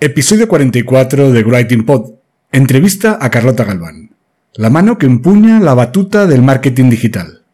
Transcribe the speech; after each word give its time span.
Episodio 0.00 0.48
44 0.48 1.30
de 1.30 1.42
Writing 1.44 1.86
Pod. 1.86 2.14
Entrevista 2.50 3.16
a 3.20 3.30
Carlota 3.30 3.64
Galván. 3.64 4.10
La 4.54 4.68
mano 4.68 4.98
que 4.98 5.06
empuña 5.06 5.60
la 5.60 5.72
batuta 5.72 6.26
del 6.26 6.42
marketing 6.42 6.90
digital. 6.90 7.44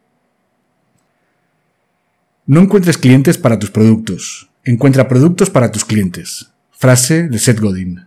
No 2.46 2.62
encuentres 2.62 2.96
clientes 2.96 3.36
para 3.36 3.58
tus 3.58 3.70
productos. 3.70 4.48
Encuentra 4.64 5.06
productos 5.06 5.50
para 5.50 5.70
tus 5.70 5.84
clientes. 5.84 6.50
Frase 6.70 7.28
de 7.28 7.38
Seth 7.38 7.60
Godin. 7.60 8.06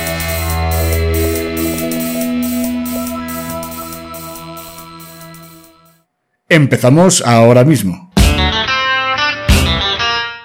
Empezamos 6.51 7.23
ahora 7.25 7.63
mismo. 7.63 8.11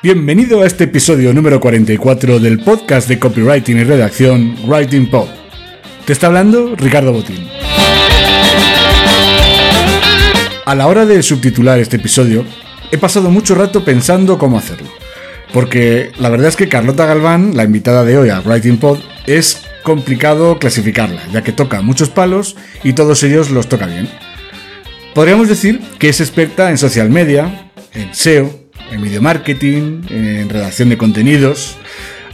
Bienvenido 0.05 0.63
a 0.63 0.67
este 0.69 0.85
episodio 0.85 1.35
número 1.35 1.59
44 1.59 2.39
del 2.39 2.61
podcast 2.61 3.09
de 3.09 3.19
copywriting 3.19 3.79
y 3.79 3.83
redacción 3.83 4.55
Writing 4.69 5.11
Pod. 5.11 5.27
Te 6.05 6.13
está 6.13 6.29
hablando 6.29 6.77
Ricardo 6.77 7.13
Botín. 7.13 7.49
A 10.65 10.75
la 10.77 10.87
hora 10.87 11.07
de 11.07 11.21
subtitular 11.25 11.81
este 11.81 11.97
episodio, 11.97 12.45
he 12.93 12.99
pasado 12.99 13.29
mucho 13.29 13.57
rato 13.57 13.85
pensando 13.85 14.39
cómo 14.39 14.59
hacerlo. 14.59 14.87
Porque 15.53 16.13
la 16.21 16.29
verdad 16.29 16.47
es 16.47 16.55
que 16.55 16.69
Carlota 16.69 17.07
Galván, 17.07 17.57
la 17.57 17.65
invitada 17.65 18.05
de 18.05 18.17
hoy 18.17 18.29
a 18.29 18.39
Writing 18.43 18.79
Pod, 18.79 19.01
es 19.27 19.65
complicado 19.83 20.61
clasificarla, 20.61 21.27
ya 21.33 21.43
que 21.43 21.51
toca 21.51 21.83
muchos 21.83 22.11
palos 22.11 22.55
y 22.85 22.93
todos 22.93 23.25
ellos 23.25 23.51
los 23.51 23.69
toca 23.69 23.87
bien. 23.87 24.09
Podríamos 25.17 25.49
decir 25.49 25.81
que 25.99 26.11
es 26.11 26.21
experta 26.21 26.69
en 26.69 26.77
social 26.77 27.09
media, 27.09 27.71
en 27.95 28.15
SEO, 28.15 28.51
en 28.93 29.01
video 29.01 29.23
marketing, 29.23 30.03
en 30.11 30.47
redacción 30.51 30.91
de 30.91 30.99
contenidos, 30.99 31.79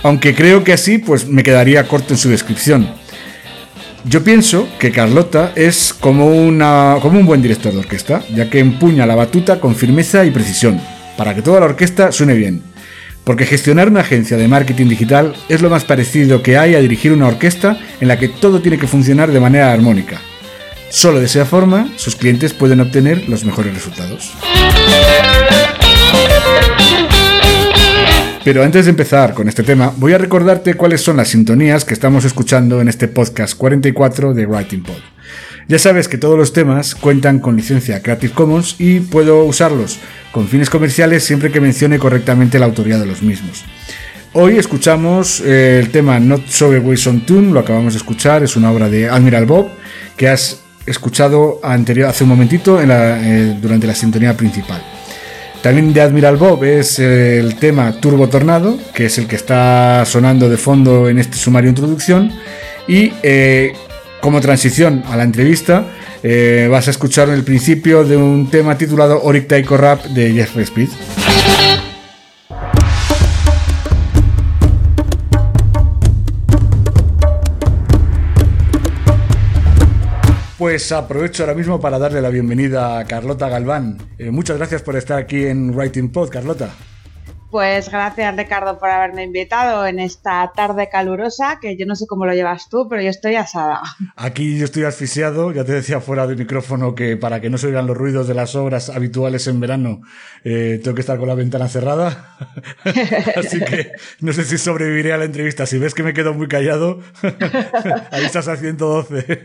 aunque 0.03 0.35
creo 0.35 0.65
que 0.65 0.73
así 0.73 0.99
pues 0.99 1.29
me 1.29 1.45
quedaría 1.45 1.87
corto 1.87 2.13
en 2.13 2.19
su 2.19 2.29
descripción. 2.29 2.89
Yo 4.05 4.25
pienso 4.25 4.69
que 4.81 4.91
Carlota 4.91 5.53
es 5.55 5.95
como, 5.95 6.27
una, 6.27 6.97
como 7.01 7.21
un 7.21 7.27
buen 7.27 7.41
director 7.41 7.73
de 7.73 7.79
orquesta, 7.79 8.25
ya 8.35 8.51
que 8.51 8.59
empuña 8.59 9.07
la 9.07 9.15
batuta 9.15 9.61
con 9.61 9.77
firmeza 9.77 10.25
y 10.25 10.33
precisión, 10.33 10.81
para 11.17 11.37
que 11.37 11.43
toda 11.43 11.61
la 11.61 11.67
orquesta 11.67 12.11
suene 12.11 12.35
bien. 12.35 12.65
Porque 13.23 13.47
gestionar 13.47 13.91
una 13.91 14.01
agencia 14.01 14.37
de 14.37 14.49
marketing 14.49 14.89
digital 14.89 15.35
es 15.49 15.63
lo 15.63 15.71
más 15.71 15.85
parecido 15.85 16.43
que 16.43 16.59
hay 16.59 16.75
a 16.75 16.81
dirigir 16.81 17.13
una 17.13 17.29
orquesta 17.29 17.79
en 18.01 18.09
la 18.09 18.19
que 18.19 18.27
todo 18.27 18.61
tiene 18.61 18.79
que 18.79 18.89
funcionar 18.89 19.31
de 19.31 19.39
manera 19.39 19.73
armónica. 19.73 20.21
Solo 20.93 21.21
de 21.21 21.25
esa 21.25 21.47
forma 21.47 21.91
sus 21.97 22.17
clientes 22.17 22.53
pueden 22.53 22.81
obtener 22.81 23.27
los 23.27 23.47
mejores 23.47 23.73
resultados. 23.73 24.35
Pero 28.45 28.63
antes 28.63 28.85
de 28.85 28.91
empezar 28.91 29.33
con 29.33 29.49
este 29.49 29.63
tema, 29.63 29.95
voy 29.97 30.13
a 30.13 30.19
recordarte 30.19 30.75
cuáles 30.75 31.01
son 31.01 31.17
las 31.17 31.29
sintonías 31.29 31.87
que 31.87 31.95
estamos 31.95 32.27
escuchando 32.27 32.83
en 32.83 32.89
este 32.89 33.09
podcast 33.09 33.57
44 33.57 34.35
de 34.35 34.45
Writing 34.45 34.83
Pod. 34.83 34.99
Ya 35.67 35.79
sabes 35.79 36.09
que 36.09 36.19
todos 36.19 36.37
los 36.37 36.53
temas 36.53 36.95
cuentan 36.95 37.39
con 37.39 37.57
licencia 37.57 38.03
Creative 38.03 38.35
Commons 38.35 38.77
y 38.79 39.01
puedo 39.01 39.45
usarlos 39.45 39.99
con 40.31 40.47
fines 40.47 40.69
comerciales 40.69 41.25
siempre 41.25 41.51
que 41.51 41.63
mencione 41.63 41.99
correctamente 41.99 42.59
la 42.59 42.67
autoría 42.67 42.99
de 42.99 43.07
los 43.07 43.23
mismos. 43.23 43.65
Hoy 44.35 44.59
escuchamos 44.59 45.41
eh, 45.41 45.79
el 45.83 45.91
tema 45.91 46.21
Not 46.21 46.49
So 46.49 46.67
Away 46.67 46.99
on 47.07 47.21
Tune, 47.25 47.53
lo 47.53 47.61
acabamos 47.61 47.95
de 47.95 47.99
escuchar, 47.99 48.43
es 48.43 48.57
una 48.57 48.71
obra 48.71 48.91
de 48.91 49.09
Admiral 49.09 49.47
Bob 49.47 49.71
que 50.19 50.29
has 50.29 50.63
escuchado 50.87 51.61
anterior, 51.63 52.09
hace 52.09 52.25
un 52.25 52.31
momentito 52.31 52.81
eh, 52.81 53.57
durante 53.61 53.87
la 53.87 53.95
sintonía 53.95 54.37
principal. 54.37 54.83
También 55.63 55.93
de 55.93 56.01
Admiral 56.01 56.37
Bob 56.37 56.65
es 56.65 56.99
eh, 56.99 57.39
el 57.39 57.57
tema 57.57 58.01
Turbo 58.01 58.29
Tornado, 58.29 58.77
que 58.95 59.07
es 59.07 59.19
el 59.19 59.27
que 59.27 59.37
está 59.37 60.05
sonando 60.05 60.49
de 60.49 60.57
fondo 60.57 61.09
en 61.09 61.19
este 61.19 61.37
sumario 61.37 61.71
introducción. 61.71 62.33
Y 62.89 63.13
eh, 63.23 63.75
como 64.21 64.41
transición 64.41 65.05
a 65.09 65.17
la 65.17 65.25
entrevista, 65.25 65.87
vas 66.71 66.87
a 66.87 66.91
escuchar 66.93 67.29
el 67.31 67.43
principio 67.43 68.05
de 68.05 68.17
un 68.17 68.49
tema 68.49 68.79
titulado 68.79 69.21
Oric 69.23 69.49
Taiko 69.49 69.77
Rap 69.77 70.05
de 70.05 70.33
Jeff 70.33 70.57
Speed. 70.57 70.89
Pues 80.63 80.93
aprovecho 80.93 81.43
ahora 81.43 81.57
mismo 81.57 81.81
para 81.81 81.99
darle 81.99 82.23
la 82.23 82.29
bienvenida 82.29 82.97
a 82.97 83.05
Carlota 83.05 83.49
Galván. 83.49 83.99
Eh, 84.17 84.31
muchas 84.31 84.59
gracias 84.59 84.81
por 84.81 84.95
estar 84.95 85.19
aquí 85.19 85.45
en 85.45 85.77
Writing 85.77 86.13
Pod, 86.13 86.29
Carlota. 86.29 86.71
Pues 87.53 87.91
gracias 87.91 88.35
Ricardo 88.35 88.79
por 88.79 88.89
haberme 88.89 89.25
invitado 89.25 89.87
en 89.87 89.99
esta 89.99 90.51
tarde 90.57 90.89
calurosa, 90.91 91.59
que 91.61 91.77
yo 91.77 91.85
no 91.85 91.95
sé 91.95 92.07
cómo 92.07 92.25
lo 92.25 92.33
llevas 92.33 92.71
tú, 92.71 92.89
pero 92.89 93.03
yo 93.03 93.11
estoy 93.11 93.35
asada. 93.35 93.83
Aquí 94.17 94.59
yo 94.59 94.65
estoy 94.65 94.85
asfixiado, 94.85 95.53
ya 95.53 95.63
te 95.63 95.73
decía 95.73 96.01
fuera 96.01 96.27
del 96.27 96.39
micrófono 96.39 96.95
que 96.95 97.19
para 97.19 97.43
que 97.43 97.51
no 97.51 97.59
se 97.59 97.67
oigan 97.67 97.87
los 97.87 97.95
ruidos 97.95 98.27
de 98.27 98.33
las 98.33 98.55
obras 98.55 98.89
habituales 98.89 99.47
en 99.49 99.61
verano, 99.61 100.01
eh, 100.45 100.81
tengo 100.83 100.95
que 100.95 101.03
estar 101.03 101.19
con 101.19 101.29
la 101.29 101.35
ventana 101.35 101.69
cerrada. 101.69 102.39
Así 103.37 103.61
que 103.61 103.93
no 104.21 104.33
sé 104.33 104.45
si 104.45 104.57
sobreviviré 104.57 105.13
a 105.13 105.19
la 105.19 105.27
entrevista. 105.27 105.67
Si 105.67 105.77
ves 105.77 105.93
que 105.93 106.03
me 106.03 106.15
quedo 106.15 106.33
muy 106.33 106.49
callado, 106.49 107.01
ahí 108.11 108.25
estás 108.25 108.49
a 108.49 108.57
112. 108.57 109.45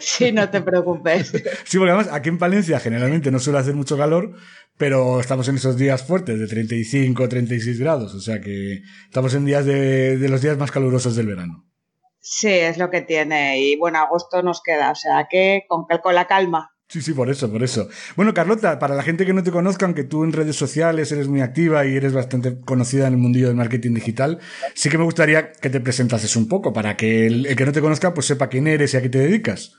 sí, 0.00 0.32
no 0.32 0.50
te 0.50 0.60
preocupes. 0.60 1.32
Sí, 1.64 1.78
porque 1.78 1.92
además 1.92 2.10
aquí 2.12 2.28
en 2.28 2.36
Palencia 2.36 2.78
generalmente 2.78 3.30
no 3.30 3.38
suele 3.38 3.60
hacer 3.60 3.74
mucho 3.74 3.96
calor, 3.96 4.34
pero 4.78 5.20
estamos 5.20 5.48
en 5.48 5.56
esos 5.56 5.76
días 5.76 6.04
fuertes 6.04 6.38
de 6.38 6.46
35, 6.46 7.28
36 7.28 7.80
grados, 7.80 8.14
o 8.14 8.20
sea 8.20 8.40
que 8.40 8.80
estamos 9.04 9.34
en 9.34 9.44
días 9.44 9.66
de, 9.66 10.16
de, 10.16 10.28
los 10.28 10.40
días 10.40 10.56
más 10.56 10.70
calurosos 10.70 11.16
del 11.16 11.26
verano. 11.26 11.66
Sí, 12.20 12.48
es 12.48 12.78
lo 12.78 12.88
que 12.88 13.02
tiene 13.02 13.60
y 13.60 13.76
bueno, 13.76 13.98
agosto 13.98 14.42
nos 14.42 14.62
queda, 14.62 14.92
o 14.92 14.94
sea 14.94 15.26
que 15.28 15.64
con, 15.68 15.84
con 16.02 16.14
la 16.14 16.26
calma. 16.26 16.70
Sí, 16.88 17.02
sí, 17.02 17.12
por 17.12 17.28
eso, 17.28 17.52
por 17.52 17.62
eso. 17.62 17.88
Bueno, 18.16 18.32
Carlota, 18.32 18.78
para 18.78 18.94
la 18.94 19.02
gente 19.02 19.26
que 19.26 19.34
no 19.34 19.42
te 19.42 19.50
conozca, 19.50 19.84
aunque 19.84 20.04
tú 20.04 20.24
en 20.24 20.32
redes 20.32 20.56
sociales 20.56 21.12
eres 21.12 21.28
muy 21.28 21.42
activa 21.42 21.84
y 21.84 21.94
eres 21.94 22.14
bastante 22.14 22.60
conocida 22.60 23.06
en 23.06 23.14
el 23.14 23.18
mundillo 23.18 23.48
del 23.48 23.56
marketing 23.56 23.92
digital, 23.92 24.38
sí 24.74 24.88
que 24.88 24.96
me 24.96 25.04
gustaría 25.04 25.52
que 25.52 25.68
te 25.68 25.80
presentases 25.80 26.34
un 26.34 26.48
poco 26.48 26.72
para 26.72 26.96
que 26.96 27.26
el, 27.26 27.44
el 27.44 27.56
que 27.56 27.66
no 27.66 27.72
te 27.72 27.82
conozca 27.82 28.14
pues 28.14 28.26
sepa 28.26 28.48
quién 28.48 28.66
eres 28.66 28.94
y 28.94 28.96
a 28.96 29.02
qué 29.02 29.10
te 29.10 29.18
dedicas. 29.18 29.74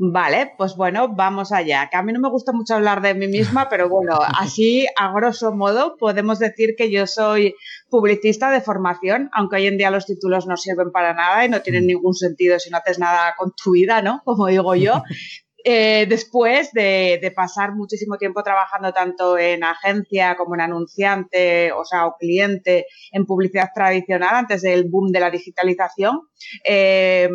Vale, 0.00 0.52
pues 0.56 0.76
bueno, 0.76 1.08
vamos 1.08 1.50
allá. 1.50 1.88
Que 1.90 1.96
a 1.96 2.02
mí 2.02 2.12
no 2.12 2.20
me 2.20 2.30
gusta 2.30 2.52
mucho 2.52 2.74
hablar 2.74 3.02
de 3.02 3.14
mí 3.14 3.26
misma, 3.26 3.68
pero 3.68 3.88
bueno, 3.88 4.18
así 4.38 4.86
a 4.96 5.12
grosso 5.12 5.52
modo 5.52 5.96
podemos 5.96 6.38
decir 6.38 6.74
que 6.76 6.90
yo 6.90 7.08
soy 7.08 7.54
publicista 7.90 8.50
de 8.52 8.60
formación, 8.60 9.28
aunque 9.32 9.56
hoy 9.56 9.66
en 9.66 9.76
día 9.76 9.90
los 9.90 10.06
títulos 10.06 10.46
no 10.46 10.56
sirven 10.56 10.92
para 10.92 11.14
nada 11.14 11.44
y 11.44 11.48
no 11.48 11.62
tienen 11.62 11.88
ningún 11.88 12.14
sentido 12.14 12.60
si 12.60 12.70
no 12.70 12.78
haces 12.78 13.00
nada 13.00 13.34
con 13.36 13.52
tu 13.52 13.72
vida, 13.72 14.00
¿no? 14.00 14.22
Como 14.24 14.46
digo 14.46 14.76
yo. 14.76 15.02
eh, 15.64 16.06
después 16.08 16.70
de, 16.72 17.32
pasar 17.34 17.74
muchísimo 17.74 18.18
tiempo 18.18 18.42
trabajando 18.44 18.92
tanto 18.92 19.36
en 19.36 19.64
agencia 19.64 20.36
como 20.36 20.54
en 20.54 20.60
anunciante, 20.60 21.72
o 21.72 21.84
sea, 21.84 22.06
o 22.06 22.16
cliente 22.16 22.86
en 23.10 23.26
publicidad 23.26 23.70
tradicional 23.74 24.34
antes 24.36 24.62
del 24.62 24.84
boom 24.88 25.10
de 25.10 25.20
la 25.20 25.30
digitalización, 25.30 26.20
eh, 26.64 27.28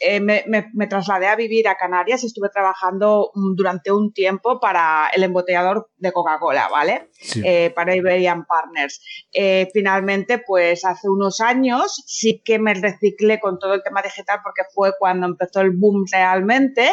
eh, 0.00 0.20
me, 0.20 0.86
trasladé 0.86 1.26
a 1.26 1.36
vivir 1.36 1.68
a 1.68 1.76
Canarias 1.76 2.22
y 2.22 2.26
estuve 2.26 2.48
trabajando 2.48 3.30
durante 3.34 3.92
un 3.92 4.12
tiempo 4.14 4.58
para 4.58 5.10
el 5.14 5.22
embotellador 5.22 5.90
de 5.98 6.10
Coca-Cola, 6.10 6.68
¿vale? 6.70 7.10
Eh, 7.44 7.70
para 7.76 7.94
Iberian 7.94 8.46
Partners. 8.46 9.02
Eh, 9.32 9.68
finalmente, 9.74 10.38
pues 10.38 10.86
hace 10.86 11.08
unos 11.08 11.40
años 11.42 12.02
sí 12.06 12.40
que 12.42 12.58
me 12.58 12.72
reciclé 12.72 13.38
con 13.40 13.58
todo 13.58 13.74
el 13.74 13.82
tema 13.82 14.00
digital 14.00 14.40
porque 14.42 14.62
fue 14.74 14.92
cuando 14.98 15.26
empezó 15.26 15.60
el 15.60 15.72
boom 15.72 16.06
realmente 16.10 16.90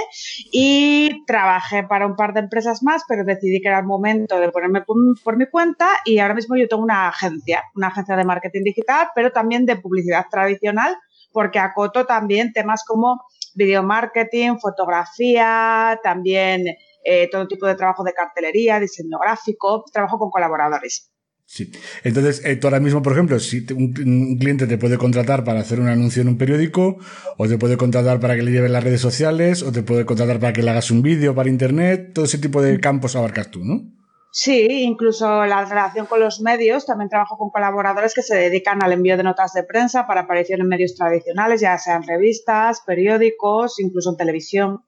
y 0.51 1.23
trabajé 1.25 1.83
para 1.83 2.05
un 2.05 2.17
par 2.17 2.33
de 2.33 2.41
empresas 2.41 2.83
más, 2.83 3.03
pero 3.07 3.23
decidí 3.23 3.61
que 3.61 3.69
era 3.69 3.79
el 3.79 3.85
momento 3.85 4.37
de 4.37 4.49
ponerme 4.51 4.83
por 4.83 5.37
mi 5.37 5.45
cuenta 5.47 5.87
y 6.03 6.19
ahora 6.19 6.33
mismo 6.33 6.57
yo 6.57 6.67
tengo 6.67 6.83
una 6.83 7.07
agencia, 7.07 7.63
una 7.73 7.87
agencia 7.87 8.17
de 8.17 8.25
marketing 8.25 8.63
digital, 8.63 9.07
pero 9.15 9.31
también 9.31 9.65
de 9.65 9.77
publicidad 9.77 10.25
tradicional 10.29 10.97
porque 11.31 11.59
acoto 11.59 12.05
también 12.05 12.53
temas 12.53 12.83
como 12.85 13.21
video 13.53 13.83
marketing, 13.83 14.57
fotografía, 14.59 15.99
también 16.03 16.65
eh, 17.03 17.29
todo 17.31 17.47
tipo 17.47 17.65
de 17.65 17.75
trabajo 17.75 18.03
de 18.03 18.13
cartelería, 18.13 18.79
diseño 18.79 19.17
gráfico, 19.19 19.83
trabajo 19.91 20.19
con 20.19 20.29
colaboradores. 20.29 21.11
Sí. 21.45 21.71
Entonces, 22.03 22.43
eh, 22.43 22.57
tú 22.57 22.67
ahora 22.67 22.81
mismo, 22.81 23.01
por 23.01 23.13
ejemplo, 23.13 23.39
si 23.39 23.65
un, 23.73 24.37
cliente 24.37 24.67
te 24.67 24.77
puede 24.77 24.97
contratar 24.97 25.45
para 25.45 25.61
hacer 25.61 25.79
un 25.79 25.87
anuncio 25.87 26.21
en 26.21 26.27
un 26.27 26.37
periódico, 26.37 26.97
o 27.37 27.47
te 27.47 27.57
puede 27.57 27.77
contratar 27.77 28.19
para 28.19 28.35
que 28.35 28.43
le 28.43 28.51
lleves 28.51 28.69
las 28.69 28.83
redes 28.83 28.99
sociales, 28.99 29.63
o 29.63 29.71
te 29.71 29.81
puede 29.81 30.05
contratar 30.05 30.41
para 30.41 30.51
que 30.51 30.61
le 30.61 30.71
hagas 30.71 30.91
un 30.91 31.01
vídeo 31.01 31.33
para 31.33 31.49
internet, 31.49 32.11
todo 32.13 32.25
ese 32.25 32.37
tipo 32.37 32.61
de 32.61 32.79
campos 32.81 33.15
abarcas 33.15 33.49
tú, 33.49 33.63
¿no? 33.63 33.96
Sí, 34.39 34.83
incluso 34.83 35.47
la 35.47 35.65
relación 35.65 36.05
con 36.05 36.19
los 36.19 36.41
medios. 36.41 36.85
También 36.85 37.09
trabajo 37.09 37.39
con 37.39 37.49
colaboradores 37.49 38.13
que 38.13 38.21
se 38.21 38.35
dedican 38.35 38.83
al 38.83 38.91
envío 38.91 39.17
de 39.17 39.23
notas 39.23 39.51
de 39.53 39.63
prensa 39.63 40.05
para 40.05 40.21
aparición 40.21 40.61
en 40.61 40.67
medios 40.67 40.93
tradicionales, 40.93 41.59
ya 41.59 41.75
sean 41.79 42.03
revistas, 42.03 42.83
periódicos, 42.85 43.79
incluso 43.79 44.11
en 44.11 44.17
televisión. 44.17 44.85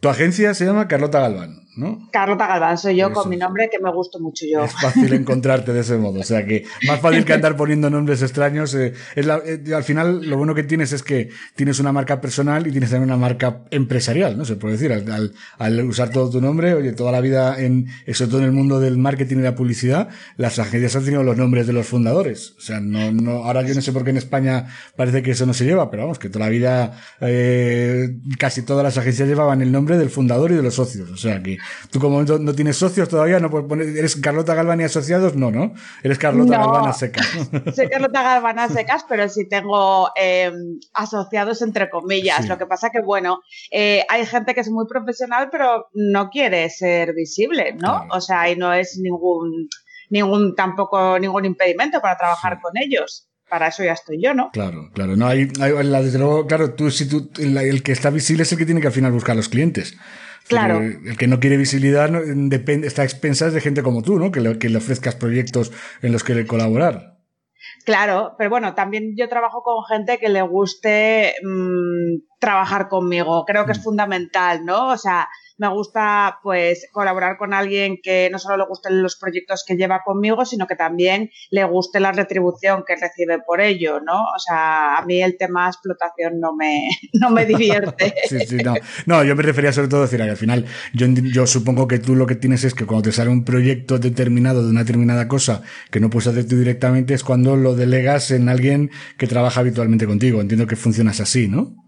Tu 0.00 0.08
agencia 0.08 0.54
se 0.54 0.64
llama 0.64 0.88
Carlota 0.88 1.20
Galván. 1.20 1.63
Carlota 2.10 2.46
Galván, 2.46 2.78
soy 2.78 2.96
yo 2.96 3.12
con 3.12 3.28
mi 3.28 3.36
nombre 3.36 3.68
que 3.70 3.78
me 3.80 3.90
gusto 3.92 4.20
mucho 4.20 4.46
yo. 4.50 4.64
Es 4.64 4.72
fácil 4.72 5.12
encontrarte 5.12 5.72
de 5.72 5.80
ese 5.80 5.96
modo, 5.96 6.20
o 6.20 6.22
sea 6.22 6.46
que 6.46 6.64
más 6.86 7.00
fácil 7.00 7.24
que 7.24 7.32
andar 7.32 7.56
poniendo 7.56 7.90
nombres 7.90 8.22
extraños. 8.22 8.74
Eh, 8.74 8.92
es 9.16 9.26
eh, 9.26 9.74
al 9.74 9.82
final 9.82 10.28
lo 10.28 10.36
bueno 10.36 10.54
que 10.54 10.62
tienes 10.62 10.92
es 10.92 11.02
que 11.02 11.30
tienes 11.56 11.80
una 11.80 11.92
marca 11.92 12.20
personal 12.20 12.66
y 12.66 12.70
tienes 12.70 12.90
también 12.90 13.10
una 13.10 13.18
marca 13.18 13.62
empresarial, 13.70 14.38
¿no? 14.38 14.44
Se 14.44 14.56
puede 14.56 14.76
decir, 14.76 14.92
al, 14.92 15.84
usar 15.84 16.10
todo 16.10 16.30
tu 16.30 16.40
nombre, 16.40 16.74
oye, 16.74 16.92
toda 16.92 17.10
la 17.10 17.20
vida 17.20 17.60
en, 17.60 17.88
sobre 18.12 18.30
todo 18.30 18.38
en 18.40 18.46
el 18.46 18.52
mundo 18.52 18.78
del 18.78 18.96
marketing 18.96 19.38
y 19.38 19.42
la 19.42 19.54
publicidad, 19.54 20.08
las 20.36 20.58
agencias 20.58 20.94
han 20.96 21.04
tenido 21.04 21.22
los 21.22 21.36
nombres 21.36 21.66
de 21.66 21.72
los 21.72 21.86
fundadores. 21.86 22.54
O 22.58 22.60
sea, 22.60 22.80
no, 22.80 23.10
no, 23.10 23.44
ahora 23.44 23.62
yo 23.62 23.74
no 23.74 23.80
sé 23.80 23.92
por 23.92 24.04
qué 24.04 24.10
en 24.10 24.18
España 24.18 24.66
parece 24.96 25.22
que 25.22 25.32
eso 25.32 25.44
no 25.46 25.54
se 25.54 25.64
lleva, 25.64 25.90
pero 25.90 26.04
vamos, 26.04 26.18
que 26.18 26.28
toda 26.28 26.44
la 26.46 26.50
vida, 26.50 27.00
eh, 27.20 28.16
casi 28.38 28.62
todas 28.62 28.84
las 28.84 28.96
agencias 28.96 29.28
llevaban 29.28 29.60
el 29.60 29.72
nombre 29.72 29.98
del 29.98 30.10
fundador 30.10 30.52
y 30.52 30.54
de 30.54 30.62
los 30.62 30.74
socios. 30.74 31.10
O 31.10 31.16
sea 31.16 31.42
que 31.42 31.58
Tú 31.90 32.00
como 32.00 32.22
no 32.22 32.54
tienes 32.54 32.76
socios 32.76 33.08
todavía, 33.08 33.40
no 33.40 33.50
puedes 33.50 33.68
poner, 33.68 33.88
¿eres 33.88 34.16
Carlota 34.16 34.54
Galván 34.54 34.80
y 34.80 34.84
asociados? 34.84 35.34
No, 35.36 35.50
¿no? 35.50 35.72
Eres 36.02 36.18
Carlota 36.18 36.58
Galván 36.58 36.88
a 36.88 36.92
secas. 36.92 37.26
Soy 37.74 37.88
Carlota 37.88 38.22
Galván 38.22 38.58
a 38.58 38.68
secas, 38.68 39.04
pero 39.08 39.28
sí 39.28 39.48
tengo 39.48 40.10
em, 40.16 40.78
asociados 40.92 41.62
entre 41.62 41.90
comillas. 41.90 42.48
Lo 42.48 42.58
que 42.58 42.66
pasa 42.66 42.90
que, 42.90 43.00
bueno, 43.00 43.40
eh, 43.70 44.04
hay 44.08 44.26
gente 44.26 44.54
que 44.54 44.60
es 44.60 44.70
muy 44.70 44.86
profesional, 44.86 45.48
pero 45.50 45.86
no 45.94 46.30
quiere 46.30 46.68
ser 46.70 47.14
visible, 47.14 47.74
¿no? 47.78 48.06
O 48.10 48.20
sea, 48.20 48.50
y 48.50 48.56
no 48.56 48.72
es 48.72 48.98
ningún, 48.98 49.68
ningún, 50.10 50.54
tampoco 50.54 51.18
ningún 51.18 51.44
impedimento 51.44 52.00
para 52.00 52.16
trabajar 52.16 52.60
con 52.60 52.72
ellos 52.76 53.28
para 53.48 53.68
eso 53.68 53.84
ya 53.84 53.92
estoy 53.92 54.20
yo, 54.20 54.34
¿no? 54.34 54.50
Claro, 54.52 54.90
claro. 54.92 55.16
No, 55.16 55.28
hay, 55.28 55.44
desde 55.44 56.18
luego, 56.18 56.46
claro, 56.46 56.74
tú, 56.74 56.90
si 56.90 57.08
tú, 57.08 57.30
el, 57.38 57.82
que 57.84 57.92
está 57.92 58.10
visible 58.10 58.42
es 58.42 58.50
el 58.50 58.58
que 58.58 58.66
tiene 58.66 58.80
que 58.80 58.88
al 58.88 58.92
final 58.92 59.12
buscar 59.12 59.34
a 59.34 59.36
los 59.36 59.48
clientes. 59.48 59.96
Claro. 60.48 60.80
El 60.80 61.16
que 61.16 61.26
no 61.26 61.40
quiere 61.40 61.56
visibilidad 61.56 62.10
depende, 62.10 62.86
está 62.86 63.02
a 63.02 63.06
expensas 63.06 63.54
de 63.54 63.60
gente 63.60 63.82
como 63.82 64.02
tú, 64.02 64.18
¿no? 64.18 64.30
Que 64.30 64.40
le, 64.40 64.58
que 64.58 64.68
le 64.68 64.78
ofrezcas 64.78 65.14
proyectos 65.14 65.72
en 66.02 66.12
los 66.12 66.22
que 66.22 66.46
colaborar. 66.46 67.14
Claro, 67.84 68.34
pero 68.38 68.50
bueno, 68.50 68.74
también 68.74 69.14
yo 69.16 69.28
trabajo 69.28 69.62
con 69.62 69.84
gente 69.84 70.18
que 70.18 70.28
le 70.28 70.42
guste 70.42 71.34
mm, 71.42 72.38
trabajar 72.38 72.88
conmigo. 72.88 73.44
Creo 73.46 73.66
que 73.66 73.72
es 73.72 73.80
mm. 73.80 73.82
fundamental, 73.82 74.64
¿no? 74.64 74.88
O 74.88 74.96
sea, 74.96 75.28
me 75.56 75.68
gusta 75.68 76.38
pues 76.42 76.88
colaborar 76.92 77.36
con 77.36 77.54
alguien 77.54 77.98
que 78.02 78.28
no 78.30 78.38
solo 78.38 78.56
le 78.56 78.64
gusten 78.66 79.02
los 79.02 79.16
proyectos 79.16 79.64
que 79.66 79.76
lleva 79.76 80.02
conmigo, 80.04 80.44
sino 80.44 80.66
que 80.66 80.76
también 80.76 81.30
le 81.50 81.64
guste 81.64 82.00
la 82.00 82.12
retribución 82.12 82.84
que 82.86 82.96
recibe 82.96 83.38
por 83.46 83.60
ello, 83.60 84.00
¿no? 84.00 84.22
O 84.22 84.38
sea, 84.38 84.96
a 84.96 85.04
mí 85.04 85.22
el 85.22 85.36
tema 85.36 85.68
explotación 85.68 86.40
no 86.40 86.54
me, 86.54 86.88
no 87.12 87.30
me 87.30 87.46
divierte. 87.46 88.14
sí, 88.28 88.40
sí, 88.46 88.56
no. 88.56 88.74
no. 89.06 89.24
yo 89.24 89.36
me 89.36 89.42
refería 89.42 89.72
sobre 89.72 89.88
todo 89.88 90.00
a 90.00 90.04
decir 90.04 90.22
al 90.22 90.36
final 90.36 90.64
yo, 90.92 91.06
yo 91.06 91.46
supongo 91.46 91.86
que 91.86 91.98
tú 91.98 92.14
lo 92.14 92.26
que 92.26 92.34
tienes 92.34 92.64
es 92.64 92.74
que 92.74 92.86
cuando 92.86 93.02
te 93.02 93.12
sale 93.12 93.30
un 93.30 93.44
proyecto 93.44 93.98
determinado 93.98 94.64
de 94.64 94.70
una 94.70 94.80
determinada 94.80 95.28
cosa 95.28 95.62
que 95.90 96.00
no 96.00 96.10
puedes 96.10 96.26
hacer 96.28 96.48
tú 96.48 96.56
directamente 96.56 97.14
es 97.14 97.24
cuando 97.24 97.56
lo 97.56 97.74
delegas 97.74 98.30
en 98.30 98.48
alguien 98.48 98.90
que 99.18 99.26
trabaja 99.26 99.60
habitualmente 99.60 100.06
contigo. 100.06 100.40
Entiendo 100.40 100.66
que 100.66 100.76
funcionas 100.76 101.20
así, 101.20 101.48
¿no? 101.48 101.83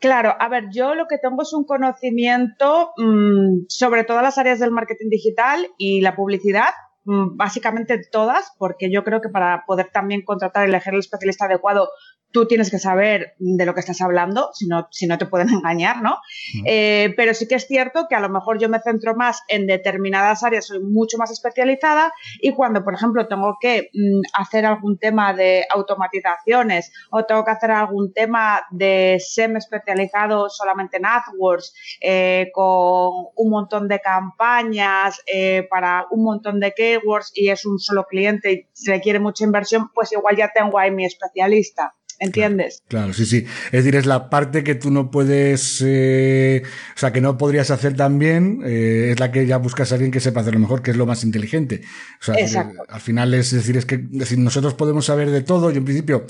Claro, 0.00 0.34
a 0.38 0.48
ver, 0.48 0.66
yo 0.70 0.94
lo 0.94 1.06
que 1.08 1.18
tengo 1.18 1.42
es 1.42 1.52
un 1.52 1.64
conocimiento 1.64 2.92
mm, 2.96 3.64
sobre 3.68 4.04
todas 4.04 4.22
las 4.22 4.38
áreas 4.38 4.60
del 4.60 4.70
marketing 4.70 5.08
digital 5.10 5.66
y 5.76 6.00
la 6.02 6.14
publicidad, 6.14 6.70
mm, 7.04 7.36
básicamente 7.36 8.00
todas, 8.12 8.52
porque 8.58 8.92
yo 8.92 9.02
creo 9.02 9.20
que 9.20 9.28
para 9.28 9.64
poder 9.66 9.90
también 9.92 10.22
contratar 10.22 10.66
y 10.66 10.68
elegir 10.70 10.94
el 10.94 11.00
especialista 11.00 11.46
adecuado 11.46 11.88
tú 12.30 12.46
tienes 12.46 12.70
que 12.70 12.78
saber 12.78 13.34
de 13.38 13.66
lo 13.66 13.74
que 13.74 13.80
estás 13.80 14.00
hablando, 14.00 14.50
si 14.54 14.66
no, 14.66 14.88
si 14.90 15.06
no 15.06 15.18
te 15.18 15.26
pueden 15.26 15.48
engañar, 15.54 16.02
¿no? 16.02 16.18
Eh, 16.64 17.14
pero 17.16 17.34
sí 17.34 17.46
que 17.48 17.54
es 17.54 17.66
cierto 17.66 18.06
que 18.08 18.14
a 18.14 18.20
lo 18.20 18.28
mejor 18.28 18.58
yo 18.58 18.68
me 18.68 18.80
centro 18.80 19.14
más 19.14 19.42
en 19.48 19.66
determinadas 19.66 20.42
áreas, 20.42 20.66
soy 20.66 20.80
mucho 20.80 21.18
más 21.18 21.30
especializada 21.30 22.12
y 22.40 22.52
cuando, 22.52 22.84
por 22.84 22.94
ejemplo, 22.94 23.26
tengo 23.26 23.56
que 23.60 23.90
mm, 23.92 24.20
hacer 24.34 24.66
algún 24.66 24.98
tema 24.98 25.32
de 25.32 25.66
automatizaciones 25.70 26.92
o 27.10 27.24
tengo 27.24 27.44
que 27.44 27.50
hacer 27.50 27.70
algún 27.70 28.12
tema 28.12 28.62
de 28.70 29.18
SEM 29.20 29.56
especializado 29.56 30.48
solamente 30.48 30.98
en 30.98 31.06
AdWords, 31.06 31.74
eh, 32.00 32.50
con 32.52 33.28
un 33.34 33.50
montón 33.50 33.88
de 33.88 34.00
campañas 34.00 35.20
eh, 35.26 35.66
para 35.70 36.06
un 36.10 36.24
montón 36.24 36.60
de 36.60 36.72
keywords 36.72 37.32
y 37.34 37.48
es 37.48 37.64
un 37.64 37.78
solo 37.78 38.04
cliente 38.04 38.52
y 38.52 38.66
se 38.72 38.92
requiere 38.92 39.18
mucha 39.18 39.44
inversión, 39.44 39.90
pues 39.94 40.12
igual 40.12 40.36
ya 40.36 40.50
tengo 40.54 40.78
ahí 40.78 40.90
mi 40.90 41.04
especialista. 41.04 41.94
¿Entiendes? 42.20 42.82
Claro, 42.88 43.12
sí, 43.12 43.26
sí. 43.26 43.46
Es 43.66 43.84
decir, 43.84 43.94
es 43.94 44.06
la 44.06 44.28
parte 44.28 44.64
que 44.64 44.74
tú 44.74 44.90
no 44.90 45.10
puedes, 45.10 45.82
eh, 45.86 46.62
o 46.64 46.98
sea, 46.98 47.12
que 47.12 47.20
no 47.20 47.38
podrías 47.38 47.70
hacer 47.70 47.94
tan 47.94 48.18
bien, 48.18 48.60
eh, 48.64 49.10
es 49.12 49.20
la 49.20 49.30
que 49.30 49.46
ya 49.46 49.58
buscas 49.58 49.92
a 49.92 49.94
alguien 49.94 50.10
que 50.10 50.20
sepa 50.20 50.40
hacerlo 50.40 50.58
mejor, 50.60 50.82
que 50.82 50.90
es 50.90 50.96
lo 50.96 51.06
más 51.06 51.22
inteligente. 51.22 51.82
O 52.20 52.24
sea, 52.24 52.34
Exacto. 52.34 52.82
al 52.88 53.00
final 53.00 53.34
es 53.34 53.52
decir, 53.52 53.76
es 53.76 53.86
que 53.86 53.98
decir, 53.98 54.38
nosotros 54.38 54.74
podemos 54.74 55.06
saber 55.06 55.30
de 55.30 55.42
todo. 55.42 55.70
Yo 55.70 55.78
en 55.78 55.84
principio 55.84 56.26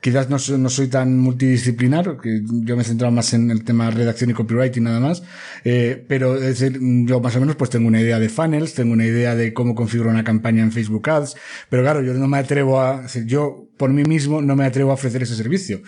quizás 0.00 0.30
no, 0.30 0.38
no, 0.58 0.70
soy 0.70 0.88
tan 0.88 1.18
multidisciplinar, 1.18 2.18
que 2.22 2.40
yo 2.44 2.76
me 2.76 2.82
he 2.82 2.84
centrado 2.84 3.12
más 3.12 3.34
en 3.34 3.50
el 3.50 3.64
tema 3.64 3.90
redacción 3.90 4.30
y 4.30 4.34
copywriting 4.34 4.84
nada 4.84 5.00
más, 5.00 5.22
eh, 5.64 6.04
pero 6.08 6.36
es 6.36 6.58
decir, 6.58 6.78
yo 6.80 7.20
más 7.20 7.36
o 7.36 7.40
menos 7.40 7.56
pues 7.56 7.70
tengo 7.70 7.86
una 7.86 8.00
idea 8.00 8.18
de 8.18 8.28
funnels, 8.28 8.74
tengo 8.74 8.92
una 8.92 9.04
idea 9.04 9.34
de 9.34 9.52
cómo 9.52 9.74
configurar 9.74 10.12
una 10.12 10.24
campaña 10.24 10.62
en 10.62 10.72
Facebook 10.72 11.08
Ads, 11.08 11.36
pero 11.68 11.82
claro, 11.82 12.02
yo 12.02 12.14
no 12.14 12.28
me 12.28 12.38
atrevo 12.38 12.80
a, 12.80 13.02
decir, 13.02 13.26
yo 13.26 13.68
por 13.76 13.90
mí 13.90 14.02
mismo 14.04 14.42
no 14.42 14.56
me 14.56 14.64
atrevo 14.64 14.90
a 14.90 14.94
ofrecer 14.94 15.22
ese 15.22 15.34
servicio. 15.34 15.80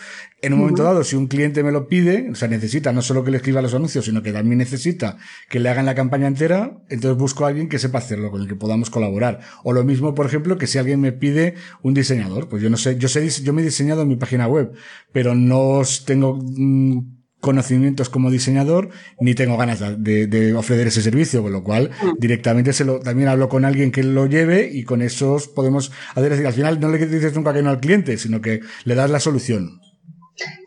En 0.43 0.55
un 0.55 0.59
momento 0.59 0.83
dado, 0.83 1.05
si 1.05 1.15
un 1.15 1.29
cliente 1.29 1.63
me 1.63 1.71
lo 1.71 1.87
pide, 1.87 2.29
o 2.33 2.35
sea, 2.35 2.49
necesita 2.49 2.93
no 2.93 3.01
solo 3.01 3.23
que 3.23 3.31
le 3.31 3.37
escriba 3.37 3.63
los 3.63 3.75
anuncios, 3.75 4.07
sino 4.07 4.25
que 4.25 4.33
también 4.33 4.59
necesita 4.59 5.17
que 5.49 5.61
le 5.61 5.69
hagan 5.69 5.87
la 5.87 5.95
campaña 5.95 6.27
entera, 6.27 6.83
entonces 6.89 7.17
busco 7.17 7.45
a 7.45 7.49
alguien 7.49 7.69
que 7.69 7.79
sepa 7.79 7.99
hacerlo, 7.99 8.33
con 8.33 8.43
el 8.43 8.49
que 8.49 8.57
podamos 8.57 8.91
colaborar. 8.91 9.39
O 9.63 9.73
lo 9.73 9.85
mismo, 9.85 10.17
por 10.17 10.27
ejemplo, 10.27 10.59
que 10.59 10.67
si 10.67 10.79
alguien 10.79 11.01
me 11.01 11.13
pide 11.13 11.55
un 11.83 11.95
diseñador, 11.95 12.49
pues 12.49 12.61
yo 12.61 12.71
no 12.71 12.77
sé, 12.77 12.99
yo 12.99 13.07
sé, 13.07 13.29
yo 13.29 13.53
me 13.53 13.63
he 13.63 13.65
diseñado 13.65 14.03
en 14.03 14.09
mi 14.09 14.17
página 14.17 14.49
web, 14.49 14.73
pero 15.13 15.37
no 15.37 15.83
tengo 16.05 16.37
mm, 16.43 17.23
conocimientos 17.39 18.09
como 18.09 18.29
diseñador, 18.29 18.89
ni 19.21 19.37
tengo 19.37 19.57
ganas 19.57 19.79
de, 19.81 20.55
ofrecer 20.57 20.89
ese 20.89 21.03
servicio, 21.03 21.43
con 21.43 21.53
lo 21.53 21.63
cual 21.63 21.91
mm. 22.03 22.19
directamente 22.19 22.73
se 22.73 22.85
lo, 22.85 22.99
también 22.99 23.29
hablo 23.29 23.49
con 23.49 23.65
alguien 23.65 23.93
que 23.93 24.03
lo 24.03 24.27
lleve 24.27 24.69
y 24.73 24.83
con 24.83 25.03
esos 25.03 25.47
podemos 25.47 25.93
hacer, 26.17 26.33
al 26.45 26.53
final 26.53 26.81
no 26.81 26.89
le 26.89 26.99
dices 27.07 27.33
nunca 27.37 27.55
que 27.55 27.63
no 27.63 27.71
al 27.71 27.79
cliente, 27.79 28.19
sino 28.19 28.41
que 28.41 28.61
le 28.85 28.97
das 28.97 29.09
la 29.09 29.21
solución. 29.21 29.81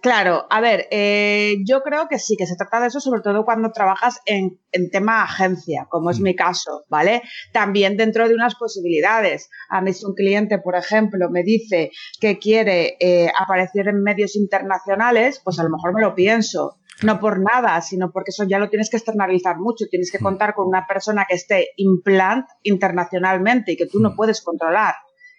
Claro, 0.01 0.46
a 0.50 0.62
ver, 0.62 0.88
eh, 0.91 1.58
yo 1.65 1.82
creo 1.82 2.08
que 2.08 2.20
sí, 2.20 2.36
que 2.38 2.46
se 2.46 2.55
trata 2.55 2.79
de 2.79 2.88
eso, 2.88 3.00
sobre 3.00 3.22
todo 3.22 3.46
cuando 3.46 3.72
trabajas 3.72 4.20
en, 4.25 4.60
tema 4.91 5.24
agencia, 5.24 5.88
como 5.89 6.10
es 6.10 6.20
mm. 6.20 6.24
mi 6.24 6.36
caso, 6.36 6.86
¿vale? 6.89 7.22
También 7.53 7.98
dentro 7.98 8.27
de 8.27 8.36
unas 8.36 8.55
posibilidades. 8.55 9.50
A 9.70 9.82
mí 9.82 9.94
si 9.94 10.05
un 10.05 10.13
cliente, 10.13 10.60
por 10.60 10.75
ejemplo, 10.75 11.29
me 11.29 11.44
dice 11.44 11.91
que 12.20 12.38
quiere 12.38 12.98
eh, 13.00 13.32
aparecer 13.39 13.88
en 13.88 14.03
medios 14.03 14.36
internacionales, 14.36 15.41
pues 15.44 15.60
a 15.60 15.63
lo 15.63 15.70
mejor 15.70 15.94
me 15.94 16.01
lo 16.01 16.13
pienso. 16.13 16.77
no 17.03 17.20
por 17.20 17.41
nada, 17.41 17.82
sino 17.82 18.12
porque 18.12 18.29
eso 18.29 18.46
ya 18.46 18.58
lo 18.58 18.70
tienes 18.70 18.89
que 18.89 18.98
externalizar 18.98 19.58
mucho, 19.58 19.86
tienes 19.89 20.12
que 20.12 20.20
contar 20.20 20.53
con 20.53 20.67
una 20.67 20.86
persona 20.88 21.25
que 21.27 21.36
esté 21.36 21.70
implant 21.75 22.48
internacionalmente 22.63 23.74
y 23.74 23.77
que 23.77 23.86
tú 23.86 24.00
no 24.00 24.15
puedes 24.15 24.41
controlar. 24.41 24.96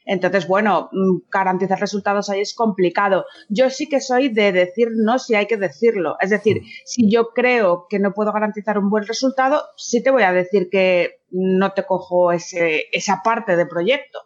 Entonces, 0.06 0.46
bueno, 0.46 0.88
mm, 0.92 1.28
garantizar 1.30 1.80
resultados 1.80 2.30
ahí 2.30 2.40
es 2.40 2.54
complicado. 2.54 3.26
Yo 3.48 3.68
sí 3.70 3.88
que 3.88 4.00
soy 4.00 4.28
de 4.28 4.52
decir 4.52 4.88
no 4.94 5.18
si 5.18 5.34
hay 5.34 5.46
que 5.46 5.56
decirlo. 5.56 6.16
Es 6.20 6.30
decir, 6.30 6.62
si 6.84 7.10
yo 7.10 7.30
creo 7.34 7.86
que 7.90 7.98
no 7.98 8.12
puedo 8.12 8.32
garantizar 8.32 8.78
un 8.78 8.88
buen 8.88 9.06
resultado, 9.06 9.62
sí 9.76 10.02
te 10.02 10.10
voy 10.10 10.22
a 10.22 10.32
decir 10.32 10.68
que 10.70 11.20
no 11.30 11.72
te 11.72 11.84
cojo 11.84 12.32
ese, 12.32 12.84
esa 12.92 13.20
parte 13.22 13.56
de 13.56 13.66
proyecto. 13.66 14.20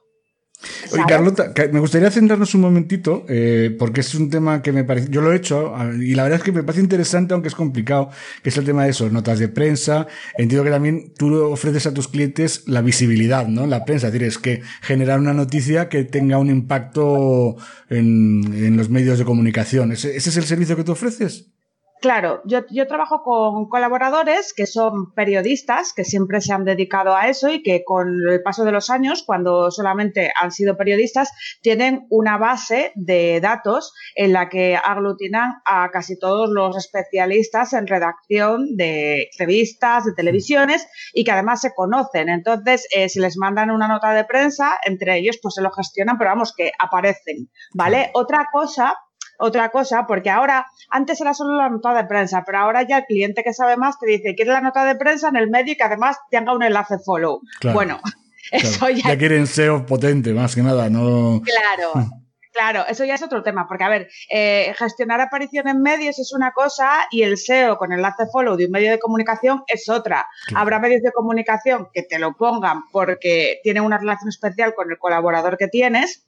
Oye, 0.93 1.02
Carlota, 1.09 1.52
me 1.73 1.81
gustaría 1.81 2.11
centrarnos 2.11 2.55
un 2.55 2.61
momentito, 2.62 3.25
eh, 3.29 3.75
porque 3.79 4.00
es 4.00 4.14
un 4.14 4.29
tema 4.29 4.61
que 4.61 4.73
me 4.73 4.85
parece, 4.85 5.09
yo 5.11 5.21
lo 5.21 5.33
he 5.33 5.37
hecho, 5.37 5.75
y 5.99 6.14
la 6.14 6.25
verdad 6.25 6.38
es 6.38 6.45
que 6.45 6.52
me 6.52 6.62
parece 6.62 6.83
interesante, 6.83 7.33
aunque 7.33 7.49
es 7.49 7.55
complicado, 7.55 8.11
que 8.43 8.50
es 8.50 8.57
el 8.57 8.64
tema 8.64 8.85
de 8.85 8.90
eso, 8.90 9.09
notas 9.09 9.38
de 9.38 9.49
prensa. 9.49 10.07
Entiendo 10.37 10.64
que 10.64 10.71
también 10.71 11.12
tú 11.17 11.35
ofreces 11.45 11.87
a 11.87 11.95
tus 11.95 12.09
clientes 12.09 12.64
la 12.67 12.83
visibilidad, 12.83 13.47
¿no? 13.47 13.67
La 13.67 13.85
prensa, 13.85 14.09
es 14.09 14.12
decir, 14.12 14.29
es 14.29 14.38
que 14.38 14.62
generar 14.83 15.19
una 15.19 15.33
noticia 15.33 15.88
que 15.88 16.05
tenga 16.05 16.38
un 16.38 16.50
impacto 16.50 17.57
en, 17.88 18.43
en 18.52 18.76
los 18.76 18.90
medios 18.90 19.19
de 19.19 19.25
comunicación. 19.25 19.93
¿Ese, 19.93 20.17
¿Ese 20.17 20.31
es 20.31 20.37
el 20.37 20.45
servicio 20.45 20.76
que 20.76 20.85
tú 20.85 20.93
ofreces? 20.93 21.52
Claro, 22.00 22.40
yo, 22.47 22.61
yo, 22.71 22.87
trabajo 22.87 23.23
con 23.23 23.69
colaboradores 23.69 24.54
que 24.54 24.66
son 24.66 25.12
periodistas, 25.12 25.92
que 25.92 26.04
siempre 26.04 26.40
se 26.40 26.54
han 26.54 26.64
dedicado 26.64 27.14
a 27.14 27.28
eso 27.28 27.50
y 27.50 27.62
que 27.62 27.85
con 27.85 28.09
el 28.30 28.42
paso 28.42 28.64
de 28.64 28.73
los 28.73 28.88
años, 28.88 29.23
cuando 29.26 29.71
solamente 29.71 30.33
han 30.35 30.50
sido 30.50 30.78
periodistas, 30.78 31.30
tienen 31.61 32.07
una 32.09 32.38
base 32.38 32.92
de 32.95 33.38
datos 33.42 33.92
en 34.14 34.33
la 34.33 34.49
que 34.49 34.76
aglutinan 34.76 35.61
a 35.66 35.90
casi 35.90 36.19
todos 36.19 36.49
los 36.49 36.75
especialistas 36.78 37.75
en 37.75 37.87
redacción 37.87 38.76
de 38.76 39.28
revistas, 39.38 40.07
de 40.07 40.14
televisiones 40.14 40.88
y 41.12 41.25
que 41.25 41.33
además 41.33 41.61
se 41.61 41.75
conocen. 41.75 42.30
Entonces, 42.30 42.87
eh, 42.97 43.11
si 43.11 43.21
les 43.21 43.37
mandan 43.37 43.71
una 43.71 43.88
nota 43.88 44.14
de 44.14 44.25
prensa, 44.25 44.78
entre 44.87 45.19
ellos 45.19 45.38
pues 45.42 45.54
se 45.54 45.62
lo 45.62 45.71
gestionan, 45.71 46.16
pero 46.16 46.30
vamos, 46.30 46.54
que 46.57 46.73
aparecen, 46.78 47.50
¿vale? 47.75 48.11
Otra 48.14 48.49
cosa 48.50 48.97
otra 49.40 49.70
cosa, 49.70 50.06
porque 50.06 50.30
ahora, 50.30 50.66
antes 50.90 51.20
era 51.20 51.35
solo 51.35 51.56
la 51.56 51.68
nota 51.68 51.94
de 51.94 52.04
prensa, 52.04 52.44
pero 52.44 52.59
ahora 52.59 52.87
ya 52.87 52.99
el 52.99 53.04
cliente 53.04 53.42
que 53.42 53.54
sabe 53.54 53.76
más 53.76 53.99
te 53.99 54.06
dice, 54.06 54.35
quiere 54.35 54.52
la 54.52 54.61
nota 54.61 54.85
de 54.85 54.94
prensa 54.97 55.28
en 55.28 55.37
el 55.37 55.50
medio 55.50 55.73
y 55.73 55.76
que 55.76 55.85
además 55.85 56.18
tenga 56.30 56.54
un 56.54 56.62
enlace 56.62 56.99
follow. 57.04 57.40
bueno, 57.73 58.00
eso 58.52 58.88
ya... 58.90 59.09
Ya 59.09 59.18
quieren 59.18 59.47
SEO 59.47 59.87
potente, 59.87 60.32
más 60.32 60.54
que 60.54 60.62
nada, 60.62 60.90
no... 60.90 61.40
Claro. 61.42 61.92
Hmm. 61.94 62.20
Claro, 62.52 62.85
eso 62.88 63.04
ya 63.04 63.14
es 63.14 63.23
otro 63.23 63.44
tema, 63.44 63.68
porque 63.68 63.85
a 63.85 63.88
ver, 63.88 64.09
eh, 64.28 64.75
gestionar 64.76 65.20
aparición 65.20 65.68
en 65.68 65.82
medios 65.82 66.18
es 66.18 66.32
una 66.32 66.50
cosa 66.50 67.06
y 67.11 67.23
el 67.23 67.38
SEO 67.38 67.78
con 67.78 67.92
enlace 67.92 68.25
follow 68.32 68.56
de 68.56 68.66
un 68.66 68.73
medio 68.73 68.90
de 68.90 68.99
comunicación 68.99 69.62
es 69.68 69.88
otra. 69.88 70.26
Habrá 70.54 70.80
medios 70.80 71.00
de 71.02 71.12
comunicación 71.12 71.88
que 71.94 72.02
te 72.02 72.18
lo 72.18 72.37
pongan 72.37 72.80
porque 72.90 73.61
tienen 73.62 73.85
una 73.85 73.99
relación 73.99 74.28
especial 74.28 74.75
con 74.75 74.90
el 74.90 74.99
colaborador 74.99 75.56
que 75.59 75.68
tienes, 75.68 76.26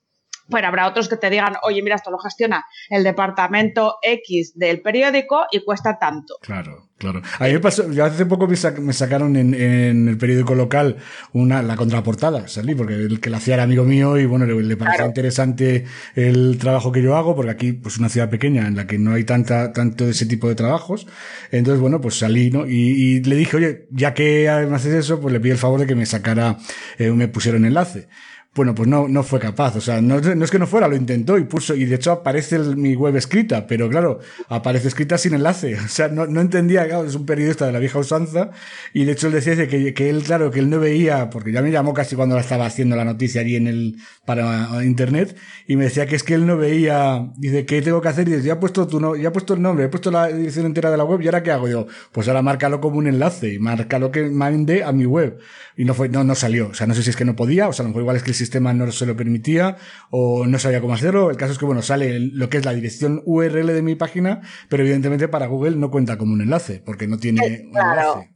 pero 0.48 0.68
habrá 0.68 0.86
otros 0.86 1.08
que 1.08 1.16
te 1.16 1.30
digan, 1.30 1.54
oye, 1.62 1.82
mira, 1.82 1.96
esto 1.96 2.10
lo 2.10 2.18
gestiona 2.18 2.64
el 2.90 3.04
departamento 3.04 3.96
X 4.02 4.52
del 4.56 4.80
periódico 4.82 5.44
y 5.50 5.64
cuesta 5.64 5.98
tanto. 5.98 6.36
Claro, 6.40 6.88
claro. 6.98 7.22
A 7.38 7.44
mí 7.44 7.52
me 7.52 7.60
pasó, 7.60 7.90
yo 7.90 8.04
hace 8.04 8.26
poco 8.26 8.46
me, 8.46 8.56
sacaron 8.92 9.36
en, 9.36 10.08
el 10.08 10.18
periódico 10.18 10.54
local 10.54 10.96
una, 11.32 11.62
la 11.62 11.76
contraportada, 11.76 12.48
salí, 12.48 12.74
porque 12.74 12.94
el 12.94 13.20
que 13.20 13.30
la 13.30 13.38
hacía 13.38 13.54
era 13.54 13.62
amigo 13.62 13.84
mío 13.84 14.18
y 14.18 14.26
bueno, 14.26 14.46
le, 14.46 14.76
parecía 14.76 15.06
interesante 15.06 15.84
el 16.14 16.58
trabajo 16.58 16.92
que 16.92 17.02
yo 17.02 17.16
hago, 17.16 17.34
porque 17.34 17.50
aquí, 17.50 17.72
pues 17.72 17.98
una 17.98 18.08
ciudad 18.08 18.30
pequeña 18.30 18.66
en 18.66 18.76
la 18.76 18.86
que 18.86 18.98
no 18.98 19.12
hay 19.12 19.24
tanta, 19.24 19.72
tanto 19.72 20.04
de 20.04 20.10
ese 20.10 20.26
tipo 20.26 20.48
de 20.48 20.54
trabajos. 20.54 21.06
Entonces, 21.50 21.80
bueno, 21.80 22.00
pues 22.00 22.18
salí, 22.18 22.50
¿no? 22.50 22.66
Y, 22.66 23.22
le 23.22 23.36
dije, 23.36 23.56
oye, 23.56 23.86
ya 23.90 24.14
que 24.14 24.48
además 24.48 24.82
haces 24.82 24.94
eso, 24.94 25.20
pues 25.20 25.32
le 25.32 25.40
pido 25.40 25.54
el 25.54 25.58
favor 25.58 25.80
de 25.80 25.86
que 25.86 25.94
me 25.94 26.06
sacara, 26.06 26.58
eh, 26.98 27.10
me 27.10 27.28
pusiera 27.28 27.58
un 27.58 27.64
enlace. 27.64 28.08
Bueno, 28.54 28.74
pues 28.74 28.86
no, 28.86 29.08
no 29.08 29.22
fue 29.22 29.40
capaz. 29.40 29.76
O 29.76 29.80
sea, 29.80 30.02
no, 30.02 30.20
no, 30.20 30.44
es 30.44 30.50
que 30.50 30.58
no 30.58 30.66
fuera, 30.66 30.86
lo 30.86 30.94
intentó 30.94 31.38
y 31.38 31.44
puso, 31.44 31.74
y 31.74 31.86
de 31.86 31.94
hecho 31.94 32.12
aparece 32.12 32.58
mi 32.58 32.94
web 32.94 33.16
escrita, 33.16 33.66
pero 33.66 33.88
claro, 33.88 34.20
aparece 34.48 34.88
escrita 34.88 35.16
sin 35.16 35.34
enlace. 35.34 35.76
O 35.92 35.94
sea, 35.94 36.08
no, 36.08 36.26
no 36.26 36.40
entendía, 36.40 36.86
claro, 36.86 37.04
es 37.04 37.14
un 37.14 37.26
periodista 37.26 37.66
de 37.66 37.72
la 37.72 37.78
vieja 37.78 37.98
usanza, 37.98 38.50
y 38.92 39.04
de 39.04 39.12
hecho 39.12 39.26
él 39.28 39.34
decía 39.34 39.56
que, 39.68 39.94
que 39.94 40.10
él, 40.10 40.22
claro, 40.22 40.50
que 40.50 40.58
él 40.58 40.70
no 40.70 40.80
veía, 40.80 41.28
porque 41.30 41.52
ya 41.52 41.62
me 41.62 41.70
llamó 41.70 41.92
casi 41.92 42.16
cuando 42.16 42.34
la 42.34 42.40
estaba 42.40 42.66
haciendo 42.66 42.96
la 42.96 43.04
noticia 43.04 43.40
allí 43.40 43.56
en 43.56 43.68
el, 43.68 43.96
para 44.24 44.84
internet, 44.84 45.36
y 45.66 45.76
me 45.76 45.84
decía 45.84 46.06
que 46.06 46.16
es 46.16 46.22
que 46.22 46.34
él 46.34 46.46
no 46.46 46.56
veía, 46.56 47.30
dice, 47.36 47.66
¿qué 47.66 47.82
tengo 47.82 48.00
que 48.00 48.08
hacer? 48.08 48.28
Y 48.28 48.32
dice, 48.32 48.46
ya 48.46 48.54
he 48.54 48.56
puesto 48.56 48.86
tu 48.86 49.00
no, 49.00 49.16
ya 49.16 49.28
he 49.28 49.32
puesto 49.32 49.54
el 49.54 49.62
nombre, 49.62 49.86
he 49.86 49.88
puesto 49.88 50.10
la 50.10 50.28
dirección 50.28 50.66
entera 50.66 50.90
de 50.90 50.96
la 50.96 51.04
web, 51.04 51.20
¿y 51.20 51.26
ahora 51.26 51.42
qué 51.42 51.50
hago? 51.50 51.68
yo, 51.68 51.86
pues 52.12 52.28
ahora 52.28 52.42
márcalo 52.42 52.80
como 52.80 52.98
un 52.98 53.06
enlace, 53.06 53.54
y 53.54 53.58
márcalo 53.58 54.10
que 54.10 54.28
mande 54.30 54.84
a 54.84 54.92
mi 54.92 55.06
web. 55.06 55.38
Y 55.76 55.84
no 55.84 55.94
fue, 55.94 56.08
no, 56.10 56.22
no 56.22 56.34
salió. 56.34 56.68
O 56.68 56.74
sea, 56.74 56.86
no 56.86 56.94
sé 56.94 57.02
si 57.02 57.10
es 57.10 57.16
que 57.16 57.24
no 57.24 57.34
podía, 57.34 57.68
o 57.68 57.72
sea, 57.72 57.82
a 57.82 57.84
lo 57.84 57.88
mejor 57.88 58.02
igual 58.02 58.16
es 58.16 58.22
que 58.22 58.30
el 58.30 58.36
sistema 58.42 58.72
no 58.74 58.90
se 58.90 59.06
lo 59.06 59.16
permitía 59.16 59.76
o 60.10 60.46
no 60.46 60.58
sabía 60.58 60.80
cómo 60.80 60.94
hacerlo. 60.94 61.30
El 61.30 61.36
caso 61.36 61.52
es 61.52 61.58
que, 61.58 61.64
bueno, 61.64 61.82
sale 61.82 62.18
lo 62.18 62.48
que 62.48 62.58
es 62.58 62.64
la 62.64 62.74
dirección 62.74 63.22
URL 63.24 63.68
de 63.68 63.82
mi 63.82 63.94
página, 63.94 64.40
pero 64.68 64.82
evidentemente 64.82 65.28
para 65.28 65.46
Google 65.46 65.76
no 65.76 65.90
cuenta 65.90 66.18
como 66.18 66.32
un 66.34 66.42
enlace, 66.42 66.82
porque 66.84 67.06
no 67.06 67.18
tiene 67.18 67.68
un 67.70 67.78
enlace. 67.78 68.34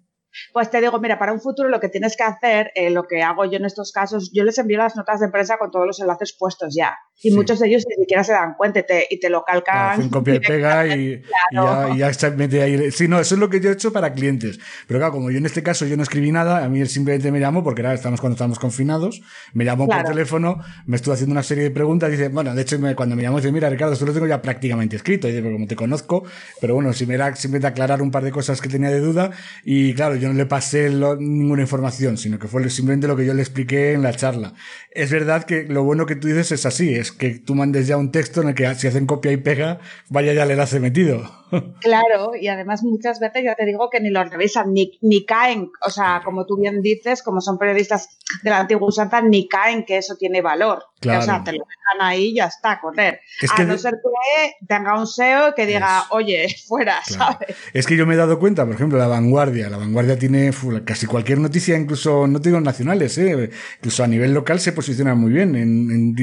Pues 0.53 0.71
te 0.71 0.81
digo, 0.81 0.99
mira, 1.01 1.19
para 1.19 1.33
un 1.33 1.41
futuro 1.41 1.69
lo 1.69 1.81
que 1.81 1.89
tienes 1.89 2.17
que 2.17 2.23
hacer, 2.23 2.71
eh, 2.75 2.91
lo 2.91 3.05
que 3.05 3.23
hago 3.23 3.45
yo 3.45 3.57
en 3.57 3.65
estos 3.65 3.93
casos, 3.93 4.31
yo 4.33 4.45
les 4.45 4.59
envío 4.59 4.79
las 4.79 4.97
notas 4.97 5.21
de 5.21 5.29
prensa 5.29 5.59
con 5.59 5.71
todos 5.71 5.87
los 5.87 6.01
enlaces 6.01 6.37
puestos 6.39 6.75
ya. 6.75 6.95
Y 7.23 7.31
muchos 7.31 7.59
de 7.61 7.69
ellos 7.69 7.85
ni 7.89 7.97
siquiera 7.97 8.23
se 8.23 8.33
dan 8.33 8.55
cuenta 8.55 8.81
y 8.81 8.83
te, 8.83 9.07
y 9.11 9.19
te 9.19 9.31
lo 9.31 9.43
calcan. 9.45 9.97
Claro, 9.97 10.11
copia 10.11 10.35
y 10.35 10.41
pega 10.41 10.87
y, 10.87 11.23
ya, 11.53 11.89
y, 11.95 11.99
ya, 11.99 12.11
está 12.11 12.31
mete 12.31 12.63
ahí. 12.63 12.91
Sí, 12.91 13.09
no, 13.09 13.19
eso 13.19 13.35
es 13.35 13.41
lo 13.41 13.49
que 13.49 13.61
yo 13.61 13.71
he 13.71 13.73
hecho 13.73 13.93
para 13.93 14.13
clientes. 14.13 14.59
Pero 14.87 15.01
claro, 15.01 15.13
como 15.13 15.31
yo 15.31 15.39
en 15.39 15.47
este 15.47 15.63
caso 15.63 15.87
yo 15.87 15.97
no 15.97 16.03
escribí 16.03 16.31
nada, 16.31 16.65
a 16.65 16.69
mí 16.69 16.81
él 16.81 16.89
simplemente 16.89 17.33
me 17.33 17.41
llamó, 17.41 17.65
porque 17.65 17.81
era, 17.81 17.95
estamos 17.95 18.21
cuando 18.21 18.35
estábamos 18.35 18.59
confinados, 18.59 19.23
me 19.55 19.65
llamó 19.65 19.87
por 19.87 20.03
teléfono, 20.05 20.61
me 20.87 20.97
estuvo 20.97 21.15
haciendo 21.15 21.33
una 21.33 21.43
serie 21.43 21.65
de 21.65 21.71
preguntas, 21.71 22.11
dice, 22.11 22.29
bueno, 22.29 22.55
de 22.55 22.63
hecho 22.63 22.79
cuando 22.95 23.17
me 23.17 23.23
llamó 23.23 23.39
dice, 23.39 23.51
mira 23.51 23.71
Ricardo, 23.71 23.95
esto 23.95 24.05
lo 24.05 24.13
tengo 24.13 24.27
ya 24.27 24.43
prácticamente 24.43 24.97
escrito, 24.97 25.27
y 25.29 25.31
dice, 25.31 25.43
pero 25.43 25.55
como 25.55 25.67
te 25.67 25.77
conozco, 25.77 26.25
pero 26.61 26.75
bueno, 26.75 26.93
si 26.93 27.07
me 27.07 27.15
era 27.15 27.35
simplemente 27.35 27.69
aclarar 27.69 28.03
un 28.03 28.11
par 28.11 28.23
de 28.23 28.31
cosas 28.31 28.61
que 28.61 28.69
tenía 28.69 28.91
de 28.91 29.01
duda, 29.01 29.31
y 29.65 29.95
claro, 29.95 30.17
yo 30.17 30.29
no 30.29 30.35
le 30.35 30.47
pasé 30.47 30.91
ninguna 30.91 31.63
información, 31.63 32.19
sino 32.19 32.39
que 32.39 32.49
fue 32.49 32.69
simplemente 32.69 33.09
lo 33.09 33.17
que 33.17 33.25
yo 33.25 33.35
le 33.35 33.43
expliqué 33.43 33.93
en 33.93 34.03
la 34.03 34.13
charla. 34.13 34.53
Es 34.91 35.11
verdad 35.11 35.45
que 35.45 35.65
lo 35.65 35.85
bueno 35.85 36.07
que 36.07 36.17
tú 36.17 36.29
dices 36.29 36.53
es 36.53 36.67
así, 36.67 36.95
es 36.95 37.06
que 37.13 37.31
tú 37.31 37.55
mandes 37.55 37.87
ya 37.87 37.97
un 37.97 38.11
texto 38.11 38.43
en 38.43 38.49
el 38.49 38.55
que 38.55 38.75
si 38.75 38.87
hacen 38.87 39.07
copia 39.07 39.33
y 39.33 39.37
pega, 39.37 39.81
vaya 40.09 40.33
ya 40.33 40.45
el 40.45 40.51
enlace 40.53 40.81
metido. 40.81 41.31
Claro, 41.81 42.33
y 42.39 42.49
además 42.49 42.83
muchas 42.83 43.21
veces 43.21 43.45
ya 43.45 43.55
te 43.55 43.65
digo 43.65 43.89
que 43.91 44.01
ni 44.01 44.11
lo 44.11 44.25
revisan, 44.25 44.73
ni, 44.73 44.99
ni 45.03 45.25
caen, 45.25 45.71
o 45.85 45.91
sea, 45.91 46.23
como 46.25 46.45
tú 46.47 46.57
bien 46.57 46.83
dices, 46.83 47.23
como 47.23 47.41
son 47.41 47.59
periodistas 47.59 48.19
de 48.43 48.51
la 48.51 48.61
antigua 48.61 48.91
Santa, 48.91 49.21
ni 49.21 49.49
caen 49.49 49.85
que 49.85 49.99
eso 49.99 50.17
tiene 50.17 50.43
valor. 50.43 50.85
O 51.05 51.23
sea, 51.23 51.45
te 51.45 51.53
lo 51.53 51.59
dejan 51.59 52.09
ahí 52.09 52.31
y 52.31 52.35
ya 52.37 52.47
está, 52.47 52.81
correr. 52.81 53.21
a 53.57 53.65
no 53.65 53.79
ser 53.79 53.95
que 54.03 54.67
tenga 54.67 54.99
un 54.99 55.07
SEO 55.07 55.55
que 55.55 55.67
diga, 55.67 56.05
oye, 56.11 56.47
fuera, 56.67 57.01
¿sabes? 57.05 57.55
Es 57.73 57.87
que 57.87 57.97
yo 57.97 58.07
me 58.07 58.15
he 58.15 58.17
dado 58.17 58.39
cuenta, 58.39 58.65
por 58.65 58.75
ejemplo, 58.75 58.99
la 58.99 59.07
vanguardia. 59.07 59.71
La 59.71 59.77
vanguardia 59.77 60.19
tiene 60.19 60.51
casi 60.85 61.07
cualquier 61.07 61.39
noticia, 61.39 61.77
incluso, 61.77 62.27
no 62.27 62.41
te 62.41 62.49
digo 62.49 62.61
nacionales, 62.61 63.19
¿eh? 63.19 63.51
incluso 63.79 64.03
a 64.03 64.09
nivel 64.09 64.35
local 64.35 64.59
se 64.59 64.73
posiciona 64.73 65.15
muy 65.15 65.33
bien 65.33 65.55
en, 65.55 66.17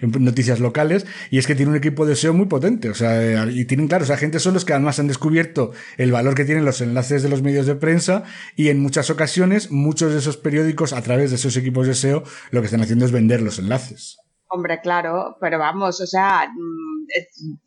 en, 0.00 0.24
noticias 0.24 0.60
locales 0.60 1.06
y 1.30 1.38
es 1.38 1.46
que 1.46 1.54
tiene 1.54 1.70
un 1.70 1.76
equipo 1.76 2.06
de 2.06 2.16
SEO 2.16 2.32
muy 2.32 2.46
potente. 2.46 2.88
O 2.88 2.94
sea, 2.94 3.46
y 3.46 3.64
tienen, 3.66 3.86
claro, 3.86 4.04
o 4.04 4.06
sea, 4.06 4.16
gente 4.16 4.40
son 4.40 4.55
que 4.64 4.72
además 4.72 4.98
han 4.98 5.08
descubierto 5.08 5.72
el 5.96 6.12
valor 6.12 6.34
que 6.34 6.44
tienen 6.44 6.64
los 6.64 6.80
enlaces 6.80 7.22
de 7.22 7.28
los 7.28 7.42
medios 7.42 7.66
de 7.66 7.74
prensa 7.74 8.24
y 8.56 8.68
en 8.68 8.80
muchas 8.80 9.10
ocasiones 9.10 9.70
muchos 9.70 10.12
de 10.12 10.18
esos 10.18 10.36
periódicos 10.36 10.92
a 10.92 11.02
través 11.02 11.30
de 11.30 11.36
esos 11.36 11.56
equipos 11.56 11.86
de 11.86 11.94
SEO 11.94 12.24
lo 12.50 12.60
que 12.60 12.66
están 12.66 12.82
haciendo 12.82 13.04
es 13.04 13.12
vender 13.12 13.42
los 13.42 13.58
enlaces. 13.58 14.18
Hombre, 14.48 14.80
claro, 14.80 15.36
pero 15.40 15.58
vamos, 15.58 16.00
o 16.00 16.06
sea, 16.06 16.48
mm, 16.48 16.96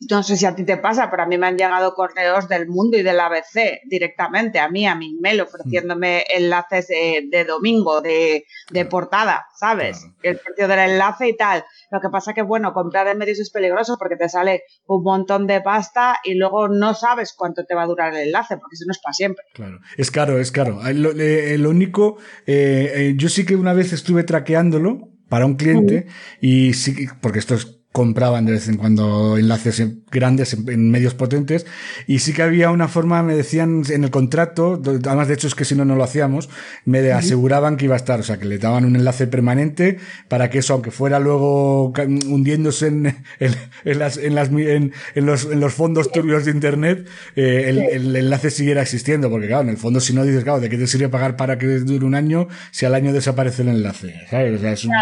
no 0.09 0.23
sé 0.23 0.37
si 0.37 0.45
a 0.45 0.55
ti 0.55 0.63
te 0.63 0.77
pasa, 0.77 1.09
pero 1.09 1.23
a 1.23 1.25
mí 1.25 1.37
me 1.37 1.47
han 1.47 1.57
llegado 1.57 1.93
correos 1.93 2.47
del 2.47 2.67
mundo 2.67 2.97
y 2.97 3.03
del 3.03 3.19
ABC 3.19 3.81
directamente 3.85 4.59
a 4.59 4.69
mí, 4.69 4.85
a 4.87 4.95
mi 4.95 5.17
email, 5.17 5.41
ofreciéndome 5.41 6.23
enlaces 6.33 6.87
de, 6.87 7.45
domingo, 7.45 8.01
de, 8.01 8.45
portada, 8.89 9.45
¿sabes? 9.57 10.05
El 10.23 10.39
precio 10.39 10.67
del 10.67 10.79
enlace 10.91 11.27
y 11.27 11.35
tal. 11.35 11.63
Lo 11.91 11.99
que 11.99 12.09
pasa 12.09 12.33
que, 12.33 12.41
bueno, 12.41 12.73
comprar 12.73 13.07
en 13.07 13.17
medios 13.17 13.39
es 13.39 13.51
peligroso 13.51 13.97
porque 13.97 14.15
te 14.15 14.29
sale 14.29 14.63
un 14.87 15.03
montón 15.03 15.47
de 15.47 15.61
pasta 15.61 16.17
y 16.23 16.35
luego 16.35 16.67
no 16.69 16.93
sabes 16.93 17.33
cuánto 17.35 17.65
te 17.65 17.75
va 17.75 17.83
a 17.83 17.87
durar 17.87 18.13
el 18.13 18.27
enlace, 18.27 18.57
porque 18.57 18.75
eso 18.75 18.85
no 18.87 18.91
es 18.91 18.99
para 18.99 19.13
siempre. 19.13 19.43
Claro, 19.53 19.79
es 19.97 20.11
caro, 20.11 20.39
es 20.39 20.51
caro. 20.51 20.79
Lo, 20.93 21.11
eh, 21.11 21.57
único, 21.67 22.17
eh, 22.45 22.91
eh, 22.95 23.13
yo 23.15 23.29
sí 23.29 23.45
que 23.45 23.55
una 23.55 23.73
vez 23.73 23.93
estuve 23.93 24.23
traqueándolo 24.23 25.09
para 25.29 25.45
un 25.45 25.55
cliente 25.55 26.07
y 26.41 26.73
sí, 26.73 27.07
porque 27.21 27.39
esto 27.39 27.55
es 27.55 27.78
compraban 27.99 28.45
de 28.45 28.53
vez 28.53 28.69
en 28.69 28.77
cuando 28.77 29.37
enlaces 29.37 29.85
grandes 30.09 30.53
en, 30.53 30.89
medios 30.89 31.15
potentes 31.15 31.65
y 32.07 32.19
sí 32.19 32.31
que 32.31 32.43
había 32.43 32.71
una 32.71 32.87
forma, 32.87 33.21
me 33.23 33.35
decían 33.35 33.83
en 33.89 34.05
el 34.05 34.09
contrato, 34.09 34.81
además 34.85 35.27
de 35.27 35.33
hecho 35.33 35.47
es 35.47 35.53
que 35.53 35.65
si 35.65 35.75
no, 35.75 35.83
no 35.83 35.97
lo 35.97 36.05
hacíamos, 36.05 36.49
me 36.85 37.11
aseguraban 37.11 37.75
que 37.75 37.83
iba 37.83 37.95
a 37.95 37.97
estar, 37.97 38.21
o 38.21 38.23
sea, 38.23 38.39
que 38.39 38.45
le 38.45 38.57
daban 38.57 38.85
un 38.85 38.95
enlace 38.95 39.27
permanente 39.27 39.97
para 40.29 40.49
que 40.49 40.59
eso, 40.59 40.75
aunque 40.75 40.91
fuera 40.91 41.19
luego 41.19 41.91
hundiéndose 41.97 42.87
en, 42.87 43.17
en, 43.41 43.99
las, 43.99 44.15
en, 44.15 44.33
las, 44.33 44.47
en, 44.47 44.93
los, 45.15 45.43
en 45.43 45.59
los 45.59 45.73
fondos 45.73 46.09
turbios 46.09 46.45
de 46.45 46.51
Internet, 46.51 47.05
eh, 47.35 47.65
el, 47.67 47.79
el, 47.79 48.15
enlace 48.15 48.49
siguiera 48.49 48.81
existiendo, 48.81 49.29
porque 49.29 49.47
claro, 49.47 49.63
en 49.63 49.69
el 49.71 49.77
fondo 49.77 49.99
si 49.99 50.13
no 50.13 50.23
dices, 50.23 50.45
claro, 50.45 50.61
¿de 50.61 50.69
qué 50.69 50.77
te 50.77 50.87
sirve 50.87 51.09
pagar 51.09 51.35
para 51.35 51.57
que 51.57 51.67
dure 51.79 52.05
un 52.05 52.15
año 52.15 52.47
si 52.71 52.85
al 52.85 52.95
año 52.95 53.11
desaparece 53.11 53.63
el 53.63 53.67
enlace? 53.67 54.15
¿sabes? 54.29 54.57
O 54.57 54.61
sea, 54.61 54.71
es 54.71 54.85
un... 54.85 54.93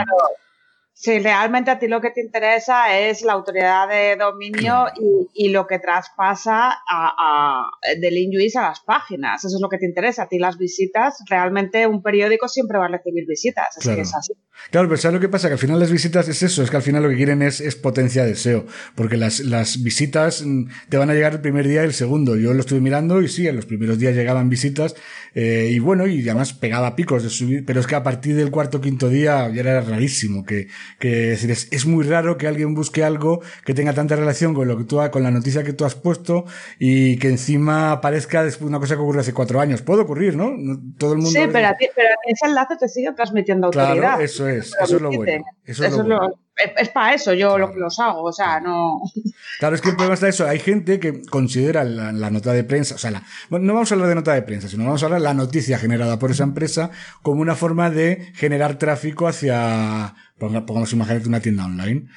Si 1.00 1.20
realmente 1.20 1.70
a 1.70 1.78
ti 1.78 1.88
lo 1.88 2.02
que 2.02 2.10
te 2.10 2.22
interesa 2.22 2.98
es 2.98 3.22
la 3.22 3.34
autoridad 3.34 3.88
de 3.88 4.16
dominio 4.16 4.88
y, 5.32 5.50
lo 5.50 5.68
que 5.68 5.78
traspasa 5.78 6.76
a, 6.90 7.70
del 8.02 8.18
InUIS 8.18 8.56
a 8.56 8.64
las 8.64 8.80
páginas. 8.80 9.46
Eso 9.46 9.58
es 9.58 9.62
lo 9.62 9.70
que 9.70 9.78
te 9.78 9.86
interesa. 9.86 10.24
A 10.24 10.28
ti 10.28 10.40
las 10.40 10.58
visitas, 10.58 11.24
realmente 11.30 11.86
un 11.86 12.02
periódico 12.02 12.48
siempre 12.48 12.80
va 12.80 12.86
a 12.86 12.88
recibir 12.88 13.26
visitas. 13.28 13.78
Claro. 13.80 14.02
es 14.02 14.16
así. 14.16 14.34
Claro, 14.72 14.88
pero 14.88 15.00
¿sabes 15.00 15.16
lo 15.16 15.20
que 15.22 15.30
pasa? 15.30 15.48
Que 15.48 15.54
al 15.54 15.60
final 15.60 15.80
las 15.80 15.92
visitas 15.92 16.28
es 16.28 16.44
eso, 16.44 16.64
es 16.64 16.70
que 16.70 16.78
al 16.78 16.84
final 16.84 17.04
lo 17.04 17.10
que 17.10 17.16
quieren 17.16 17.42
es, 17.42 17.62
es 17.62 17.76
potencia 17.76 18.26
de 18.26 18.36
SEO. 18.36 18.66
Porque 18.96 19.18
las, 19.18 19.40
las 19.40 19.82
visitas 19.82 20.44
mm, 20.46 20.66
te 20.90 20.98
van 20.98 21.10
a 21.10 21.14
llegar 21.14 21.34
el 21.34 21.42
primer 21.42 21.68
día 21.68 21.84
y 21.84 21.86
el 21.86 21.94
segundo. 21.94 22.36
Yo 22.36 22.54
lo 22.54 22.60
estuve 22.60 22.82
mirando 22.82 23.22
y 23.22 23.28
sí, 23.28 23.48
en 23.48 23.56
los 23.56 23.66
primeros 23.66 23.98
días 23.98 24.16
llegaban 24.16 24.50
visitas 24.50 24.96
eh, 25.34 25.70
y 25.72 25.80
bueno, 25.80 26.08
y 26.08 26.22
además 26.22 26.54
pegaba 26.54 26.96
picos 26.96 27.24
de 27.24 27.30
subir, 27.30 27.66
pero 27.66 27.80
es 27.80 27.88
que 27.88 27.96
a 27.96 28.04
partir 28.04 28.36
del 28.36 28.52
cuarto 28.52 28.78
o 28.78 28.82
quinto 28.82 29.10
día 29.10 29.50
ya 29.50 29.62
era 29.62 29.82
rarísimo 29.82 30.44
que 30.44 30.68
que 31.00 31.34
es, 31.34 31.48
decir, 31.48 31.70
es, 31.72 31.86
muy 31.86 32.04
raro 32.04 32.38
que 32.38 32.48
alguien 32.48 32.74
busque 32.74 33.04
algo 33.04 33.42
que 33.66 33.74
tenga 33.74 33.94
tanta 33.94 34.16
relación 34.16 34.54
con 34.54 34.68
lo 34.68 34.78
que 34.78 34.84
tú, 34.84 35.00
con 35.12 35.24
la 35.24 35.32
noticia 35.32 35.64
que 35.64 35.74
tú 35.74 35.86
has 35.86 35.96
puesto 35.96 36.46
y 36.80 37.18
que 37.18 37.30
encima 37.30 37.92
aparezca 37.92 38.44
después 38.44 38.68
una 38.68 38.80
cosa 38.80 38.96
que 38.96 39.02
ocurrió 39.02 39.22
hace 39.22 39.34
cuatro 39.34 39.60
años. 39.60 39.82
Puede 39.82 40.02
ocurrir, 40.02 40.36
¿no? 40.36 40.56
Todo 40.98 41.14
el 41.14 41.20
mundo. 41.20 41.32
Sí, 41.32 41.48
pero, 41.52 41.68
a 41.68 41.76
ti, 41.76 41.88
pero 41.96 42.10
ese 42.28 42.48
enlace 42.48 42.76
te 42.78 42.88
sigue 42.88 43.12
transmitiendo 43.14 43.68
autoridad. 43.68 43.96
Claro, 43.96 44.24
eso 44.24 44.47
es, 44.48 44.74
eso 44.82 44.96
es 44.96 45.02
lo 45.02 45.12
bueno. 45.12 45.46
Eso 45.66 45.86
es, 45.86 45.92
lo 45.92 46.04
bueno 46.04 46.40
es 46.58 46.90
para 46.90 47.14
eso 47.14 47.34
yo 47.34 47.58
lo, 47.58 47.74
los 47.76 48.00
hago, 48.00 48.24
o 48.24 48.34
sea, 48.34 48.60
no. 48.60 49.02
Claro, 49.60 49.76
es 49.76 49.82
que 49.82 49.90
el 49.90 49.96
problema 49.96 50.16
está 50.16 50.28
eso. 50.28 50.48
Hay 50.48 50.60
gente 50.60 51.00
que 51.00 51.22
considera 51.22 51.84
la, 51.84 52.12
nota 52.30 52.54
de 52.54 52.64
prensa, 52.64 52.96
o 52.96 52.98
sea, 52.98 53.12
la, 53.12 53.24
no 53.50 53.74
vamos 53.74 53.92
a 53.92 53.96
hablar 53.96 54.10
de 54.10 54.16
nota 54.16 54.34
de 54.34 54.42
prensa, 54.42 54.68
sino 54.68 54.86
vamos 54.86 55.02
a 55.04 55.06
hablar 55.06 55.22
de 55.22 55.28
la 55.28 55.34
noticia 55.34 55.78
generada 55.78 56.20
por 56.20 56.32
esa 56.32 56.44
empresa 56.44 56.92
como 57.22 57.42
una 57.42 57.56
forma 57.56 57.90
de 57.90 58.32
generar 58.34 58.78
tráfico 58.78 59.28
hacia, 59.28 60.16
pongamos, 60.38 60.94
imagínate 60.94 61.28
una 61.28 61.40
tienda 61.42 61.66
online. 61.66 62.08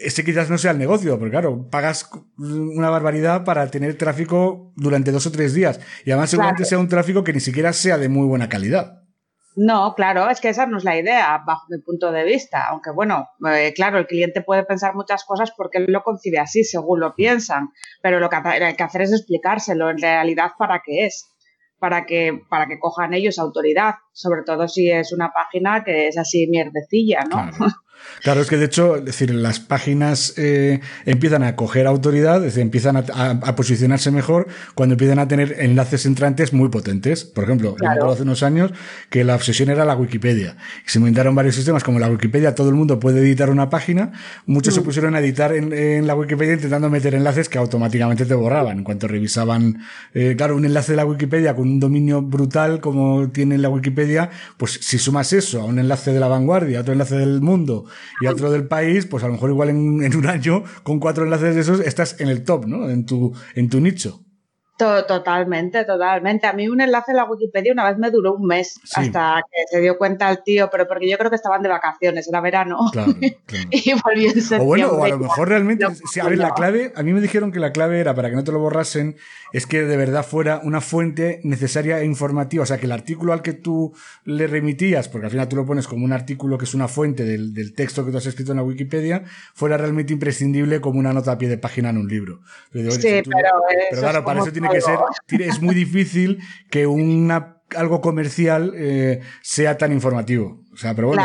Ese 0.00 0.24
quizás 0.24 0.48
no 0.48 0.58
sea 0.58 0.72
el 0.72 0.78
negocio, 0.78 1.18
porque 1.18 1.32
claro, 1.32 1.68
pagas 1.70 2.08
una 2.36 2.90
barbaridad 2.90 3.44
para 3.44 3.68
tener 3.68 3.96
tráfico 3.96 4.72
durante 4.76 5.10
dos 5.10 5.26
o 5.26 5.32
tres 5.32 5.54
días. 5.54 5.80
Y 6.04 6.12
además 6.12 6.30
seguramente 6.30 6.64
sea 6.64 6.78
un 6.78 6.88
tráfico 6.88 7.24
que 7.24 7.32
ni 7.32 7.40
siquiera 7.40 7.72
sea 7.72 7.98
de 7.98 8.08
muy 8.08 8.26
buena 8.26 8.48
calidad. 8.48 9.02
No, 9.56 9.94
claro, 9.94 10.30
es 10.30 10.40
que 10.40 10.50
esa 10.50 10.66
no 10.66 10.78
es 10.78 10.84
la 10.84 10.96
idea, 10.96 11.42
bajo 11.44 11.66
mi 11.68 11.78
punto 11.78 12.12
de 12.12 12.24
vista. 12.24 12.68
Aunque 12.68 12.90
bueno, 12.90 13.28
eh, 13.50 13.72
claro, 13.74 13.98
el 13.98 14.06
cliente 14.06 14.40
puede 14.40 14.64
pensar 14.64 14.94
muchas 14.94 15.24
cosas 15.24 15.52
porque 15.56 15.78
él 15.78 15.86
lo 15.88 16.02
concibe 16.02 16.38
así, 16.38 16.62
según 16.62 17.00
lo 17.00 17.14
piensan. 17.14 17.70
Pero 18.02 18.20
lo 18.20 18.28
que 18.28 18.36
hay 18.36 18.74
que 18.74 18.82
hacer 18.82 19.02
es 19.02 19.12
explicárselo 19.12 19.90
en 19.90 19.98
realidad 19.98 20.52
para 20.58 20.80
qué 20.84 21.06
es. 21.06 21.34
Para 21.80 22.06
que, 22.06 22.40
para 22.50 22.66
que 22.66 22.80
cojan 22.80 23.14
ellos 23.14 23.38
autoridad, 23.38 23.94
sobre 24.12 24.42
todo 24.44 24.66
si 24.66 24.90
es 24.90 25.12
una 25.12 25.32
página 25.32 25.84
que 25.84 26.08
es 26.08 26.18
así 26.18 26.48
mierdecilla, 26.48 27.20
¿no? 27.22 27.50
Es 28.24 28.48
que 28.48 28.56
de 28.56 28.64
hecho, 28.64 28.96
es 28.96 29.04
decir, 29.04 29.34
las 29.34 29.60
páginas 29.60 30.34
eh, 30.36 30.80
empiezan 31.06 31.42
a 31.42 31.56
coger 31.56 31.86
autoridad, 31.86 32.36
es 32.36 32.54
decir, 32.54 32.62
empiezan 32.62 32.96
a, 32.96 33.56
posicionarse 33.56 34.10
mejor 34.10 34.46
cuando 34.74 34.94
empiezan 34.94 35.18
a 35.18 35.28
tener 35.28 35.56
enlaces 35.58 36.06
entrantes 36.06 36.52
muy 36.52 36.68
potentes. 36.68 37.24
Por 37.24 37.44
ejemplo, 37.44 37.76
yo 37.80 38.10
hace 38.10 38.22
unos 38.22 38.42
años 38.42 38.72
que 39.10 39.24
la 39.24 39.34
obsesión 39.34 39.70
era 39.70 39.84
la 39.84 39.96
Wikipedia. 39.96 40.56
Se 40.86 40.98
inventaron 40.98 41.34
varios 41.34 41.54
sistemas 41.54 41.84
como 41.84 41.98
la 41.98 42.08
Wikipedia, 42.08 42.54
todo 42.54 42.68
el 42.68 42.74
mundo 42.74 43.00
puede 43.00 43.20
editar 43.20 43.50
una 43.50 43.70
página. 43.70 44.12
Muchos 44.46 44.74
se 44.74 44.80
mm. 44.80 44.84
pusieron 44.84 45.14
a 45.14 45.20
editar 45.20 45.52
en, 45.52 46.06
la 46.06 46.14
Wikipedia 46.14 46.54
intentando 46.54 46.90
meter 46.90 47.14
enlaces 47.14 47.48
que 47.48 47.58
automáticamente 47.58 48.24
te 48.24 48.34
borraban 48.34 48.78
en 48.78 48.84
cuanto 48.84 49.08
revisaban. 49.08 49.82
Eh, 50.14 50.34
claro, 50.36 50.56
un 50.56 50.64
enlace 50.64 50.92
de 50.92 50.96
la 50.96 51.04
Wikipedia 51.04 51.54
con 51.54 51.68
un 51.68 51.80
dominio 51.80 52.22
brutal 52.22 52.80
como 52.80 53.28
tiene 53.30 53.58
la 53.58 53.68
Wikipedia, 53.68 54.30
pues 54.56 54.78
si 54.82 54.98
sumas 54.98 55.32
eso 55.32 55.60
a 55.60 55.64
un 55.64 55.78
enlace 55.78 56.12
de 56.12 56.20
la 56.20 56.28
vanguardia, 56.28 56.78
a 56.78 56.80
otro 56.82 56.92
enlace 56.92 57.16
del 57.16 57.40
mundo, 57.40 57.86
y 58.20 58.26
otro 58.26 58.50
del 58.50 58.66
país, 58.66 59.06
pues 59.06 59.24
a 59.24 59.26
lo 59.26 59.34
mejor 59.34 59.50
igual 59.50 59.70
en, 59.70 60.02
en, 60.02 60.16
un 60.16 60.26
año, 60.26 60.64
con 60.82 61.00
cuatro 61.00 61.24
enlaces 61.24 61.54
de 61.54 61.60
esos, 61.60 61.80
estás 61.80 62.20
en 62.20 62.28
el 62.28 62.44
top, 62.44 62.66
¿no? 62.66 62.88
En 62.88 63.06
tu, 63.06 63.34
en 63.54 63.68
tu 63.68 63.80
nicho. 63.80 64.27
Totalmente, 64.78 65.84
totalmente. 65.84 66.46
A 66.46 66.52
mí 66.52 66.68
un 66.68 66.80
enlace 66.80 67.10
en 67.10 67.16
la 67.16 67.24
Wikipedia 67.24 67.72
una 67.72 67.88
vez 67.88 67.98
me 67.98 68.12
duró 68.12 68.34
un 68.34 68.46
mes 68.46 68.80
hasta 68.94 69.42
que 69.50 69.64
se 69.68 69.80
dio 69.80 69.98
cuenta 69.98 70.30
el 70.30 70.44
tío, 70.44 70.68
pero 70.70 70.86
porque 70.86 71.10
yo 71.10 71.18
creo 71.18 71.30
que 71.30 71.36
estaban 71.36 71.62
de 71.62 71.68
vacaciones, 71.68 72.28
era 72.28 72.40
verano. 72.40 72.78
Claro, 72.92 73.12
y 73.70 73.92
volvió 74.04 74.30
en 74.30 74.60
O 74.60 74.64
bueno, 74.64 74.88
o 74.90 75.04
a 75.04 75.08
lo 75.08 75.18
mejor 75.18 75.48
realmente, 75.48 75.84
a 75.84 76.28
ver, 76.28 76.38
la 76.38 76.54
clave, 76.54 76.92
a 76.94 77.02
mí 77.02 77.12
me 77.12 77.20
dijeron 77.20 77.50
que 77.50 77.58
la 77.58 77.72
clave 77.72 77.98
era 77.98 78.14
para 78.14 78.30
que 78.30 78.36
no 78.36 78.44
te 78.44 78.52
lo 78.52 78.60
borrasen, 78.60 79.16
es 79.52 79.66
que 79.66 79.82
de 79.82 79.96
verdad 79.96 80.24
fuera 80.24 80.60
una 80.62 80.80
fuente 80.80 81.40
necesaria 81.42 82.00
e 82.00 82.04
informativa. 82.04 82.62
O 82.62 82.66
sea, 82.66 82.78
que 82.78 82.86
el 82.86 82.92
artículo 82.92 83.32
al 83.32 83.42
que 83.42 83.54
tú 83.54 83.92
le 84.24 84.46
remitías, 84.46 85.08
porque 85.08 85.26
al 85.26 85.32
final 85.32 85.48
tú 85.48 85.56
lo 85.56 85.66
pones 85.66 85.88
como 85.88 86.04
un 86.04 86.12
artículo 86.12 86.56
que 86.56 86.66
es 86.66 86.74
una 86.74 86.86
fuente 86.86 87.24
del, 87.24 87.52
del 87.52 87.74
texto 87.74 88.04
que 88.04 88.12
tú 88.12 88.18
has 88.18 88.26
escrito 88.26 88.52
en 88.52 88.58
la 88.58 88.62
Wikipedia, 88.62 89.24
fuera 89.54 89.76
realmente 89.76 90.12
imprescindible 90.12 90.80
como 90.80 91.00
una 91.00 91.12
nota 91.12 91.32
a 91.32 91.38
pie 91.38 91.48
de 91.48 91.58
página 91.58 91.90
en 91.90 91.98
un 91.98 92.06
libro. 92.06 92.40
sí, 92.72 93.22
pero, 93.24 93.50
pero 93.90 94.02
claro, 94.02 94.24
para 94.24 94.40
eso 94.40 94.52
tiene 94.52 94.67
que 94.70 94.80
ser, 94.80 94.98
es 95.40 95.60
muy 95.60 95.74
difícil 95.74 96.38
que 96.70 96.86
una 96.86 97.58
algo 97.76 98.00
comercial 98.00 98.72
eh, 98.76 99.20
sea 99.42 99.76
tan 99.76 99.92
informativo. 99.92 100.62
O 100.72 100.76
sea, 100.76 100.94
pero 100.94 101.08
bueno, 101.08 101.22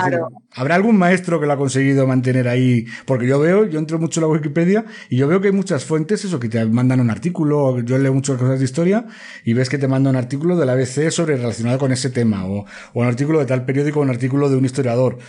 habrá 0.51 0.75
algún 0.75 0.97
maestro 0.97 1.39
que 1.39 1.45
lo 1.45 1.53
ha 1.53 1.57
conseguido 1.57 2.07
mantener 2.07 2.47
ahí, 2.47 2.85
porque 3.05 3.27
yo 3.27 3.39
veo, 3.39 3.65
yo 3.65 3.77
entro 3.77 3.99
mucho 3.99 4.19
en 4.19 4.23
la 4.23 4.33
Wikipedia 4.33 4.83
y 5.09 5.17
yo 5.17 5.27
veo 5.27 5.41
que 5.41 5.49
hay 5.49 5.53
muchas 5.53 5.85
fuentes, 5.85 6.25
eso, 6.25 6.39
que 6.39 6.49
te 6.49 6.65
mandan 6.65 6.99
un 6.99 7.11
artículo, 7.11 7.79
yo 7.81 7.97
leo 7.99 8.13
muchas 8.13 8.37
cosas 8.37 8.59
de 8.59 8.65
historia 8.65 9.05
y 9.45 9.53
ves 9.53 9.69
que 9.69 9.77
te 9.77 9.87
mandan 9.87 10.15
un 10.15 10.17
artículo 10.17 10.57
de 10.57 10.65
la 10.65 10.73
ABC 10.73 11.11
sobre 11.11 11.37
relacionado 11.37 11.77
con 11.77 11.91
ese 11.91 12.09
tema, 12.09 12.45
o, 12.47 12.61
o 12.61 12.99
un 12.99 13.05
artículo 13.05 13.39
de 13.39 13.45
tal 13.45 13.63
periódico, 13.63 13.99
o 13.99 14.03
un 14.03 14.09
artículo 14.09 14.49
de 14.49 14.57
un 14.57 14.65
historiador. 14.65 15.19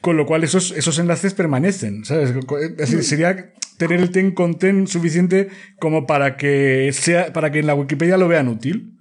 Con 0.00 0.16
lo 0.16 0.26
cual 0.26 0.44
esos, 0.44 0.70
esos 0.72 0.98
enlaces 0.98 1.34
permanecen, 1.34 2.04
¿sabes? 2.04 2.30
Es 2.30 2.76
decir, 2.76 3.02
sería 3.02 3.52
tener 3.78 4.00
el 4.00 4.10
ten 4.10 4.32
content 4.32 4.86
suficiente 4.86 5.48
como 5.78 6.06
para 6.06 6.36
que 6.36 6.90
sea, 6.92 7.32
para 7.32 7.50
que 7.50 7.60
en 7.60 7.66
la 7.66 7.74
Wikipedia 7.74 8.16
lo 8.16 8.28
vean 8.28 8.48
útil. 8.48 8.97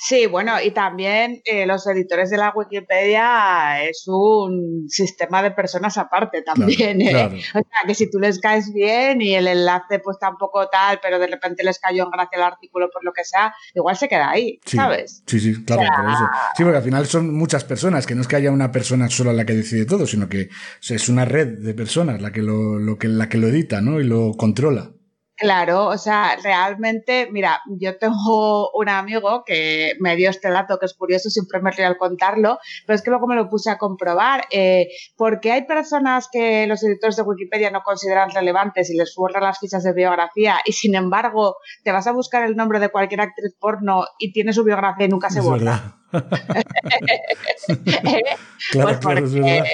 Sí, 0.00 0.26
bueno, 0.26 0.52
y 0.62 0.70
también 0.70 1.42
eh, 1.44 1.66
los 1.66 1.84
editores 1.88 2.30
de 2.30 2.36
la 2.36 2.52
Wikipedia 2.54 3.82
es 3.82 4.04
un 4.06 4.86
sistema 4.88 5.42
de 5.42 5.50
personas 5.50 5.98
aparte 5.98 6.42
también. 6.42 7.02
¿eh? 7.02 7.14
O 7.16 7.58
sea, 7.58 7.64
que 7.84 7.94
si 7.94 8.08
tú 8.08 8.20
les 8.20 8.40
caes 8.40 8.72
bien 8.72 9.20
y 9.20 9.34
el 9.34 9.48
enlace 9.48 9.98
pues 9.98 10.18
tampoco 10.20 10.68
tal, 10.68 11.00
pero 11.02 11.18
de 11.18 11.26
repente 11.26 11.64
les 11.64 11.80
cayó 11.80 12.04
en 12.04 12.10
gracia 12.10 12.36
el 12.36 12.42
artículo 12.42 12.88
por 12.92 13.04
lo 13.04 13.12
que 13.12 13.24
sea, 13.24 13.52
igual 13.74 13.96
se 13.96 14.08
queda 14.08 14.30
ahí, 14.30 14.60
¿sabes? 14.64 15.24
Sí, 15.26 15.40
sí, 15.40 15.64
claro, 15.64 15.82
por 15.96 16.10
eso. 16.10 16.28
Sí, 16.56 16.62
porque 16.62 16.78
al 16.78 16.84
final 16.84 17.06
son 17.06 17.34
muchas 17.34 17.64
personas, 17.64 18.06
que 18.06 18.14
no 18.14 18.20
es 18.20 18.28
que 18.28 18.36
haya 18.36 18.52
una 18.52 18.70
persona 18.70 19.08
sola 19.08 19.32
la 19.32 19.44
que 19.44 19.54
decide 19.54 19.84
todo, 19.84 20.06
sino 20.06 20.28
que 20.28 20.48
es 20.88 21.08
una 21.08 21.24
red 21.24 21.58
de 21.58 21.74
personas 21.74 22.22
la 22.22 22.30
que 22.30 22.42
lo, 22.42 22.78
lo 22.78 22.98
que, 22.98 23.08
la 23.08 23.28
que 23.28 23.38
lo 23.38 23.48
edita, 23.48 23.80
¿no? 23.80 24.00
Y 24.00 24.04
lo 24.04 24.34
controla. 24.36 24.92
Claro, 25.38 25.86
o 25.86 25.98
sea, 25.98 26.36
realmente, 26.42 27.28
mira, 27.30 27.62
yo 27.78 27.96
tengo 27.96 28.72
un 28.72 28.88
amigo 28.88 29.44
que 29.46 29.92
me 30.00 30.16
dio 30.16 30.30
este 30.30 30.50
dato 30.50 30.80
que 30.80 30.86
es 30.86 30.94
curioso, 30.94 31.30
siempre 31.30 31.60
me 31.62 31.70
río 31.70 31.86
al 31.86 31.96
contarlo, 31.96 32.58
pero 32.84 32.96
es 32.96 33.02
que 33.02 33.10
luego 33.10 33.28
me 33.28 33.36
lo 33.36 33.48
puse 33.48 33.70
a 33.70 33.78
comprobar, 33.78 34.46
eh, 34.50 34.88
porque 35.16 35.52
hay 35.52 35.64
personas 35.64 36.28
que 36.32 36.66
los 36.66 36.82
editores 36.82 37.14
de 37.14 37.22
Wikipedia 37.22 37.70
no 37.70 37.82
consideran 37.82 38.30
relevantes 38.30 38.90
y 38.90 38.96
les 38.96 39.14
borran 39.14 39.44
las 39.44 39.60
fichas 39.60 39.84
de 39.84 39.92
biografía 39.92 40.56
y 40.64 40.72
sin 40.72 40.96
embargo 40.96 41.54
te 41.84 41.92
vas 41.92 42.08
a 42.08 42.12
buscar 42.12 42.42
el 42.42 42.56
nombre 42.56 42.80
de 42.80 42.88
cualquier 42.88 43.20
actriz 43.20 43.54
porno 43.60 44.06
y 44.18 44.32
tiene 44.32 44.52
su 44.52 44.64
biografía 44.64 45.06
y 45.06 45.08
nunca 45.08 45.30
se 45.30 45.40
borra. 45.40 45.97
claro, 48.72 49.00
claro, 49.00 49.26
es 49.26 49.34
verdad. 49.34 49.64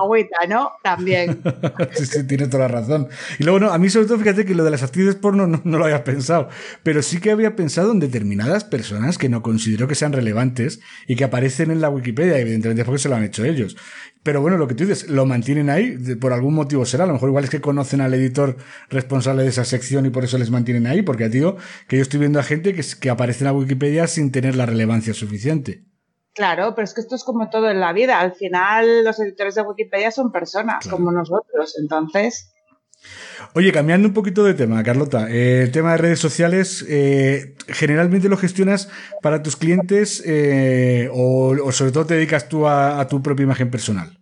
Agüita, 0.00 0.46
¿no? 0.48 0.72
También. 0.82 1.42
sí, 1.92 2.06
sí, 2.06 2.26
tiene 2.26 2.46
toda 2.46 2.68
la 2.68 2.68
razón. 2.68 3.08
Y 3.38 3.44
luego, 3.44 3.60
no, 3.60 3.72
a 3.72 3.78
mí 3.78 3.90
sobre 3.90 4.06
todo, 4.06 4.18
fíjate 4.18 4.44
que 4.44 4.54
lo 4.54 4.64
de 4.64 4.70
las 4.70 4.82
actrices 4.82 5.16
porno 5.16 5.46
no, 5.46 5.60
no, 5.64 5.78
lo 5.78 5.84
había 5.84 6.04
pensado, 6.04 6.48
pero 6.82 7.02
sí 7.02 7.20
que 7.20 7.30
había 7.30 7.56
pensado 7.56 7.92
en 7.92 8.00
determinadas 8.00 8.64
personas 8.64 9.18
que 9.18 9.28
no 9.28 9.42
considero 9.42 9.88
que 9.88 9.94
sean 9.94 10.12
relevantes 10.12 10.80
y 11.08 11.16
que 11.16 11.24
aparecen 11.24 11.70
en 11.70 11.80
la 11.80 11.90
Wikipedia, 11.90 12.38
evidentemente 12.38 12.84
porque 12.84 13.00
se 13.00 13.08
lo 13.08 13.16
han 13.16 13.24
hecho 13.24 13.44
ellos. 13.44 13.76
Pero 14.22 14.42
bueno, 14.42 14.58
lo 14.58 14.68
que 14.68 14.74
tú 14.74 14.84
dices, 14.84 15.08
lo 15.08 15.24
mantienen 15.24 15.70
ahí, 15.70 15.96
por 16.16 16.32
algún 16.32 16.54
motivo 16.54 16.84
será. 16.84 17.04
A 17.04 17.06
lo 17.06 17.14
mejor 17.14 17.30
igual 17.30 17.44
es 17.44 17.50
que 17.50 17.60
conocen 17.60 18.02
al 18.02 18.12
editor 18.12 18.56
responsable 18.90 19.42
de 19.42 19.48
esa 19.48 19.64
sección 19.64 20.04
y 20.04 20.10
por 20.10 20.24
eso 20.24 20.36
les 20.36 20.50
mantienen 20.50 20.86
ahí, 20.86 21.02
porque 21.02 21.28
digo 21.28 21.56
que 21.88 21.96
yo 21.96 22.02
estoy 22.02 22.20
viendo 22.20 22.38
a 22.38 22.42
gente 22.42 22.74
que, 22.74 22.84
que 23.00 23.10
aparece 23.10 23.44
en 23.44 23.46
la 23.46 23.52
Wikipedia 23.54 24.06
sin 24.06 24.30
tener 24.30 24.56
la 24.56 24.66
relevancia 24.66 25.14
suficiente. 25.14 25.84
Claro, 26.34 26.74
pero 26.74 26.84
es 26.84 26.94
que 26.94 27.00
esto 27.00 27.16
es 27.16 27.24
como 27.24 27.48
todo 27.50 27.70
en 27.70 27.80
la 27.80 27.92
vida. 27.92 28.20
Al 28.20 28.34
final, 28.34 29.04
los 29.04 29.18
editores 29.20 29.54
de 29.54 29.62
Wikipedia 29.62 30.10
son 30.10 30.30
personas 30.30 30.86
como 30.88 31.10
nosotros, 31.12 31.76
entonces. 31.80 32.52
Oye, 33.54 33.72
cambiando 33.72 34.06
un 34.08 34.14
poquito 34.14 34.44
de 34.44 34.54
tema, 34.54 34.82
Carlota, 34.82 35.28
eh, 35.30 35.62
el 35.62 35.72
tema 35.72 35.92
de 35.92 35.98
redes 35.98 36.20
sociales, 36.20 36.84
eh, 36.88 37.56
¿generalmente 37.68 38.28
lo 38.28 38.36
gestionas 38.36 38.88
para 39.22 39.42
tus 39.42 39.56
clientes 39.56 40.22
eh, 40.24 41.10
o, 41.12 41.72
sobre 41.72 41.92
todo 41.92 42.06
te 42.06 42.14
dedicas 42.14 42.48
tú 42.48 42.68
a, 42.68 43.06
tu 43.08 43.22
propia 43.22 43.44
imagen 43.44 43.70
personal? 43.70 44.18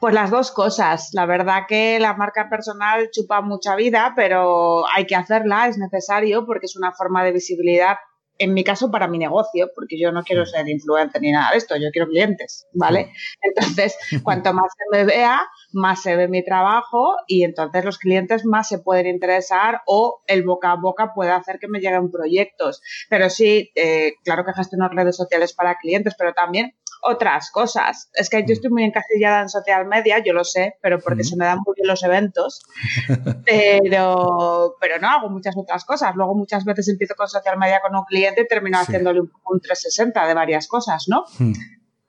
Pues 0.00 0.14
las 0.14 0.30
dos 0.30 0.50
cosas. 0.50 1.10
La 1.12 1.26
verdad 1.26 1.62
que 1.68 1.98
la 1.98 2.14
marca 2.14 2.48
personal 2.48 3.10
chupa 3.12 3.42
mucha 3.42 3.76
vida, 3.76 4.12
pero 4.16 4.88
hay 4.88 5.06
que 5.06 5.16
hacerla, 5.16 5.68
es 5.68 5.76
necesario 5.76 6.46
porque 6.46 6.66
es 6.66 6.76
una 6.76 6.92
forma 6.92 7.24
de 7.24 7.32
visibilidad 7.32 7.96
en 8.38 8.54
mi 8.54 8.64
caso 8.64 8.90
para 8.90 9.08
mi 9.08 9.18
negocio, 9.18 9.70
porque 9.74 9.98
yo 9.98 10.12
no 10.12 10.22
quiero 10.22 10.46
ser 10.46 10.68
influencer 10.68 11.20
ni 11.20 11.32
nada 11.32 11.50
de 11.50 11.58
esto, 11.58 11.76
yo 11.76 11.90
quiero 11.92 12.08
clientes, 12.08 12.66
¿vale? 12.72 13.12
Entonces, 13.42 13.96
cuanto 14.22 14.52
más 14.52 14.72
se 14.76 14.96
me 14.96 15.04
vea, 15.04 15.40
más 15.72 16.02
se 16.02 16.16
ve 16.16 16.28
mi 16.28 16.44
trabajo 16.44 17.16
y 17.26 17.44
entonces 17.44 17.84
los 17.84 17.98
clientes 17.98 18.44
más 18.44 18.68
se 18.68 18.78
pueden 18.78 19.06
interesar 19.06 19.82
o 19.86 20.22
el 20.26 20.44
boca 20.44 20.72
a 20.72 20.76
boca 20.76 21.12
puede 21.14 21.32
hacer 21.32 21.58
que 21.58 21.68
me 21.68 21.80
lleguen 21.80 22.10
proyectos. 22.10 22.80
Pero 23.08 23.28
sí, 23.30 23.70
eh, 23.74 24.12
claro 24.24 24.44
que 24.44 24.52
gestiono 24.52 24.88
redes 24.88 25.16
sociales 25.16 25.52
para 25.52 25.76
clientes, 25.76 26.14
pero 26.16 26.32
también 26.32 26.74
otras 27.02 27.50
cosas. 27.50 28.10
Es 28.14 28.28
que 28.28 28.44
yo 28.46 28.52
estoy 28.52 28.70
muy 28.70 28.84
encasillada 28.84 29.42
en 29.42 29.48
social 29.48 29.86
media, 29.86 30.22
yo 30.24 30.32
lo 30.32 30.44
sé, 30.44 30.74
pero 30.82 30.98
porque 31.00 31.24
se 31.24 31.36
me 31.36 31.44
dan 31.44 31.58
muy 31.64 31.74
bien 31.76 31.88
los 31.88 32.02
eventos. 32.02 32.62
Pero, 33.44 34.76
pero 34.80 34.98
no, 35.00 35.08
hago 35.08 35.30
muchas 35.30 35.56
otras 35.56 35.84
cosas. 35.84 36.14
Luego 36.14 36.34
muchas 36.34 36.64
veces 36.64 36.88
empiezo 36.88 37.14
con 37.14 37.28
social 37.28 37.58
media 37.58 37.80
con 37.80 37.96
un 37.96 38.04
cliente 38.04 38.42
y 38.42 38.46
termino 38.46 38.78
haciéndole 38.78 39.20
un, 39.20 39.30
un, 39.46 39.60
360 39.60 40.26
de 40.26 40.34
varias 40.34 40.68
cosas, 40.68 41.06
¿no? 41.08 41.24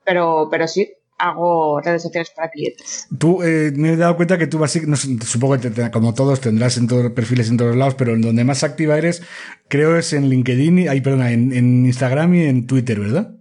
Pero, 0.03 0.49
pero 0.51 0.67
sí, 0.67 0.91
hago 1.19 1.79
redes 1.81 2.01
sociales 2.01 2.31
para 2.35 2.49
clientes. 2.49 3.07
Tú, 3.17 3.43
eh, 3.43 3.71
me 3.75 3.93
he 3.93 3.95
dado 3.95 4.15
cuenta 4.15 4.37
que 4.37 4.47
tú 4.47 4.57
básicamente, 4.57 5.25
supongo 5.25 5.59
que 5.59 5.91
como 5.91 6.13
todos 6.13 6.41
tendrás 6.41 6.77
en 6.77 6.87
todos 6.87 7.03
los 7.03 7.11
perfiles 7.13 7.49
en 7.49 7.57
todos 7.57 7.75
lados, 7.75 7.95
pero 7.95 8.13
en 8.13 8.21
donde 8.21 8.43
más 8.43 8.63
activa 8.63 8.97
eres, 8.97 9.21
creo 9.67 9.97
es 9.97 10.13
en 10.13 10.29
LinkedIn, 10.29 10.89
ahí, 10.89 11.01
perdona, 11.01 11.31
en, 11.31 11.53
en 11.53 11.85
Instagram 11.85 12.33
y 12.35 12.43
en 12.45 12.67
Twitter, 12.67 12.99
¿verdad? 12.99 13.38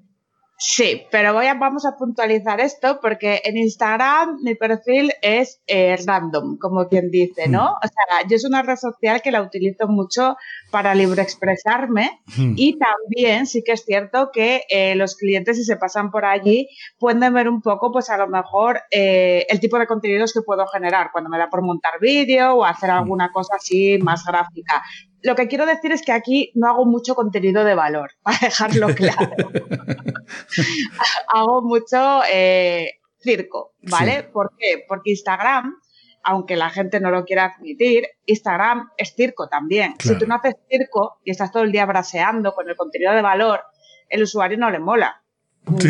Sí, 0.61 1.07
pero 1.13 1.33
voy 1.35 1.47
a, 1.47 1.55
vamos 1.55 1.87
a 1.87 1.97
puntualizar 1.97 2.61
esto 2.61 2.99
porque 3.01 3.41
en 3.45 3.57
Instagram 3.57 4.41
mi 4.43 4.57
perfil 4.57 5.13
es 5.23 5.63
eh, 5.69 5.97
random, 6.05 6.59
como 6.59 6.89
quien 6.89 7.13
dice, 7.13 7.47
¿no? 7.49 7.63
Mm. 7.63 7.77
O 7.77 7.89
sea, 7.89 8.29
yo 8.29 8.35
es 8.35 8.45
una 8.45 8.63
red 8.63 8.75
social 8.75 9.23
que 9.23 9.31
la 9.31 9.41
utilizo 9.41 9.87
mucho 9.87 10.37
para 10.73 10.97
libre 10.97 11.23
expresarme 11.23 12.21
mm. 12.37 12.55
y 12.57 12.77
también 12.77 13.47
sí 13.47 13.63
que 13.63 13.71
es 13.71 13.85
cierto 13.85 14.31
que 14.33 14.63
eh, 14.69 14.97
los 14.97 15.15
clientes 15.15 15.59
si 15.59 15.63
se 15.63 15.77
pasan 15.77 16.11
por 16.11 16.25
allí 16.25 16.69
pueden 16.99 17.33
ver 17.33 17.49
un 17.49 17.63
poco, 17.63 17.93
pues 17.93 18.11
a 18.11 18.19
lo 18.19 18.27
mejor 18.27 18.81
eh, 18.91 19.47
el 19.49 19.61
tipo 19.61 19.79
de 19.79 19.87
contenidos 19.87 20.33
que 20.33 20.43
puedo 20.43 20.67
generar 20.67 21.11
cuando 21.13 21.31
me 21.31 21.39
da 21.39 21.49
por 21.49 21.63
montar 21.63 22.01
vídeo 22.01 22.55
o 22.55 22.65
hacer 22.65 22.91
mm. 22.91 22.95
alguna 22.95 23.31
cosa 23.31 23.55
así 23.59 23.97
más 24.03 24.25
gráfica 24.25 24.83
lo 25.23 25.35
que 25.35 25.49
quiero 25.49 25.67
decir 25.67 25.93
es 25.93 26.03
que 26.03 26.13
aquí 26.13 26.53
no 26.55 26.69
hago 26.69 26.85
mucho 26.85 27.15
contenido 27.15 27.65
de 27.65 27.75
valor, 27.75 28.13
para 28.23 28.39
dejarlo 28.39 28.89
claro. 28.95 29.31
hago 31.29 31.63
mucho 31.63 32.23
eh, 32.31 32.93
circo, 33.21 33.75
¿vale? 33.83 34.25
¿Por 34.25 34.53
qué? 34.59 34.85
Porque 34.87 35.11
Instagram, 35.11 35.75
aunque 36.23 36.57
la 36.57 36.71
gente 36.71 37.01
no 37.01 37.11
lo 37.11 37.25
quiera 37.25 37.47
admitir, 37.57 38.07
Instagram 38.27 38.91
es 38.97 39.15
circo 39.15 39.49
también. 39.49 39.95
Si 39.99 40.17
tú 40.19 40.27
no 40.27 40.37
haces 40.37 40.55
circo 40.71 41.19
y 41.25 41.31
estás 41.31 41.51
todo 41.51 41.63
el 41.63 41.73
día 41.73 41.87
braseando 41.87 42.53
con 42.53 42.69
el 42.69 42.77
contenido 42.77 43.13
de 43.13 43.23
valor, 43.23 43.63
el 44.09 44.23
usuario 44.23 44.59
no 44.59 44.71
le 44.71 44.79
mola. 44.79 45.23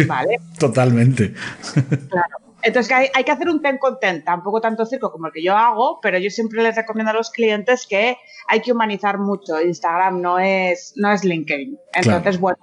¿Vale? 0.07 0.41
Totalmente. 0.59 1.35
Claro. 2.09 2.48
Entonces 2.63 2.93
hay, 2.93 3.09
hay, 3.15 3.25
que 3.25 3.31
hacer 3.31 3.49
un 3.49 3.63
ten 3.63 3.79
content, 3.79 4.25
tampoco 4.25 4.61
tanto 4.61 4.85
circo 4.85 5.13
como 5.13 5.27
el 5.27 5.33
que 5.33 5.43
yo 5.43 5.57
hago, 5.57 6.01
pero 6.03 6.19
yo 6.19 6.29
siempre 6.31 6.63
les 6.63 6.75
recomiendo 6.75 7.11
a 7.11 7.15
los 7.15 7.31
clientes 7.31 7.87
que 7.89 8.17
hay 8.49 8.61
que 8.61 8.73
humanizar 8.73 9.19
mucho. 9.19 9.61
Instagram 9.61 10.21
no 10.21 10.39
es, 10.39 10.93
no 10.97 11.13
es 11.13 11.25
LinkedIn. 11.25 11.79
Entonces, 11.95 12.41
bueno, 12.41 12.59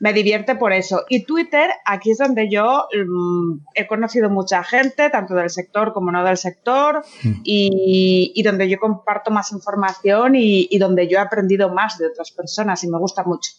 me 0.00 0.12
divierte 0.12 0.54
por 0.54 0.72
eso. 0.72 1.04
Y 1.08 1.24
Twitter, 1.24 1.70
aquí 1.84 2.12
es 2.12 2.18
donde 2.18 2.48
yo 2.50 2.86
mm, 2.92 3.60
he 3.74 3.86
conocido 3.86 4.30
mucha 4.30 4.62
gente, 4.62 5.10
tanto 5.10 5.34
del 5.34 5.50
sector 5.50 5.92
como 5.92 6.10
no 6.12 6.24
del 6.24 6.36
sector, 6.36 7.02
mm. 7.22 7.40
y, 7.44 8.32
y, 8.34 8.42
donde 8.42 8.68
yo 8.68 8.78
comparto 8.78 9.30
más 9.30 9.52
información 9.52 10.34
y, 10.34 10.68
y, 10.70 10.78
donde 10.78 11.08
yo 11.08 11.18
he 11.18 11.20
aprendido 11.20 11.72
más 11.72 11.98
de 11.98 12.06
otras 12.06 12.30
personas 12.30 12.82
y 12.84 12.88
me 12.88 12.98
gusta 12.98 13.24
mucho. 13.24 13.52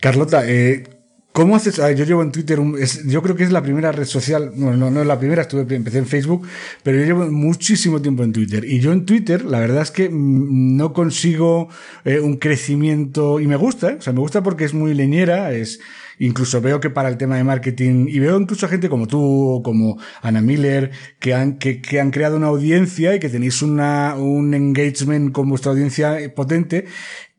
Carlota, 0.00 0.42
eh, 0.46 1.01
¿Cómo 1.32 1.56
haces? 1.56 1.76
yo 1.76 2.04
llevo 2.04 2.22
en 2.22 2.30
Twitter, 2.30 2.58
yo 3.06 3.22
creo 3.22 3.34
que 3.34 3.44
es 3.44 3.50
la 3.50 3.62
primera 3.62 3.90
red 3.90 4.04
social, 4.04 4.52
bueno, 4.54 4.76
no, 4.76 4.90
no 4.90 5.00
es 5.00 5.06
la 5.06 5.18
primera, 5.18 5.40
estuve, 5.40 5.62
empecé 5.74 5.96
en 5.96 6.06
Facebook, 6.06 6.46
pero 6.82 6.98
yo 6.98 7.06
llevo 7.06 7.26
muchísimo 7.30 8.02
tiempo 8.02 8.22
en 8.22 8.32
Twitter. 8.32 8.66
Y 8.66 8.80
yo 8.80 8.92
en 8.92 9.06
Twitter, 9.06 9.42
la 9.42 9.58
verdad 9.58 9.80
es 9.80 9.90
que 9.90 10.10
no 10.12 10.92
consigo 10.92 11.70
eh, 12.04 12.20
un 12.20 12.36
crecimiento, 12.36 13.40
y 13.40 13.46
me 13.46 13.56
gusta, 13.56 13.92
¿eh? 13.92 13.96
o 13.98 14.02
sea, 14.02 14.12
me 14.12 14.20
gusta 14.20 14.42
porque 14.42 14.64
es 14.64 14.74
muy 14.74 14.92
leñera, 14.92 15.52
es, 15.52 15.80
incluso 16.18 16.60
veo 16.60 16.80
que 16.80 16.90
para 16.90 17.08
el 17.08 17.16
tema 17.16 17.36
de 17.36 17.44
marketing, 17.44 18.08
y 18.08 18.18
veo 18.18 18.38
incluso 18.38 18.66
a 18.66 18.68
gente 18.68 18.90
como 18.90 19.06
tú, 19.06 19.62
como 19.64 19.98
Ana 20.20 20.42
Miller, 20.42 20.90
que 21.18 21.32
han, 21.32 21.56
que, 21.56 21.80
que 21.80 21.98
han 21.98 22.10
creado 22.10 22.36
una 22.36 22.48
audiencia 22.48 23.14
y 23.14 23.20
que 23.20 23.30
tenéis 23.30 23.62
una, 23.62 24.16
un 24.16 24.52
engagement 24.52 25.32
con 25.32 25.48
vuestra 25.48 25.72
audiencia 25.72 26.18
potente, 26.34 26.84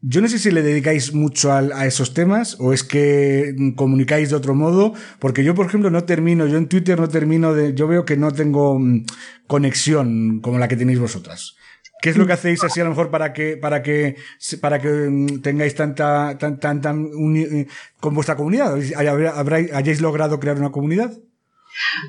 yo 0.06 0.20
no 0.20 0.28
sé 0.28 0.38
si 0.38 0.52
le 0.52 0.62
dedicáis 0.62 1.14
mucho 1.14 1.54
a, 1.54 1.86
esos 1.86 2.14
temas 2.14 2.58
o 2.60 2.74
es 2.74 2.84
que 2.84 3.56
comunicáis 3.78 4.30
de 4.30 4.36
otro 4.36 4.54
modo, 4.54 4.94
porque 5.20 5.46
yo, 5.46 5.56
por 5.56 5.66
ejemplo, 5.66 5.90
no 5.90 6.04
termino, 6.04 6.46
yo 6.46 6.58
en 6.58 6.68
Twitter 6.68 7.00
no 7.00 7.08
termino 7.08 7.54
de, 7.54 7.74
yo 7.74 7.88
veo 7.88 8.04
que 8.04 8.18
no 8.18 8.32
tengo 8.32 8.78
mm, 8.78 9.06
conexión 9.48 10.42
como 10.42 10.60
la 10.60 10.68
que 10.68 10.76
tenéis 10.76 11.00
vosotras. 11.00 11.56
¿Qué 12.02 12.10
es 12.10 12.18
lo 12.18 12.28
que 12.28 12.34
hacéis 12.34 12.62
así 12.66 12.82
a 12.82 12.84
lo 12.84 12.90
mejor 12.90 13.12
para 13.12 13.32
que, 13.32 13.56
para 13.56 13.82
que, 13.82 14.18
para 14.60 14.80
que 14.80 14.90
mm, 14.90 15.42
tengáis 15.42 15.74
tanta, 15.74 16.38
tan, 16.38 16.60
tan, 16.60 16.82
tan, 16.82 17.10
eh, 17.38 17.68
con 18.02 18.14
vuestra 18.14 18.36
comunidad? 18.36 18.76
¿Hayáis 18.76 20.02
logrado 20.02 20.38
crear 20.38 20.58
una 20.58 20.74
comunidad? 20.74 21.14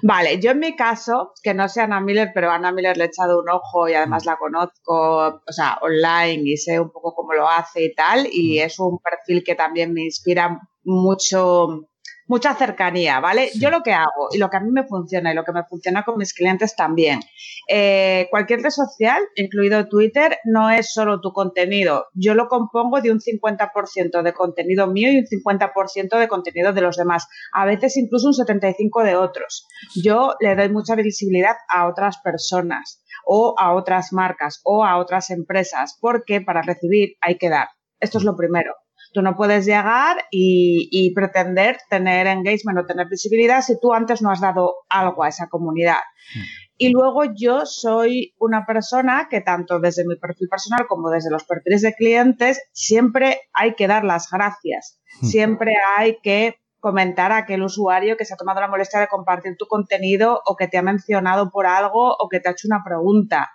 Vale, 0.03 0.40
yo 0.40 0.50
en 0.53 0.59
mi 0.59 0.77
caso, 0.77 1.33
que 1.42 1.55
no 1.55 1.68
sé 1.68 1.81
Ana 1.81 2.00
Miller, 2.00 2.31
pero 2.35 2.50
a 2.50 2.57
Ana 2.57 2.72
Miller 2.72 2.96
le 2.96 3.05
he 3.05 3.07
echado 3.07 3.40
un 3.40 3.48
ojo 3.48 3.88
y 3.88 3.94
además 3.94 4.24
la 4.24 4.37
conozco, 4.37 5.42
o 5.46 5.53
sea, 5.53 5.79
online 5.83 6.42
y 6.44 6.57
sé 6.57 6.81
un 6.81 6.90
poco 6.90 7.14
cómo 7.14 7.33
lo 7.33 7.48
hace 7.48 7.85
y 7.85 7.94
tal, 7.94 8.27
y 8.31 8.59
es 8.59 8.79
un 8.79 8.98
perfil 8.98 9.42
que 9.44 9.55
también 9.55 9.92
me 9.92 10.03
inspira 10.03 10.61
mucho 10.85 11.88
mucha 12.26 12.54
cercanía, 12.54 13.20
¿vale? 13.20 13.50
Yo 13.58 13.70
lo 13.70 13.82
que 13.82 13.92
hago 13.92 14.28
y 14.32 14.38
lo 14.38 14.48
que 14.50 14.56
a 14.56 14.60
mí 14.60 14.70
me 14.70 14.84
funciona 14.84 15.32
y 15.32 15.34
lo 15.34 15.44
que 15.44 15.52
me 15.52 15.64
funciona 15.64 16.04
con 16.04 16.16
mis 16.16 16.32
clientes 16.32 16.74
también. 16.76 17.20
Eh, 17.68 18.28
cualquier 18.30 18.60
red 18.62 18.70
social, 18.70 19.22
incluido 19.37 19.88
Twitter, 19.88 20.38
no 20.44 20.70
es 20.70 20.92
solo 20.92 21.20
tu 21.20 21.32
contenido. 21.32 22.06
Yo 22.14 22.34
lo 22.34 22.48
compongo 22.48 23.00
de 23.00 23.10
un 23.10 23.20
50% 23.20 24.22
de 24.22 24.32
contenido 24.32 24.87
mío 24.87 25.10
y 25.10 25.18
un 25.18 25.26
50% 25.26 26.18
de 26.18 26.28
contenido 26.28 26.72
de 26.72 26.80
los 26.80 26.96
demás. 26.96 27.26
A 27.52 27.64
veces 27.64 27.96
incluso 27.96 28.28
un 28.28 28.34
75% 28.34 29.04
de 29.04 29.16
otros. 29.16 29.66
Yo 29.94 30.34
le 30.40 30.56
doy 30.56 30.68
mucha 30.68 30.94
visibilidad 30.94 31.56
a 31.68 31.87
otras 31.87 32.18
personas 32.18 33.02
o 33.26 33.54
a 33.58 33.74
otras 33.74 34.12
marcas 34.12 34.60
o 34.64 34.84
a 34.84 34.98
otras 34.98 35.30
empresas 35.30 35.98
porque 36.00 36.40
para 36.40 36.62
recibir 36.62 37.16
hay 37.20 37.38
que 37.38 37.48
dar. 37.48 37.68
Esto 38.00 38.18
es 38.18 38.24
lo 38.24 38.37
primero. 38.37 38.74
Tú 39.14 39.22
no 39.22 39.37
puedes 39.37 39.64
llegar 39.64 40.24
y, 40.33 41.12
pretender 41.14 41.79
tener 41.88 42.27
engagement 42.27 42.81
o 42.81 42.85
tener 42.85 43.09
visibilidad 43.09 43.62
si 43.62 43.79
tú 43.79 43.94
antes 43.94 44.20
no 44.20 44.31
has 44.31 44.40
dado 44.40 44.74
algo 44.88 45.22
a 45.22 45.29
esa 45.29 45.48
comunidad. 45.48 46.00
Hmm. 46.35 46.42
Y 46.77 46.88
luego 46.90 47.22
yo 47.37 47.64
soy 47.64 48.35
una 48.38 48.66
persona 48.66 49.29
que 49.31 49.40
tanto 49.40 49.79
desde 49.79 50.05
mi 50.05 50.16
perfil 50.16 50.48
personal 50.48 50.88
como 50.88 51.11
desde 51.11 51.31
los 51.31 51.44
perfiles 51.44 51.83
de 51.83 51.94
clientes 51.94 52.61
siempre 52.72 53.42
hay 53.53 53.77
que 53.77 53.87
dar 53.87 54.05
las 54.05 54.29
gracias. 54.29 55.00
Hmm. 55.20 55.27
Siempre 55.27 55.74
hay 55.96 56.18
que 56.20 56.57
comentar 56.81 57.31
a 57.31 57.38
aquel 57.38 57.62
usuario 57.62 58.16
que 58.16 58.24
se 58.24 58.35
ha 58.35 58.37
tomado 58.37 58.61
la 58.61 58.68
molestia 58.68 58.98
de 58.98 59.07
compartir 59.07 59.55
tu 59.57 59.66
contenido 59.66 60.42
o 60.44 60.57
que 60.57 60.66
te 60.66 60.77
ha 60.77 60.83
mencionado 60.83 61.53
por 61.53 61.66
algo 61.66 62.16
o 62.18 62.29
que 62.29 62.40
te 62.40 62.48
ha 62.48 62.53
hecho 62.53 62.66
una 62.66 62.83
pregunta 62.85 63.48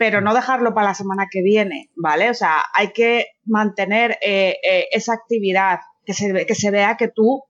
pero 0.00 0.22
no 0.22 0.32
dejarlo 0.32 0.72
para 0.72 0.86
la 0.88 0.94
semana 0.94 1.26
que 1.30 1.42
viene, 1.42 1.90
¿vale? 1.94 2.30
O 2.30 2.34
sea, 2.34 2.62
hay 2.72 2.90
que 2.94 3.26
mantener 3.44 4.12
eh, 4.22 4.56
eh, 4.64 4.86
esa 4.92 5.12
actividad, 5.12 5.80
que 6.06 6.14
se, 6.14 6.46
que 6.46 6.54
se 6.54 6.70
vea 6.70 6.96
que 6.96 7.08
tú 7.08 7.44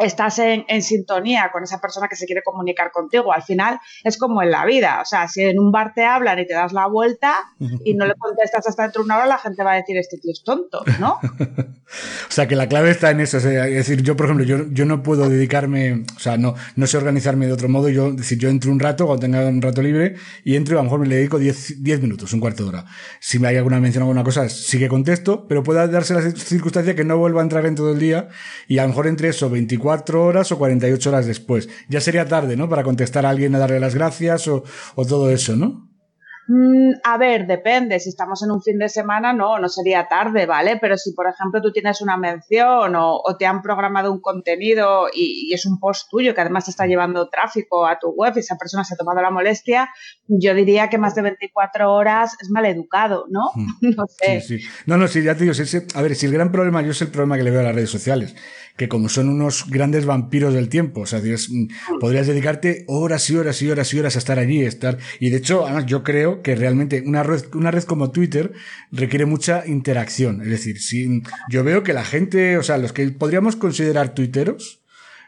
estás 0.00 0.38
en, 0.38 0.64
sintonía 0.82 1.50
con 1.52 1.62
esa 1.62 1.80
persona 1.80 2.08
que 2.08 2.16
se 2.16 2.26
quiere 2.26 2.42
comunicar 2.42 2.90
contigo. 2.90 3.32
Al 3.32 3.42
final 3.42 3.78
es 4.02 4.16
como 4.18 4.42
en 4.42 4.50
la 4.50 4.64
vida. 4.64 5.00
O 5.02 5.04
sea, 5.04 5.28
si 5.28 5.42
en 5.42 5.58
un 5.58 5.70
bar 5.70 5.92
te 5.94 6.04
hablan 6.04 6.38
y 6.38 6.46
te 6.46 6.54
das 6.54 6.72
la 6.72 6.86
vuelta 6.86 7.38
y 7.84 7.94
no 7.94 8.06
le 8.06 8.14
contestas 8.14 8.66
hasta 8.66 8.84
dentro 8.84 9.02
de 9.02 9.06
una 9.06 9.18
hora, 9.18 9.26
la 9.26 9.38
gente 9.38 9.62
va 9.62 9.72
a 9.72 9.76
decir, 9.76 9.96
este 9.98 10.16
tío 10.18 10.32
es 10.32 10.42
tonto, 10.42 10.82
¿no? 10.98 11.18
o 12.28 12.30
sea, 12.30 12.48
que 12.48 12.56
la 12.56 12.68
clave 12.68 12.90
está 12.90 13.10
en 13.10 13.20
eso. 13.20 13.36
es 13.36 13.44
decir, 13.44 14.02
yo, 14.02 14.16
por 14.16 14.26
ejemplo, 14.26 14.44
yo, 14.46 14.66
yo 14.70 14.86
no 14.86 15.02
puedo 15.02 15.28
dedicarme, 15.28 16.04
o 16.16 16.18
sea, 16.18 16.38
no, 16.38 16.54
no 16.76 16.86
sé 16.86 16.96
organizarme 16.96 17.46
de 17.46 17.52
otro 17.52 17.68
modo. 17.68 17.88
Yo, 17.90 18.12
decir, 18.12 18.38
yo 18.38 18.48
entro 18.48 18.72
un 18.72 18.80
rato, 18.80 19.06
cuando 19.06 19.20
tenga 19.20 19.46
un 19.46 19.60
rato 19.60 19.82
libre, 19.82 20.14
y 20.44 20.56
entro 20.56 20.74
y 20.74 20.78
a 20.78 20.80
lo 20.80 20.84
mejor 20.84 21.00
me 21.00 21.08
le 21.08 21.16
dedico 21.16 21.38
10 21.38 22.00
minutos, 22.00 22.32
un 22.32 22.40
cuarto 22.40 22.62
de 22.62 22.68
hora. 22.70 22.84
Si 23.20 23.38
me 23.38 23.48
hay 23.48 23.56
alguna 23.56 23.80
mención 23.80 24.02
alguna 24.02 24.24
cosa, 24.24 24.48
sí 24.48 24.78
que 24.78 24.88
contesto, 24.88 25.46
pero 25.46 25.62
puede 25.62 25.86
darse 25.88 26.14
la 26.14 26.22
circunstancia 26.30 26.94
que 26.94 27.04
no 27.04 27.18
vuelva 27.18 27.40
a 27.40 27.44
entrar 27.44 27.66
en 27.66 27.74
todo 27.74 27.92
el 27.92 27.98
día 27.98 28.28
y 28.66 28.78
a 28.78 28.82
lo 28.82 28.88
mejor 28.88 29.06
entre 29.06 29.28
eso, 29.28 29.50
24 29.50 29.89
horas 30.24 30.52
o 30.52 30.58
48 30.58 31.10
horas 31.10 31.26
después. 31.26 31.68
Ya 31.88 32.00
sería 32.00 32.26
tarde, 32.26 32.56
¿no? 32.56 32.68
Para 32.68 32.82
contestar 32.82 33.26
a 33.26 33.30
alguien, 33.30 33.54
a 33.54 33.58
darle 33.58 33.80
las 33.80 33.94
gracias 33.94 34.48
o, 34.48 34.62
todo 34.96 35.30
eso, 35.30 35.56
¿no? 35.56 35.88
Mm, 36.52 36.94
a 37.04 37.16
ver, 37.16 37.46
depende. 37.46 38.00
Si 38.00 38.08
estamos 38.08 38.42
en 38.42 38.50
un 38.50 38.60
fin 38.60 38.76
de 38.76 38.88
semana, 38.88 39.32
no, 39.32 39.58
no 39.60 39.68
sería 39.68 40.08
tarde, 40.08 40.46
¿vale? 40.46 40.78
Pero 40.80 40.96
si, 40.96 41.12
por 41.12 41.26
ejemplo, 41.28 41.62
tú 41.62 41.70
tienes 41.70 42.00
una 42.00 42.16
mención 42.16 42.96
o, 42.96 43.22
te 43.38 43.46
han 43.46 43.62
programado 43.62 44.12
un 44.12 44.20
contenido 44.20 45.06
y, 45.14 45.52
es 45.54 45.64
un 45.64 45.78
post 45.78 46.08
tuyo 46.10 46.34
que 46.34 46.40
además 46.40 46.64
te 46.64 46.72
está 46.72 46.86
llevando 46.86 47.28
tráfico 47.28 47.86
a 47.86 48.00
tu 48.00 48.08
web 48.10 48.32
y 48.34 48.40
esa 48.40 48.56
persona 48.56 48.82
se 48.82 48.94
ha 48.94 48.96
tomado 48.96 49.22
la 49.22 49.30
molestia, 49.30 49.90
yo 50.26 50.52
diría 50.54 50.88
que 50.88 50.98
más 50.98 51.14
de 51.14 51.22
24 51.22 51.92
horas 51.92 52.36
es 52.40 52.50
mal 52.50 52.66
educado, 52.66 53.26
¿no? 53.30 53.52
Mm. 53.54 53.94
no 53.96 54.04
sé. 54.08 54.40
Sí, 54.40 54.58
sí. 54.58 54.66
No, 54.86 54.96
no, 54.96 55.06
sí, 55.06 55.22
ya 55.22 55.36
te 55.36 55.44
digo, 55.44 55.54
a 55.94 56.02
ver, 56.02 56.16
si 56.16 56.26
el 56.26 56.32
gran 56.32 56.50
problema, 56.50 56.82
yo 56.82 56.90
es 56.90 57.02
el 57.02 57.12
problema 57.12 57.36
que 57.36 57.44
le 57.44 57.52
veo 57.52 57.60
a 57.60 57.64
las 57.64 57.74
redes 57.76 57.90
sociales 57.90 58.34
que 58.76 58.88
como 58.88 59.08
son 59.08 59.28
unos 59.28 59.68
grandes 59.68 60.06
vampiros 60.06 60.54
del 60.54 60.68
tiempo, 60.68 61.02
o 61.02 61.06
sea, 61.06 61.20
mm, 61.20 61.98
podrías 62.00 62.26
dedicarte 62.26 62.84
horas 62.86 63.28
y 63.30 63.36
horas 63.36 63.60
y 63.62 63.70
horas 63.70 63.92
y 63.92 63.98
horas 63.98 64.16
a 64.16 64.18
estar 64.18 64.38
allí, 64.38 64.62
estar, 64.62 64.98
y 65.18 65.30
de 65.30 65.36
hecho, 65.36 65.66
además 65.66 65.86
yo 65.86 66.02
creo 66.02 66.42
que 66.42 66.54
realmente 66.54 67.02
una 67.04 67.22
red, 67.22 67.44
una 67.54 67.70
red 67.70 67.84
como 67.84 68.10
Twitter 68.10 68.52
requiere 68.90 69.26
mucha 69.26 69.66
interacción, 69.66 70.40
es 70.42 70.48
decir, 70.48 70.80
si 70.80 71.22
yo 71.48 71.64
veo 71.64 71.82
que 71.82 71.92
la 71.92 72.04
gente, 72.04 72.56
o 72.58 72.62
sea, 72.62 72.78
los 72.78 72.92
que 72.92 73.08
podríamos 73.10 73.56
considerar 73.56 74.14
tuiteros, 74.14 74.80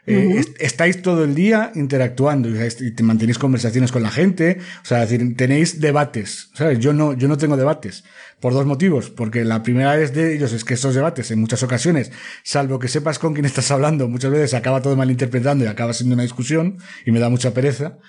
eh, 0.05 0.41
estáis 0.59 1.01
todo 1.01 1.23
el 1.23 1.33
día 1.33 1.71
interactuando 1.75 2.49
y 2.49 2.91
te 2.91 3.03
mantenéis 3.03 3.37
conversaciones 3.37 3.89
con 3.93 4.03
la 4.03 4.11
gente, 4.11 4.57
o 4.81 4.85
sea, 4.85 4.99
decir, 4.99 5.37
tenéis 5.37 5.79
debates, 5.79 6.49
¿sabes? 6.53 6.79
Yo 6.79 6.91
no, 6.91 7.13
yo 7.13 7.29
no 7.29 7.37
tengo 7.37 7.55
debates. 7.55 8.03
Por 8.43 8.53
dos 8.53 8.65
motivos. 8.65 9.09
Porque 9.09 9.45
la 9.45 9.63
primera 9.63 9.95
vez 9.95 10.13
de 10.13 10.35
ellos 10.35 10.51
es 10.51 10.65
que 10.65 10.73
esos 10.73 10.93
debates, 10.93 11.31
en 11.31 11.39
muchas 11.39 11.63
ocasiones, 11.63 12.11
salvo 12.43 12.77
que 12.77 12.89
sepas 12.89 13.17
con 13.17 13.33
quién 13.33 13.45
estás 13.45 13.71
hablando, 13.71 14.09
muchas 14.09 14.31
veces 14.31 14.53
acaba 14.53 14.81
todo 14.81 14.97
malinterpretando 14.97 15.63
y 15.63 15.69
acaba 15.69 15.93
siendo 15.93 16.15
una 16.15 16.23
discusión 16.23 16.77
y 17.05 17.11
me 17.11 17.21
da 17.21 17.29
mucha 17.29 17.53
pereza. 17.53 17.99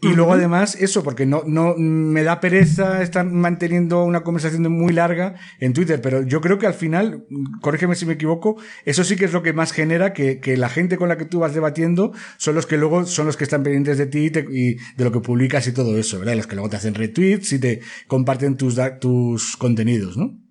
Y 0.00 0.08
luego 0.08 0.32
además 0.32 0.76
eso, 0.80 1.04
porque 1.04 1.26
no, 1.26 1.44
no, 1.46 1.76
me 1.76 2.24
da 2.24 2.40
pereza 2.40 3.04
estar 3.04 3.24
manteniendo 3.24 4.02
una 4.02 4.24
conversación 4.24 4.62
muy 4.72 4.92
larga 4.92 5.36
en 5.60 5.72
Twitter, 5.72 6.00
pero 6.00 6.24
yo 6.24 6.40
creo 6.40 6.58
que 6.58 6.66
al 6.66 6.74
final, 6.74 7.24
corrígeme 7.60 7.94
si 7.94 8.04
me 8.04 8.14
equivoco, 8.14 8.56
eso 8.84 9.04
sí 9.04 9.14
que 9.14 9.26
es 9.26 9.32
lo 9.32 9.44
que 9.44 9.52
más 9.52 9.70
genera 9.70 10.12
que, 10.12 10.40
que 10.40 10.56
la 10.56 10.70
gente 10.70 10.96
con 10.96 11.08
la 11.08 11.16
que 11.18 11.24
tú 11.24 11.38
vas 11.38 11.54
debatiendo 11.54 12.10
son 12.36 12.56
los 12.56 12.66
que 12.66 12.78
luego 12.78 13.06
son 13.06 13.26
los 13.26 13.36
que 13.36 13.44
están 13.44 13.62
pendientes 13.62 13.96
de 13.96 14.06
ti 14.06 14.32
y, 14.50 14.74
de 14.74 15.04
lo 15.04 15.12
que 15.12 15.20
publicas 15.20 15.68
y 15.68 15.72
todo 15.72 15.96
eso, 15.96 16.18
¿verdad? 16.18 16.34
Los 16.34 16.48
que 16.48 16.56
luego 16.56 16.68
te 16.68 16.78
hacen 16.78 16.94
retweets 16.96 17.52
y 17.52 17.60
te 17.60 17.80
comparten 18.08 18.56
tus, 18.56 18.76
tus 19.00 19.56
contenidos 19.56 19.83
¿no? 20.16 20.44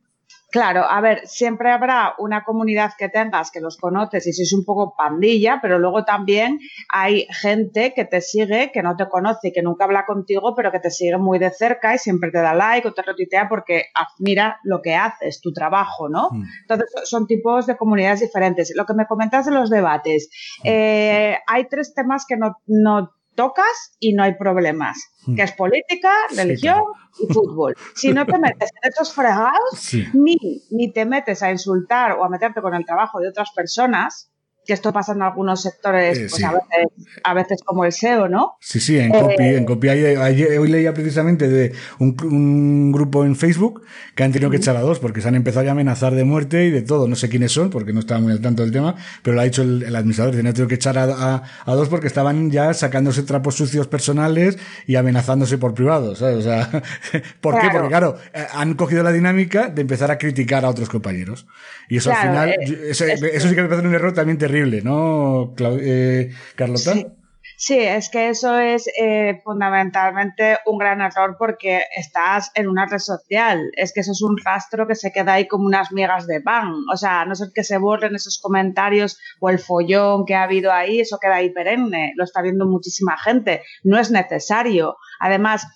Claro, 0.54 0.84
a 0.88 1.02
ver, 1.02 1.26
siempre 1.26 1.72
habrá 1.72 2.14
una 2.20 2.44
comunidad 2.44 2.92
que 2.96 3.10
tengas 3.10 3.50
que 3.50 3.60
los 3.60 3.76
conoces 3.76 4.28
y 4.28 4.34
si 4.34 4.44
es 4.44 4.54
un 4.54 4.64
poco 4.64 4.94
pandilla, 4.96 5.58
pero 5.60 5.80
luego 5.80 6.06
también 6.06 6.60
hay 6.90 7.26
gente 7.42 7.92
que 7.96 8.06
te 8.06 8.22
sigue, 8.22 8.70
que 8.72 8.84
no 8.84 8.96
te 8.96 9.10
conoce 9.10 9.48
y 9.48 9.52
que 9.52 9.64
nunca 9.64 9.86
habla 9.86 10.06
contigo, 10.06 10.54
pero 10.56 10.72
que 10.72 10.80
te 10.80 10.92
sigue 10.92 11.18
muy 11.18 11.40
de 11.40 11.50
cerca 11.50 11.96
y 11.96 11.98
siempre 11.98 12.30
te 12.30 12.38
da 12.38 12.54
like 12.54 12.88
o 12.88 12.94
te 12.94 13.02
retuitea 13.02 13.50
porque 13.50 13.86
admira 13.96 14.60
lo 14.64 14.84
que 14.84 14.94
haces, 14.94 15.42
tu 15.42 15.52
trabajo, 15.54 16.08
¿no? 16.08 16.30
Mm. 16.30 16.44
Entonces, 16.62 16.88
son 17.06 17.26
tipos 17.26 17.66
de 17.66 17.76
comunidades 17.76 18.20
diferentes. 18.20 18.72
Lo 18.76 18.86
que 18.86 18.94
me 18.94 19.08
comentas 19.08 19.48
de 19.48 19.54
los 19.54 19.72
debates, 19.72 20.30
mm. 20.60 20.68
eh, 20.68 21.38
hay 21.48 21.68
tres 21.68 21.96
temas 21.96 22.26
que 22.28 22.38
no, 22.38 22.58
no 22.68 23.10
tocas 23.36 23.96
y 24.00 24.14
no 24.14 24.24
hay 24.24 24.36
problemas, 24.36 24.98
hmm. 25.26 25.36
que 25.36 25.44
es 25.44 25.52
política, 25.54 26.14
religión 26.36 26.82
y 27.20 27.34
fútbol. 27.34 27.76
Si 27.96 28.12
no 28.12 28.26
te 28.26 28.38
metes 28.38 28.70
en 28.82 28.90
esos 28.90 29.14
fregados, 29.14 29.94
ni, 30.14 30.38
ni 30.72 30.92
te 30.92 31.06
metes 31.06 31.44
a 31.44 31.52
insultar 31.52 32.14
o 32.14 32.24
a 32.24 32.30
meterte 32.30 32.62
con 32.62 32.74
el 32.76 32.86
trabajo 32.86 33.20
de 33.20 33.30
otras 33.30 33.52
personas, 33.56 34.33
que 34.66 34.74
esto 34.74 34.94
pasa 34.94 35.12
en 35.14 35.22
algunos 35.22 35.62
sectores, 35.62 36.20
pues 36.30 36.44
a, 37.24 37.34
veces, 37.34 37.62
como 37.64 37.86
el 37.86 37.92
SEO, 37.92 38.30
¿no? 38.30 38.58
Sí, 38.62 38.80
sí, 38.80 38.98
en 38.98 39.12
copy, 39.12 39.44
eh, 39.44 39.58
en 39.58 39.66
copy. 39.66 39.90
hoy 39.90 40.68
leía 40.70 40.94
precisamente 40.94 41.50
de 41.50 41.74
un, 42.00 42.92
grupo 42.92 43.26
en 43.26 43.36
Facebook 43.36 43.84
que 44.16 44.24
han 44.24 44.32
tenido 44.32 44.50
que 44.50 44.58
echar 44.58 44.76
a 44.78 44.82
dos 44.82 45.00
porque 45.00 45.22
se 45.22 45.28
han 45.28 45.36
empezado 45.36 45.68
a 45.68 45.72
amenazar 45.72 46.14
de 46.16 46.24
muerte 46.24 46.66
y 46.66 46.72
de 46.72 46.82
todo. 46.82 47.08
No 47.08 47.16
sé 47.16 47.30
quiénes 47.30 47.52
son 47.52 47.70
porque 47.70 47.94
no 47.94 48.00
estaba 48.00 48.22
muy 48.22 48.32
al 48.32 48.42
tanto 48.42 48.64
del 48.64 48.72
tema, 48.72 48.96
pero 49.22 49.36
lo 49.36 49.42
ha 49.42 49.46
dicho 49.46 49.62
el, 49.62 49.96
administrador. 49.96 50.36
han 50.36 50.44
tenido 50.44 50.68
que 50.68 50.76
echar 50.76 50.98
a, 50.98 51.44
dos 51.66 51.90
porque 51.90 52.08
estaban 52.08 52.52
ya 52.52 52.74
sacándose 52.74 53.24
trapos 53.24 53.56
sucios 53.56 53.88
personales 53.88 54.58
y 54.88 54.96
amenazándose 54.96 55.58
por 55.58 55.74
privados, 55.74 56.20
¿sabes? 56.20 56.38
O 56.38 56.42
sea, 56.42 56.70
¿por 57.42 57.60
qué? 57.60 57.68
Porque 57.72 57.88
claro, 57.90 58.18
eh, 58.34 58.46
han 58.54 58.76
cogido 58.76 59.04
la 59.04 59.12
dinámica 59.12 59.68
de 59.68 59.82
empezar 59.82 60.12
a 60.12 60.18
criticar 60.18 60.64
a 60.66 60.70
otros 60.70 60.90
compañeros. 60.90 61.48
Y 61.90 61.98
eso 61.98 62.12
al 62.12 62.18
final, 62.18 62.50
eh, 62.50 62.90
eso, 62.90 63.50
sí 63.50 63.56
que 63.56 63.62
me 63.62 63.68
parece 63.68 63.88
un 63.88 63.94
error 63.94 64.14
también 64.14 64.38
terrible, 64.38 64.53
¿no, 64.84 65.54
eh, 65.82 66.32
Carlota? 66.56 66.94
Sí. 67.58 67.78
es 67.78 68.10
que 68.10 68.30
eso 68.30 68.58
es 68.58 68.88
eh, 69.00 69.42
fundamentalmente 69.44 70.58
un 70.66 70.78
gran 70.78 71.02
error 71.02 71.36
porque 71.40 71.82
estás 71.96 72.52
en 72.56 72.68
una 72.68 72.86
red 72.86 73.00
social. 73.00 73.72
Es 73.76 73.94
que 73.94 74.02
eso 74.02 74.12
es 74.12 74.22
un 74.22 74.38
rastro 74.38 74.88
que 74.88 74.96
se 74.96 75.12
queda 75.12 75.34
ahí 75.34 75.48
como 75.48 75.66
unas 75.66 75.92
migas 75.92 76.28
de 76.28 76.42
pan. 76.42 76.72
O 76.92 76.98
sea, 76.98 77.26
no 77.26 77.36
ser 77.36 77.50
que 77.54 77.64
se 77.64 77.78
borren 77.78 78.16
esos 78.16 78.40
comentarios 78.42 79.18
o 79.40 79.50
el 79.50 79.60
follón 79.60 80.26
que 80.26 80.36
ha 80.36 80.44
habido 80.44 80.72
ahí, 80.72 81.00
eso 81.00 81.18
queda 81.20 81.36
ahí 81.36 81.50
perenne. 81.52 82.14
Lo 82.16 82.24
está 82.24 82.42
viendo 82.42 82.66
muchísima 82.66 83.18
gente. 83.18 83.64
No 83.84 84.00
es 84.00 84.12
necesario. 84.12 84.98
Además, 85.20 85.68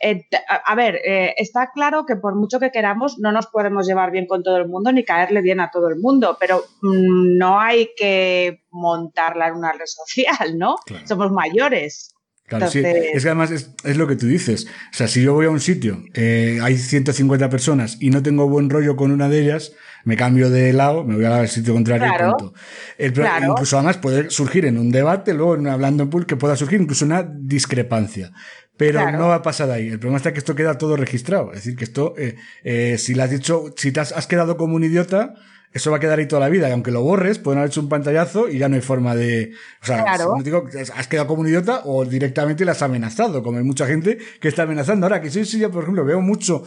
eh, 0.00 0.26
a, 0.48 0.74
ver, 0.76 1.00
eh, 1.04 1.34
está 1.38 1.70
claro 1.72 2.04
que 2.06 2.16
por 2.16 2.36
mucho 2.36 2.60
que 2.60 2.70
queramos, 2.70 3.18
no 3.18 3.32
nos 3.32 3.48
podemos 3.48 3.86
llevar 3.86 4.12
bien 4.12 4.26
con 4.26 4.42
todo 4.42 4.56
el 4.56 4.68
mundo 4.68 4.92
ni 4.92 5.04
caerle 5.04 5.42
bien 5.42 5.60
a 5.60 5.70
todo 5.70 5.88
el 5.88 5.96
mundo, 5.96 6.36
pero 6.38 6.62
mm, 6.82 7.36
no 7.36 7.58
hay 7.60 7.90
que 7.96 8.62
montarla 8.70 9.48
en 9.48 9.54
una 9.54 9.72
red 9.72 9.86
social, 9.86 10.56
¿no? 10.56 10.76
Somos 11.04 11.32
mayores. 11.32 12.14
Claro, 12.48 12.70
sí. 12.70 12.78
Es 12.78 13.22
que 13.22 13.28
además 13.28 13.50
es, 13.50 13.96
lo 13.96 14.06
que 14.06 14.16
tú 14.16 14.26
dices. 14.26 14.66
O 14.66 14.96
sea, 14.96 15.06
si 15.06 15.22
yo 15.22 15.34
voy 15.34 15.44
a 15.44 15.50
un 15.50 15.60
sitio, 15.60 16.02
eh, 16.14 16.58
hay 16.62 16.78
150 16.78 17.50
personas 17.50 17.98
y 18.00 18.08
no 18.08 18.22
tengo 18.22 18.48
buen 18.48 18.70
rollo 18.70 18.96
con 18.96 19.10
una 19.10 19.28
de 19.28 19.42
ellas, 19.42 19.72
me 20.04 20.16
cambio 20.16 20.48
de 20.48 20.72
lado, 20.72 21.04
me 21.04 21.16
voy 21.16 21.26
al 21.26 21.48
sitio 21.48 21.74
contrario 21.74 22.06
y 22.08 22.30
punto. 22.30 22.54
Incluso 22.98 23.76
además 23.76 23.98
puede 23.98 24.30
surgir 24.30 24.64
en 24.64 24.78
un 24.78 24.90
debate, 24.90 25.34
luego 25.34 25.56
en, 25.56 25.66
hablando 25.66 26.04
en 26.04 26.10
pool, 26.10 26.24
que 26.24 26.36
pueda 26.36 26.56
surgir 26.56 26.80
incluso 26.80 27.04
una 27.04 27.22
discrepancia. 27.22 28.32
Pero 28.78 29.10
no 29.10 29.28
va 29.28 29.34
a 29.36 29.42
pasar 29.42 29.70
ahí. 29.70 29.88
El 29.88 29.98
problema 29.98 30.16
está 30.18 30.32
que 30.32 30.38
esto 30.38 30.54
queda 30.54 30.78
todo 30.78 30.96
registrado. 30.96 31.50
Es 31.52 31.56
decir, 31.56 31.76
que 31.76 31.84
esto, 31.84 32.14
eh, 32.16 32.36
eh, 32.62 32.96
si 32.96 33.14
le 33.14 33.24
has 33.24 33.30
dicho, 33.30 33.74
si 33.76 33.92
te 33.92 34.00
has, 34.00 34.12
has, 34.12 34.26
quedado 34.28 34.56
como 34.56 34.76
un 34.76 34.84
idiota, 34.84 35.34
eso 35.72 35.90
va 35.90 35.98
a 35.98 36.00
quedar 36.00 36.18
ahí 36.18 36.26
toda 36.26 36.40
la 36.40 36.48
vida. 36.48 36.68
Y 36.68 36.72
aunque 36.72 36.90
lo 36.90 37.02
borres, 37.02 37.38
pueden 37.38 37.58
haber 37.58 37.70
hecho 37.70 37.80
un 37.80 37.88
pantallazo 37.88 38.48
y 38.48 38.58
ya 38.58 38.68
no 38.68 38.76
hay 38.76 38.80
forma 38.80 39.14
de. 39.14 39.52
O 39.82 39.86
sea, 39.86 40.16
no 40.16 40.42
digo, 40.42 40.64
has 40.94 41.08
quedado 41.08 41.26
como 41.26 41.42
un 41.42 41.48
idiota 41.48 41.82
o 41.84 42.04
directamente 42.04 42.64
le 42.64 42.70
has 42.70 42.82
amenazado, 42.82 43.42
como 43.42 43.58
hay 43.58 43.64
mucha 43.64 43.86
gente 43.86 44.18
que 44.40 44.48
está 44.48 44.62
amenazando. 44.62 45.06
Ahora 45.06 45.20
que 45.20 45.30
sí, 45.30 45.44
sí, 45.44 45.58
yo, 45.58 45.70
por 45.70 45.82
ejemplo, 45.82 46.04
veo 46.04 46.20
mucho 46.20 46.62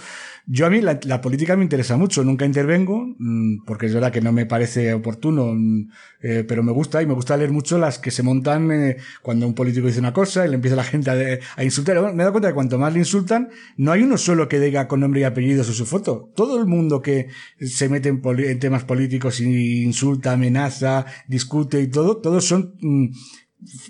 yo 0.47 0.65
a 0.65 0.69
mí 0.69 0.81
la, 0.81 1.21
política 1.21 1.55
me 1.55 1.63
interesa 1.63 1.97
mucho, 1.97 2.23
nunca 2.23 2.45
intervengo, 2.45 3.05
mm, 3.17 3.63
porque 3.65 3.85
es 3.85 3.93
verdad 3.93 4.11
que 4.11 4.21
no 4.21 4.31
me 4.31 4.45
parece 4.45 4.93
oportuno, 4.93 5.53
mm, 5.53 5.89
eh, 6.23 6.45
pero 6.47 6.63
me 6.63 6.71
gusta 6.71 7.01
y 7.01 7.05
me 7.05 7.13
gusta 7.13 7.37
leer 7.37 7.51
mucho 7.51 7.77
las 7.77 7.99
que 7.99 8.11
se 8.11 8.23
montan 8.23 8.71
eh, 8.71 8.97
cuando 9.21 9.47
un 9.47 9.53
político 9.53 9.87
dice 9.87 9.99
una 9.99 10.13
cosa 10.13 10.45
y 10.45 10.49
le 10.49 10.55
empieza 10.55 10.75
la 10.75 10.83
gente 10.83 11.11
a, 11.55 11.63
insultar. 11.63 12.01
me 12.01 12.13
he 12.13 12.17
dado 12.17 12.31
cuenta 12.31 12.49
que 12.49 12.55
cuanto 12.55 12.79
más 12.79 12.93
le 12.93 12.99
insultan, 12.99 13.49
no 13.77 13.91
hay 13.91 14.03
uno 14.03 14.17
solo 14.17 14.47
que 14.47 14.59
diga 14.59 14.87
con 14.87 14.99
nombre 14.99 15.21
y 15.21 15.23
apellidos 15.23 15.69
o 15.69 15.73
su 15.73 15.85
foto. 15.85 16.31
Todo 16.35 16.59
el 16.59 16.65
mundo 16.65 17.01
que 17.01 17.27
se 17.59 17.89
mete 17.89 18.09
en, 18.09 18.59
temas 18.59 18.83
políticos 18.83 19.39
y 19.41 19.83
insulta, 19.83 20.33
amenaza, 20.33 21.05
discute 21.27 21.81
y 21.81 21.87
todo, 21.87 22.17
todos 22.17 22.45
son... 22.45 22.75
Mm, 22.81 23.09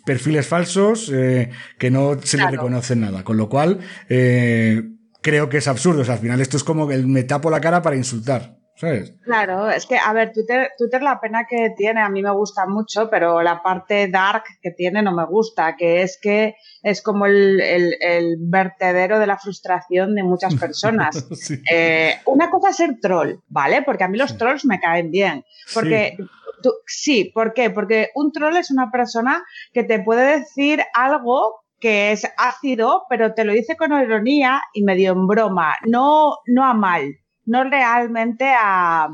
perfiles 0.06 0.48
falsos 0.48 1.10
eh, 1.14 1.50
que 1.78 1.90
no 1.92 2.18
se 2.22 2.38
le 2.38 2.50
reconocen 2.50 3.00
nada. 3.02 3.24
Con 3.24 3.38
lo 3.38 3.48
cual, 3.48 3.80
eh, 4.10 4.84
creo 5.22 5.50
que 5.50 5.58
es 5.58 5.68
absurdo. 5.68 6.02
O 6.02 6.06
sea, 6.06 6.16
al 6.16 6.20
final 6.20 6.42
esto 6.42 6.58
es 6.58 6.64
como 6.64 6.92
el 6.92 7.08
me 7.08 7.24
tapo 7.24 7.50
la 7.50 7.62
cara 7.62 7.82
para 7.82 7.96
insultar. 7.96 8.58
¿Sabes? 8.74 9.14
Claro, 9.24 9.70
es 9.70 9.86
que, 9.86 9.98
a 9.98 10.12
ver, 10.12 10.32
Twitter, 10.32 10.70
Twitter 10.76 11.04
la 11.04 11.20
pena 11.20 11.46
que 11.48 11.72
tiene, 11.78 12.02
a 12.02 12.10
mí 12.10 12.24
me 12.24 12.32
gusta 12.32 12.66
mucho, 12.66 13.10
pero 13.12 13.44
la 13.44 13.62
parte 13.62 14.08
dark 14.08 14.44
que 14.60 14.72
tiene 14.72 15.04
no 15.04 15.14
me 15.14 15.26
gusta, 15.26 15.76
que 15.76 16.02
es 16.02 16.18
que 16.20 16.56
es 16.82 17.04
como 17.04 17.28
el, 17.28 17.62
el, 17.62 18.38
vertedero 18.40 19.20
de 19.20 19.28
la 19.28 19.38
frustración 19.38 20.16
de 20.16 20.24
muchas 20.24 20.56
personas. 20.56 21.28
Eh, 21.70 22.16
una 22.26 22.50
cosa 22.50 22.70
es 22.70 22.78
ser 22.78 23.00
troll, 23.00 23.36
¿vale? 23.48 23.84
Porque 23.84 24.04
a 24.04 24.08
mí 24.08 24.18
los 24.18 24.38
trolls 24.38 24.66
me 24.66 24.80
caen 24.80 25.12
bien. 25.12 25.46
Porque 25.74 26.16
sí. 26.18 26.70
sí, 26.88 27.32
¿por 27.34 27.54
qué? 27.54 27.70
Porque 27.70 28.10
un 28.16 28.32
troll 28.32 28.56
es 28.56 28.72
una 28.72 28.90
persona 28.90 29.44
que 29.74 29.84
te 29.84 30.00
puede 30.00 30.40
decir 30.40 30.82
algo 30.94 31.61
que 31.82 32.12
es 32.12 32.26
ácido, 32.38 33.04
pero 33.10 33.34
te 33.34 33.44
lo 33.44 33.52
dice 33.52 33.76
con 33.76 33.92
ironía 33.92 34.62
y 34.74 34.84
medio 34.84 35.12
en 35.12 35.28
broma, 35.28 35.76
no, 35.86 36.38
no 36.46 36.64
a 36.64 36.74
mal, 36.74 37.18
no 37.46 37.64
realmente 37.66 38.46
a, 38.58 39.10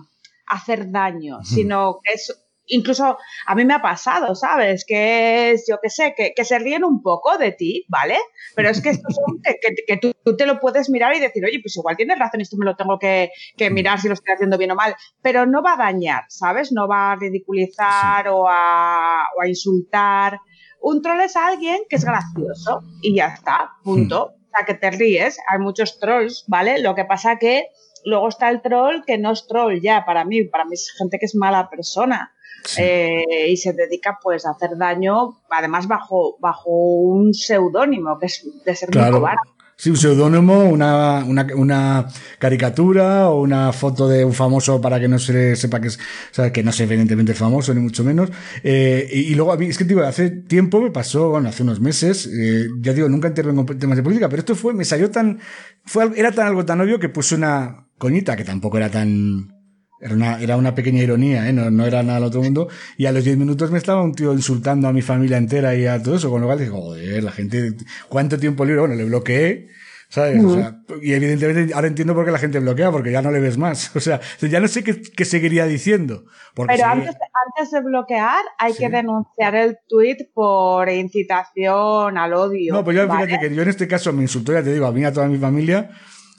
hacer 0.50 0.92
daño, 0.92 1.44
sino 1.44 2.00
que 2.02 2.14
es 2.14 2.32
incluso 2.68 3.18
a 3.46 3.56
mí 3.56 3.66
me 3.66 3.74
ha 3.74 3.82
pasado, 3.82 4.36
¿sabes? 4.36 4.86
Que 4.86 5.52
es, 5.52 5.66
yo 5.70 5.78
qué 5.82 5.90
sé, 5.90 6.14
que, 6.16 6.46
se 6.46 6.60
ríen 6.60 6.84
un 6.84 7.02
poco 7.02 7.38
de 7.38 7.52
ti, 7.52 7.86
¿vale? 7.90 8.18
Pero 8.56 8.70
es 8.70 8.82
que 8.82 8.90
esto 8.90 9.10
son 9.10 9.42
que, 9.42 9.98
tú, 9.98 10.14
te 10.38 10.46
lo 10.46 10.60
puedes 10.60 10.90
mirar 10.90 11.16
y 11.16 11.20
decir, 11.20 11.44
oye, 11.46 11.60
pues 11.62 11.76
igual 11.78 11.98
tienes 11.98 12.20
razón, 12.20 12.42
esto 12.42 12.58
me 12.58 12.66
lo 12.66 12.76
tengo 12.76 12.98
que, 13.00 13.32
mirar 13.72 14.00
si 14.00 14.08
lo 14.08 14.14
estoy 14.14 14.34
haciendo 14.34 14.58
bien 14.58 14.72
o 14.72 14.76
mal, 14.76 14.96
pero 15.22 15.46
no 15.46 15.62
va 15.62 15.74
a 15.74 15.78
dañar, 15.78 16.24
¿sabes? 16.30 16.72
No 16.72 16.88
va 16.88 17.12
a 17.12 17.16
ridiculizar 17.16 18.28
o, 18.30 18.48
a, 18.48 19.26
o 19.38 19.42
a 19.42 19.48
insultar. 19.48 20.40
Un 20.82 21.02
troll 21.02 21.22
es 21.22 21.36
alguien 21.36 21.80
que 21.90 21.96
es 21.98 22.06
gracioso 22.06 22.82
y 23.02 23.16
ya 23.16 23.28
está, 23.28 23.72
punto. 23.84 24.30
Hmm. 24.30 24.56
sea, 24.56 24.66
que 24.66 24.74
te 24.74 24.92
ríes, 24.92 25.38
hay 25.50 25.60
muchos 25.60 26.00
trolls, 26.00 26.46
¿vale? 26.48 26.80
Lo 26.80 26.96
que 26.96 27.06
pasa 27.06 27.38
que 27.38 27.68
luego 28.06 28.30
está 28.30 28.50
el 28.50 28.62
troll 28.62 29.04
que 29.06 29.18
no 29.18 29.32
es 29.32 29.48
troll 29.48 29.82
ya 29.82 30.06
para 30.06 30.24
mí, 30.24 30.44
para 30.46 30.66
mí 30.66 30.74
es 30.74 30.94
gente 30.98 31.20
que 31.20 31.26
es 31.26 31.36
mala 31.36 31.70
persona. 31.70 32.34
Eh, 32.78 33.48
y 33.50 33.56
se 33.56 33.72
dedica 33.72 34.20
pues 34.22 34.46
a 34.46 34.52
hacer 34.52 34.78
daño, 34.78 35.42
además 35.50 35.88
bajo, 35.88 36.38
bajo 36.40 36.70
un 36.70 37.34
seudónimo, 37.34 38.20
que 38.20 38.26
es 38.26 38.46
de 38.66 38.76
ser 38.76 38.94
muy 38.94 39.10
cobarde. 39.10 39.40
Sí, 39.80 39.92
un 39.92 39.98
seudónimo, 39.98 40.64
una, 40.66 41.24
una, 41.24 41.46
una, 41.56 42.08
caricatura 42.40 43.30
o 43.30 43.42
una 43.42 43.72
foto 43.72 44.08
de 44.08 44.26
un 44.26 44.34
famoso 44.34 44.82
para 44.82 45.00
que 45.00 45.08
no 45.08 45.20
se 45.20 45.56
sepa 45.56 45.80
que 45.80 45.90
es, 45.90 45.98
o 45.98 46.34
sea, 46.34 46.52
que 46.52 46.64
no 46.64 46.72
es 46.72 46.80
evidentemente 46.80 47.36
famoso, 47.36 47.76
ni 47.76 47.82
mucho 47.82 48.04
menos. 48.04 48.32
Eh, 48.64 49.08
y, 49.12 49.36
luego 49.36 49.54
a 49.54 49.58
mí, 49.58 49.68
es 49.68 49.78
que 49.78 49.84
digo, 49.84 50.02
hace 50.02 50.32
tiempo 50.32 50.82
me 50.82 50.90
pasó, 50.90 51.30
bueno, 51.30 51.50
hace 51.50 51.62
unos 51.62 51.80
meses, 51.80 52.26
eh, 52.26 52.68
ya 52.80 52.92
digo, 52.94 53.08
nunca 53.08 53.28
intervengo 53.28 53.68
en 53.70 53.78
temas 53.78 53.98
de 53.98 54.04
política, 54.04 54.28
pero 54.30 54.40
esto 54.40 54.56
fue, 54.56 54.74
me 54.74 54.84
salió 54.84 55.12
tan, 55.12 55.40
fue, 55.86 56.12
era 56.16 56.32
tan 56.32 56.48
algo 56.48 56.66
tan 56.66 56.82
obvio 56.82 57.00
que 57.00 57.10
puse 57.10 57.36
una 57.36 57.88
coñita 58.00 58.36
que 58.36 58.44
tampoco 58.44 58.78
era 58.78 58.90
tan, 58.90 59.57
era 60.00 60.14
una, 60.14 60.40
era 60.42 60.58
una 60.58 60.76
pequeña 60.76 61.02
ironía, 61.02 61.50
¿eh? 61.50 61.54
no, 61.54 61.72
no 61.72 61.86
era 61.86 62.04
nada 62.04 62.18
al 62.18 62.24
otro 62.26 62.42
mundo. 62.42 62.68
Y 62.98 63.08
a 63.08 63.12
los 63.12 63.24
10 63.24 63.38
minutos 63.38 63.72
me 63.72 63.78
estaba 63.78 64.02
un 64.04 64.14
tío 64.14 64.34
insultando 64.34 64.88
a 64.88 64.94
mi 64.94 65.02
familia 65.02 65.38
entera 65.38 65.76
y 65.76 65.88
a 65.88 66.02
todo 66.02 66.16
eso, 66.16 66.30
con 66.30 66.42
lo 66.42 66.48
cual 66.48 66.60
dije, 66.60 66.72
joder, 66.72 67.24
la 67.24 67.32
gente, 67.32 67.74
¿cuánto 68.08 68.38
tiempo 68.38 68.64
libre? 68.64 68.82
Bueno, 68.82 68.96
le 68.96 69.06
bloqueé, 69.06 69.70
¿sabes? 70.10 70.44
o 70.44 70.54
sea, 70.54 70.82
y 71.02 71.14
evidentemente 71.14 71.74
ahora 71.74 71.88
entiendo 71.88 72.14
por 72.14 72.26
qué 72.26 72.32
la 72.32 72.38
gente 72.38 72.60
bloquea, 72.60 72.92
porque 72.92 73.12
ya 73.12 73.24
no 73.24 73.32
le 73.32 73.40
ves 73.40 73.58
más. 73.58 73.92
O 73.96 74.00
sea, 74.00 74.22
ya 74.40 74.60
no 74.60 74.68
sé 74.68 74.84
qué, 74.84 75.02
qué 75.02 75.26
seguiría 75.26 75.66
diciendo. 75.66 76.26
Pero 76.56 76.86
antes, 76.86 77.16
antes, 77.56 77.72
de 77.72 77.82
bloquear 77.82 78.44
hay 78.60 78.74
que 78.74 78.90
denunciar 78.90 79.56
el 79.56 79.80
tweet 79.88 80.30
por 80.34 80.90
incitación 80.90 82.18
al 82.18 82.34
odio. 82.34 82.74
No, 82.74 82.84
pues 82.84 82.96
yo 82.98 83.10
fíjate 83.10 83.40
que 83.40 83.56
yo 83.56 83.64
en 83.64 83.70
este 83.70 83.88
caso 83.88 84.14
me 84.14 84.22
insultó, 84.22 84.54
ya 84.54 84.64
te 84.64 84.74
digo, 84.74 84.86
a 84.86 84.92
mí 84.92 85.02
y 85.02 85.06
a 85.06 85.12
toda 85.12 85.28
mi 85.28 85.40
familia 85.40 85.90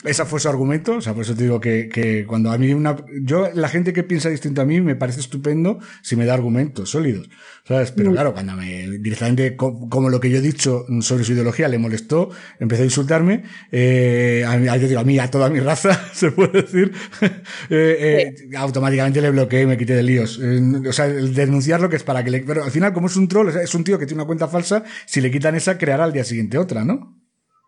esa 0.05 0.27
fue 0.27 0.39
su 0.39 0.49
argumento, 0.49 0.97
o 0.97 1.01
sea, 1.01 1.13
por 1.13 1.23
eso 1.23 1.35
te 1.35 1.43
digo 1.43 1.61
que, 1.61 1.89
que 1.89 2.25
cuando 2.25 2.53
a 2.53 2.59
mí 2.59 2.73
una, 2.73 2.97
yo, 3.21 3.49
la 3.53 3.69
gente 3.69 3.93
que 3.93 4.05
piensa 4.05 4.29
distinto 4.29 4.63
a 4.63 4.65
mí 4.65 4.81
me 4.81 4.95
parece 4.95 5.19
estupendo 5.19 5.81
si 6.03 6.15
me 6.15 6.25
da 6.25 6.35
argumentos 6.35 6.91
sólidos, 6.91 7.29
¿sabes? 7.67 7.91
Pero 7.91 8.13
claro, 8.13 8.33
cuando 8.33 8.55
me, 8.55 8.87
directamente, 8.99 9.57
como 9.57 10.09
lo 10.09 10.21
que 10.21 10.31
yo 10.31 10.39
he 10.39 10.41
dicho 10.41 10.87
sobre 11.01 11.25
su 11.25 11.33
ideología 11.33 11.67
le 11.67 11.79
molestó, 11.79 12.31
empezó 12.61 12.83
a 12.83 12.85
insultarme, 12.85 13.43
eh, 13.73 14.45
a, 14.47 14.57
mí, 14.57 14.69
a, 14.69 15.01
a 15.01 15.05
mí, 15.05 15.19
a 15.19 15.31
toda 15.31 15.51
mi 15.51 15.59
raza, 15.59 16.01
se 16.13 16.31
puede 16.31 16.63
decir, 16.63 16.93
eh, 17.71 18.35
eh, 18.51 18.57
automáticamente 18.57 19.21
le 19.21 19.31
bloqueé 19.31 19.63
y 19.63 19.67
me 19.67 19.77
quité 19.77 19.95
de 19.95 20.05
líos. 20.05 20.39
Eh, 20.41 20.61
o 20.89 20.93
sea, 20.93 21.07
el 21.07 21.35
denunciarlo 21.35 21.89
que 21.89 21.97
es 21.97 22.05
para 22.05 22.23
que 22.23 22.31
le, 22.31 22.41
pero 22.43 22.63
al 22.63 22.71
final, 22.71 22.93
como 22.93 23.09
es 23.09 23.17
un 23.17 23.27
troll, 23.27 23.49
es 23.49 23.75
un 23.75 23.83
tío 23.83 23.99
que 23.99 24.07
tiene 24.07 24.23
una 24.23 24.27
cuenta 24.29 24.47
falsa, 24.47 24.85
si 25.07 25.21
le 25.21 25.33
quitan 25.33 25.57
esa, 25.57 25.77
creará 25.77 26.05
al 26.05 26.13
día 26.13 26.23
siguiente 26.23 26.57
otra, 26.57 26.85
¿no? 26.85 27.18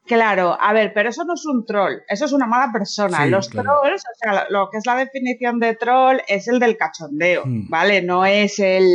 Claro, 0.06 0.56
a 0.60 0.72
ver, 0.72 0.92
pero 0.92 1.10
eso 1.10 1.24
no 1.24 1.34
es 1.34 1.46
un 1.46 1.64
troll, 1.64 1.98
eso 2.08 2.24
es 2.24 2.32
una 2.32 2.46
mala 2.46 2.72
persona. 2.72 3.26
Los 3.26 3.48
trolls, 3.48 4.02
o 4.02 4.18
sea, 4.18 4.46
lo 4.48 4.68
que 4.70 4.78
es 4.78 4.86
la 4.86 4.96
definición 4.96 5.60
de 5.60 5.76
troll 5.76 6.20
es 6.26 6.48
el 6.48 6.58
del 6.58 6.76
cachondeo, 6.76 7.44
hmm. 7.44 7.68
¿vale? 7.68 8.02
No 8.02 8.26
es 8.26 8.58
el, 8.58 8.88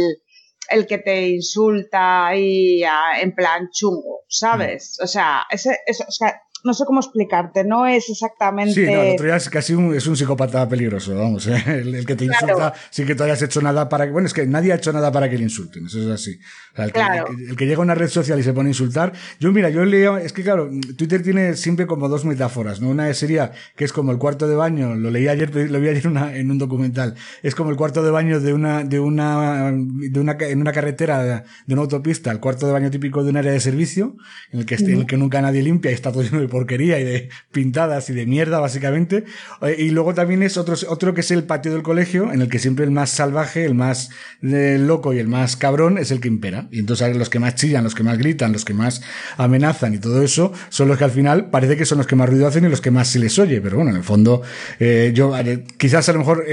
el 0.69 0.85
que 0.85 0.97
te 0.97 1.29
insulta 1.29 2.27
ahí 2.27 2.83
en 3.21 3.33
plan 3.33 3.69
chungo, 3.71 4.23
¿sabes? 4.27 4.97
Hmm. 4.99 5.03
O 5.03 5.07
sea, 5.07 5.45
ese, 5.49 5.79
eso, 5.85 6.03
o 6.07 6.11
sea, 6.11 6.41
no 6.65 6.73
sé 6.73 6.83
cómo 6.85 6.99
explicarte, 6.99 7.63
no 7.63 7.85
es 7.85 8.09
exactamente. 8.09 8.73
Sí, 8.73 8.85
no, 8.85 9.03
el 9.03 9.13
otro 9.13 9.27
día 9.27 9.35
es 9.35 9.49
casi 9.49 9.75
un, 9.75 9.93
es 9.93 10.07
un 10.07 10.17
psicópata 10.17 10.67
peligroso, 10.67 11.15
vamos, 11.15 11.45
¿eh? 11.47 11.63
el, 11.67 12.05
que 12.05 12.15
te 12.15 12.25
insulta 12.25 12.73
sí 12.89 13.05
que 13.05 13.13
tú 13.13 13.23
hayas 13.23 13.41
hecho 13.43 13.61
nada 13.61 13.87
para 13.87 14.07
que. 14.07 14.11
Bueno, 14.11 14.25
es 14.25 14.33
que 14.33 14.47
nadie 14.47 14.73
ha 14.73 14.75
hecho 14.75 14.91
nada 14.91 15.11
para 15.11 15.29
que 15.29 15.37
le 15.37 15.43
insulten, 15.43 15.85
eso 15.85 15.99
es 16.01 16.09
así. 16.09 16.39
el, 16.75 16.91
que, 16.91 17.01
el, 17.49 17.55
que, 17.55 17.67
llega 17.67 17.77
a 17.77 17.81
una 17.81 17.93
red 17.93 18.09
social 18.09 18.39
y 18.39 18.43
se 18.43 18.51
pone 18.51 18.69
a 18.69 18.71
insultar. 18.71 19.13
Yo, 19.39 19.51
mira, 19.51 19.69
yo 19.69 19.85
leía, 19.85 20.19
es 20.19 20.33
que 20.33 20.41
claro, 20.41 20.69
Twitter 20.97 21.21
tiene 21.21 21.55
siempre 21.55 21.85
como 21.85 22.09
dos 22.09 22.25
metáforas, 22.25 22.81
¿no? 22.81 22.89
Una 22.89 23.13
sería 23.13 23.51
que 23.75 23.85
es 23.85 23.93
como 23.93 24.11
el 24.11 24.17
cuarto 24.17 24.47
de 24.47 24.55
baño, 24.55 24.95
lo 24.95 25.11
leí 25.11 25.27
ayer, 25.27 25.53
lo 25.69 25.79
vi 25.79 25.89
ayer 25.89 26.07
una, 26.07 26.35
en 26.35 26.49
un 26.49 26.57
documental, 26.57 27.13
es 27.43 27.53
como 27.53 27.69
el 27.69 27.77
cuarto 27.77 28.01
de 28.01 28.09
baño 28.09 28.39
de 28.39 28.53
una, 28.53 28.83
de 28.83 28.99
una, 28.99 29.71
de 29.71 30.19
una, 30.19 30.31
en 30.39 30.61
una 30.61 30.71
carretera 30.71 31.43
de, 31.67 31.73
una 31.73 31.83
autopista, 31.83 32.31
el 32.31 32.39
cuarto 32.39 32.65
de 32.65 32.73
baño 32.73 32.89
típico 32.89 33.23
de 33.23 33.29
un 33.29 33.37
área 33.37 33.51
de 33.51 33.59
servicio, 33.59 34.17
en 34.51 34.61
el 34.61 34.65
que, 34.65 34.75
en 34.75 35.01
el 35.01 35.05
que 35.05 35.17
nunca 35.17 35.41
nadie 35.41 35.61
limpia 35.61 35.91
y 35.91 35.93
está 35.93 36.11
todo 36.11 36.23
lleno 36.23 36.41
de 36.41 36.47
porquería 36.55 37.01
y 37.01 37.03
de 37.03 37.29
pintadas 37.51 38.09
y 38.09 38.13
de 38.13 38.25
mierda, 38.25 38.61
básicamente. 38.61 39.25
Eh, 39.61 39.75
y 39.77 39.89
luego 39.89 40.13
también 40.13 40.41
es 40.41 40.55
otro, 40.55 40.75
otro 40.87 41.13
que 41.13 41.19
es 41.19 41.29
el 41.31 41.43
patio 41.43 41.73
del 41.73 41.83
colegio, 41.83 42.31
en 42.31 42.41
el 42.41 42.47
que 42.47 42.59
siempre 42.59 42.85
el 42.85 42.91
más 42.91 43.09
salvaje, 43.09 43.65
el 43.65 43.75
más 43.75 44.09
eh, 44.41 44.77
loco 44.79 45.13
y 45.13 45.19
el 45.19 45.27
más 45.27 45.57
cabrón 45.57 45.97
es 45.97 46.11
el 46.11 46.21
que 46.21 46.29
impera. 46.29 46.69
Y 46.71 46.79
entonces 46.79 47.13
los 47.17 47.29
que 47.29 47.39
más 47.39 47.55
chillan, 47.55 47.83
los 47.83 47.93
que 47.93 48.03
más 48.03 48.17
gritan, 48.17 48.53
los 48.53 48.63
que 48.63 48.73
más 48.73 49.01
amenazan 49.35 49.95
y 49.95 49.97
todo 49.97 50.23
eso, 50.23 50.53
son 50.69 50.87
los 50.87 50.97
que 50.97 51.03
al 51.03 51.11
final 51.11 51.49
parece 51.49 51.75
que 51.75 51.85
son 51.85 51.97
los 51.97 52.07
que 52.07 52.15
más 52.15 52.29
ruido 52.29 52.47
hacen 52.47 52.63
y 52.63 52.69
los 52.69 52.79
que 52.79 52.91
más 52.91 53.09
se 53.09 53.19
les 53.19 53.37
oye. 53.37 53.59
Pero 53.59 53.75
bueno, 53.75 53.91
en 53.91 53.97
el 53.97 54.03
fondo, 54.03 54.41
eh, 54.79 55.11
yo, 55.13 55.33
quizás 55.77 56.07
a 56.07 56.13
lo 56.13 56.19
mejor 56.19 56.45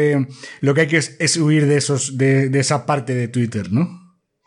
lo 0.62 0.74
que 0.74 0.80
hay 0.80 0.88
que 0.88 0.96
es, 0.96 1.36
huir 1.36 1.66
de 1.66 1.76
esos, 1.76 2.18
de 2.18 2.58
esa 2.58 2.86
parte 2.86 3.14
de 3.14 3.28
Twitter, 3.28 3.70
¿no? 3.70 4.01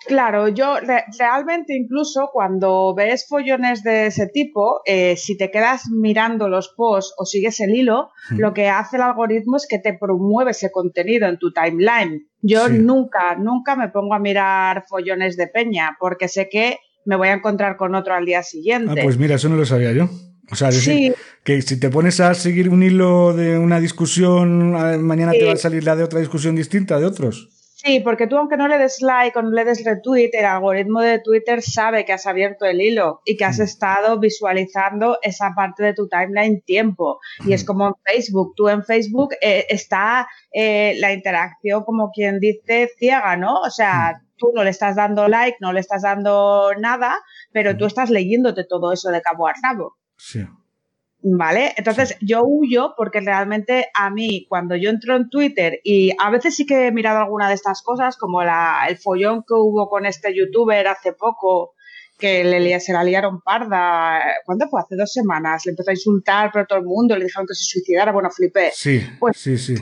Claro, 0.07 0.47
yo 0.47 0.75
realmente 1.17 1.75
incluso 1.75 2.29
cuando 2.31 2.93
ves 2.95 3.25
follones 3.27 3.83
de 3.83 4.07
ese 4.07 4.27
tipo, 4.27 4.81
eh, 4.85 5.15
si 5.17 5.37
te 5.37 5.51
quedas 5.51 5.89
mirando 5.91 6.49
los 6.49 6.73
posts 6.75 7.13
o 7.17 7.25
sigues 7.25 7.59
el 7.59 7.75
hilo, 7.75 8.11
lo 8.31 8.53
que 8.53 8.69
hace 8.69 8.97
el 8.97 9.03
algoritmo 9.03 9.57
es 9.57 9.67
que 9.67 9.79
te 9.79 9.97
promueve 9.97 10.51
ese 10.51 10.71
contenido 10.71 11.27
en 11.27 11.37
tu 11.37 11.51
timeline. 11.51 12.27
Yo 12.41 12.69
nunca, 12.69 13.35
nunca 13.35 13.75
me 13.75 13.89
pongo 13.89 14.13
a 14.13 14.19
mirar 14.19 14.85
follones 14.87 15.37
de 15.37 15.47
peña 15.47 15.97
porque 15.99 16.27
sé 16.27 16.47
que 16.49 16.77
me 17.05 17.15
voy 17.15 17.29
a 17.29 17.33
encontrar 17.33 17.77
con 17.77 17.95
otro 17.95 18.13
al 18.13 18.25
día 18.25 18.43
siguiente. 18.43 18.99
Ah, 18.99 19.03
pues 19.03 19.17
mira, 19.17 19.35
eso 19.35 19.49
no 19.49 19.55
lo 19.55 19.65
sabía 19.65 19.91
yo. 19.91 20.09
O 20.51 20.55
sea, 20.55 20.69
decir, 20.69 21.15
que 21.43 21.61
si 21.61 21.79
te 21.79 21.89
pones 21.89 22.19
a 22.19 22.33
seguir 22.35 22.69
un 22.69 22.83
hilo 22.83 23.33
de 23.33 23.57
una 23.57 23.79
discusión, 23.79 24.71
mañana 25.03 25.31
te 25.31 25.43
va 25.43 25.53
a 25.53 25.57
salir 25.57 25.83
la 25.83 25.95
de 25.95 26.03
otra 26.03 26.19
discusión 26.19 26.55
distinta 26.55 26.99
de 26.99 27.05
otros. 27.05 27.49
Sí, 27.85 27.99
porque 27.99 28.25
tú 28.25 28.35
aunque 28.37 28.57
no 28.57 28.67
le 28.67 28.79
des 28.79 28.99
like 29.01 29.37
o 29.37 29.43
no 29.43 29.51
le 29.51 29.63
des 29.63 29.83
retweet, 29.85 30.31
el 30.33 30.45
algoritmo 30.45 31.01
de 31.01 31.19
Twitter 31.19 31.61
sabe 31.61 32.03
que 32.03 32.13
has 32.13 32.25
abierto 32.25 32.65
el 32.65 32.81
hilo 32.81 33.21
y 33.25 33.37
que 33.37 33.45
has 33.45 33.59
mm. 33.59 33.63
estado 33.63 34.19
visualizando 34.19 35.19
esa 35.21 35.53
parte 35.55 35.83
de 35.83 35.93
tu 35.93 36.07
timeline 36.07 36.61
tiempo. 36.61 37.19
Y 37.45 37.53
es 37.53 37.63
mm. 37.63 37.67
como 37.67 37.87
en 37.87 37.93
Facebook. 38.03 38.53
Tú 38.55 38.69
en 38.69 38.83
Facebook 38.83 39.35
eh, 39.39 39.67
está 39.69 40.27
eh, 40.51 40.95
la 40.97 41.13
interacción 41.13 41.83
como 41.83 42.09
quien 42.09 42.39
dice 42.39 42.89
ciega, 42.97 43.37
¿no? 43.37 43.61
O 43.61 43.69
sea, 43.69 44.19
mm. 44.19 44.25
tú 44.35 44.51
no 44.55 44.63
le 44.63 44.71
estás 44.71 44.95
dando 44.95 45.27
like, 45.27 45.57
no 45.61 45.71
le 45.71 45.81
estás 45.81 46.01
dando 46.01 46.71
nada, 46.79 47.19
pero 47.51 47.77
tú 47.77 47.85
estás 47.85 48.09
leyéndote 48.09 48.63
todo 48.67 48.93
eso 48.93 49.11
de 49.11 49.21
cabo 49.21 49.47
a 49.47 49.53
rabo. 49.61 49.97
Sí. 50.17 50.43
¿Vale? 51.27 51.73
Entonces 51.75 52.17
yo 52.21 52.43
huyo 52.45 52.93
porque 52.95 53.19
realmente 53.19 53.87
a 53.95 54.11
mí 54.11 54.45
cuando 54.47 54.75
yo 54.75 54.91
entro 54.91 55.15
en 55.15 55.27
Twitter 55.27 55.79
y 55.83 56.11
a 56.19 56.29
veces 56.29 56.55
sí 56.55 56.67
que 56.67 56.85
he 56.85 56.91
mirado 56.91 57.17
alguna 57.17 57.47
de 57.47 57.55
estas 57.55 57.81
cosas 57.81 58.15
como 58.15 58.43
la, 58.43 58.85
el 58.87 58.97
follón 58.97 59.39
que 59.39 59.55
hubo 59.55 59.89
con 59.89 60.05
este 60.05 60.35
youtuber 60.35 60.87
hace 60.87 61.13
poco 61.13 61.73
que 62.19 62.43
le, 62.43 62.79
se 62.79 62.93
la 62.93 63.03
liaron 63.03 63.41
parda, 63.41 64.21
¿cuándo 64.45 64.67
fue? 64.69 64.81
Hace 64.81 64.95
dos 64.95 65.11
semanas, 65.11 65.65
le 65.65 65.71
empezó 65.71 65.89
a 65.89 65.93
insultar 65.93 66.51
por 66.51 66.67
todo 66.67 66.77
el 66.77 66.85
mundo, 66.85 67.17
le 67.17 67.25
dijeron 67.25 67.47
que 67.47 67.55
se 67.55 67.63
suicidara, 67.65 68.11
bueno, 68.11 68.29
flipé. 68.29 68.69
Sí, 68.71 69.01
pues, 69.19 69.35
sí, 69.35 69.57
sí. 69.57 69.75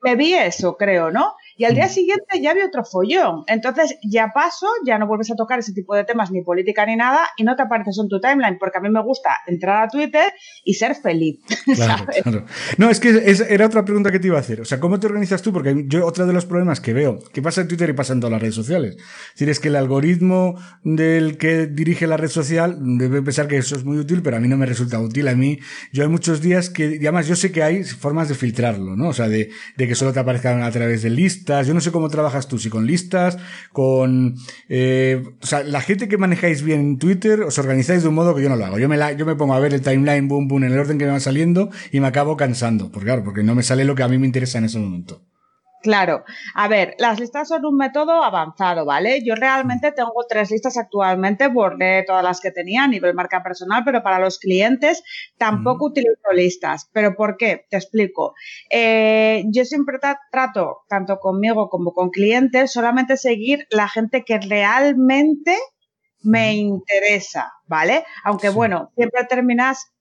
Me 0.00 0.14
vi 0.14 0.34
eso, 0.34 0.76
creo, 0.76 1.10
¿no? 1.10 1.34
Y 1.56 1.64
al 1.64 1.74
día 1.74 1.86
mm. 1.86 1.90
siguiente 1.90 2.40
ya 2.40 2.50
había 2.50 2.66
otro 2.66 2.84
follón. 2.84 3.44
Entonces 3.46 3.96
ya 4.02 4.32
paso, 4.34 4.66
ya 4.84 4.98
no 4.98 5.06
vuelves 5.06 5.30
a 5.30 5.36
tocar 5.36 5.58
ese 5.58 5.72
tipo 5.72 5.94
de 5.94 6.04
temas, 6.04 6.30
ni 6.30 6.42
política 6.42 6.84
ni 6.86 6.96
nada, 6.96 7.28
y 7.36 7.44
no 7.44 7.54
te 7.56 7.62
apareces 7.62 7.98
en 7.98 8.08
tu 8.08 8.20
timeline, 8.20 8.58
porque 8.58 8.78
a 8.78 8.80
mí 8.80 8.88
me 8.88 9.02
gusta 9.02 9.30
entrar 9.46 9.84
a 9.84 9.88
Twitter 9.88 10.32
y 10.64 10.74
ser 10.74 10.94
feliz. 10.94 11.40
Claro, 11.74 12.06
claro. 12.06 12.44
No, 12.78 12.88
es 12.88 13.00
que 13.00 13.36
era 13.48 13.66
otra 13.66 13.84
pregunta 13.84 14.12
que 14.12 14.20
te 14.20 14.28
iba 14.28 14.36
a 14.36 14.40
hacer. 14.40 14.60
O 14.60 14.64
sea, 14.64 14.78
¿cómo 14.78 15.00
te 15.00 15.06
organizas 15.06 15.42
tú? 15.42 15.52
Porque 15.52 15.84
yo, 15.88 16.06
otro 16.06 16.26
de 16.26 16.32
los 16.32 16.46
problemas 16.46 16.80
que 16.80 16.92
veo, 16.92 17.18
que 17.32 17.42
pasa 17.42 17.62
en 17.62 17.68
Twitter 17.68 17.90
y 17.90 17.94
pasa 17.94 18.12
en 18.12 18.20
todas 18.20 18.32
las 18.32 18.40
redes 18.40 18.54
sociales. 18.54 18.96
Es 18.96 19.32
decir, 19.32 19.48
es 19.48 19.60
que 19.60 19.68
el 19.68 19.76
algoritmo 19.76 20.56
del 20.84 21.36
que 21.36 21.66
dirige 21.66 22.06
la 22.06 22.16
red 22.16 22.28
social 22.28 22.76
debe 22.80 23.22
pensar 23.22 23.48
que 23.48 23.56
eso 23.56 23.76
es 23.76 23.84
muy 23.84 23.98
útil, 23.98 24.22
pero 24.22 24.36
a 24.36 24.40
mí 24.40 24.46
no 24.46 24.56
me 24.56 24.66
resulta 24.66 25.00
útil. 25.00 25.26
A 25.26 25.34
mí, 25.34 25.58
yo 25.92 26.04
hay 26.04 26.08
muchos 26.08 26.40
días 26.40 26.70
que, 26.70 26.96
y 26.96 27.06
además 27.06 27.26
yo 27.26 27.34
sé 27.34 27.50
que 27.50 27.62
hay 27.62 27.82
formas 27.82 28.28
de 28.28 28.34
filtrarlo, 28.34 28.94
¿no? 28.94 29.08
O 29.08 29.12
sea, 29.12 29.28
de, 29.28 29.50
de 29.76 29.88
que 29.88 29.94
solo 29.94 30.12
te 30.12 30.20
aparezcan 30.20 30.62
a 30.62 30.70
través 30.70 31.02
de 31.02 31.10
list 31.10 31.43
yo 31.44 31.74
no 31.74 31.80
sé 31.80 31.92
cómo 31.92 32.08
trabajas 32.08 32.48
tú, 32.48 32.58
si 32.58 32.70
con 32.70 32.86
listas, 32.86 33.38
con... 33.72 34.36
Eh, 34.68 35.22
o 35.40 35.46
sea, 35.46 35.62
la 35.62 35.80
gente 35.80 36.08
que 36.08 36.18
manejáis 36.18 36.62
bien 36.62 36.98
Twitter, 36.98 37.42
os 37.42 37.58
organizáis 37.58 38.02
de 38.02 38.08
un 38.08 38.14
modo 38.14 38.34
que 38.34 38.42
yo 38.42 38.48
no 38.48 38.56
lo 38.56 38.64
hago. 38.64 38.78
Yo 38.78 38.88
me, 38.88 38.96
la, 38.96 39.12
yo 39.12 39.26
me 39.26 39.36
pongo 39.36 39.54
a 39.54 39.60
ver 39.60 39.74
el 39.74 39.82
timeline, 39.82 40.28
boom, 40.28 40.48
boom, 40.48 40.64
en 40.64 40.72
el 40.72 40.78
orden 40.78 40.98
que 40.98 41.04
me 41.04 41.12
va 41.12 41.20
saliendo 41.20 41.70
y 41.92 42.00
me 42.00 42.06
acabo 42.06 42.36
cansando. 42.36 42.90
Porque 42.90 43.06
claro, 43.06 43.24
porque 43.24 43.42
no 43.42 43.54
me 43.54 43.62
sale 43.62 43.84
lo 43.84 43.94
que 43.94 44.02
a 44.02 44.08
mí 44.08 44.18
me 44.18 44.26
interesa 44.26 44.58
en 44.58 44.64
ese 44.64 44.78
momento. 44.78 45.22
Claro, 45.84 46.24
a 46.54 46.66
ver, 46.66 46.94
las 46.98 47.20
listas 47.20 47.48
son 47.48 47.66
un 47.66 47.76
método 47.76 48.24
avanzado, 48.24 48.86
¿vale? 48.86 49.22
Yo 49.22 49.34
realmente 49.34 49.92
tengo 49.92 50.24
tres 50.26 50.50
listas 50.50 50.78
actualmente, 50.78 51.48
borré 51.48 52.04
todas 52.04 52.24
las 52.24 52.40
que 52.40 52.50
tenía 52.50 52.84
a 52.84 52.88
nivel 52.88 53.12
marca 53.12 53.42
personal, 53.42 53.82
pero 53.84 54.02
para 54.02 54.18
los 54.18 54.38
clientes 54.38 55.02
tampoco 55.36 55.88
utilizo 55.88 56.32
listas. 56.32 56.88
¿Pero 56.94 57.14
por 57.14 57.36
qué? 57.36 57.66
Te 57.68 57.76
explico. 57.76 58.32
Eh, 58.70 59.44
yo 59.48 59.66
siempre 59.66 59.98
trato, 60.32 60.84
tanto 60.88 61.18
conmigo 61.18 61.68
como 61.68 61.92
con 61.92 62.08
clientes, 62.08 62.72
solamente 62.72 63.18
seguir 63.18 63.66
la 63.68 63.86
gente 63.86 64.24
que 64.24 64.38
realmente 64.38 65.54
me 66.22 66.54
interesa, 66.54 67.52
¿vale? 67.66 68.04
Aunque 68.24 68.48
bueno, 68.48 68.90
siempre 68.96 69.24
terminas 69.24 69.93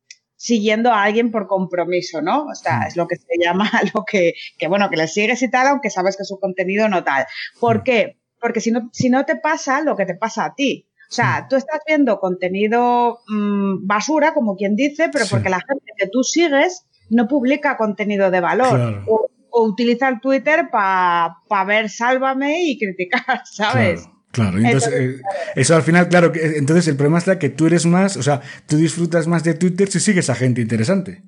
siguiendo 0.44 0.92
a 0.92 1.04
alguien 1.04 1.32
por 1.32 1.48
compromiso, 1.48 2.22
¿no? 2.22 2.44
O 2.48 2.54
sea, 2.54 2.82
es 2.86 2.98
lo 2.98 3.08
que 3.08 3.16
se 3.16 3.24
llama 3.42 3.72
lo 3.94 4.04
que, 4.04 4.34
que 4.58 4.68
bueno, 4.68 4.90
que 4.90 4.98
le 4.98 5.08
sigues 5.08 5.42
y 5.42 5.50
tal, 5.50 5.68
aunque 5.68 5.90
sabes 5.90 6.18
que 6.18 6.26
su 6.26 6.38
contenido 6.38 6.90
no 6.90 7.02
tal. 7.06 7.26
¿Por 7.62 7.84
qué? 7.84 8.20
Porque 8.42 8.60
si 8.60 8.72
no, 8.72 8.90
si 8.92 9.10
no 9.10 9.24
te 9.24 9.38
pasa 9.38 9.82
lo 9.82 9.96
que 9.96 10.06
te 10.06 10.16
pasa 10.16 10.44
a 10.44 10.54
ti. 10.54 10.86
O 11.10 11.16
sea, 11.16 11.48
tú 11.50 11.56
estás 11.56 11.80
viendo 11.88 12.20
contenido 12.20 13.20
mmm, 13.28 13.88
basura, 13.88 14.34
como 14.34 14.58
quien 14.58 14.76
dice, 14.76 15.08
pero 15.14 15.26
porque 15.30 15.50
la 15.50 15.62
gente 15.62 15.94
que 15.96 16.08
tú 16.08 16.24
sigues 16.24 16.88
no 17.10 17.30
publica 17.30 17.78
contenido 17.78 18.30
de 18.30 18.42
valor. 18.42 18.76
Claro. 18.76 19.06
O, 19.08 19.30
o 19.50 19.64
utiliza 19.64 20.10
el 20.10 20.20
Twitter 20.20 20.70
para 20.72 21.38
pa 21.48 21.64
ver 21.64 21.90
sálvame 21.90 22.64
y 22.64 22.78
criticar, 22.78 23.44
¿sabes? 23.46 24.02
Claro. 24.02 24.13
Claro, 24.34 24.58
entonces, 24.58 24.92
Entonces, 24.92 25.20
eh, 25.20 25.22
eso 25.56 25.76
al 25.76 25.84
final, 25.84 26.10
claro, 26.10 26.32
que, 26.32 26.58
entonces 26.58 26.88
el 26.88 26.96
problema 26.96 27.20
está 27.20 27.38
que 27.38 27.50
tú 27.50 27.68
eres 27.68 27.86
más, 27.86 28.18
o 28.18 28.24
sea, 28.24 28.42
tú 28.66 28.78
disfrutas 28.78 29.28
más 29.28 29.44
de 29.44 29.54
Twitter 29.54 29.88
si 29.88 30.00
sigues 30.00 30.28
a 30.32 30.36
gente 30.36 30.60
interesante. 30.60 31.24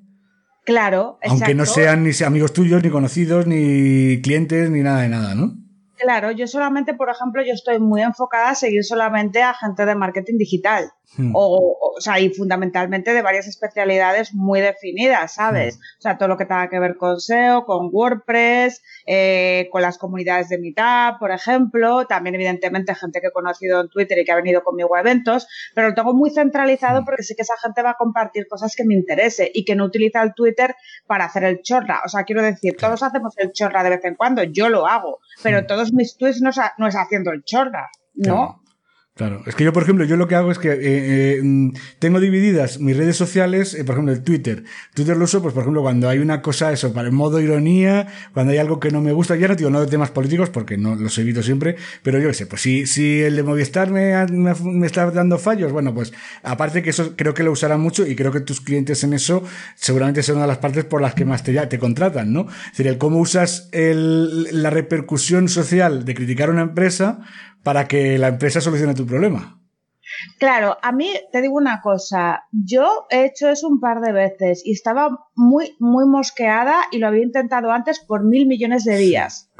Claro, 0.64 1.20
Aunque 1.22 1.54
no 1.54 1.64
sean 1.66 2.02
ni 2.02 2.10
amigos 2.24 2.52
tuyos, 2.52 2.82
ni 2.82 2.90
conocidos, 2.90 3.46
ni 3.46 4.20
clientes, 4.22 4.70
ni 4.70 4.80
nada 4.82 5.02
de 5.02 5.08
nada, 5.08 5.36
¿no? 5.36 5.54
Claro, 5.96 6.32
yo 6.32 6.48
solamente, 6.48 6.94
por 6.94 7.08
ejemplo, 7.08 7.44
yo 7.44 7.52
estoy 7.52 7.78
muy 7.78 8.02
enfocada 8.02 8.50
a 8.50 8.54
seguir 8.56 8.82
solamente 8.82 9.40
a 9.40 9.54
gente 9.54 9.86
de 9.86 9.94
marketing 9.94 10.38
digital. 10.38 10.90
Hmm. 11.16 11.30
O, 11.34 11.78
o 11.96 12.00
sea, 12.00 12.20
y 12.20 12.30
fundamentalmente 12.30 13.14
de 13.14 13.22
varias 13.22 13.46
especialidades 13.46 14.34
muy 14.34 14.60
definidas, 14.60 15.34
¿sabes? 15.34 15.76
O 15.98 16.02
sea, 16.02 16.18
todo 16.18 16.28
lo 16.28 16.36
que 16.36 16.44
tenga 16.44 16.68
que 16.68 16.78
ver 16.78 16.96
con 16.96 17.20
SEO, 17.20 17.64
con 17.64 17.88
WordPress, 17.92 18.82
eh, 19.06 19.68
con 19.70 19.82
las 19.82 19.96
comunidades 19.96 20.48
de 20.48 20.58
Meetup, 20.58 21.18
por 21.18 21.30
ejemplo. 21.30 22.06
También, 22.06 22.34
evidentemente, 22.34 22.94
gente 22.94 23.20
que 23.20 23.28
he 23.28 23.32
conocido 23.32 23.80
en 23.80 23.88
Twitter 23.88 24.18
y 24.18 24.24
que 24.24 24.32
ha 24.32 24.36
venido 24.36 24.62
conmigo 24.62 24.94
a 24.94 25.00
eventos, 25.00 25.46
pero 25.74 25.88
lo 25.88 25.94
tengo 25.94 26.12
muy 26.12 26.30
centralizado 26.30 27.04
porque 27.04 27.22
sé 27.22 27.34
que 27.34 27.42
esa 27.42 27.56
gente 27.62 27.82
va 27.82 27.90
a 27.90 27.96
compartir 27.96 28.46
cosas 28.48 28.74
que 28.76 28.84
me 28.84 28.94
interese 28.94 29.50
y 29.54 29.64
que 29.64 29.74
no 29.74 29.84
utiliza 29.84 30.22
el 30.22 30.34
Twitter 30.34 30.74
para 31.06 31.26
hacer 31.26 31.44
el 31.44 31.62
chorra. 31.62 32.02
O 32.04 32.08
sea, 32.08 32.24
quiero 32.24 32.42
decir, 32.42 32.76
todos 32.76 33.02
hacemos 33.02 33.34
el 33.38 33.52
chorra 33.52 33.84
de 33.84 33.90
vez 33.90 34.04
en 34.04 34.16
cuando, 34.16 34.42
yo 34.42 34.68
lo 34.68 34.86
hago, 34.86 35.20
pero 35.42 35.66
todos 35.66 35.92
mis 35.92 36.16
tweets 36.16 36.42
no 36.42 36.50
no 36.78 36.86
es 36.86 36.96
haciendo 36.96 37.30
el 37.30 37.44
chorra, 37.44 37.90
¿no? 38.14 38.65
Claro. 39.16 39.42
Es 39.46 39.54
que 39.54 39.64
yo, 39.64 39.72
por 39.72 39.82
ejemplo, 39.82 40.04
yo 40.04 40.18
lo 40.18 40.28
que 40.28 40.34
hago 40.34 40.50
es 40.50 40.58
que 40.58 40.72
eh, 40.72 40.78
eh, 40.82 41.40
mm, 41.42 41.70
tengo 41.98 42.20
divididas 42.20 42.80
mis 42.80 42.94
redes 42.94 43.16
sociales, 43.16 43.72
eh, 43.72 43.82
por 43.82 43.94
ejemplo, 43.94 44.12
el 44.12 44.22
Twitter. 44.22 44.64
Twitter 44.92 45.16
lo 45.16 45.24
uso, 45.24 45.40
pues, 45.40 45.54
por 45.54 45.62
ejemplo, 45.62 45.80
cuando 45.80 46.10
hay 46.10 46.18
una 46.18 46.42
cosa, 46.42 46.70
eso, 46.70 46.92
para 46.92 47.08
el 47.08 47.14
modo 47.14 47.40
ironía, 47.40 48.08
cuando 48.34 48.52
hay 48.52 48.58
algo 48.58 48.78
que 48.78 48.90
no 48.90 49.00
me 49.00 49.12
gusta, 49.12 49.34
ya 49.34 49.48
no 49.48 49.54
digo 49.54 49.70
no 49.70 49.80
de 49.80 49.86
temas 49.86 50.10
políticos, 50.10 50.50
porque 50.50 50.76
no 50.76 50.96
los 50.96 51.16
evito 51.16 51.42
siempre, 51.42 51.76
pero 52.02 52.18
yo 52.18 52.28
qué 52.28 52.34
sé, 52.34 52.44
pues 52.44 52.60
si, 52.60 52.84
si 52.84 53.22
el 53.22 53.36
de 53.36 53.42
Movistar 53.42 53.90
me, 53.90 54.26
me, 54.26 54.52
me 54.62 54.86
está 54.86 55.10
dando 55.10 55.38
fallos, 55.38 55.72
bueno, 55.72 55.94
pues, 55.94 56.12
aparte 56.42 56.82
que 56.82 56.90
eso 56.90 57.16
creo 57.16 57.32
que 57.32 57.42
lo 57.42 57.52
usarán 57.52 57.80
mucho 57.80 58.06
y 58.06 58.16
creo 58.16 58.32
que 58.32 58.40
tus 58.40 58.60
clientes 58.60 59.02
en 59.02 59.14
eso 59.14 59.42
seguramente 59.76 60.22
son 60.22 60.36
una 60.36 60.44
de 60.44 60.48
las 60.48 60.58
partes 60.58 60.84
por 60.84 61.00
las 61.00 61.14
que 61.14 61.24
más 61.24 61.42
te, 61.42 61.54
ya 61.54 61.70
te 61.70 61.78
contratan, 61.78 62.34
¿no? 62.34 62.48
Es 62.66 62.72
decir, 62.72 62.88
el 62.88 62.98
cómo 62.98 63.18
usas 63.18 63.70
el, 63.72 64.62
la 64.62 64.68
repercusión 64.68 65.48
social 65.48 66.04
de 66.04 66.14
criticar 66.14 66.50
una 66.50 66.60
empresa 66.60 67.20
para 67.66 67.88
que 67.88 68.16
la 68.16 68.28
empresa 68.28 68.60
solucione 68.60 68.94
tu 68.94 69.04
problema. 69.04 69.60
Claro, 70.38 70.78
a 70.82 70.92
mí 70.92 71.10
te 71.32 71.42
digo 71.42 71.54
una 71.56 71.80
cosa, 71.80 72.44
yo 72.52 73.06
he 73.10 73.24
hecho 73.24 73.48
eso 73.48 73.66
un 73.66 73.80
par 73.80 74.00
de 74.00 74.12
veces 74.12 74.62
y 74.64 74.70
estaba 74.70 75.08
muy, 75.34 75.74
muy 75.80 76.06
mosqueada 76.06 76.76
y 76.92 76.98
lo 76.98 77.08
había 77.08 77.24
intentado 77.24 77.72
antes 77.72 77.98
por 77.98 78.22
mil 78.24 78.46
millones 78.46 78.84
de 78.84 78.96
días. 78.98 79.50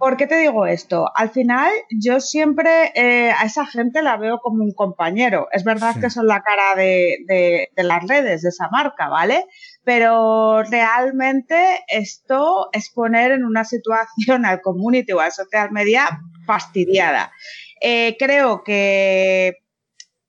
¿Por 0.00 0.16
qué 0.16 0.26
te 0.26 0.36
digo 0.38 0.66
esto? 0.66 1.06
Al 1.14 1.30
final 1.30 1.70
yo 1.96 2.18
siempre 2.18 2.90
eh, 2.96 3.30
a 3.30 3.44
esa 3.44 3.64
gente 3.64 4.02
la 4.02 4.16
veo 4.16 4.40
como 4.40 4.64
un 4.64 4.72
compañero. 4.72 5.46
Es 5.52 5.62
verdad 5.62 5.92
Sí. 5.94 6.00
que 6.00 6.10
son 6.10 6.26
la 6.26 6.42
cara 6.42 6.74
de, 6.74 7.18
de- 7.28 7.68
de 7.76 7.82
las 7.84 8.02
redes, 8.08 8.42
de 8.42 8.48
esa 8.48 8.68
marca, 8.72 9.08
¿vale? 9.08 9.46
Pero 9.84 10.62
realmente 10.62 11.80
esto 11.88 12.68
es 12.72 12.90
poner 12.90 13.32
en 13.32 13.44
una 13.44 13.64
situación 13.64 14.46
al 14.46 14.60
community 14.60 15.12
o 15.12 15.20
al 15.20 15.32
social 15.32 15.72
media 15.72 16.20
fastidiada. 16.46 17.32
Eh, 17.80 18.16
creo 18.18 18.62
que 18.62 19.56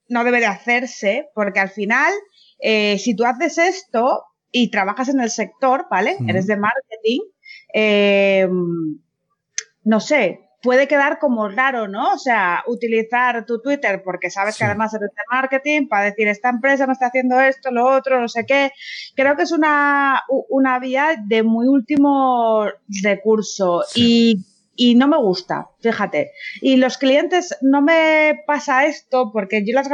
no 0.09 0.23
debe 0.23 0.39
de 0.39 0.47
hacerse 0.47 1.29
porque 1.35 1.59
al 1.59 1.69
final, 1.69 2.11
eh, 2.59 2.97
si 2.97 3.15
tú 3.15 3.25
haces 3.25 3.57
esto 3.57 4.23
y 4.51 4.71
trabajas 4.71 5.09
en 5.09 5.19
el 5.19 5.29
sector, 5.29 5.87
¿vale? 5.89 6.17
Eres 6.27 6.47
de 6.47 6.57
marketing, 6.57 7.19
eh, 7.73 8.47
no 9.83 9.99
sé, 9.99 10.42
puede 10.63 10.87
quedar 10.87 11.19
como 11.19 11.49
raro, 11.49 11.87
¿no? 11.87 12.13
O 12.13 12.17
sea, 12.17 12.63
utilizar 12.67 13.45
tu 13.45 13.61
Twitter 13.61 14.01
porque 14.03 14.31
sabes 14.31 14.55
Sí. 14.55 14.59
que 14.59 14.65
además 14.65 14.93
eres 14.93 15.09
de 15.11 15.21
marketing 15.29 15.87
para 15.87 16.05
decir 16.05 16.27
esta 16.27 16.49
empresa 16.49 16.87
me 16.87 16.93
está 16.93 17.07
haciendo 17.07 17.39
esto, 17.39 17.69
lo 17.69 17.85
otro, 17.85 18.19
no 18.19 18.27
sé 18.29 18.45
qué. 18.47 18.71
Creo 19.15 19.35
que 19.35 19.43
es 19.43 19.51
una, 19.51 20.21
una 20.49 20.79
vía 20.79 21.15
de 21.23 21.43
muy 21.43 21.67
último 21.67 22.65
recurso 23.03 23.83
y, 23.95 24.45
y 24.75 24.95
no 24.95 25.07
me 25.07 25.17
gusta, 25.17 25.67
fíjate. 25.81 26.31
Y 26.61 26.77
los 26.77 26.97
clientes 26.97 27.57
no 27.61 27.81
me 27.81 28.41
pasa 28.47 28.85
esto 28.85 29.31
porque 29.31 29.63
yo 29.65 29.73
las 29.75 29.89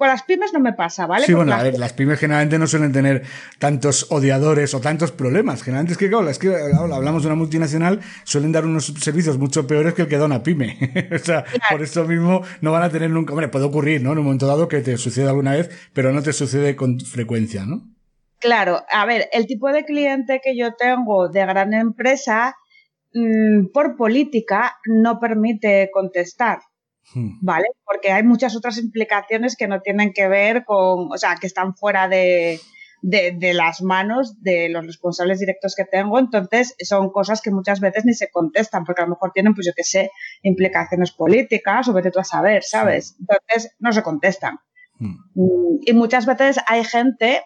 con 0.00 0.08
las 0.08 0.22
pymes 0.24 0.52
no 0.52 0.58
me 0.60 0.72
pasa, 0.72 1.06
¿vale? 1.06 1.26
Sí, 1.26 1.32
Porque 1.32 1.44
bueno, 1.44 1.52
a 1.52 1.56
las- 1.58 1.64
ver, 1.64 1.78
las 1.78 1.92
pymes 1.92 2.18
generalmente 2.18 2.58
no 2.58 2.66
suelen 2.66 2.90
tener 2.90 3.22
tantos 3.60 4.06
odiadores 4.10 4.74
o 4.74 4.80
tantos 4.80 5.12
problemas. 5.12 5.62
Generalmente 5.62 5.92
es 5.92 5.98
que, 5.98 6.08
claro, 6.08 6.28
es 6.28 6.38
que 6.38 6.48
hablamos 6.48 7.22
de 7.22 7.28
una 7.28 7.36
multinacional, 7.36 8.00
suelen 8.24 8.50
dar 8.50 8.64
unos 8.64 8.86
servicios 8.86 9.38
mucho 9.38 9.66
peores 9.66 9.94
que 9.94 10.02
el 10.02 10.08
que 10.08 10.16
da 10.18 10.24
una 10.24 10.42
pyme. 10.42 10.78
o 11.14 11.18
sea, 11.18 11.44
por 11.70 11.82
eso 11.82 12.04
mismo 12.06 12.42
no 12.62 12.72
van 12.72 12.82
a 12.82 12.88
tener 12.90 13.10
nunca. 13.10 13.32
Hombre, 13.34 13.48
puede 13.48 13.66
ocurrir, 13.66 14.02
¿no? 14.02 14.12
En 14.12 14.18
un 14.18 14.24
momento 14.24 14.46
dado 14.46 14.66
que 14.66 14.80
te 14.80 14.96
suceda 14.96 15.28
alguna 15.30 15.52
vez, 15.52 15.70
pero 15.92 16.10
no 16.12 16.22
te 16.22 16.32
sucede 16.32 16.74
con 16.74 16.98
frecuencia, 16.98 17.66
¿no? 17.66 17.82
Claro, 18.40 18.82
a 18.90 19.04
ver, 19.04 19.28
el 19.32 19.46
tipo 19.46 19.70
de 19.70 19.84
cliente 19.84 20.40
que 20.42 20.56
yo 20.56 20.74
tengo 20.74 21.28
de 21.28 21.40
gran 21.44 21.74
empresa, 21.74 22.54
mm, 23.12 23.66
por 23.74 23.96
política, 23.96 24.76
no 24.86 25.20
permite 25.20 25.90
contestar. 25.92 26.60
¿Vale? 27.14 27.66
Porque 27.84 28.12
hay 28.12 28.22
muchas 28.22 28.56
otras 28.56 28.78
implicaciones 28.78 29.56
que 29.56 29.66
no 29.68 29.80
tienen 29.80 30.12
que 30.12 30.28
ver 30.28 30.64
con, 30.64 31.12
o 31.12 31.16
sea, 31.16 31.36
que 31.36 31.46
están 31.46 31.74
fuera 31.74 32.08
de, 32.08 32.60
de, 33.02 33.32
de 33.32 33.54
las 33.54 33.82
manos 33.82 34.42
de 34.42 34.68
los 34.68 34.86
responsables 34.86 35.40
directos 35.40 35.74
que 35.74 35.84
tengo, 35.84 36.18
entonces 36.18 36.74
son 36.80 37.10
cosas 37.10 37.40
que 37.40 37.50
muchas 37.50 37.80
veces 37.80 38.04
ni 38.04 38.14
se 38.14 38.30
contestan, 38.30 38.84
porque 38.84 39.02
a 39.02 39.06
lo 39.06 39.10
mejor 39.10 39.32
tienen, 39.32 39.54
pues 39.54 39.66
yo 39.66 39.72
qué 39.74 39.84
sé, 39.84 40.10
implicaciones 40.42 41.10
políticas 41.12 41.88
o 41.88 41.92
vete 41.92 42.10
tú 42.10 42.20
a 42.20 42.24
saber, 42.24 42.62
¿sabes? 42.62 43.16
Entonces 43.18 43.74
no 43.78 43.92
se 43.92 44.02
contestan. 44.02 44.58
Hmm. 44.98 45.14
Mm, 45.34 45.78
Y 45.86 45.92
muchas 45.94 46.26
veces 46.26 46.58
hay 46.66 46.84
gente, 46.84 47.42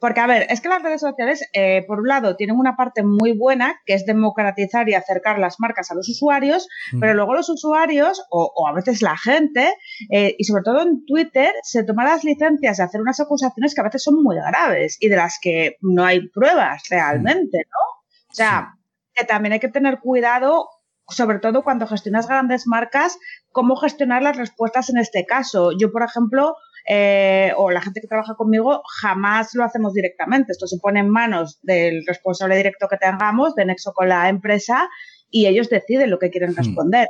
porque 0.00 0.20
a 0.20 0.26
ver, 0.26 0.46
es 0.50 0.60
que 0.60 0.68
las 0.68 0.82
redes 0.82 1.00
sociales, 1.00 1.48
eh, 1.52 1.84
por 1.86 2.00
un 2.00 2.08
lado, 2.08 2.36
tienen 2.36 2.56
una 2.56 2.76
parte 2.76 3.02
muy 3.02 3.32
buena, 3.32 3.80
que 3.86 3.94
es 3.94 4.04
democratizar 4.06 4.88
y 4.88 4.94
acercar 4.94 5.38
las 5.38 5.58
marcas 5.58 5.90
a 5.90 5.94
los 5.94 6.08
usuarios, 6.08 6.68
Mm. 6.92 7.00
pero 7.00 7.14
luego 7.14 7.34
los 7.34 7.48
usuarios, 7.48 8.22
o, 8.30 8.52
o 8.54 8.68
a 8.68 8.72
veces 8.72 9.02
la 9.02 9.16
gente, 9.16 9.74
eh, 10.10 10.34
y 10.38 10.44
sobre 10.44 10.62
todo 10.62 10.82
en 10.82 11.04
Twitter, 11.06 11.52
se 11.62 11.84
toman 11.84 12.06
las 12.06 12.24
licencias 12.24 12.76
de 12.76 12.82
hacer 12.82 13.00
unas 13.00 13.20
acusaciones 13.20 13.74
que 13.74 13.80
a 13.80 13.84
veces 13.84 14.02
son 14.02 14.22
muy 14.22 14.36
graves 14.36 14.98
y 15.00 15.08
de 15.08 15.16
las 15.16 15.38
que 15.40 15.76
no 15.80 16.04
hay 16.04 16.28
pruebas 16.28 16.82
realmente, 16.90 17.58
¿no? 17.58 18.02
O 18.30 18.34
sea, 18.34 18.74
que 19.14 19.24
también 19.24 19.54
hay 19.54 19.60
que 19.60 19.68
tener 19.68 19.98
cuidado 20.00 20.68
sobre 21.08 21.38
todo 21.38 21.62
cuando 21.62 21.86
gestionas 21.86 22.26
grandes 22.26 22.66
marcas, 22.66 23.18
cómo 23.52 23.76
gestionar 23.76 24.22
las 24.22 24.36
respuestas 24.36 24.90
en 24.90 24.98
este 24.98 25.24
caso. 25.24 25.70
Yo, 25.78 25.92
por 25.92 26.02
ejemplo, 26.02 26.56
eh, 26.88 27.52
o 27.56 27.70
la 27.70 27.80
gente 27.80 28.00
que 28.00 28.06
trabaja 28.06 28.34
conmigo, 28.34 28.82
jamás 29.00 29.54
lo 29.54 29.64
hacemos 29.64 29.92
directamente. 29.92 30.52
Esto 30.52 30.66
se 30.66 30.78
pone 30.78 31.00
en 31.00 31.10
manos 31.10 31.58
del 31.62 32.04
responsable 32.06 32.56
directo 32.56 32.88
que 32.88 32.96
tengamos, 32.96 33.54
de 33.54 33.64
nexo 33.64 33.92
con 33.92 34.08
la 34.08 34.28
empresa, 34.28 34.88
y 35.30 35.46
ellos 35.46 35.68
deciden 35.68 36.10
lo 36.10 36.18
que 36.18 36.30
quieren 36.30 36.52
Hmm. 36.52 36.56
responder. 36.56 37.08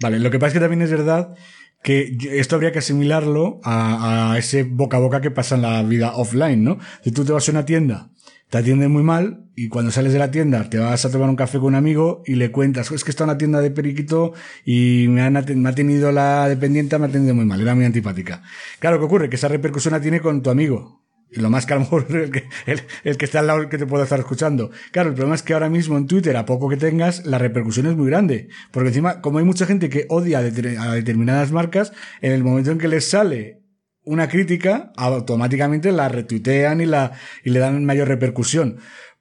Vale, 0.00 0.18
lo 0.18 0.30
que 0.30 0.38
pasa 0.38 0.48
es 0.48 0.52
que 0.54 0.60
también 0.60 0.82
es 0.82 0.90
verdad 0.90 1.34
que 1.82 2.16
esto 2.32 2.56
habría 2.56 2.72
que 2.72 2.80
asimilarlo 2.80 3.60
a, 3.62 4.32
a 4.32 4.38
ese 4.38 4.64
boca 4.64 4.96
a 4.96 5.00
boca 5.00 5.20
que 5.20 5.30
pasa 5.30 5.54
en 5.54 5.62
la 5.62 5.82
vida 5.82 6.16
offline, 6.16 6.62
¿no? 6.64 6.78
Si 7.02 7.12
tú 7.12 7.24
te 7.24 7.32
vas 7.32 7.48
a 7.48 7.52
una 7.52 7.64
tienda, 7.64 8.10
te 8.50 8.58
atienden 8.58 8.90
muy 8.90 9.02
mal 9.02 9.44
y 9.56 9.68
cuando 9.68 9.90
sales 9.90 10.12
de 10.12 10.18
la 10.18 10.30
tienda 10.30 10.68
te 10.68 10.78
vas 10.78 11.04
a 11.04 11.10
tomar 11.10 11.28
un 11.28 11.36
café 11.36 11.58
con 11.58 11.68
un 11.68 11.74
amigo 11.74 12.22
y 12.26 12.34
le 12.34 12.52
cuentas, 12.52 12.90
es 12.92 13.04
que 13.04 13.10
está 13.10 13.24
en 13.24 13.30
una 13.30 13.38
tienda 13.38 13.60
de 13.60 13.70
periquito 13.70 14.34
y 14.64 15.06
me, 15.08 15.22
han 15.22 15.32
me 15.32 15.68
ha 15.68 15.74
tenido 15.74 16.12
la 16.12 16.48
dependiente, 16.48 16.98
me 16.98 17.06
ha 17.06 17.08
atendido 17.08 17.34
muy 17.34 17.44
mal, 17.44 17.60
era 17.60 17.74
muy 17.74 17.84
antipática. 17.84 18.42
Claro, 18.78 18.98
¿qué 18.98 19.04
ocurre? 19.04 19.28
Que 19.28 19.36
esa 19.36 19.48
repercusión 19.48 19.92
la 19.92 20.00
tiene 20.00 20.20
con 20.20 20.42
tu 20.42 20.50
amigo. 20.50 21.02
Y 21.28 21.40
lo 21.40 21.50
más 21.50 21.66
que 21.66 21.72
a 21.72 21.76
lo 21.76 21.80
mejor 21.80 22.06
el 22.16 22.30
que, 22.30 22.44
el, 22.66 22.82
el 23.02 23.16
que 23.16 23.24
está 23.24 23.40
al 23.40 23.48
lado 23.48 23.60
el 23.60 23.68
que 23.68 23.78
te 23.78 23.86
puede 23.86 24.04
estar 24.04 24.18
escuchando. 24.18 24.70
Claro, 24.92 25.08
el 25.08 25.14
problema 25.14 25.34
es 25.34 25.42
que 25.42 25.54
ahora 25.54 25.68
mismo 25.68 25.96
en 25.96 26.06
Twitter, 26.06 26.36
a 26.36 26.46
poco 26.46 26.68
que 26.68 26.76
tengas, 26.76 27.26
la 27.26 27.38
repercusión 27.38 27.86
es 27.86 27.96
muy 27.96 28.06
grande. 28.06 28.48
Porque 28.70 28.88
encima, 28.88 29.20
como 29.20 29.38
hay 29.38 29.44
mucha 29.44 29.66
gente 29.66 29.88
que 29.88 30.06
odia 30.08 30.38
a 30.38 30.42
determinadas 30.42 31.50
marcas, 31.50 31.92
en 32.20 32.32
el 32.32 32.44
momento 32.44 32.70
en 32.70 32.78
que 32.78 32.88
les 32.88 33.08
sale 33.08 33.65
una 34.06 34.28
crítica, 34.28 34.92
automáticamente 34.96 35.92
la 35.92 36.08
retuitean 36.08 36.80
y 36.80 36.86
la, 36.86 37.12
y 37.44 37.50
le 37.50 37.58
dan 37.58 37.84
mayor 37.84 38.08
repercusión. 38.08 38.78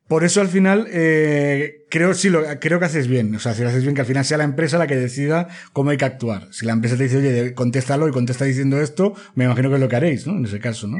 Por 0.07 0.23
eso 0.23 0.39
al 0.39 0.47
final, 0.47 0.88
eh, 0.91 1.86
creo, 1.89 2.13
sí, 2.13 2.29
lo, 2.29 2.43
creo 2.59 2.79
que 2.79 2.86
haces 2.86 3.07
bien. 3.07 3.36
O 3.36 3.39
sea, 3.39 3.55
si 3.55 3.63
lo 3.63 3.69
haces 3.69 3.81
bien, 3.81 3.95
que 3.95 4.01
al 4.01 4.07
final 4.07 4.23
sea 4.23 4.38
la 4.38 4.43
empresa 4.43 4.77
la 4.77 4.86
que 4.86 4.95
decida 4.95 5.47
cómo 5.73 5.89
hay 5.89 5.97
que 5.97 6.05
actuar. 6.05 6.47
Si 6.51 6.65
la 6.65 6.73
empresa 6.73 6.95
te 6.95 7.03
dice, 7.03 7.17
oye, 7.17 7.53
contéstalo 7.55 8.07
y 8.07 8.11
contesta 8.11 8.45
diciendo 8.45 8.79
esto, 8.79 9.15
me 9.33 9.45
imagino 9.45 9.69
que 9.69 9.75
es 9.75 9.81
lo 9.81 9.89
que 9.89 9.95
haréis, 9.95 10.27
¿no? 10.27 10.38
En 10.38 10.45
ese 10.45 10.59
caso, 10.59 10.88
¿no? 10.88 10.97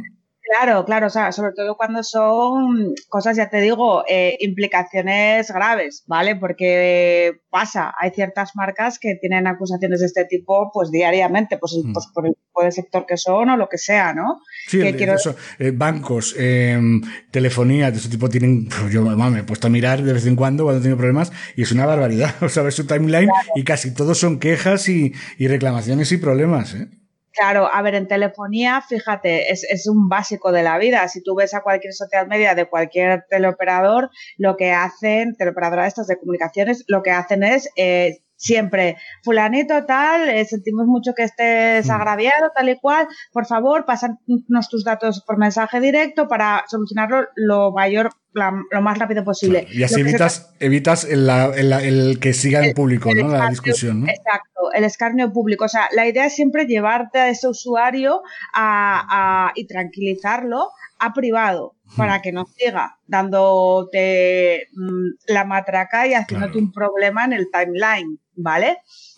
Claro, 0.58 0.86
claro, 0.86 1.08
o 1.08 1.10
sea, 1.10 1.34
sobre 1.34 1.52
todo 1.52 1.76
cuando 1.76 2.02
son 2.02 2.94
cosas, 3.10 3.36
ya 3.36 3.50
te 3.50 3.60
digo, 3.60 4.04
eh, 4.08 4.38
implicaciones 4.40 5.52
graves, 5.52 6.04
¿vale? 6.08 6.38
Porque 6.38 7.42
pasa, 7.50 7.94
hay 8.00 8.12
ciertas 8.12 8.52
marcas 8.56 8.98
que 8.98 9.16
tienen 9.20 9.48
acusaciones 9.48 10.00
de 10.00 10.06
este 10.06 10.24
tipo, 10.26 10.72
pues 10.74 10.92
diariamente, 10.92 11.58
pues, 11.58 11.76
mm. 11.84 11.92
pues 11.92 12.08
por 12.14 12.28
el 12.28 12.36
tipo 12.36 12.64
de 12.64 12.72
sector 12.72 13.06
que 13.06 13.18
son 13.18 13.50
o 13.50 13.58
lo 13.58 13.68
que 13.68 13.78
sea, 13.78 14.14
¿no? 14.14 14.40
Sí, 14.68 14.82
eso, 14.82 15.36
eh, 15.60 15.72
bancos, 15.72 16.34
em, 16.38 17.02
telefonía 17.32 17.92
de 17.92 17.98
ese 17.98 18.08
tipo 18.08 18.30
tienen, 18.30 18.70
pues 18.70 18.94
yo 18.94 19.04
me 19.04 19.40
he 19.40 19.44
puesto 19.44 19.68
a 19.68 19.70
mirar 19.70 20.04
de 20.04 20.14
vez 20.14 20.26
en 20.26 20.38
cuando 20.38 20.64
cuando 20.64 20.82
tengo 20.82 20.96
problemas 20.96 21.34
y 21.58 21.64
es 21.64 21.72
una 21.74 21.86
barbaridad, 21.86 22.34
o 22.42 22.48
sea, 22.48 22.64
ves 22.64 22.76
su 22.76 22.88
timeline 22.88 23.30
y 23.56 23.64
casi 23.66 23.94
todos 23.94 24.18
son 24.18 24.40
quejas 24.40 24.88
y, 24.88 25.14
y 25.38 25.48
reclamaciones 25.50 26.14
y 26.14 26.18
problemas, 26.18 26.76
¿eh? 26.76 26.88
Claro, 27.36 27.70
a 27.72 27.82
ver, 27.82 27.96
en 27.96 28.08
telefonía, 28.08 28.82
fíjate, 28.82 29.52
es, 29.52 29.66
es, 29.70 29.88
un 29.88 30.08
básico 30.08 30.54
de 30.54 30.64
la 30.64 30.78
vida. 30.78 31.06
Si 31.10 31.22
tú 31.22 31.36
ves 31.36 31.54
a 31.54 31.62
cualquier 31.62 31.94
social 31.94 32.28
media 32.30 32.56
de 32.56 32.70
cualquier 32.70 33.26
teleoperador, 33.30 34.10
lo 34.38 34.56
que 34.56 34.72
hacen, 34.72 35.36
teleoperadora 35.36 35.82
de 35.82 35.90
estas 35.90 36.08
de 36.08 36.18
comunicaciones, 36.18 36.86
lo 36.88 37.04
que 37.04 37.12
hacen 37.12 37.44
es 37.44 37.70
eh, 37.76 38.20
siempre, 38.36 38.98
fulanito 39.24 39.86
tal, 39.86 40.30
eh, 40.30 40.46
sentimos 40.46 40.86
mucho 40.88 41.14
que 41.16 41.24
estés 41.24 41.88
mm. 41.88 41.92
agraviado, 41.92 42.52
tal 42.56 42.70
y 42.70 42.80
cual, 42.80 43.08
por 43.32 43.46
favor, 43.46 43.86
pásanos 43.86 44.70
tus 44.70 44.84
datos 44.84 45.24
por 45.26 45.38
mensaje 45.38 45.80
directo 45.80 46.28
para 46.28 46.64
solucionarlo 46.68 47.28
lo 47.36 47.72
mayor, 47.72 48.10
lo 48.34 48.82
más 48.82 48.98
rápido 48.98 49.24
posible. 49.24 49.68
Y 49.72 49.84
así 49.84 50.02
evitas, 50.02 50.54
evitas 50.60 51.06
el, 51.06 52.20
que 52.20 52.34
siga 52.34 52.66
en 52.66 52.74
público, 52.74 53.14
¿no? 53.14 53.30
la 53.30 53.50
discusión. 53.50 54.02
¿no? 54.02 54.08
Exacto, 54.08 54.72
el 54.74 54.84
escarnio 54.84 55.32
público. 55.32 55.66
O 55.66 55.70
sea, 55.70 55.88
la 55.94 56.08
idea 56.08 56.26
es 56.26 56.36
siempre 56.36 56.66
llevarte 56.66 57.20
a 57.20 57.30
ese 57.30 57.48
usuario 57.48 58.22
a, 58.54 59.52
y 59.56 59.68
tranquilizarlo 59.68 60.70
a 61.00 61.14
privado 61.14 61.76
para 61.98 62.22
que 62.22 62.32
no 62.32 62.46
siga 62.46 62.98
dándote 63.06 64.68
mm, 64.74 65.32
la 65.34 65.46
matraca 65.46 66.08
y 66.08 66.14
haciéndote 66.14 66.58
un 66.58 66.72
problema 66.72 67.26
en 67.26 67.34
el 67.34 67.48
timeline. 67.52 68.20
¿Vale? 68.36 68.78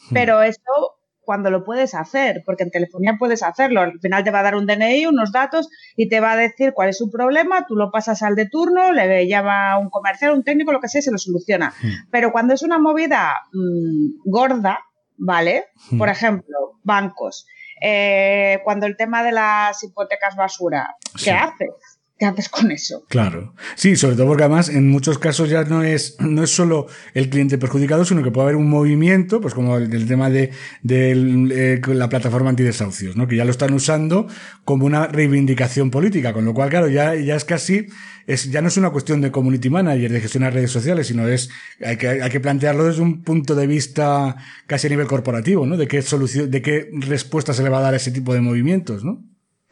Hmm. 0.10 0.14
Pero 0.14 0.42
eso 0.42 0.98
cuando 1.28 1.52
lo 1.52 1.66
puedes 1.66 1.94
hacer, 1.94 2.42
porque 2.46 2.64
en 2.64 2.72
telefonía 2.72 3.18
puedes 3.20 3.44
hacerlo. 3.44 3.82
Al 3.82 4.00
final 4.00 4.24
te 4.24 4.32
va 4.32 4.40
a 4.40 4.44
dar 4.44 4.56
un 4.56 4.66
DNI, 4.66 5.08
unos 5.08 5.34
datos 5.34 5.68
y 5.98 6.08
te 6.08 6.22
va 6.22 6.32
a 6.32 6.38
decir 6.38 6.72
cuál 6.74 6.88
es 6.88 6.98
su 6.98 7.12
problema, 7.12 7.66
tú 7.68 7.76
lo 7.76 7.92
pasas 7.92 8.24
al 8.24 8.36
de 8.36 8.48
turno, 8.48 8.94
le 8.94 9.28
llama 9.28 9.78
un 9.78 9.90
comercial, 9.90 10.32
un 10.32 10.46
técnico, 10.46 10.72
lo 10.72 10.80
que 10.80 10.88
sea, 10.88 11.02
se 11.02 11.12
lo 11.12 11.18
soluciona. 11.18 11.74
Hmm. 11.82 12.10
Pero 12.12 12.32
cuando 12.32 12.54
es 12.54 12.64
una 12.64 12.80
movida 12.80 13.36
mm, 13.52 14.22
gorda, 14.24 14.80
¿vale? 15.18 15.66
Hmm. 15.92 15.98
Por 15.98 16.08
ejemplo, 16.08 16.80
bancos. 16.84 17.46
Eh, 17.82 18.62
cuando 18.64 18.86
el 18.86 18.96
tema 18.96 19.22
de 19.22 19.34
las 19.34 19.84
hipotecas 19.84 20.38
basura, 20.38 20.96
¿qué 21.22 21.32
haces? 21.32 21.97
¿Qué 22.18 22.26
haces 22.26 22.50
con 22.50 22.72
eso? 22.72 23.04
Claro. 23.10 23.54
Sí, 23.76 23.96
sobre 23.96 24.16
todo 24.16 24.26
porque 24.26 24.44
además 24.44 24.70
en 24.70 24.90
muchos 24.90 25.20
casos 25.20 25.50
ya 25.50 25.64
no 25.66 25.84
es, 25.84 26.16
no 26.20 26.44
es 26.44 26.50
solo 26.50 26.88
el 27.14 27.30
cliente 27.30 27.60
perjudicado, 27.60 28.06
sino 28.06 28.24
que 28.24 28.32
puede 28.32 28.46
haber 28.46 28.56
un 28.56 28.68
movimiento, 28.68 29.40
pues 29.40 29.54
como 29.54 29.78
el, 29.78 30.08
tema 30.08 30.32
de, 30.32 30.50
de, 30.82 31.80
la 31.88 32.10
plataforma 32.10 32.50
antidesahucios, 32.50 33.16
¿no? 33.16 33.28
Que 33.28 33.36
ya 33.36 33.46
lo 33.46 33.52
están 33.52 33.72
usando 33.72 34.28
como 34.66 34.88
una 34.88 35.06
reivindicación 35.06 35.92
política, 35.92 36.34
con 36.34 36.44
lo 36.44 36.56
cual, 36.56 36.72
claro, 36.72 36.88
ya, 36.88 37.14
ya 37.14 37.36
es 37.36 37.46
casi, 37.46 37.86
es, 38.26 38.50
ya 38.50 38.64
no 38.64 38.70
es 38.70 38.78
una 38.78 38.90
cuestión 38.90 39.22
de 39.22 39.30
community 39.30 39.70
manager, 39.70 40.12
de 40.12 40.20
gestionar 40.20 40.54
redes 40.56 40.72
sociales, 40.72 41.06
sino 41.06 41.28
es, 41.28 41.52
hay 41.86 41.98
que, 41.98 42.08
hay 42.08 42.30
que 42.32 42.40
plantearlo 42.40 42.86
desde 42.86 43.04
un 43.04 43.22
punto 43.22 43.54
de 43.54 43.68
vista 43.68 44.36
casi 44.66 44.88
a 44.88 44.90
nivel 44.90 45.06
corporativo, 45.06 45.68
¿no? 45.68 45.78
De 45.78 45.88
qué 45.88 46.02
solución, 46.02 46.50
de 46.50 46.64
qué 46.64 46.90
respuesta 46.94 47.54
se 47.54 47.62
le 47.62 47.70
va 47.70 47.78
a 47.78 47.82
dar 47.82 47.94
a 47.94 47.98
ese 47.98 48.10
tipo 48.10 48.34
de 48.34 48.42
movimientos, 48.42 49.04
¿no? 49.04 49.24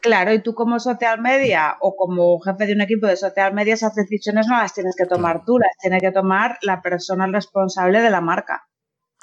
Claro, 0.06 0.32
y 0.32 0.40
tú 0.42 0.54
como 0.54 0.78
social 0.78 1.20
media 1.20 1.76
o 1.80 1.96
como 1.96 2.38
jefe 2.40 2.66
de 2.66 2.74
un 2.74 2.80
equipo 2.80 3.06
de 3.08 3.16
social 3.16 3.52
media, 3.52 3.74
esas 3.74 3.94
decisiones 3.94 4.46
no 4.46 4.56
las 4.56 4.72
tienes 4.72 4.94
que 4.96 5.04
tomar 5.06 5.42
tú, 5.44 5.58
las 5.58 5.76
tiene 5.80 6.00
que 6.00 6.12
tomar 6.12 6.58
la 6.62 6.80
persona 6.80 7.26
responsable 7.26 8.00
de 8.00 8.10
la 8.10 8.20
marca. 8.20 8.68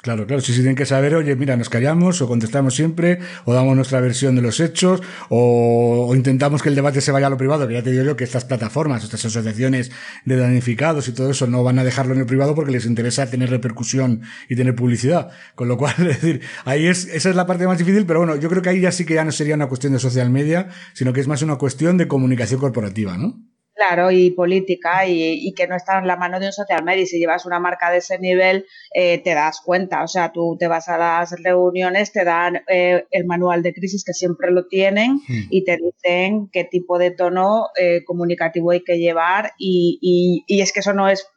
Claro, 0.04 0.26
claro, 0.26 0.42
si 0.42 0.52
sí, 0.52 0.58
tienen 0.58 0.76
que 0.76 0.84
saber, 0.84 1.14
oye, 1.14 1.34
mira, 1.34 1.56
nos 1.56 1.70
callamos 1.70 2.20
o 2.20 2.28
contestamos 2.28 2.74
siempre, 2.74 3.20
o 3.46 3.54
damos 3.54 3.74
nuestra 3.74 4.00
versión 4.00 4.36
de 4.36 4.42
los 4.42 4.60
hechos, 4.60 5.00
o, 5.30 6.12
intentamos 6.14 6.62
que 6.62 6.68
el 6.68 6.74
debate 6.74 7.00
se 7.00 7.10
vaya 7.10 7.28
a 7.28 7.30
lo 7.30 7.38
privado, 7.38 7.66
que 7.66 7.72
ya 7.72 7.82
te 7.82 7.90
digo 7.90 8.04
yo 8.04 8.14
que 8.14 8.24
estas 8.24 8.44
plataformas, 8.44 9.02
estas 9.02 9.24
asociaciones 9.24 9.92
de 10.26 10.36
danificados 10.36 11.08
y 11.08 11.12
todo 11.12 11.30
eso 11.30 11.46
no 11.46 11.64
van 11.64 11.78
a 11.78 11.84
dejarlo 11.84 12.12
en 12.12 12.20
el 12.20 12.26
privado 12.26 12.54
porque 12.54 12.70
les 12.70 12.84
interesa 12.84 13.30
tener 13.30 13.48
repercusión 13.48 14.20
y 14.50 14.56
tener 14.56 14.74
publicidad. 14.74 15.30
Con 15.54 15.68
lo 15.68 15.78
cual, 15.78 15.94
es 16.00 16.20
decir, 16.20 16.42
ahí 16.66 16.86
es, 16.86 17.06
esa 17.06 17.30
es 17.30 17.34
la 17.34 17.46
parte 17.46 17.66
más 17.66 17.78
difícil, 17.78 18.04
pero 18.04 18.18
bueno, 18.18 18.36
yo 18.36 18.50
creo 18.50 18.60
que 18.60 18.68
ahí 18.68 18.82
ya 18.82 18.92
sí 18.92 19.06
que 19.06 19.14
ya 19.14 19.24
no 19.24 19.32
sería 19.32 19.54
una 19.54 19.68
cuestión 19.68 19.94
de 19.94 20.00
social 20.00 20.28
media, 20.28 20.68
sino 20.92 21.14
que 21.14 21.20
es 21.20 21.28
más 21.28 21.40
una 21.40 21.56
cuestión 21.56 21.96
de 21.96 22.08
comunicación 22.08 22.60
corporativa, 22.60 23.16
¿no? 23.16 23.40
Claro, 23.74 24.12
y 24.12 24.30
política 24.30 25.04
y, 25.04 25.52
que 25.54 25.66
no 25.66 25.74
está 25.74 25.98
en 25.98 26.06
la 26.06 26.16
mano 26.16 26.38
de 26.38 26.46
un 26.46 26.52
social 26.52 26.84
media. 26.84 27.02
Y 27.02 27.06
si 27.06 27.18
llevas 27.18 27.44
una 27.44 27.58
marca 27.58 27.90
de 27.90 27.98
ese 27.98 28.20
nivel, 28.20 28.66
eh, 28.94 29.18
te 29.18 29.34
das 29.34 29.60
cuenta. 29.64 30.04
O 30.04 30.08
sea, 30.08 30.30
tú 30.30 30.56
te 30.58 30.68
vas 30.68 30.88
a 30.88 30.96
las 30.96 31.34
reuniones, 31.42 32.12
te 32.12 32.24
dan 32.24 32.62
eh, 32.68 33.04
el 33.10 33.24
manual 33.26 33.64
de 33.64 33.74
crisis 33.74 34.04
que 34.04 34.12
siempre 34.12 34.52
lo 34.52 34.66
tienen 34.66 35.14
hmm. 35.26 35.48
y 35.50 35.64
te 35.64 35.76
dicen 35.76 36.48
qué 36.52 36.64
tipo 36.64 36.98
de 36.98 37.10
tono 37.10 37.66
eh, 37.76 38.04
comunicativo 38.04 38.70
hay 38.70 38.84
que 38.84 38.98
llevar. 38.98 39.52
Y, 39.58 40.44
y 40.46 40.60
es 40.60 40.72
que 40.72 40.80
eso 40.80 40.92
no 40.92 41.08
es 41.08 41.28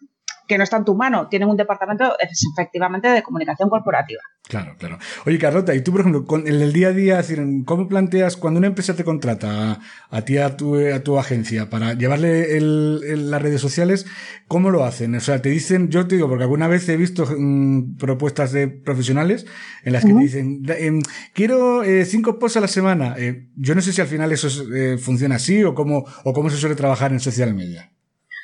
que 0.48 0.58
no 0.58 0.64
está 0.64 0.78
en 0.78 0.86
tu 0.86 0.96
mano. 0.96 1.28
Tienen 1.28 1.50
un 1.50 1.58
departamento 1.58 2.16
efectivamente 2.20 3.10
de 3.10 3.24
comunicación 3.24 3.70
corporativa. 3.70 4.22
Claro, 4.48 4.76
claro. 4.78 4.98
Oye, 5.26 5.38
Carlota, 5.38 5.76
y 5.76 5.82
tú, 5.82 5.92
por 5.92 6.02
ejemplo, 6.02 6.26
con, 6.26 6.48
en 6.48 6.62
el 6.62 6.72
día 6.72 6.90
a 6.90 6.94
día, 6.94 7.22
¿cómo 7.66 7.88
planteas 7.88 8.38
cuando 8.38 8.60
una 8.60 8.68
empresa 8.68 8.96
te 8.96 9.04
contrata 9.04 9.80
a, 10.10 10.22
ti, 10.22 10.38
a 10.38 10.56
tu, 10.56 10.78
a 10.78 11.02
tu 11.02 11.20
agencia, 11.20 11.70
para 11.70 11.94
llevarle 11.94 12.58
las 12.62 13.42
redes 13.42 13.60
sociales, 13.60 14.06
cómo 14.48 14.72
lo 14.72 14.86
hacen? 14.86 15.16
O 15.16 15.20
sea, 15.20 15.42
te 15.42 15.50
dicen, 15.50 15.90
yo 15.90 16.08
te 16.08 16.16
digo, 16.16 16.30
porque 16.30 16.44
alguna 16.44 16.68
vez 16.68 16.88
he 16.88 16.96
visto 16.96 17.28
mm, 17.38 17.98
propuestas 17.98 18.54
de 18.54 18.70
profesionales 18.70 19.46
en 19.84 19.94
las 19.94 20.06
que 20.06 20.14
te 20.14 20.20
dicen, 20.20 20.64
em, 20.70 21.02
quiero 21.34 21.84
eh, 21.84 22.06
cinco 22.06 22.40
posts 22.40 22.58
a 22.58 22.62
la 22.62 22.68
semana. 22.68 23.16
Eh, 23.18 23.50
yo 23.56 23.76
no 23.76 23.82
sé 23.82 23.92
si 23.92 24.00
al 24.00 24.08
final 24.08 24.32
eso 24.32 24.48
eh, 24.74 24.98
funciona 24.98 25.36
así 25.36 25.64
o 25.64 25.76
cómo, 25.76 26.06
o 26.24 26.34
cómo 26.34 26.50
se 26.50 26.58
suele 26.58 26.76
trabajar 26.76 27.12
en 27.12 27.20
social 27.20 27.54
media. 27.54 27.92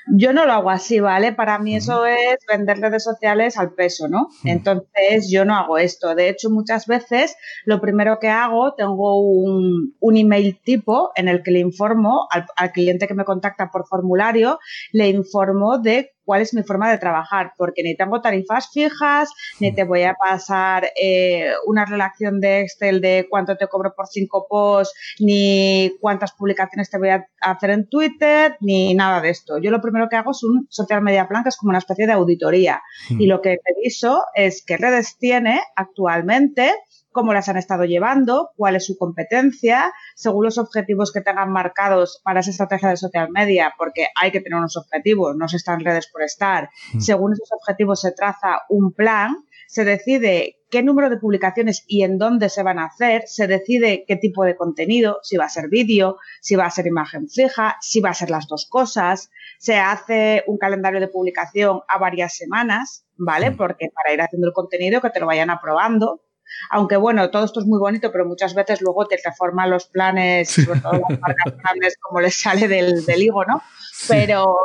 Yo 0.07 0.33
no 0.33 0.45
lo 0.45 0.53
hago 0.53 0.69
así, 0.69 0.99
¿vale? 0.99 1.33
Para 1.33 1.59
mí 1.59 1.75
eso 1.75 2.05
es 2.05 2.37
vender 2.47 2.79
redes 2.79 3.03
sociales 3.03 3.57
al 3.57 3.73
peso, 3.73 4.07
¿no? 4.07 4.27
Entonces 4.43 5.29
yo 5.31 5.45
no 5.45 5.55
hago 5.55 5.77
esto. 5.77 6.13
De 6.15 6.29
hecho, 6.29 6.49
muchas 6.49 6.87
veces 6.87 7.35
lo 7.65 7.79
primero 7.79 8.19
que 8.19 8.29
hago, 8.29 8.73
tengo 8.75 9.21
un, 9.21 9.95
un 9.99 10.17
email 10.17 10.59
tipo 10.63 11.11
en 11.15 11.27
el 11.27 11.41
que 11.41 11.51
le 11.51 11.59
informo 11.59 12.27
al, 12.31 12.45
al 12.55 12.71
cliente 12.71 13.07
que 13.07 13.13
me 13.13 13.25
contacta 13.25 13.69
por 13.71 13.87
formulario, 13.87 14.59
le 14.91 15.09
informo 15.09 15.77
de 15.77 16.12
cuál 16.25 16.41
es 16.41 16.53
mi 16.53 16.63
forma 16.63 16.89
de 16.91 16.97
trabajar, 16.97 17.53
porque 17.57 17.83
ni 17.83 17.95
tengo 17.95 18.21
tarifas 18.21 18.69
fijas, 18.71 19.29
ni 19.59 19.73
te 19.73 19.83
voy 19.83 20.03
a 20.03 20.15
pasar 20.15 20.89
eh, 20.99 21.51
una 21.65 21.85
relación 21.85 22.39
de 22.39 22.61
Excel 22.61 23.01
de 23.01 23.27
cuánto 23.29 23.57
te 23.57 23.67
cobro 23.67 23.93
por 23.95 24.07
cinco 24.07 24.47
posts, 24.49 24.93
ni 25.19 25.91
cuántas 25.99 26.31
publicaciones 26.33 26.89
te 26.89 26.97
voy 26.97 27.09
a 27.09 27.25
hacer 27.41 27.71
en 27.71 27.87
Twitter, 27.87 28.57
ni 28.61 28.93
nada 28.93 29.21
de 29.21 29.29
esto. 29.29 29.57
Yo 29.59 29.71
lo 29.71 29.81
primero 29.81 30.07
que 30.09 30.15
hago 30.15 30.31
es 30.31 30.43
un 30.43 30.67
social 30.69 31.01
media 31.01 31.27
plan, 31.27 31.43
que 31.43 31.49
es 31.49 31.57
como 31.57 31.69
una 31.69 31.79
especie 31.79 32.07
de 32.07 32.13
auditoría. 32.13 32.81
Hmm. 33.09 33.21
Y 33.21 33.27
lo 33.27 33.41
que 33.41 33.57
reviso 33.65 34.23
es 34.33 34.63
qué 34.65 34.77
redes 34.77 35.17
tiene 35.17 35.61
actualmente, 35.75 36.73
cómo 37.13 37.33
las 37.33 37.47
han 37.47 37.57
estado 37.57 37.85
llevando, 37.85 38.51
cuál 38.57 38.75
es 38.75 38.85
su 38.85 38.97
competencia, 38.97 39.93
según 40.15 40.43
los 40.43 40.57
objetivos 40.57 41.13
que 41.13 41.21
tengan 41.21 41.51
marcados 41.51 42.19
para 42.23 42.41
esa 42.41 42.51
estrategia 42.51 42.89
de 42.89 42.97
social 42.97 43.29
media, 43.31 43.73
porque 43.77 44.07
hay 44.19 44.31
que 44.31 44.41
tener 44.41 44.57
unos 44.57 44.75
objetivos, 44.75 45.35
no 45.37 45.47
se 45.47 45.57
están 45.57 45.79
redes 45.79 46.07
por 46.07 46.23
estar. 46.23 46.69
Mm. 46.93 46.99
Según 46.99 47.33
esos 47.33 47.49
objetivos 47.53 48.01
se 48.01 48.11
traza 48.11 48.63
un 48.67 48.91
plan, 48.91 49.37
se 49.67 49.85
decide 49.85 50.57
qué 50.69 50.83
número 50.83 51.09
de 51.09 51.17
publicaciones 51.17 51.83
y 51.87 52.03
en 52.03 52.17
dónde 52.17 52.49
se 52.49 52.63
van 52.63 52.79
a 52.79 52.85
hacer, 52.85 53.23
se 53.27 53.47
decide 53.47 54.05
qué 54.07 54.15
tipo 54.15 54.43
de 54.43 54.55
contenido, 54.55 55.19
si 55.21 55.37
va 55.37 55.45
a 55.45 55.49
ser 55.49 55.69
vídeo, 55.69 56.17
si 56.41 56.55
va 56.55 56.65
a 56.65 56.71
ser 56.71 56.87
imagen 56.87 57.29
fija, 57.29 57.77
si 57.79 58.01
va 58.01 58.09
a 58.09 58.13
ser 58.13 58.29
las 58.29 58.47
dos 58.47 58.67
cosas, 58.69 59.29
se 59.59 59.77
hace 59.77 60.43
un 60.47 60.57
calendario 60.57 60.99
de 60.99 61.07
publicación 61.07 61.81
a 61.87 61.99
varias 61.99 62.35
semanas, 62.35 63.05
¿vale? 63.17 63.51
Mm. 63.51 63.57
Porque 63.57 63.89
para 63.93 64.13
ir 64.13 64.21
haciendo 64.21 64.47
el 64.47 64.53
contenido 64.53 65.01
que 65.01 65.09
te 65.09 65.19
lo 65.19 65.27
vayan 65.27 65.49
aprobando, 65.49 66.21
aunque 66.69 66.97
bueno, 66.97 67.29
todo 67.29 67.45
esto 67.45 67.59
es 67.59 67.65
muy 67.65 67.79
bonito, 67.79 68.11
pero 68.11 68.25
muchas 68.25 68.53
veces 68.53 68.81
luego 68.81 69.05
te 69.07 69.17
reforman 69.23 69.69
los 69.69 69.87
planes, 69.87 70.49
sobre 70.49 70.79
todo 70.79 70.93
las 70.93 71.19
marcas 71.19 71.57
grandes, 71.57 71.97
como 71.99 72.21
les 72.21 72.39
sale 72.39 72.67
del, 72.67 73.05
del 73.05 73.21
higo, 73.21 73.45
¿no? 73.45 73.61
Pero, 74.07 74.57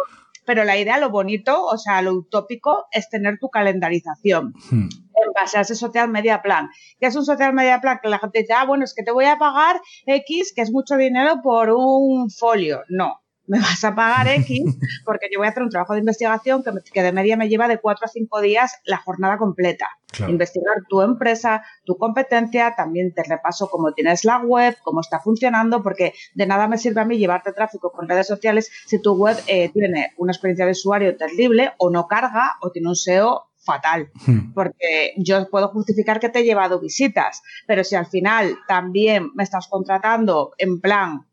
pero 0.45 0.65
la 0.65 0.79
idea, 0.79 0.99
lo 0.99 1.11
bonito, 1.11 1.65
o 1.65 1.77
sea, 1.77 2.01
lo 2.03 2.15
utópico, 2.15 2.87
es 2.91 3.09
tener 3.11 3.39
tu 3.39 3.49
calendarización. 3.51 4.55
Hmm. 4.71 4.89
En 5.21 5.33
base 5.35 5.59
a 5.59 5.63
ese 5.63 5.75
social 5.75 6.09
media 6.09 6.43
plan. 6.43 6.71
Que 7.01 7.07
es 7.07 7.17
un 7.17 7.25
social 7.25 7.53
media 7.53 7.81
plan 7.81 7.99
que 8.03 8.09
la 8.09 8.19
gente 8.19 8.41
dice, 8.41 8.53
ah, 8.53 8.65
bueno, 8.65 8.85
es 8.85 8.95
que 8.95 9.03
te 9.03 9.11
voy 9.11 9.25
a 9.25 9.37
pagar 9.37 9.81
X, 10.07 10.53
que 10.55 10.63
es 10.63 10.71
mucho 10.71 10.97
dinero 10.97 11.41
por 11.43 11.71
un 11.71 12.31
folio. 12.31 12.83
No, 12.89 13.21
me 13.49 13.59
vas 13.59 13.83
a 13.85 13.95
pagar 13.95 14.29
X 14.29 14.63
porque 15.05 15.29
yo 15.33 15.39
voy 15.39 15.49
a 15.49 15.51
hacer 15.51 15.63
un 15.63 15.71
trabajo 15.71 15.95
de 15.95 16.01
investigación 16.01 16.63
que, 16.63 16.71
que 16.93 17.03
de 17.03 17.13
media 17.13 17.37
me 17.37 17.49
lleva 17.49 17.67
de 17.67 17.79
cuatro 17.79 18.07
a 18.07 18.09
cinco 18.09 18.41
días 18.41 18.75
la 18.85 18.99
jornada 18.99 19.39
completa. 19.39 19.89
Investigar 20.27 20.85
tu 20.89 21.03
empresa, 21.03 21.63
tu 21.85 21.99
competencia, 21.99 22.75
también 22.75 23.13
te 23.13 23.23
repaso 23.25 23.69
cómo 23.69 23.93
tienes 23.93 24.25
la 24.25 24.39
web, 24.39 24.77
cómo 24.83 25.03
está 25.03 25.21
funcionando, 25.21 25.83
porque 25.83 26.15
de 26.35 26.47
nada 26.47 26.67
me 26.67 26.79
sirve 26.79 27.03
a 27.03 27.05
mí 27.05 27.19
llevarte 27.19 27.53
tráfico 27.53 27.93
con 27.93 28.09
redes 28.09 28.27
sociales 28.27 28.71
si 28.87 29.03
tu 29.03 29.15
web 29.15 29.37
eh, 29.47 29.69
tiene 29.69 30.13
una 30.17 30.33
experiencia 30.33 30.65
de 30.65 30.73
usuario 30.73 31.17
terrible 31.17 31.73
o 31.77 31.91
no 31.91 32.07
carga 32.07 32.57
o 32.63 32.71
tiene 32.71 32.89
un 32.89 32.97
SEO 32.97 33.49
fatal, 33.59 34.11
hmm. 34.27 34.53
porque 34.55 35.13
yo 35.19 35.49
puedo 35.51 35.69
justificar 35.69 36.21
que 36.21 36.31
te 36.31 36.39
he 36.39 36.45
llevado 36.45 36.81
visitas, 36.81 37.43
pero 37.67 37.85
si 37.85 37.97
al 37.97 38.07
final 38.07 38.57
también 38.67 39.31
me 39.35 39.45
estás 39.45 39.69
contratando 39.69 40.53
en 40.57 40.81
plan 40.81 41.28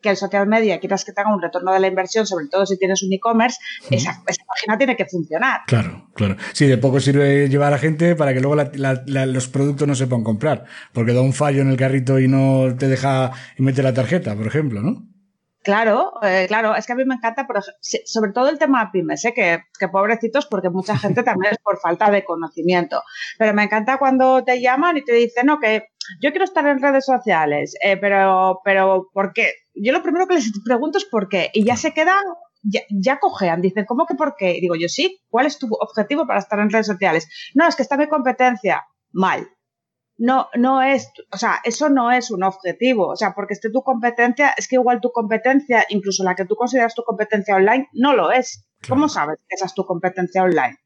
que 0.00 0.10
el 0.10 0.16
social 0.16 0.46
media 0.46 0.78
quieras 0.78 1.04
que 1.04 1.12
tenga 1.12 1.34
un 1.34 1.42
retorno 1.42 1.72
de 1.72 1.80
la 1.80 1.88
inversión, 1.88 2.26
sobre 2.26 2.46
todo 2.46 2.66
si 2.66 2.78
tienes 2.78 3.02
un 3.02 3.12
e-commerce, 3.12 3.58
esa, 3.90 4.22
página 4.24 4.78
tiene 4.78 4.96
que 4.96 5.06
funcionar. 5.06 5.60
Claro, 5.66 6.08
claro. 6.14 6.36
Sí, 6.52 6.66
de 6.66 6.78
poco 6.78 7.00
sirve 7.00 7.48
llevar 7.48 7.72
a 7.72 7.78
gente 7.78 8.14
para 8.14 8.32
que 8.32 8.40
luego 8.40 8.56
los 8.56 9.48
productos 9.48 9.88
no 9.88 9.94
se 9.94 10.06
puedan 10.06 10.24
comprar, 10.24 10.64
porque 10.92 11.12
da 11.12 11.20
un 11.20 11.32
fallo 11.32 11.62
en 11.62 11.70
el 11.70 11.76
carrito 11.76 12.18
y 12.18 12.28
no 12.28 12.76
te 12.78 12.88
deja 12.88 13.32
meter 13.58 13.84
la 13.84 13.94
tarjeta, 13.94 14.36
por 14.36 14.46
ejemplo, 14.46 14.82
¿no? 14.82 15.08
Claro, 15.62 16.12
eh, 16.22 16.46
claro, 16.48 16.74
es 16.76 16.86
que 16.86 16.92
a 16.92 16.96
mí 16.96 17.04
me 17.04 17.16
encanta, 17.16 17.46
pero 17.46 17.60
sobre 18.06 18.32
todo 18.32 18.48
el 18.48 18.58
tema 18.58 18.90
pymes, 18.90 19.24
¿eh? 19.24 19.34
que, 19.34 19.64
que, 19.78 19.88
pobrecitos, 19.88 20.46
porque 20.46 20.70
mucha 20.70 20.96
gente 20.96 21.22
también 21.22 21.52
es 21.52 21.58
por 21.58 21.78
falta 21.78 22.10
de 22.10 22.24
conocimiento. 22.24 23.02
Pero 23.38 23.52
me 23.52 23.64
encanta 23.64 23.98
cuando 23.98 24.42
te 24.44 24.62
llaman 24.62 24.96
y 24.96 25.04
te 25.04 25.12
dicen, 25.12 25.46
no, 25.46 25.58
que 25.58 25.88
yo 26.20 26.30
quiero 26.30 26.44
estar 26.44 26.66
en 26.66 26.80
redes 26.80 27.04
sociales, 27.04 27.74
eh, 27.82 27.96
pero, 27.96 28.60
pero 28.64 29.08
¿por 29.12 29.32
qué? 29.32 29.52
Yo 29.74 29.92
lo 29.92 30.02
primero 30.02 30.26
que 30.26 30.34
les 30.34 30.50
pregunto 30.64 30.98
es 30.98 31.04
por 31.04 31.28
qué, 31.28 31.50
y 31.52 31.64
ya 31.64 31.76
se 31.76 31.92
quedan, 31.92 32.24
ya, 32.62 32.80
ya 32.90 33.18
cojean, 33.18 33.60
dicen, 33.60 33.84
¿cómo 33.86 34.06
que 34.06 34.14
por 34.14 34.34
qué? 34.36 34.56
Y 34.56 34.60
digo 34.60 34.74
yo, 34.74 34.88
sí, 34.88 35.20
¿cuál 35.28 35.46
es 35.46 35.58
tu 35.58 35.68
objetivo 35.80 36.26
para 36.26 36.40
estar 36.40 36.58
en 36.58 36.70
redes 36.70 36.86
sociales? 36.86 37.28
No, 37.54 37.66
es 37.66 37.76
que 37.76 37.82
está 37.82 37.96
mi 37.96 38.08
competencia. 38.08 38.84
Mal, 39.10 39.48
no, 40.18 40.48
no 40.56 40.82
es, 40.82 41.12
o 41.32 41.38
sea, 41.38 41.60
eso 41.64 41.88
no 41.88 42.10
es 42.10 42.32
un 42.32 42.42
objetivo, 42.42 43.06
o 43.06 43.16
sea, 43.16 43.34
porque 43.34 43.54
esté 43.54 43.70
tu 43.70 43.82
competencia, 43.82 44.52
es 44.56 44.66
que 44.66 44.74
igual 44.74 45.00
tu 45.00 45.12
competencia, 45.12 45.86
incluso 45.88 46.24
la 46.24 46.34
que 46.34 46.44
tú 46.44 46.56
consideras 46.56 46.94
tu 46.94 47.04
competencia 47.04 47.54
online, 47.54 47.88
no 47.92 48.14
lo 48.14 48.32
es. 48.32 48.68
¿Cómo 48.88 49.08
sabes 49.08 49.38
que 49.48 49.54
esa 49.54 49.66
es 49.66 49.74
tu 49.74 49.86
competencia 49.86 50.42
online? 50.42 50.76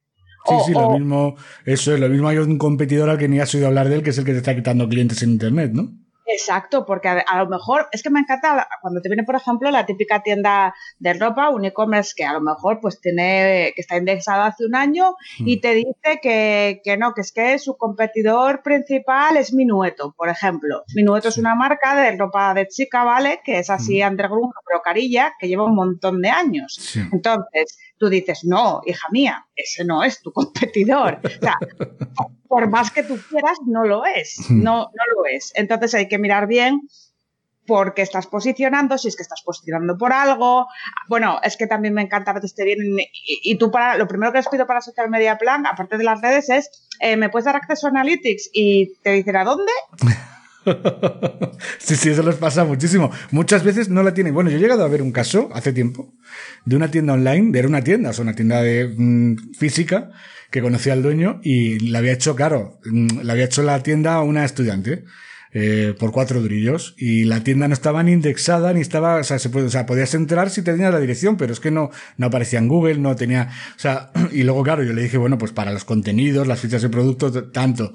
Sí, 0.45 0.55
sí, 0.67 0.73
lo 0.73 0.91
mismo, 0.91 1.37
eso 1.65 1.95
es, 1.95 2.01
lo 2.01 2.09
mismo 2.09 2.29
hay 2.29 2.39
un 2.39 2.59
competidor 2.59 3.09
al 3.09 3.19
que 3.19 3.29
ni 3.29 3.39
has 3.39 3.55
oído 3.55 3.69
hablar 3.69 3.89
de 3.89 3.97
él, 3.97 4.03
que 4.03 4.11
es 4.11 4.19
el 4.19 4.25
que 4.25 4.33
te 4.33 4.39
está 4.39 4.55
quitando 4.55 4.89
clientes 4.89 5.23
en 5.23 5.31
internet, 5.31 5.73
¿no? 5.73 5.93
Exacto, 6.33 6.87
porque 6.87 7.09
a, 7.09 7.39
lo 7.39 7.49
mejor 7.49 7.89
es 7.93 8.03
que 8.03 8.11
me 8.11 8.21
encanta 8.21 8.67
cuando 8.81 9.01
te 9.01 9.09
viene, 9.09 9.25
por 9.25 9.35
ejemplo, 9.35 9.71
la 9.71 9.85
típica 9.85 10.23
tienda 10.23 10.75
de 10.99 11.15
ropa, 11.15 11.51
un 11.51 11.65
e-commerce 11.65 12.15
que 12.17 12.25
a 12.25 12.33
lo 12.33 12.41
mejor 12.41 12.81
pues 12.81 13.01
tiene, 13.01 13.73
que 13.75 13.81
está 13.81 13.97
indexado 13.97 14.43
hace 14.43 14.65
un 14.65 14.75
año 14.75 15.15
y 15.39 15.57
hmm. 15.57 15.61
te 15.61 15.75
dice 15.75 16.21
que, 16.23 16.81
que, 16.83 16.97
no, 16.97 17.13
que 17.13 17.21
es 17.21 17.33
que 17.33 17.59
su 17.59 17.77
competidor 17.77 18.63
principal 18.63 19.37
es 19.37 19.53
Minueto, 19.53 20.15
por 20.17 20.29
ejemplo. 20.29 20.85
Minueto 20.95 21.29
es 21.29 21.39
una 21.39 21.55
marca 21.55 21.95
de 21.97 22.17
ropa 22.17 22.55
de 22.55 22.67
chica, 22.69 23.05
¿vale? 23.05 23.41
Que 23.45 23.59
es 23.59 23.69
así 23.69 24.03
hmm. 24.03 24.09
underground, 24.09 24.53
pero 24.67 24.81
carilla, 24.81 25.35
que 25.39 25.49
lleva 25.49 25.65
un 25.65 25.75
montón 25.75 26.23
de 26.23 26.31
años. 26.31 26.97
Entonces, 27.13 27.79
tú 28.03 28.09
dices, 28.09 28.41
no, 28.43 28.81
hija 28.85 29.07
mía, 29.13 29.47
ese 29.55 29.85
no 29.85 30.03
es 30.03 30.21
tu 30.21 30.33
competidor. 30.33 31.21
O 31.25 31.29
sea, 31.29 31.57
por 32.49 32.69
más 32.69 32.91
que 32.91 33.05
tú 33.05 33.17
quieras, 33.31 33.59
no 33.65 33.85
lo 33.85 34.05
es, 34.05 34.51
no, 34.51 34.91
no 34.93 35.05
lo 35.15 35.27
es. 35.31 35.53
Entonces 35.55 35.95
hay 35.95 36.09
que 36.09 36.19
mirar 36.19 36.49
bien 36.49 36.81
por 37.65 37.95
qué 37.95 38.03
estás 38.03 38.27
posicionando, 38.27 38.99
si 38.99 39.07
es 39.07 39.15
que 39.15 39.23
estás 39.23 39.43
posicionando 39.45 39.97
por 39.97 40.13
algo. 40.13 40.67
Bueno, 41.09 41.39
es 41.45 41.57
que 41.57 41.69
también 41.69 41.95
me 41.95 42.03
encanta 42.03 42.33
a 42.33 42.35
veces 42.35 42.57
te 42.57 42.65
vienen 42.65 42.97
y, 43.45 43.57
tú 43.57 43.71
para, 43.71 43.97
lo 43.97 44.09
primero 44.09 44.33
que 44.33 44.39
les 44.39 44.49
pido 44.49 44.67
para 44.67 44.81
Social 44.81 45.09
Media 45.09 45.39
Plan, 45.39 45.65
aparte 45.65 45.97
de 45.97 46.03
las 46.03 46.21
redes, 46.21 46.51
es, 46.51 46.89
eh, 46.99 47.17
¿me 47.17 47.31
puedes 47.31 47.45
dar 47.45 47.55
acceso 47.55 47.87
a 47.87 47.91
Analytics? 47.91 48.51
Y 48.53 48.95
te 49.05 49.13
dicen, 49.13 49.37
¿a 49.37 49.45
dónde? 49.45 49.71
sí, 51.79 51.97
sí, 51.97 52.11
eso 52.11 52.23
les 52.23 52.37
pasa 52.37 52.65
muchísimo. 52.65 53.11
Muchas 53.31 53.65
veces 53.65 53.89
no 53.89 54.03
la 54.03 54.15
tienen. 54.15 54.35
Bueno, 54.35 54.51
yo 54.51 54.57
he 54.57 54.61
llegado 54.61 54.85
a 54.85 54.89
ver 54.89 55.03
un 55.03 55.13
caso 55.13 55.49
hace 55.53 55.73
tiempo 55.73 56.15
de 56.65 56.77
una 56.77 56.91
tienda 56.91 57.15
online, 57.15 57.59
era 57.59 57.69
una 57.69 57.83
tienda, 57.83 58.11
o 58.11 58.13
sea, 58.13 58.23
una 58.23 58.35
tienda 58.35 58.63
de 58.63 58.95
mm, 58.97 59.55
física 59.55 60.11
que 60.51 60.61
conocía 60.61 60.93
al 60.93 61.03
dueño 61.03 61.41
y 61.43 61.79
la 61.91 61.99
había 61.99 62.13
hecho, 62.13 62.37
claro, 62.37 62.79
mm, 62.85 63.21
la 63.23 63.33
había 63.33 63.47
hecho 63.47 63.63
la 63.63 63.83
tienda 63.83 64.15
a 64.15 64.23
una 64.23 64.45
estudiante. 64.45 65.05
Eh, 65.55 65.95
por 65.99 66.13
cuatro 66.13 66.41
durillos 66.41 66.95
y 66.97 67.25
la 67.25 67.45
tienda 67.45 67.69
no 67.69 67.75
estaba 67.75 68.03
ni 68.03 68.13
indexada 68.13 68.73
ni 68.73 68.81
estaba, 68.81 69.17
o 69.17 69.23
sea, 69.23 69.39
se 69.39 69.51
puede, 69.51 69.67
o 69.67 69.71
sea, 69.71 69.85
podías 69.85 70.15
entrar 70.15 70.49
si 70.49 70.63
tenías 70.63 70.95
la 70.95 70.99
dirección, 70.99 71.37
pero 71.37 71.53
es 71.53 71.61
que 71.61 71.71
no, 71.71 71.91
no 72.17 72.27
aparecía 72.29 72.59
en 72.59 72.69
Google, 72.69 72.97
no 72.97 73.15
tenía, 73.17 73.51
o 73.77 73.79
sea, 73.79 74.13
y 74.33 74.45
luego 74.45 74.63
claro, 74.63 74.83
yo 74.83 74.95
le 74.95 75.03
dije, 75.03 75.19
bueno, 75.19 75.37
pues 75.37 75.53
para 75.53 75.71
los 75.71 75.85
contenidos, 75.85 76.47
las 76.47 76.59
fichas 76.59 76.81
de 76.81 76.89
productos, 76.89 77.53
tanto, 77.53 77.93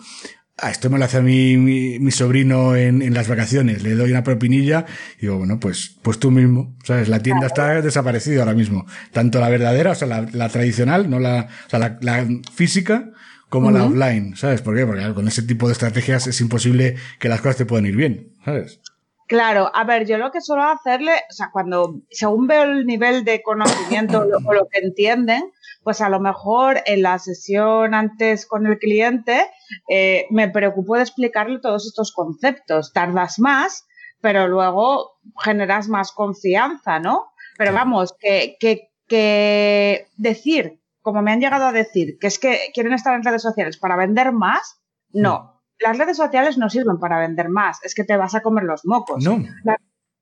Ah, 0.60 0.72
esto 0.72 0.90
me 0.90 0.98
lo 0.98 1.06
hace 1.06 1.18
a 1.18 1.22
mi, 1.22 1.56
mi, 1.56 2.12
sobrino 2.12 2.76
en, 2.76 3.04
en, 3.04 3.14
las 3.14 3.28
vacaciones, 3.28 3.84
le 3.84 3.94
doy 3.94 4.10
una 4.10 4.24
propinilla 4.24 4.86
y 5.20 5.22
digo, 5.22 5.38
bueno, 5.38 5.60
pues, 5.60 6.00
pues 6.02 6.18
tú 6.18 6.32
mismo, 6.32 6.76
¿sabes? 6.84 7.10
La 7.10 7.20
tienda 7.20 7.46
está 7.46 7.80
desaparecida 7.80 8.40
ahora 8.40 8.56
mismo. 8.56 8.88
Tanto 9.12 9.40
la 9.40 9.50
verdadera, 9.50 9.92
o 9.92 9.96
sea, 9.96 10.08
la, 10.08 10.22
la 10.32 10.50
tradicional, 10.50 11.12
no 11.12 11.20
la, 11.20 11.48
o 11.68 11.70
sea, 11.70 11.78
la, 11.78 12.00
la 12.02 12.26
física, 12.52 13.12
como 13.50 13.72
la 13.72 13.86
offline, 13.86 14.36
¿sabes? 14.36 14.62
¿Por 14.64 14.76
qué? 14.76 14.86
Porque 14.86 15.14
con 15.14 15.28
ese 15.28 15.44
tipo 15.44 15.68
de 15.68 15.74
estrategias 15.74 16.26
es 16.26 16.42
imposible 16.42 16.96
que 17.20 17.30
las 17.30 17.42
cosas 17.42 17.58
te 17.58 17.66
puedan 17.66 17.86
ir 17.86 17.96
bien, 17.96 18.34
¿sabes? 18.44 18.82
Claro, 19.28 19.70
a 19.74 19.84
ver, 19.84 20.08
yo 20.08 20.18
lo 20.18 20.32
que 20.32 20.42
suelo 20.42 20.64
hacerle, 20.64 21.12
o 21.30 21.34
sea, 21.34 21.50
cuando, 21.52 22.02
según 22.10 22.48
veo 22.48 22.64
el 22.64 22.86
nivel 22.86 23.26
de 23.26 23.42
conocimiento 23.42 24.26
o 24.46 24.54
lo 24.54 24.68
que 24.70 24.80
entienden, 24.80 25.44
pues 25.84 26.02
a 26.02 26.10
lo 26.10 26.20
mejor 26.20 26.82
en 26.86 27.02
la 27.02 27.20
sesión 27.20 27.94
antes 27.94 28.46
con 28.46 28.66
el 28.68 28.80
cliente 28.80 29.50
eh, 29.90 30.26
me 30.30 30.50
preocupo 30.50 30.96
de 30.96 31.04
explicarle 31.04 31.60
todos 31.60 31.86
estos 31.86 32.12
conceptos. 32.12 32.94
Tardas 32.94 33.40
más, 33.40 33.86
pero 34.22 34.48
luego 34.48 35.20
generas 35.44 35.88
más 35.88 36.12
confianza, 36.12 37.00
¿no? 37.00 37.28
Pero 37.58 37.74
vamos, 37.74 38.14
que, 38.20 38.56
que, 38.60 38.92
que 39.08 40.08
decir, 40.18 40.82
como 41.02 41.22
me 41.22 41.32
han 41.32 41.40
llegado 41.40 41.66
a 41.66 41.72
decir, 41.72 42.18
que 42.20 42.28
es 42.28 42.38
que 42.40 42.70
quieren 42.74 42.94
estar 42.94 43.16
en 43.16 43.24
redes 43.24 43.42
sociales 43.42 43.78
para 43.78 43.96
vender 43.96 44.32
más, 44.32 44.82
no. 45.12 45.64
Las 45.80 45.98
redes 45.98 46.18
sociales 46.18 46.58
no 46.58 46.70
sirven 46.70 46.98
para 47.00 47.20
vender 47.20 47.50
más, 47.50 47.84
es 47.84 47.94
que 47.94 48.04
te 48.04 48.18
vas 48.18 48.36
a 48.36 48.42
comer 48.42 48.64
los 48.64 48.86
mocos. 48.86 49.24
No. 49.24 49.38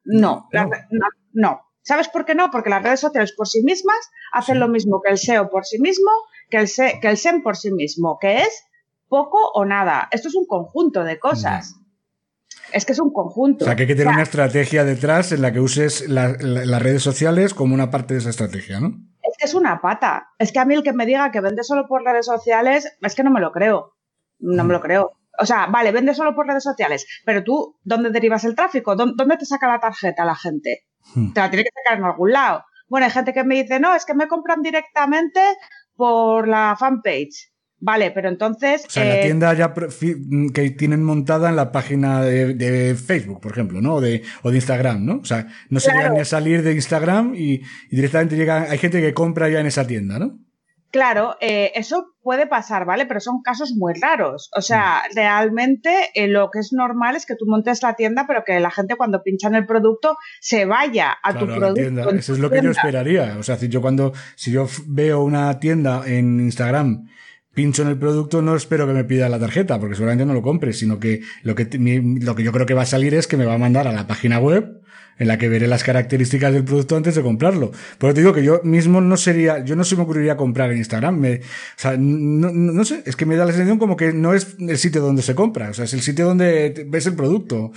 no, 0.03 0.47
no, 0.51 0.69
no. 1.33 1.61
¿Sabes 1.81 2.09
por 2.09 2.25
qué 2.25 2.35
no? 2.35 2.51
Porque 2.51 2.69
las 2.69 2.83
redes 2.83 2.99
sociales 2.99 3.31
por 3.33 3.47
sí 3.47 3.63
mismas 3.63 4.09
hacen 4.33 4.59
lo 4.59 4.67
mismo 4.67 5.01
que 5.03 5.11
el 5.11 5.17
SEO 5.17 5.49
por 5.49 5.65
sí 5.65 5.79
mismo, 5.79 6.09
que 6.49 6.57
el, 6.57 6.69
que 7.01 7.07
el 7.07 7.17
SEM 7.17 7.43
por 7.43 7.55
sí 7.55 7.71
mismo, 7.71 8.17
que 8.19 8.37
es 8.37 8.63
poco 9.15 9.37
o 9.53 9.63
nada. 9.63 10.09
Esto 10.11 10.27
es 10.27 10.35
un 10.35 10.45
conjunto 10.45 11.05
de 11.05 11.17
cosas. 11.17 11.79
Es 12.73 12.85
que 12.85 12.91
es 12.91 12.99
un 12.99 13.13
conjunto. 13.13 13.63
O 13.63 13.65
sea, 13.65 13.77
que 13.77 13.83
hay 13.83 13.87
que 13.87 13.95
tener 13.95 14.13
una 14.13 14.23
estrategia 14.23 14.83
detrás 14.83 15.31
en 15.31 15.41
la 15.41 15.53
que 15.53 15.61
uses 15.61 16.09
las 16.09 16.81
redes 16.81 17.01
sociales 17.01 17.53
como 17.53 17.73
una 17.73 17.89
parte 17.89 18.13
de 18.13 18.19
esa 18.19 18.31
estrategia, 18.31 18.81
¿no? 18.81 18.87
Es 19.21 19.37
que 19.37 19.45
es 19.45 19.53
una 19.53 19.79
pata. 19.79 20.31
Es 20.37 20.51
que 20.51 20.59
a 20.59 20.65
mí 20.65 20.73
el 20.73 20.83
que 20.83 20.91
me 20.91 21.05
diga 21.05 21.31
que 21.31 21.39
vende 21.39 21.63
solo 21.63 21.87
por 21.87 22.03
redes 22.03 22.25
sociales, 22.25 22.91
es 22.99 23.15
que 23.15 23.23
no 23.23 23.31
me 23.31 23.39
lo 23.39 23.53
creo. 23.53 23.95
No 24.39 24.65
me 24.65 24.73
lo 24.73 24.81
creo. 24.81 25.13
O 25.39 25.45
sea, 25.45 25.67
vale, 25.67 25.93
vende 25.93 26.13
solo 26.13 26.35
por 26.35 26.45
redes 26.45 26.63
sociales, 26.63 27.05
pero 27.25 27.41
tú, 27.41 27.79
¿dónde 27.83 28.09
derivas 28.09 28.43
el 28.43 28.55
tráfico? 28.55 28.97
¿Dónde 28.97 29.37
te 29.37 29.45
saca 29.45 29.69
la 29.69 29.79
tarjeta 29.79 30.25
la 30.25 30.35
gente? 30.35 30.87
Hmm. 31.13 31.31
Te 31.31 31.39
la 31.39 31.49
tiene 31.49 31.63
que 31.63 31.71
sacar 31.73 31.99
en 31.99 32.05
algún 32.05 32.33
lado. 32.33 32.65
Bueno, 32.89 33.05
hay 33.05 33.11
gente 33.11 33.33
que 33.33 33.45
me 33.45 33.55
dice, 33.55 33.79
no, 33.79 33.95
es 33.95 34.05
que 34.05 34.13
me 34.13 34.27
compran 34.27 34.61
directamente 34.61 35.39
por 35.95 36.49
la 36.49 36.75
fanpage. 36.77 37.54
Vale, 37.85 38.09
pero 38.09 38.29
entonces. 38.29 38.83
O 38.87 38.89
sea, 38.89 39.05
la 39.05 39.19
eh, 39.19 39.21
tienda 39.27 39.53
ya 39.53 39.71
que 40.55 40.71
tienen 40.71 41.03
montada 41.03 41.49
en 41.49 41.55
la 41.55 41.71
página 41.71 42.23
de, 42.23 42.95
Facebook, 42.95 43.39
por 43.39 43.51
ejemplo, 43.51 43.79
¿no? 43.79 43.95
O 43.95 44.01
de, 44.01 44.23
o 44.41 44.49
de 44.49 44.57
Instagram, 44.57 45.05
¿no? 45.05 45.17
O 45.17 45.25
sea, 45.25 45.45
no 45.69 45.79
se 45.79 45.91
ni 45.93 46.19
a 46.19 46.25
salir 46.25 46.63
de 46.63 46.73
Instagram 46.73 47.35
y, 47.35 47.61
y, 47.91 47.95
directamente 47.95 48.37
llega. 48.37 48.63
Hay 48.71 48.79
gente 48.79 49.01
que 49.01 49.13
compra 49.13 49.49
ya 49.49 49.59
en 49.59 49.67
esa 49.67 49.85
tienda, 49.85 50.17
¿no? 50.17 50.39
Claro, 50.89 51.35
eh, 51.41 51.73
eso 51.75 52.15
puede 52.23 52.47
pasar, 52.47 52.85
¿vale? 52.85 53.05
Pero 53.05 53.19
son 53.19 53.41
casos 53.43 53.73
muy 53.75 53.93
raros. 54.01 54.49
O 54.55 54.61
sea, 54.61 55.03
mm. 55.11 55.15
realmente 55.15 56.09
eh, 56.15 56.27
lo 56.27 56.49
que 56.49 56.59
es 56.59 56.73
normal 56.73 57.15
es 57.15 57.27
que 57.27 57.35
tú 57.35 57.45
montes 57.45 57.83
la 57.83 57.93
tienda, 57.95 58.25
pero 58.25 58.43
que 58.43 58.59
la 58.59 58.71
gente 58.71 58.95
cuando 58.95 59.21
pincha 59.21 59.47
en 59.49 59.55
el 59.55 59.67
producto 59.67 60.17
se 60.39 60.65
vaya 60.65 61.17
a 61.21 61.37
tu 61.37 61.45
producto. 61.45 62.09
Eso 62.11 62.33
es 62.33 62.39
lo 62.39 62.49
que 62.49 62.63
yo 62.63 62.71
esperaría. 62.71 63.35
O 63.37 63.43
sea, 63.43 63.57
si 63.57 63.69
yo 63.69 63.79
cuando, 63.79 64.13
si 64.35 64.51
yo 64.51 64.67
veo 64.87 65.23
una 65.23 65.59
tienda 65.59 66.01
en 66.07 66.39
Instagram 66.39 67.09
pincho 67.55 67.81
en 67.81 67.87
el 67.87 67.97
producto, 67.97 68.43
no 68.43 68.55
espero 68.55 68.85
que 68.85 68.93
me 68.93 69.05
pida 69.05 69.29
la 69.29 69.39
tarjeta, 69.39 69.79
porque 69.79 69.95
seguramente 69.95 70.25
no 70.25 70.33
lo 70.33 70.43
compre, 70.43 70.73
sino 70.73 70.99
que 70.99 71.21
lo 71.41 71.55
que, 71.55 71.67
lo 72.21 72.35
que 72.35 72.43
yo 72.43 72.51
creo 72.51 72.67
que 72.67 72.75
va 72.75 72.83
a 72.83 72.85
salir 72.85 73.15
es 73.15 73.25
que 73.25 73.37
me 73.37 73.45
va 73.45 73.55
a 73.55 73.57
mandar 73.57 73.87
a 73.87 73.93
la 73.93 74.05
página 74.05 74.37
web 74.37 74.81
en 75.17 75.27
la 75.29 75.37
que 75.37 75.47
veré 75.47 75.67
las 75.67 75.83
características 75.83 76.53
del 76.53 76.65
producto 76.65 76.97
antes 76.97 77.15
de 77.15 77.21
comprarlo. 77.21 77.71
Pero 77.97 78.13
te 78.13 78.19
digo 78.19 78.33
que 78.33 78.43
yo 78.43 78.59
mismo 78.63 78.99
no 79.01 79.17
sería, 79.17 79.63
yo 79.63 79.75
no 79.75 79.83
se 79.83 79.95
me 79.95 80.03
ocurriría 80.03 80.35
comprar 80.35 80.71
en 80.71 80.77
Instagram. 80.77 81.17
Me, 81.17 81.35
o 81.37 81.41
sea, 81.77 81.95
no, 81.97 82.51
no, 82.51 82.83
sé, 82.83 83.01
es 83.05 83.15
que 83.15 83.25
me 83.25 83.37
da 83.37 83.45
la 83.45 83.51
sensación 83.51 83.79
como 83.79 83.95
que 83.95 84.11
no 84.11 84.33
es 84.33 84.57
el 84.59 84.77
sitio 84.77 85.01
donde 85.01 85.21
se 85.21 85.33
compra, 85.33 85.69
o 85.69 85.73
sea, 85.73 85.85
es 85.85 85.93
el 85.93 86.01
sitio 86.01 86.25
donde 86.25 86.85
ves 86.87 87.05
el 87.05 87.15
producto. 87.15 87.71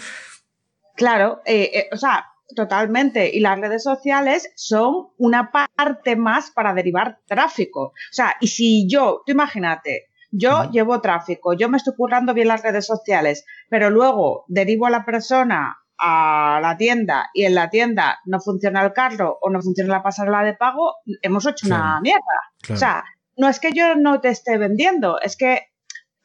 Claro, 0.97 1.41
eh, 1.47 1.71
eh, 1.73 1.89
o 1.93 1.97
sea, 1.97 2.25
Totalmente. 2.55 3.31
Y 3.35 3.41
las 3.41 3.61
redes 3.61 3.83
sociales 3.83 4.51
son 4.57 5.09
una 5.19 5.51
parte 5.51 6.17
más 6.17 6.51
para 6.51 6.75
derivar 6.75 7.21
tráfico. 7.27 7.89
O 7.89 8.13
sea, 8.13 8.37
y 8.41 8.49
si 8.49 8.89
yo, 8.89 9.23
tú 9.27 9.33
imagínate, 9.33 10.07
yo 10.31 10.71
llevo 10.71 11.01
tráfico, 11.01 11.55
yo 11.55 11.69
me 11.69 11.79
estoy 11.79 11.95
currando 11.97 12.35
bien 12.35 12.49
las 12.49 12.63
redes 12.63 12.87
sociales, 12.87 13.45
pero 13.71 13.91
luego 13.91 14.45
derivo 14.49 14.87
a 14.87 14.91
la 14.91 15.05
persona 15.05 15.79
a 15.99 16.61
la 16.63 16.77
tienda 16.77 17.29
y 17.35 17.45
en 17.45 17.55
la 17.55 17.71
tienda 17.71 18.21
no 18.25 18.41
funciona 18.41 18.85
el 18.85 18.93
carro 18.93 19.37
o 19.41 19.51
no 19.51 19.61
funciona 19.61 19.97
la 19.97 20.03
pasarela 20.03 20.45
de 20.45 20.55
pago, 20.55 20.95
hemos 21.23 21.47
hecho 21.47 21.67
una 21.67 22.01
mierda. 22.01 22.23
O 22.71 22.77
sea, 22.77 23.05
no 23.37 23.49
es 23.49 23.59
que 23.59 23.73
yo 23.73 23.97
no 23.97 24.21
te 24.21 24.29
esté 24.29 24.59
vendiendo, 24.59 25.21
es 25.21 25.37
que 25.37 25.73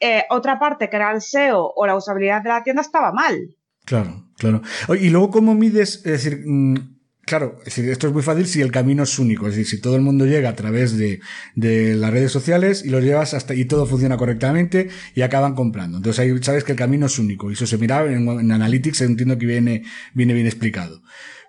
eh, 0.00 0.24
otra 0.30 0.58
parte 0.58 0.88
que 0.88 0.96
era 0.96 1.10
el 1.10 1.22
SEO 1.22 1.72
o 1.74 1.86
la 1.86 1.96
usabilidad 1.96 2.42
de 2.42 2.50
la 2.50 2.62
tienda 2.62 2.82
estaba 2.82 3.12
mal. 3.12 3.56
Claro, 3.84 4.28
claro. 4.38 4.62
Y 5.00 5.10
luego, 5.10 5.30
¿cómo 5.30 5.54
mides? 5.54 5.96
Es 6.04 6.24
decir, 6.24 6.42
mm, 6.44 6.94
Claro, 7.26 7.58
esto 7.64 8.06
es 8.06 8.12
muy 8.12 8.22
fácil 8.22 8.46
si 8.46 8.60
el 8.60 8.70
camino 8.70 9.04
es 9.04 9.18
único, 9.18 9.46
es 9.48 9.56
decir, 9.56 9.66
si 9.66 9.80
todo 9.80 9.96
el 9.96 10.02
mundo 10.02 10.26
llega 10.26 10.50
a 10.50 10.56
través 10.56 10.98
de, 10.98 11.20
de 11.54 11.94
las 11.94 12.12
redes 12.12 12.30
sociales 12.30 12.84
y 12.84 12.90
lo 12.90 13.00
llevas 13.00 13.32
hasta 13.32 13.54
y 13.54 13.64
todo 13.64 13.86
funciona 13.86 14.18
correctamente 14.18 14.88
y 15.14 15.22
acaban 15.22 15.54
comprando. 15.54 15.96
Entonces 15.96 16.20
ahí 16.20 16.42
sabes 16.42 16.64
que 16.64 16.72
el 16.72 16.78
camino 16.78 17.06
es 17.06 17.18
único 17.18 17.50
y 17.50 17.54
eso 17.54 17.66
se 17.66 17.78
mira 17.78 18.04
en, 18.04 18.52
Analytics, 18.52 19.00
entiendo 19.00 19.38
que 19.38 19.46
viene, 19.46 19.84
viene 20.12 20.34
bien 20.34 20.46
explicado. 20.46 21.02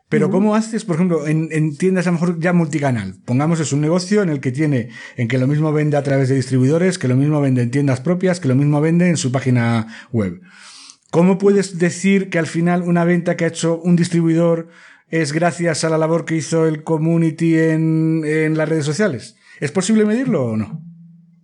Pero 0.08 0.30
¿cómo 0.30 0.56
haces, 0.56 0.86
por 0.86 0.96
ejemplo, 0.96 1.28
en, 1.28 1.50
en, 1.52 1.76
tiendas 1.76 2.08
a 2.08 2.12
lo 2.12 2.14
mejor 2.14 2.40
ya 2.40 2.54
multicanal? 2.54 3.16
Pongamos 3.26 3.60
es 3.60 3.74
un 3.74 3.82
negocio 3.82 4.22
en 4.22 4.30
el 4.30 4.40
que 4.40 4.52
tiene, 4.52 4.90
en 5.18 5.28
que 5.28 5.40
lo 5.40 5.48
mismo 5.48 5.74
vende 5.74 5.98
a 5.98 6.04
través 6.04 6.30
de 6.30 6.36
distribuidores, 6.36 7.00
que 7.00 7.08
lo 7.08 7.18
mismo 7.18 7.42
vende 7.42 7.64
en 7.64 7.72
tiendas 7.72 8.00
propias, 8.00 8.40
que 8.40 8.48
lo 8.48 8.56
mismo 8.56 8.80
vende 8.80 9.10
en 9.10 9.18
su 9.18 9.32
página 9.32 9.88
web. 10.14 10.40
¿Cómo 11.16 11.38
puedes 11.38 11.80
decir 11.80 12.30
que 12.30 12.40
al 12.40 12.46
final 12.46 12.82
una 12.82 13.06
venta 13.06 13.38
que 13.38 13.46
ha 13.46 13.48
hecho 13.48 13.80
un 13.82 13.96
distribuidor 13.96 14.68
es 15.08 15.32
gracias 15.32 15.86
a 15.86 15.90
la 15.90 15.98
labor 15.98 16.26
que 16.26 16.36
hizo 16.36 16.68
el 16.68 16.84
community 16.84 17.58
en, 17.58 18.26
en 18.26 18.58
las 18.58 18.68
redes 18.68 18.84
sociales? 18.84 19.38
¿Es 19.62 19.72
posible 19.72 20.04
medirlo 20.04 20.44
o 20.44 20.58
no? 20.58 20.82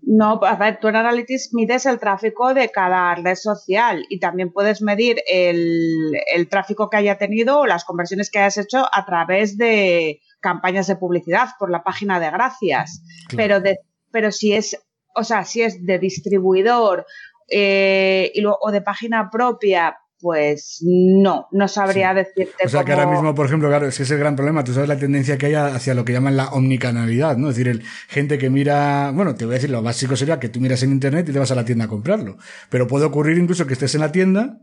No, 0.01 0.41
a 0.43 0.57
ver, 0.57 0.79
tú 0.81 0.89
en 0.89 0.97
Analytics 0.97 1.53
mides 1.53 1.85
el 1.85 1.99
tráfico 1.99 2.53
de 2.53 2.67
cada 2.67 3.15
red 3.15 3.35
social 3.35 4.05
y 4.09 4.19
también 4.19 4.51
puedes 4.51 4.81
medir 4.81 5.21
el, 5.25 6.11
el, 6.35 6.49
tráfico 6.49 6.89
que 6.89 6.97
haya 6.97 7.17
tenido 7.17 7.61
o 7.61 7.65
las 7.65 7.85
conversiones 7.85 8.29
que 8.29 8.39
hayas 8.39 8.57
hecho 8.57 8.85
a 8.91 9.05
través 9.05 9.57
de 9.57 10.19
campañas 10.41 10.87
de 10.87 10.97
publicidad 10.97 11.47
por 11.57 11.71
la 11.71 11.81
página 11.81 12.19
de 12.19 12.29
gracias. 12.29 13.01
Pero, 13.37 13.61
de, 13.61 13.79
pero 14.11 14.33
si 14.33 14.51
es, 14.51 14.77
o 15.15 15.23
sea, 15.23 15.45
si 15.45 15.61
es 15.61 15.85
de 15.85 15.97
distribuidor 15.97 17.05
eh, 17.51 18.31
y 18.33 18.43
o 18.45 18.71
de 18.71 18.81
página 18.81 19.29
propia, 19.29 19.95
pues 20.19 20.79
no, 20.85 21.47
no 21.51 21.67
sabría 21.67 22.13
decirte. 22.13 22.65
O 22.65 22.69
sea 22.69 22.85
que 22.85 22.93
ahora 22.93 23.07
mismo, 23.07 23.33
por 23.35 23.47
ejemplo, 23.47 23.67
claro, 23.67 23.87
es 23.87 23.97
que 23.97 24.03
es 24.03 24.11
el 24.11 24.19
gran 24.19 24.35
problema. 24.35 24.63
Tú 24.63 24.73
sabes 24.73 24.87
la 24.87 24.97
tendencia 24.97 25.37
que 25.37 25.47
hay 25.47 25.55
hacia 25.55 25.93
lo 25.93 26.05
que 26.05 26.13
llaman 26.13 26.37
la 26.37 26.49
omnicanalidad, 26.49 27.37
¿no? 27.37 27.49
Es 27.49 27.55
decir, 27.55 27.69
el, 27.69 27.83
gente 28.07 28.37
que 28.37 28.49
mira, 28.49 29.11
bueno, 29.13 29.35
te 29.35 29.45
voy 29.45 29.55
a 29.55 29.55
decir, 29.55 29.71
lo 29.71 29.81
básico 29.81 30.15
sería 30.15 30.39
que 30.39 30.49
tú 30.49 30.61
miras 30.61 30.83
en 30.83 30.91
internet 30.91 31.27
y 31.27 31.33
te 31.33 31.39
vas 31.39 31.51
a 31.51 31.55
la 31.55 31.65
tienda 31.65 31.85
a 31.85 31.87
comprarlo. 31.87 32.37
Pero 32.69 32.87
puede 32.87 33.05
ocurrir 33.05 33.37
incluso 33.37 33.65
que 33.67 33.73
estés 33.73 33.95
en 33.95 34.01
la 34.01 34.11
tienda 34.11 34.59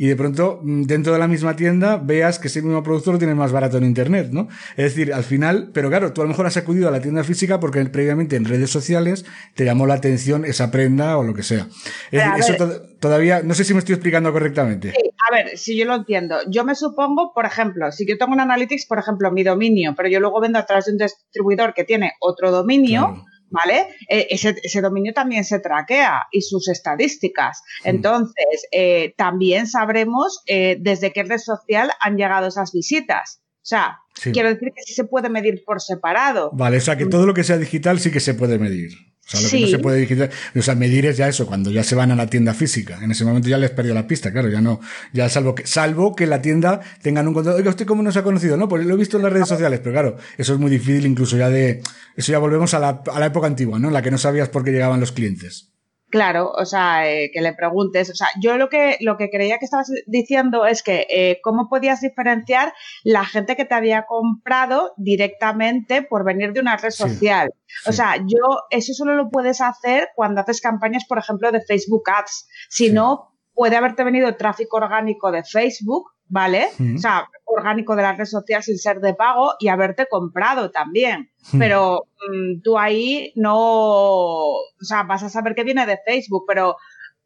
y 0.00 0.06
de 0.06 0.16
pronto 0.16 0.60
mm, 0.62 0.84
dentro 0.84 1.12
de 1.12 1.18
la 1.18 1.28
misma 1.28 1.56
tienda 1.56 1.98
veas 1.98 2.38
que 2.38 2.48
ese 2.48 2.62
mismo 2.62 2.82
producto 2.82 3.12
lo 3.12 3.18
tienes 3.18 3.36
más 3.36 3.52
barato 3.52 3.76
en 3.76 3.84
internet, 3.84 4.28
¿no? 4.32 4.48
Es 4.70 4.94
decir, 4.94 5.12
al 5.12 5.24
final, 5.24 5.72
pero 5.74 5.90
claro, 5.90 6.14
tú 6.14 6.22
a 6.22 6.24
lo 6.24 6.30
mejor 6.30 6.46
has 6.46 6.56
acudido 6.56 6.88
a 6.88 6.90
la 6.90 7.02
tienda 7.02 7.22
física 7.22 7.60
porque 7.60 7.84
previamente 7.84 8.36
en 8.36 8.46
redes 8.46 8.70
sociales 8.70 9.26
te 9.54 9.66
llamó 9.66 9.86
la 9.86 9.92
atención 9.92 10.46
esa 10.46 10.70
prenda 10.70 11.18
o 11.18 11.22
lo 11.22 11.34
que 11.34 11.42
sea. 11.42 11.68
Es 12.10 12.24
decir, 12.24 12.54
eso 12.54 12.82
todavía, 12.98 13.42
no 13.42 13.52
sé 13.52 13.62
si 13.62 13.74
me 13.74 13.80
estoy 13.80 13.94
explicando 13.94 14.32
correctamente. 14.32 14.92
Sí, 14.92 15.10
a 15.28 15.34
ver, 15.34 15.58
si 15.58 15.76
yo 15.76 15.84
lo 15.84 15.96
entiendo. 15.96 16.38
Yo 16.48 16.64
me 16.64 16.74
supongo, 16.74 17.34
por 17.34 17.44
ejemplo, 17.44 17.92
si 17.92 18.06
yo 18.06 18.16
tengo 18.16 18.32
un 18.32 18.40
Analytics, 18.40 18.86
por 18.86 18.98
ejemplo, 18.98 19.30
mi 19.30 19.44
dominio, 19.44 19.92
pero 19.94 20.08
yo 20.08 20.18
luego 20.18 20.40
vendo 20.40 20.58
a 20.58 20.64
través 20.64 20.86
de 20.86 20.92
un 20.92 20.98
distribuidor 20.98 21.74
que 21.74 21.84
tiene 21.84 22.14
otro 22.20 22.50
dominio, 22.50 23.22
¿vale? 23.50 23.88
E, 24.08 24.28
ese, 24.30 24.80
dominio 24.80 25.12
también 25.12 25.44
se 25.44 25.58
traquea 25.60 26.26
y 26.30 26.42
sus 26.42 26.68
estadísticas. 26.68 27.62
Entonces, 27.84 28.66
eh, 28.72 29.14
también 29.16 29.66
sabremos 29.66 30.42
eh, 30.46 30.76
desde 30.80 31.12
qué 31.12 31.22
red 31.24 31.38
social 31.38 31.90
han 32.00 32.16
llegado 32.16 32.48
esas 32.48 32.72
visitas. 32.72 33.42
O 33.62 33.66
sea, 33.70 33.98
quiero 34.32 34.48
decir 34.48 34.72
que 34.74 34.82
sí 34.82 34.94
se 34.94 35.04
puede 35.04 35.28
medir 35.28 35.62
por 35.66 35.80
separado. 35.82 36.50
Vale, 36.52 36.78
o 36.78 36.80
sea 36.80 36.96
que 36.96 37.06
todo 37.06 37.26
lo 37.26 37.34
que 37.34 37.44
sea 37.44 37.58
digital 37.58 38.00
sí 38.00 38.10
que 38.10 38.20
se 38.20 38.34
puede 38.34 38.58
medir. 38.58 38.90
O 39.32 39.36
sea, 39.36 39.42
lo 39.42 39.48
que 39.48 39.60
no 39.60 39.66
se 39.68 39.78
puede 39.78 40.00
digital, 40.00 40.30
o 40.56 40.62
sea, 40.62 40.74
medir 40.74 41.06
es 41.06 41.16
ya 41.16 41.28
eso, 41.28 41.46
cuando 41.46 41.70
ya 41.70 41.84
se 41.84 41.94
van 41.94 42.10
a 42.10 42.16
la 42.16 42.26
tienda 42.26 42.52
física. 42.52 42.98
En 43.00 43.12
ese 43.12 43.24
momento 43.24 43.48
ya 43.48 43.58
les 43.58 43.70
perdió 43.70 43.94
la 43.94 44.08
pista, 44.08 44.32
claro, 44.32 44.48
ya 44.48 44.60
no, 44.60 44.80
ya 45.12 45.28
salvo 45.28 45.54
que, 45.54 45.68
salvo 45.68 46.16
que 46.16 46.26
la 46.26 46.42
tienda 46.42 46.80
tengan 47.00 47.28
un 47.28 47.34
control. 47.34 47.54
Oiga, 47.54 47.70
¿usted 47.70 47.86
cómo 47.86 48.02
nos 48.02 48.16
ha 48.16 48.24
conocido? 48.24 48.56
No, 48.56 48.68
pues 48.68 48.84
lo 48.84 48.94
he 48.94 48.96
visto 48.96 49.18
en 49.18 49.22
las 49.22 49.32
redes 49.32 49.46
sociales, 49.46 49.78
pero 49.84 49.92
claro, 49.92 50.16
eso 50.36 50.54
es 50.54 50.58
muy 50.58 50.70
difícil 50.70 51.06
incluso 51.06 51.36
ya 51.36 51.48
de, 51.48 51.80
eso 52.16 52.32
ya 52.32 52.38
volvemos 52.38 52.74
a 52.74 52.80
la, 52.80 53.02
a 53.06 53.20
la 53.20 53.26
época 53.26 53.46
antigua, 53.46 53.78
¿no? 53.78 53.86
En 53.86 53.94
la 53.94 54.02
que 54.02 54.10
no 54.10 54.18
sabías 54.18 54.48
por 54.48 54.64
qué 54.64 54.72
llegaban 54.72 54.98
los 54.98 55.12
clientes. 55.12 55.69
Claro, 56.10 56.50
o 56.50 56.64
sea, 56.64 57.08
eh, 57.08 57.30
que 57.32 57.40
le 57.40 57.54
preguntes. 57.54 58.10
O 58.10 58.14
sea, 58.14 58.28
yo 58.42 58.56
lo 58.56 58.68
que, 58.68 58.96
lo 59.00 59.16
que 59.16 59.30
creía 59.30 59.58
que 59.58 59.64
estabas 59.64 59.90
diciendo 60.06 60.66
es 60.66 60.82
que 60.82 61.06
eh, 61.08 61.40
cómo 61.42 61.68
podías 61.68 62.00
diferenciar 62.00 62.72
la 63.04 63.24
gente 63.24 63.54
que 63.54 63.64
te 63.64 63.74
había 63.74 64.06
comprado 64.06 64.92
directamente 64.96 66.02
por 66.02 66.24
venir 66.24 66.52
de 66.52 66.60
una 66.60 66.76
red 66.76 66.90
social. 66.90 67.54
O 67.86 67.92
sea, 67.92 68.16
yo, 68.16 68.64
eso 68.70 68.92
solo 68.92 69.14
lo 69.14 69.30
puedes 69.30 69.60
hacer 69.60 70.08
cuando 70.16 70.40
haces 70.40 70.60
campañas, 70.60 71.04
por 71.06 71.18
ejemplo, 71.18 71.52
de 71.52 71.60
Facebook 71.60 72.02
Ads. 72.10 72.48
Si 72.68 72.90
no, 72.90 73.30
puede 73.54 73.76
haberte 73.76 74.02
venido 74.02 74.34
tráfico 74.36 74.78
orgánico 74.78 75.30
de 75.30 75.44
Facebook, 75.44 76.10
¿vale? 76.30 76.68
O 76.94 76.98
sea, 76.98 77.28
orgánico 77.44 77.96
de 77.96 78.02
la 78.02 78.14
red 78.14 78.24
social 78.24 78.62
sin 78.62 78.78
ser 78.78 79.00
de 79.00 79.14
pago 79.14 79.54
y 79.58 79.68
haberte 79.68 80.06
comprado 80.08 80.70
también. 80.70 81.30
Pero 81.58 82.06
mm, 82.16 82.62
tú 82.62 82.78
ahí 82.78 83.32
no, 83.36 83.58
o 83.58 84.64
sea, 84.80 85.02
vas 85.02 85.22
a 85.24 85.28
saber 85.28 85.54
que 85.54 85.64
viene 85.64 85.84
de 85.84 85.98
Facebook, 86.06 86.44
pero 86.46 86.76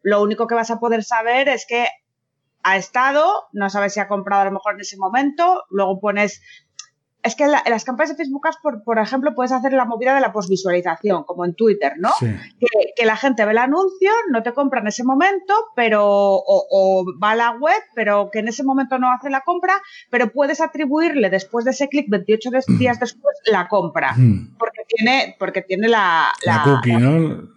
lo 0.02 0.22
único 0.22 0.46
que 0.46 0.54
vas 0.54 0.70
a 0.70 0.80
poder 0.80 1.04
saber 1.04 1.48
es 1.48 1.66
que 1.68 1.86
ha 2.62 2.76
estado, 2.78 3.44
no 3.52 3.68
sabes 3.68 3.92
si 3.92 4.00
ha 4.00 4.08
comprado 4.08 4.42
a 4.42 4.46
lo 4.46 4.52
mejor 4.52 4.74
en 4.74 4.80
ese 4.80 4.96
momento, 4.96 5.64
luego 5.68 6.00
pones 6.00 6.40
es 7.24 7.34
que 7.34 7.44
en, 7.44 7.52
las 7.52 7.84
campañas 7.84 8.10
de 8.10 8.16
Facebook 8.16 8.42
por, 8.62 8.84
por, 8.84 8.98
ejemplo, 8.98 9.34
puedes 9.34 9.50
hacer 9.50 9.72
la 9.72 9.86
movida 9.86 10.14
de 10.14 10.20
la 10.20 10.32
posvisualización, 10.32 11.24
como 11.24 11.46
en 11.46 11.54
Twitter, 11.54 11.94
¿no? 11.98 12.10
Que, 12.20 13.04
la 13.04 13.16
gente 13.16 13.44
ve 13.44 13.52
el 13.52 13.58
anuncio, 13.58 14.10
no 14.30 14.42
te 14.42 14.52
compra 14.52 14.80
en 14.80 14.88
ese 14.88 15.04
momento, 15.04 15.54
pero, 15.74 16.02
o, 16.04 17.04
va 17.22 17.30
a 17.30 17.34
la 17.34 17.50
web, 17.52 17.80
pero 17.94 18.30
que 18.30 18.40
en 18.40 18.48
ese 18.48 18.62
momento 18.62 18.98
no 18.98 19.10
hace 19.10 19.30
la 19.30 19.40
compra, 19.40 19.80
pero 20.10 20.30
puedes 20.32 20.60
atribuirle 20.60 21.30
después 21.30 21.64
de 21.64 21.70
ese 21.70 21.88
clic 21.88 22.06
28 22.10 22.50
días 22.78 23.00
después 23.00 23.36
la 23.46 23.68
compra. 23.68 24.14
Porque 24.58 24.82
tiene, 24.86 25.34
porque 25.38 25.62
tiene 25.62 25.88
la, 25.88 26.32
la, 26.44 26.62
cookie, 26.62 26.92
¿no? 26.92 27.53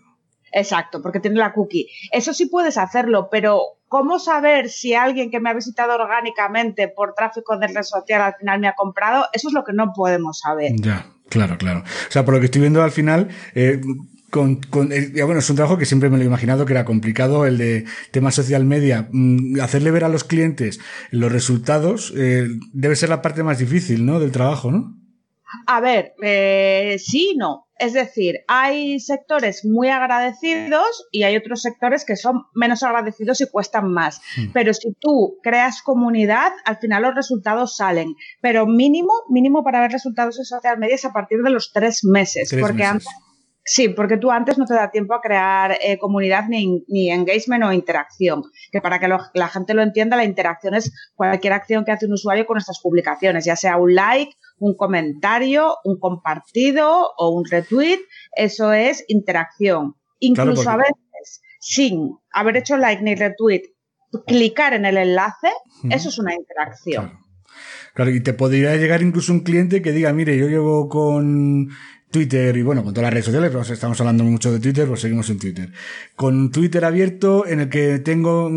Exacto, 0.58 1.02
porque 1.02 1.20
tiene 1.20 1.38
la 1.38 1.54
cookie. 1.54 1.88
Eso 2.12 2.34
sí 2.34 2.48
puedes 2.48 2.78
hacerlo, 2.78 3.30
pero 3.32 3.62
¿cómo 3.88 4.18
saber 4.18 4.70
si 4.70 4.96
alguien 4.96 5.30
que 5.30 5.40
me 5.40 5.52
ha 5.52 5.54
visitado 5.54 5.94
orgánicamente 5.94 6.88
por 6.88 7.14
tráfico 7.14 7.58
de 7.58 7.68
red 7.68 7.84
social 7.84 8.22
al 8.22 8.36
final 8.36 8.60
me 8.60 8.68
ha 8.68 8.74
comprado? 8.74 9.26
Eso 9.34 9.50
es 9.50 9.54
lo 9.54 9.64
que 9.64 9.74
no 9.74 9.94
podemos 9.94 10.40
saber. 10.40 10.72
Ya, 10.76 11.06
claro, 11.30 11.58
claro. 11.60 11.82
O 11.82 12.12
sea, 12.12 12.26
por 12.26 12.34
lo 12.34 12.40
que 12.40 12.48
estoy 12.48 12.62
viendo 12.62 12.82
al 12.82 12.90
final, 12.90 13.28
eh, 13.54 13.80
con, 14.32 14.56
con 14.56 14.92
eh, 14.92 15.12
bueno, 15.24 15.40
es 15.40 15.50
un 15.52 15.56
trabajo 15.56 15.78
que 15.78 15.86
siempre 15.86 16.10
me 16.10 16.18
lo 16.18 16.24
he 16.24 16.28
imaginado 16.28 16.66
que 16.66 16.74
era 16.74 16.86
complicado, 16.86 17.46
el 17.46 17.60
de 17.60 17.86
tema 18.12 18.32
social 18.32 18.66
media. 18.66 19.08
Mm, 19.12 19.60
hacerle 19.62 19.92
ver 19.92 20.06
a 20.06 20.10
los 20.10 20.24
clientes 20.24 20.80
los 21.12 21.32
resultados 21.32 22.14
eh, 22.18 22.48
debe 22.74 22.96
ser 22.96 23.10
la 23.10 23.22
parte 23.22 23.44
más 23.44 23.60
difícil, 23.60 24.08
¿no? 24.08 24.20
Del 24.20 24.32
trabajo, 24.32 24.72
¿no? 24.72 24.96
A 25.68 25.80
ver, 25.80 26.14
eh, 26.22 26.98
sí 27.00 27.36
no. 27.38 27.67
Es 27.80 27.94
decir, 27.94 28.36
hay 28.48 29.00
sectores 29.00 29.66
muy 29.66 29.90
agradecidos 29.90 31.08
y 31.12 31.24
hay 31.24 31.36
otros 31.38 31.62
sectores 31.62 32.06
que 32.06 32.16
son 32.16 32.44
menos 32.54 32.84
agradecidos 32.84 33.42
y 33.42 33.50
cuestan 33.50 33.92
más. 33.92 34.22
Hmm. 34.36 34.52
Pero 34.54 34.74
si 34.74 34.94
tú 35.00 35.38
creas 35.44 35.82
comunidad, 35.82 36.52
al 36.66 36.78
final 36.78 37.04
los 37.04 37.16
resultados 37.16 37.78
salen. 37.78 38.16
Pero 38.42 38.66
mínimo, 38.66 39.14
mínimo 39.30 39.64
para 39.64 39.82
ver 39.82 39.92
resultados 39.92 40.38
en 40.40 40.46
social 40.46 40.78
media 40.78 40.96
es 40.96 41.06
a 41.06 41.14
partir 41.14 41.42
de 41.42 41.50
los 41.50 41.72
tres 41.72 42.04
meses. 42.04 42.56
porque 42.60 42.84
antes. 42.84 43.08
Sí, 43.70 43.90
porque 43.90 44.16
tú 44.16 44.32
antes 44.32 44.58
no 44.58 44.66
te 44.66 44.74
da 44.74 44.90
tiempo 44.92 45.14
a 45.14 45.20
crear 45.20 45.78
eh, 45.82 45.98
comunidad 45.98 46.46
ni, 46.48 46.86
ni, 46.88 47.12
engagement 47.12 47.66
o 47.66 47.74
interacción. 47.74 48.44
Que 48.72 48.80
para 48.80 48.98
que 48.98 49.10
la 49.10 49.48
gente 49.50 49.74
lo 49.74 49.82
entienda, 49.82 50.16
la 50.16 50.24
interacción 50.24 50.74
es 50.74 50.94
cualquier 51.16 51.52
acción 51.52 51.84
que 51.84 51.92
hace 51.92 52.06
un 52.06 52.14
usuario 52.14 52.46
con 52.46 52.56
nuestras 52.56 52.80
publicaciones, 52.80 53.44
ya 53.44 53.58
sea 53.58 53.76
un 53.76 53.94
like, 53.94 54.32
un 54.60 54.74
comentario, 54.78 55.76
un 55.84 56.00
compartido 56.00 57.12
o 57.18 57.30
un 57.32 57.44
retweet, 57.44 58.00
eso 58.38 58.72
es 58.72 59.04
interacción. 59.10 59.96
Incluso 60.20 60.70
a 60.70 60.78
veces, 60.78 61.42
sin 61.60 62.18
haber 62.32 62.56
hecho 62.56 62.78
like 62.78 63.04
ni 63.04 63.16
retweet, 63.16 63.64
clicar 64.26 64.76
en 64.76 64.86
el 64.86 64.96
enlace, 64.96 65.52
eso 65.90 66.08
es 66.08 66.18
una 66.18 66.34
interacción. 66.34 67.20
Claro. 67.94 68.12
y 68.12 68.22
te 68.22 68.34
podría 68.34 68.76
llegar 68.76 69.02
incluso 69.02 69.34
un 69.34 69.40
cliente 69.42 69.82
que 69.82 69.92
diga, 69.92 70.14
mire, 70.14 70.38
yo 70.38 70.48
llevo 70.48 70.88
con 70.88 71.70
Twitter 72.12 72.56
y 72.56 72.62
bueno, 72.62 72.84
con 72.84 72.94
todas 72.94 73.04
las 73.04 73.14
redes 73.14 73.26
sociales, 73.26 73.70
estamos 73.70 74.00
hablando 74.00 74.24
mucho 74.24 74.52
de 74.52 74.60
Twitter, 74.60 74.88
pues 74.88 75.02
seguimos 75.02 75.30
en 75.30 75.40
Twitter. 75.40 75.72
Con 76.16 76.52
Twitter 76.52 76.86
abierto 76.86 77.46
en 77.46 77.60
el 77.60 77.70
que 77.70 78.00
tengo 78.00 78.50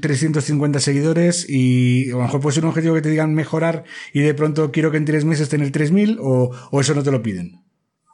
350 0.00 0.78
mm, 0.78 0.80
seguidores 0.80 1.46
y 1.48 2.10
a 2.10 2.16
lo 2.16 2.22
mejor 2.22 2.40
puede 2.40 2.54
ser 2.54 2.64
un 2.64 2.70
objetivo 2.70 2.94
que 2.94 3.02
te 3.02 3.10
digan 3.10 3.34
mejorar 3.34 3.84
y 4.12 4.20
de 4.20 4.34
pronto 4.34 4.72
quiero 4.72 4.90
que 4.90 4.96
en 4.96 5.04
tres 5.04 5.24
meses 5.24 5.48
tener 5.48 5.70
3000 5.70 6.18
o, 6.20 6.50
o 6.70 6.80
eso 6.80 6.94
no 6.94 7.02
te 7.02 7.10
lo 7.10 7.22
piden. 7.22 7.63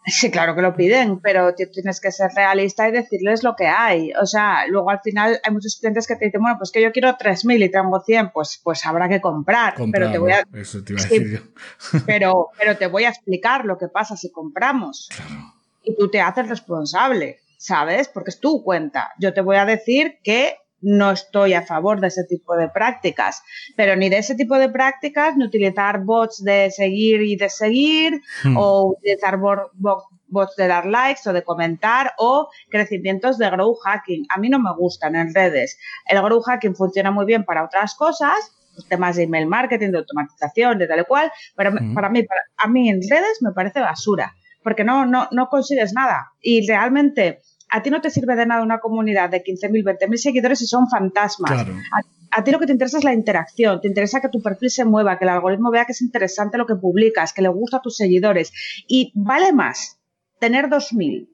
Sí, 0.07 0.31
claro 0.31 0.55
que 0.55 0.63
lo 0.63 0.75
piden, 0.75 1.21
pero 1.21 1.55
tienes 1.55 2.01
que 2.01 2.11
ser 2.11 2.31
realista 2.35 2.89
y 2.89 2.93
decirles 2.93 3.43
lo 3.43 3.55
que 3.55 3.67
hay. 3.67 4.13
O 4.21 4.25
sea, 4.25 4.67
luego 4.67 4.91
al 4.91 5.01
final 5.01 5.39
hay 5.43 5.53
muchos 5.53 5.77
clientes 5.79 6.07
que 6.07 6.17
te 6.17 6.27
dicen, 6.27 6.41
bueno, 6.41 6.57
pues 6.59 6.71
que 6.71 6.81
yo 6.81 6.91
quiero 6.91 7.11
3.000 7.11 7.65
y 7.65 7.71
tengo 7.71 8.01
100, 8.01 8.31
pues, 8.31 8.61
pues 8.63 8.85
habrá 8.87 9.09
que 9.09 9.21
comprar. 9.21 9.75
pero 9.93 10.11
te 10.11 10.19
voy 10.19 10.33
a... 10.33 10.43
Eso 10.55 10.83
te 10.83 10.95
iba 10.95 11.03
a 11.03 11.05
decir 11.05 11.31
yo. 11.31 12.01
pero, 12.07 12.49
pero 12.59 12.77
te 12.79 12.87
voy 12.87 13.05
a 13.05 13.11
explicar 13.11 13.67
lo 13.67 13.77
que 13.77 13.89
pasa 13.89 14.17
si 14.17 14.33
compramos. 14.33 15.11
Y 15.83 15.95
tú 15.97 16.11
te 16.11 16.21
haces 16.21 16.49
responsable, 16.49 17.41
¿sabes? 17.59 18.09
Porque 18.09 18.31
es 18.31 18.41
tu 18.41 18.63
cuenta. 18.65 19.13
Yo 19.19 19.35
te 19.35 19.43
voy 19.43 19.57
a 19.57 19.67
decir 19.67 20.19
que 20.23 20.57
no 20.83 21.11
estoy 21.11 21.55
a 21.55 21.63
favor 21.63 22.01
de 22.01 22.09
ese 22.09 22.25
tipo 22.25 22.57
de 22.57 22.69
prácticas, 22.69 23.43
pero 23.77 23.97
ni 23.97 24.09
de 24.09 24.19
ese 24.19 24.35
tipo 24.35 24.57
de 24.59 24.69
prácticas, 24.69 25.37
ni 25.37 25.45
utilizar 25.45 26.05
bots 26.05 26.43
de 26.43 26.71
seguir 26.71 27.23
y 27.23 27.37
de 27.37 27.49
seguir, 27.49 28.21
hmm. 28.45 28.57
o 28.57 28.97
utilizar 28.97 29.39
bots 29.39 30.57
de 30.57 30.67
dar 30.67 30.87
likes 30.87 31.29
o 31.29 31.33
de 31.33 31.43
comentar, 31.43 32.13
o 32.19 32.49
crecimientos 32.69 33.39
de 33.39 33.51
grow 33.51 33.75
hacking. 33.75 34.27
A 34.29 34.39
mí 34.39 34.49
no 34.49 34.59
me 34.59 34.73
gustan 34.77 35.17
en 35.17 35.35
redes. 35.35 35.79
El 36.07 36.21
grow 36.23 36.41
hacking 36.41 36.75
funciona 36.75 37.11
muy 37.11 37.27
bien 37.27 37.45
para 37.45 37.65
otras 37.65 37.95
cosas, 37.95 38.57
temas 38.89 39.17
de 39.17 39.25
email 39.25 39.47
marketing, 39.47 39.91
de 39.91 39.99
automatización, 39.99 40.79
de 40.79 40.87
tal 40.87 41.01
y 41.01 41.05
cual, 41.05 41.31
pero 41.57 41.73
hmm. 41.73 41.95
para 41.95 42.09
mí, 42.09 42.23
para, 42.23 42.41
a 42.57 42.69
mí 42.69 42.89
en 42.89 43.01
redes 43.09 43.39
me 43.43 43.53
parece 43.53 43.81
basura, 43.81 44.35
porque 44.63 44.85
no, 44.85 45.07
no, 45.07 45.29
no 45.33 45.49
consigues 45.49 45.93
nada. 45.93 46.33
Y 46.41 46.67
realmente 46.67 47.41
a 47.71 47.83
ti 47.83 47.91
no 47.91 48.01
te 48.01 48.11
sirve 48.11 48.37
de 48.37 48.47
nada 48.47 48.63
una 48.63 48.81
comunidad 48.81 49.31
de 49.31 49.43
15.000, 49.43 49.99
20.000 49.99 50.17
seguidores 50.17 50.61
y 50.63 50.67
son 50.67 50.89
fantasmas. 50.89 51.67
A, 52.33 52.45
ti 52.45 52.51
lo 52.51 52.59
que 52.59 52.67
te 52.67 52.73
interesa 52.73 52.99
es 52.99 53.05
la 53.05 53.15
interacción, 53.15 53.81
te 53.81 53.89
interesa 53.89 54.21
que 54.21 54.29
tu 54.29 54.41
perfil 54.41 54.71
se 54.71 54.85
mueva, 54.85 55.19
que 55.19 55.25
el 55.25 55.31
algoritmo 55.31 55.71
vea 55.71 55.85
que 55.85 55.93
es 55.93 56.03
interesante 56.03 56.59
lo 56.59 56.67
que 56.67 56.77
publicas, 56.77 57.33
que 57.33 57.43
le 57.43 57.49
gusta 57.49 57.79
a 57.79 57.83
tus 57.83 57.97
seguidores. 57.97 58.53
Y 58.87 59.13
vale 59.15 59.53
más 59.53 59.99
tener 60.39 60.67
2.000 60.67 61.29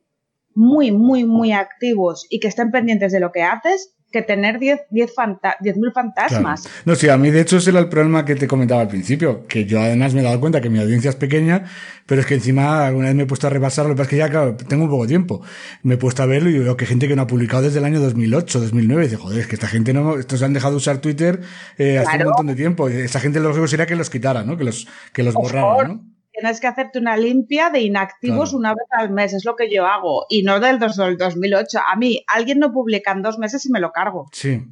muy, 0.55 0.91
muy, 0.91 1.24
muy 1.24 1.53
activos 1.53 2.26
y 2.30 2.41
que 2.41 2.49
estén 2.49 2.70
pendientes 2.70 3.12
de 3.12 3.20
lo 3.20 3.30
que 3.30 3.43
haces 3.43 3.95
que 4.12 4.22
tener 4.22 4.59
10.000 4.59 5.57
10 5.61 5.76
fantasmas. 5.92 6.68
No, 6.84 6.94
sí, 6.94 7.09
a 7.09 7.16
mí 7.16 7.30
de 7.30 7.40
hecho 7.40 7.59
ese 7.59 7.70
era 7.70 7.80
el 7.80 7.88
problema 7.88 8.24
que 8.24 8.34
te 8.36 8.46
comentaba 8.46 8.80
al 8.80 8.88
principio, 8.88 9.46
que 9.46 9.64
yo 9.64 9.80
además 9.80 10.14
me 10.14 10.20
he 10.20 10.24
dado 10.24 10.40
cuenta 10.40 10.61
que 10.61 10.70
mi 10.70 10.78
audiencia 10.78 11.11
es 11.11 11.16
pequeña, 11.16 11.64
pero 12.07 12.20
es 12.20 12.26
que 12.26 12.34
encima 12.34 12.86
alguna 12.86 13.07
vez 13.07 13.16
me 13.16 13.22
he 13.24 13.26
puesto 13.26 13.46
a 13.46 13.50
repasarlo, 13.50 13.90
lo 13.90 13.94
que 13.94 13.98
pasa 13.98 14.07
es 14.07 14.11
que 14.11 14.16
ya, 14.16 14.30
claro, 14.30 14.57
tengo 14.57 14.84
un 14.84 14.90
poco 14.90 15.02
de 15.02 15.09
tiempo. 15.09 15.42
Me 15.82 15.94
he 15.94 15.98
puesto 15.98 16.22
a 16.22 16.26
verlo 16.26 16.50
y 16.50 16.59
veo 16.59 16.76
que 16.76 16.86
gente 16.86 17.09
que 17.09 17.16
no 17.16 17.22
ha 17.22 17.26
publicado 17.26 17.62
desde 17.62 17.78
el 17.78 17.84
año 17.84 18.00
2008, 18.00 18.61
2009, 18.61 19.02
y 19.02 19.09
dice, 19.09 19.16
joder, 19.16 19.40
es 19.40 19.46
que 19.46 19.57
esta 19.57 19.68
gente 19.68 19.92
no, 19.92 20.16
estos 20.18 20.42
han 20.42 20.52
dejado 20.52 20.72
de 20.72 20.78
usar 20.78 20.98
Twitter 20.98 21.40
eh, 21.76 21.98
hace 21.98 22.18
un 22.18 22.24
montón 22.24 22.46
de 22.46 22.54
tiempo. 22.54 22.88
Esa 22.88 23.20
gente 23.20 23.40
lo 23.40 23.52
que 23.52 23.68
sería 23.68 23.86
que 23.86 23.96
los 23.96 24.11
quitara, 24.11 24.44
¿no? 24.44 24.57
Que 24.57 24.64
los, 24.64 24.86
que 25.12 25.22
los 25.22 25.34
borrara, 25.34 25.88
¿no? 25.88 26.16
Tienes 26.37 26.61
que 26.61 26.66
hacerte 26.66 26.99
una 26.99 27.16
limpia 27.16 27.70
de 27.70 27.80
inactivos 27.80 28.53
una 28.53 28.70
vez 28.70 28.87
al 28.91 29.11
mes, 29.11 29.32
es 29.32 29.45
lo 29.45 29.57
que 29.57 29.70
yo 29.72 29.87
hago, 29.87 30.26
y 30.28 30.43
no 30.43 30.61
del, 30.61 30.78
del 30.78 31.16
2008. 31.16 31.78
A 31.93 31.97
mí, 31.97 32.22
alguien 32.26 32.59
no 32.59 32.72
publica 32.72 33.12
en 33.12 33.22
dos 33.22 33.39
meses 33.39 33.64
y 33.66 33.70
me 33.70 33.80
lo 33.80 33.93
cargo. 33.93 34.26
Sí. 34.32 34.62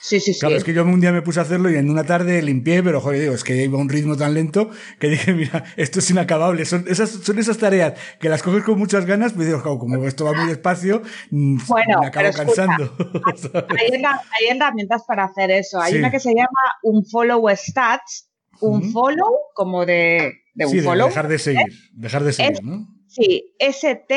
Sí, 0.00 0.20
sí, 0.20 0.32
sí. 0.32 0.40
Claro, 0.40 0.56
es 0.56 0.62
que 0.62 0.72
yo 0.72 0.84
un 0.84 1.00
día 1.00 1.10
me 1.10 1.22
puse 1.22 1.40
a 1.40 1.42
hacerlo 1.42 1.70
y 1.70 1.76
en 1.76 1.90
una 1.90 2.04
tarde 2.04 2.40
limpié, 2.40 2.84
pero 2.84 3.00
joder, 3.00 3.20
digo, 3.20 3.34
es 3.34 3.42
que 3.42 3.64
iba 3.64 3.78
a 3.78 3.80
un 3.80 3.88
ritmo 3.88 4.16
tan 4.16 4.32
lento 4.32 4.70
que 5.00 5.08
dije, 5.08 5.34
mira, 5.34 5.64
esto 5.76 5.98
es 5.98 6.08
inacabable. 6.10 6.64
Son 6.66 6.84
esas, 6.86 7.10
son 7.10 7.38
esas 7.38 7.58
tareas 7.58 7.94
que 8.20 8.28
las 8.28 8.44
coges 8.44 8.62
con 8.62 8.78
muchas 8.78 9.06
ganas, 9.06 9.32
pues 9.32 9.48
digo, 9.48 9.60
como 9.60 10.06
esto 10.06 10.24
va 10.24 10.34
muy 10.34 10.46
despacio, 10.46 11.02
mm, 11.30 11.58
bueno, 11.66 12.00
me 12.00 12.06
acabo 12.06 12.30
cansando. 12.30 12.96
hay, 13.76 14.56
herramientas 14.56 15.02
para 15.06 15.24
hacer 15.24 15.50
eso. 15.50 15.80
Hay 15.80 15.96
una 15.96 16.12
que 16.12 16.20
se 16.20 16.32
llama 16.32 16.78
un 16.84 17.04
follow 17.04 17.44
stats, 17.56 18.30
un 18.60 18.92
follow 18.92 19.34
como 19.52 19.84
de 19.84 20.32
sí, 20.66 20.80
dejar 20.80 21.28
de 21.28 21.38
seguir, 21.38 21.72
dejar 21.92 22.24
de 22.24 22.32
seguir, 22.32 22.62
¿no? 22.62 22.88
Sí, 23.06 23.54
S-T-A-T-S, 23.58 24.16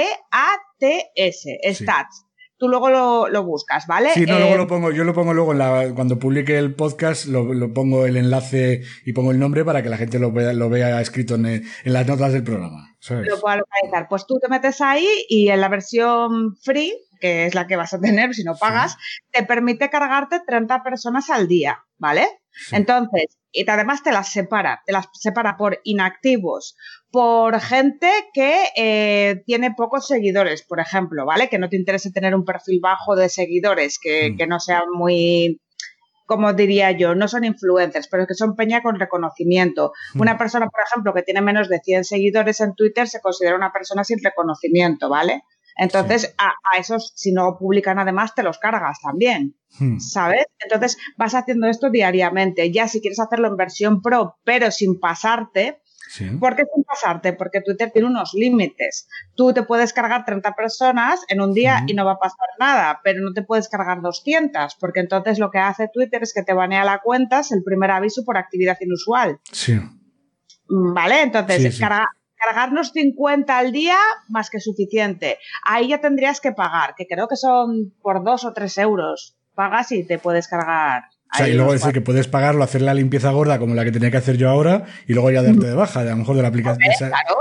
stats. 1.74 2.26
Tú 2.58 2.68
luego 2.70 2.90
lo, 2.90 3.44
buscas, 3.44 3.88
¿vale? 3.88 4.10
Sí, 4.14 4.26
no, 4.28 4.38
luego 4.38 4.54
eh, 4.54 4.58
lo 4.58 4.68
pongo, 4.68 4.92
yo 4.92 5.04
lo 5.04 5.16
pongo 5.16 5.34
luego 5.34 5.52
en 5.54 5.58
la, 5.58 5.92
cuando 5.96 6.20
publique 6.20 6.60
el 6.60 6.76
podcast, 6.76 7.26
lo, 7.26 7.74
pongo 7.74 8.06
el 8.06 8.18
enlace 8.18 8.84
y 9.04 9.14
pongo 9.14 9.32
el 9.32 9.40
nombre 9.40 9.66
para 9.66 9.82
que 9.82 9.90
la 9.90 9.98
gente 9.98 10.20
lo 10.20 10.32
vea, 10.32 10.54
lo 10.54 10.70
vea 10.70 11.02
escrito 11.02 11.34
en, 11.36 11.64
las 11.86 12.06
notas 12.06 12.34
del 12.34 12.44
programa. 12.44 12.96
Lo 13.10 13.40
puedo 13.40 13.58
localizar. 13.58 14.06
Pues 14.08 14.28
tú 14.28 14.38
te 14.40 14.48
metes 14.48 14.80
ahí 14.80 15.08
y 15.28 15.50
en 15.50 15.60
la 15.60 15.70
versión 15.70 16.56
free, 16.58 16.94
que 17.22 17.46
es 17.46 17.56
la 17.56 17.68
que 17.68 17.78
vas 17.78 17.94
a 17.94 18.00
tener 18.02 18.34
si 18.34 18.44
no 18.44 18.58
pagas, 18.58 18.98
te 19.32 19.44
permite 19.44 19.90
cargarte 19.90 20.42
30 20.46 20.84
personas 20.84 21.30
al 21.30 21.48
día, 21.48 21.86
¿vale? 21.98 22.28
Entonces, 22.72 23.38
y 23.54 23.70
además 23.70 24.04
te 24.04 24.12
las 24.12 24.32
separa, 24.32 24.82
te 24.86 24.92
las 24.92 25.08
separa 25.14 25.56
por 25.56 25.80
inactivos, 25.84 26.76
por 27.12 27.60
gente 27.60 28.10
que 28.34 28.66
eh, 28.76 29.44
tiene 29.46 29.74
pocos 29.76 30.08
seguidores, 30.08 30.64
por 30.64 30.80
ejemplo, 30.80 31.26
¿vale? 31.26 31.50
Que 31.50 31.60
no 31.60 31.70
te 31.70 31.78
interese 31.78 32.12
tener 32.12 32.36
un 32.36 32.44
perfil 32.46 32.80
bajo 32.82 33.16
de 33.16 33.30
seguidores, 33.30 34.00
que, 34.02 34.32
mm. 34.32 34.38
que 34.38 34.48
no 34.48 34.60
sean 34.60 34.84
muy, 34.94 35.62
como 36.26 36.54
diría 36.54 36.92
yo, 36.92 37.14
no 37.14 37.28
son 37.28 37.44
influencers, 37.44 38.08
pero 38.08 38.26
que 38.26 38.36
son 38.36 38.56
peña 38.56 38.82
con 38.82 38.98
reconocimiento. 38.98 39.92
Mm. 40.14 40.22
Una 40.22 40.38
persona, 40.38 40.68
por 40.68 40.82
ejemplo, 40.86 41.14
que 41.14 41.24
tiene 41.24 41.42
menos 41.42 41.68
de 41.68 41.80
100 41.80 42.06
seguidores 42.06 42.62
en 42.62 42.74
Twitter 42.74 43.08
se 43.08 43.20
considera 43.20 43.56
una 43.56 43.74
persona 43.74 44.06
sin 44.06 44.24
reconocimiento, 44.24 45.10
¿vale? 45.10 45.44
Entonces, 45.78 46.34
a, 46.38 46.54
esos, 46.78 47.14
si 47.16 47.32
no 47.32 47.58
publican 47.58 48.00
además, 48.00 48.36
te 48.36 48.44
los 48.44 48.60
cargas 48.60 49.00
también, 49.02 49.56
hmm. 49.80 50.00
¿sabes? 50.00 50.46
Entonces, 50.60 50.98
vas 51.18 51.34
haciendo 51.34 51.68
esto 51.68 51.90
diariamente. 51.90 52.72
Ya 52.72 52.88
si 52.88 53.02
quieres 53.02 53.20
hacerlo 53.20 53.48
en 53.48 53.58
versión 53.58 54.02
pro, 54.02 54.38
pero 54.44 54.72
sin 54.72 55.00
pasarte, 55.00 55.82
¿Por 56.40 56.56
qué 56.56 56.64
sin 56.74 56.84
pasarte? 56.84 57.34
Porque 57.34 57.62
Twitter 57.62 57.92
tiene 57.92 58.08
unos 58.08 58.34
límites. 58.34 59.08
Tú 59.36 59.54
te 59.54 59.64
puedes 59.64 59.94
cargar 59.94 60.26
30 60.26 60.54
personas 60.56 61.22
en 61.30 61.42
un 61.42 61.54
día 61.54 61.84
y 61.88 61.94
no 61.94 62.06
va 62.06 62.14
a 62.14 62.20
pasar 62.20 62.48
nada, 62.60 63.00
pero 63.04 63.22
no 63.22 63.34
te 63.34 63.44
puedes 63.44 63.70
cargar 63.70 64.02
200, 64.02 64.76
porque 64.76 65.00
entonces 65.00 65.40
lo 65.40 65.52
que 65.52 65.60
hace 65.60 65.88
Twitter 65.88 66.22
es 66.24 66.34
que 66.34 66.44
te 66.44 66.54
banea 66.54 66.84
la 66.84 67.00
cuenta, 67.00 67.40
es 67.40 67.52
el 67.52 67.64
primer 67.64 67.92
aviso 67.92 68.26
por 68.26 68.38
actividad 68.38 68.78
inusual. 68.82 69.40
Sí. 69.52 69.80
¿Vale? 70.68 71.22
Entonces, 71.22 71.80
carga, 71.80 72.10
cargarnos 72.44 72.92
50 72.92 73.58
al 73.58 73.72
día 73.72 73.98
más 74.30 74.50
que 74.50 74.60
suficiente. 74.60 75.38
Ahí 75.64 75.90
ya 75.90 76.02
tendrías 76.02 76.42
que 76.42 76.52
pagar, 76.52 76.96
que 76.96 77.08
creo 77.08 77.28
que 77.28 77.36
son 77.36 77.94
por 78.02 78.24
2 78.24 78.46
o 78.46 78.54
3 78.54 78.78
euros. 78.80 79.36
Pagas 79.54 79.92
y 79.92 80.06
te 80.06 80.18
puedes 80.18 80.48
cargar. 80.48 81.04
O 81.34 81.38
sea, 81.38 81.48
y 81.48 81.54
luego 81.54 81.72
decir 81.72 81.94
que 81.94 82.02
puedes 82.02 82.28
pagarlo, 82.28 82.64
hacer 82.64 82.82
la 82.82 82.94
limpieza 82.94 83.32
gorda 83.32 83.58
como 83.58 83.74
la 83.74 83.86
que 83.86 83.92
tenía 83.92 84.12
que 84.12 84.18
hacer 84.18 84.38
yo 84.38 84.50
ahora 84.50 84.86
y 85.08 85.14
luego 85.14 85.32
ya 85.32 85.42
darte 85.42 85.66
de 85.66 85.74
baja, 85.74 86.02
a 86.02 86.04
lo 86.04 86.18
mejor 86.18 86.36
de 86.36 86.42
la 86.42 86.50
aplicación. 86.50 87.10
Claro, 87.10 87.41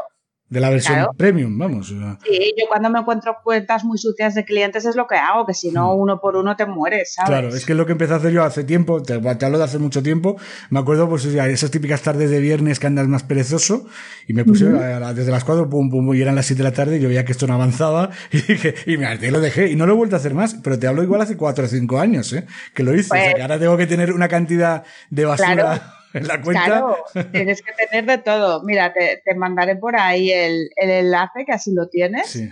de 0.50 0.58
la 0.58 0.68
versión 0.68 1.06
premium, 1.16 1.56
vamos. 1.56 1.88
Sí, 1.88 2.54
yo 2.58 2.66
cuando 2.68 2.90
me 2.90 2.98
encuentro 2.98 3.36
cuentas 3.44 3.84
muy 3.84 3.98
sucias 3.98 4.34
de 4.34 4.44
clientes 4.44 4.84
es 4.84 4.96
lo 4.96 5.06
que 5.06 5.14
hago, 5.14 5.46
que 5.46 5.54
si 5.54 5.70
no, 5.70 5.94
mm. 5.94 6.00
uno 6.00 6.20
por 6.20 6.34
uno 6.34 6.56
te 6.56 6.66
mueres, 6.66 7.14
¿sabes? 7.14 7.30
Claro, 7.30 7.48
es 7.48 7.64
que 7.64 7.72
es 7.72 7.78
lo 7.78 7.86
que 7.86 7.92
empecé 7.92 8.14
a 8.14 8.16
hacer 8.16 8.32
yo 8.32 8.42
hace 8.42 8.64
tiempo, 8.64 9.00
te, 9.00 9.14
hablo 9.14 9.58
de 9.58 9.64
hace 9.64 9.78
mucho 9.78 10.02
tiempo, 10.02 10.36
me 10.70 10.80
acuerdo, 10.80 11.08
pues, 11.08 11.24
esas 11.24 11.70
típicas 11.70 12.02
tardes 12.02 12.30
de 12.30 12.40
viernes 12.40 12.80
que 12.80 12.88
andas 12.88 13.06
más 13.06 13.22
perezoso, 13.22 13.86
y 14.26 14.34
me 14.34 14.44
puse 14.44 14.66
desde 14.66 15.30
las 15.30 15.44
cuatro, 15.44 15.70
pum, 15.70 15.88
pum, 15.88 16.12
y 16.14 16.20
eran 16.20 16.34
las 16.34 16.46
siete 16.46 16.64
de 16.64 16.68
la 16.68 16.74
tarde, 16.74 16.96
y 16.96 17.00
yo 17.00 17.08
veía 17.08 17.24
que 17.24 17.30
esto 17.30 17.46
no 17.46 17.54
avanzaba, 17.54 18.10
y 18.32 18.40
dije, 18.40 18.74
y 18.86 18.96
me 18.96 19.06
harté, 19.06 19.30
lo 19.30 19.40
dejé, 19.40 19.68
y 19.70 19.76
no 19.76 19.86
lo 19.86 19.92
he 19.92 19.96
vuelto 19.96 20.16
a 20.16 20.18
hacer 20.18 20.34
más, 20.34 20.54
pero 20.64 20.80
te 20.80 20.88
hablo 20.88 21.04
igual 21.04 21.20
hace 21.20 21.36
cuatro 21.36 21.64
o 21.64 21.68
cinco 21.68 22.00
años, 22.00 22.32
¿eh? 22.32 22.44
Que 22.74 22.82
lo 22.82 22.92
hice, 22.92 23.12
o 23.12 23.14
sea, 23.14 23.22
pues 23.22 23.34
que 23.36 23.42
ahora 23.42 23.58
tengo 23.60 23.76
que 23.76 23.86
tener 23.86 24.12
una 24.12 24.26
cantidad 24.26 24.82
de 25.10 25.24
basura 25.24 25.94
en 26.14 26.26
la 26.26 26.40
cuenta. 26.40 26.64
Claro, 26.64 26.96
tienes 27.32 27.62
que 27.62 27.72
tener 27.72 28.06
de 28.06 28.18
todo. 28.18 28.62
Mira, 28.64 28.92
te, 28.92 29.22
te 29.24 29.34
mandaré 29.34 29.76
por 29.76 29.96
ahí 29.96 30.30
el, 30.30 30.70
el, 30.76 30.90
enlace, 30.90 31.44
que 31.44 31.52
así 31.52 31.72
lo 31.72 31.88
tienes. 31.88 32.28
Sí, 32.28 32.50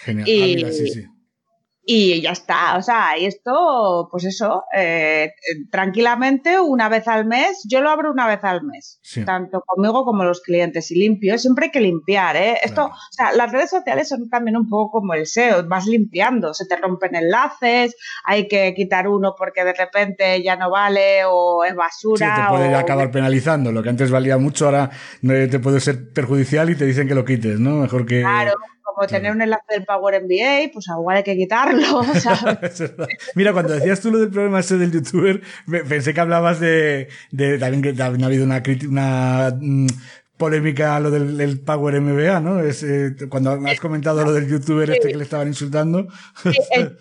genial. 0.00 0.28
Y, 0.28 0.64
ah, 0.64 0.72
sí, 0.72 0.88
sí 0.88 1.09
y 1.92 2.20
ya 2.20 2.30
está. 2.30 2.76
O 2.76 2.82
sea, 2.82 3.18
y 3.18 3.26
esto, 3.26 4.06
pues 4.12 4.24
eso, 4.24 4.62
eh, 4.72 5.32
tranquilamente 5.72 6.60
una 6.60 6.88
vez 6.88 7.08
al 7.08 7.26
mes, 7.26 7.66
yo 7.68 7.80
lo 7.80 7.90
abro 7.90 8.12
una 8.12 8.28
vez 8.28 8.44
al 8.44 8.62
mes, 8.62 9.00
tanto 9.26 9.60
conmigo 9.66 10.04
como 10.04 10.22
los 10.22 10.40
clientes 10.40 10.92
y 10.92 11.00
limpio. 11.00 11.36
Siempre 11.36 11.64
hay 11.64 11.70
que 11.72 11.80
limpiar, 11.80 12.36
¿eh? 12.36 12.58
Esto, 12.62 12.84
o 12.84 12.92
sea, 13.10 13.32
las 13.32 13.50
redes 13.50 13.70
sociales 13.70 14.08
son 14.08 14.28
también 14.28 14.56
un 14.56 14.68
poco 14.68 15.00
como 15.00 15.14
el 15.14 15.26
SEO, 15.26 15.66
vas 15.66 15.86
limpiando, 15.86 16.54
se 16.54 16.64
te 16.66 16.76
rompen 16.76 17.16
enlaces, 17.16 17.96
hay 18.24 18.46
que 18.46 18.72
quitar 18.74 19.08
uno 19.08 19.34
porque 19.36 19.64
de 19.64 19.72
repente 19.72 20.40
ya 20.44 20.54
no 20.54 20.70
vale 20.70 21.24
o 21.26 21.64
es 21.64 21.74
basura. 21.74 22.36
Sí, 22.36 22.42
te 22.42 22.48
puede 22.50 22.72
acabar 22.72 23.10
penalizando. 23.10 23.72
Lo 23.72 23.82
que 23.82 23.88
antes 23.88 24.12
valía 24.12 24.38
mucho, 24.38 24.66
ahora 24.66 24.90
te 25.22 25.58
puede 25.58 25.80
ser 25.80 26.12
perjudicial 26.12 26.70
y 26.70 26.76
te 26.76 26.86
dicen 26.86 27.08
que 27.08 27.16
lo 27.16 27.24
quites, 27.24 27.58
¿no? 27.58 27.78
Mejor 27.78 28.06
que. 28.06 28.20
Claro 28.20 28.52
como 29.00 29.08
tener 29.08 29.32
un 29.32 29.40
enlace 29.40 29.64
del 29.70 29.84
Power 29.84 30.22
MBA, 30.22 30.72
pues 30.72 30.86
igual 30.88 31.16
hay 31.16 31.22
que 31.22 31.36
quitarlo. 31.36 32.02
Mira, 33.34 33.52
cuando 33.52 33.72
decías 33.72 34.00
tú 34.00 34.10
lo 34.10 34.18
del 34.18 34.30
problema 34.30 34.60
ese 34.60 34.76
del 34.76 34.92
youtuber, 34.92 35.40
pensé 35.88 36.12
que 36.12 36.20
hablabas 36.20 36.60
de, 36.60 37.08
de 37.30 37.58
también 37.58 37.82
que 37.82 38.02
ha 38.02 38.06
habido 38.06 38.44
una, 38.44 38.62
una 38.88 39.56
mm, 39.58 39.86
polémica 40.36 41.00
lo 41.00 41.10
del, 41.10 41.60
Power 41.60 41.98
MBA, 42.00 42.40
¿no? 42.40 42.60
Es, 42.60 42.82
eh, 42.82 43.14
cuando 43.30 43.52
has 43.52 43.80
comentado 43.80 44.22
lo 44.22 44.32
del 44.32 44.48
youtuber 44.48 44.90
este 44.90 45.08
que 45.08 45.16
le 45.16 45.24
estaban 45.24 45.48
insultando. 45.48 46.06
el, 46.72 46.98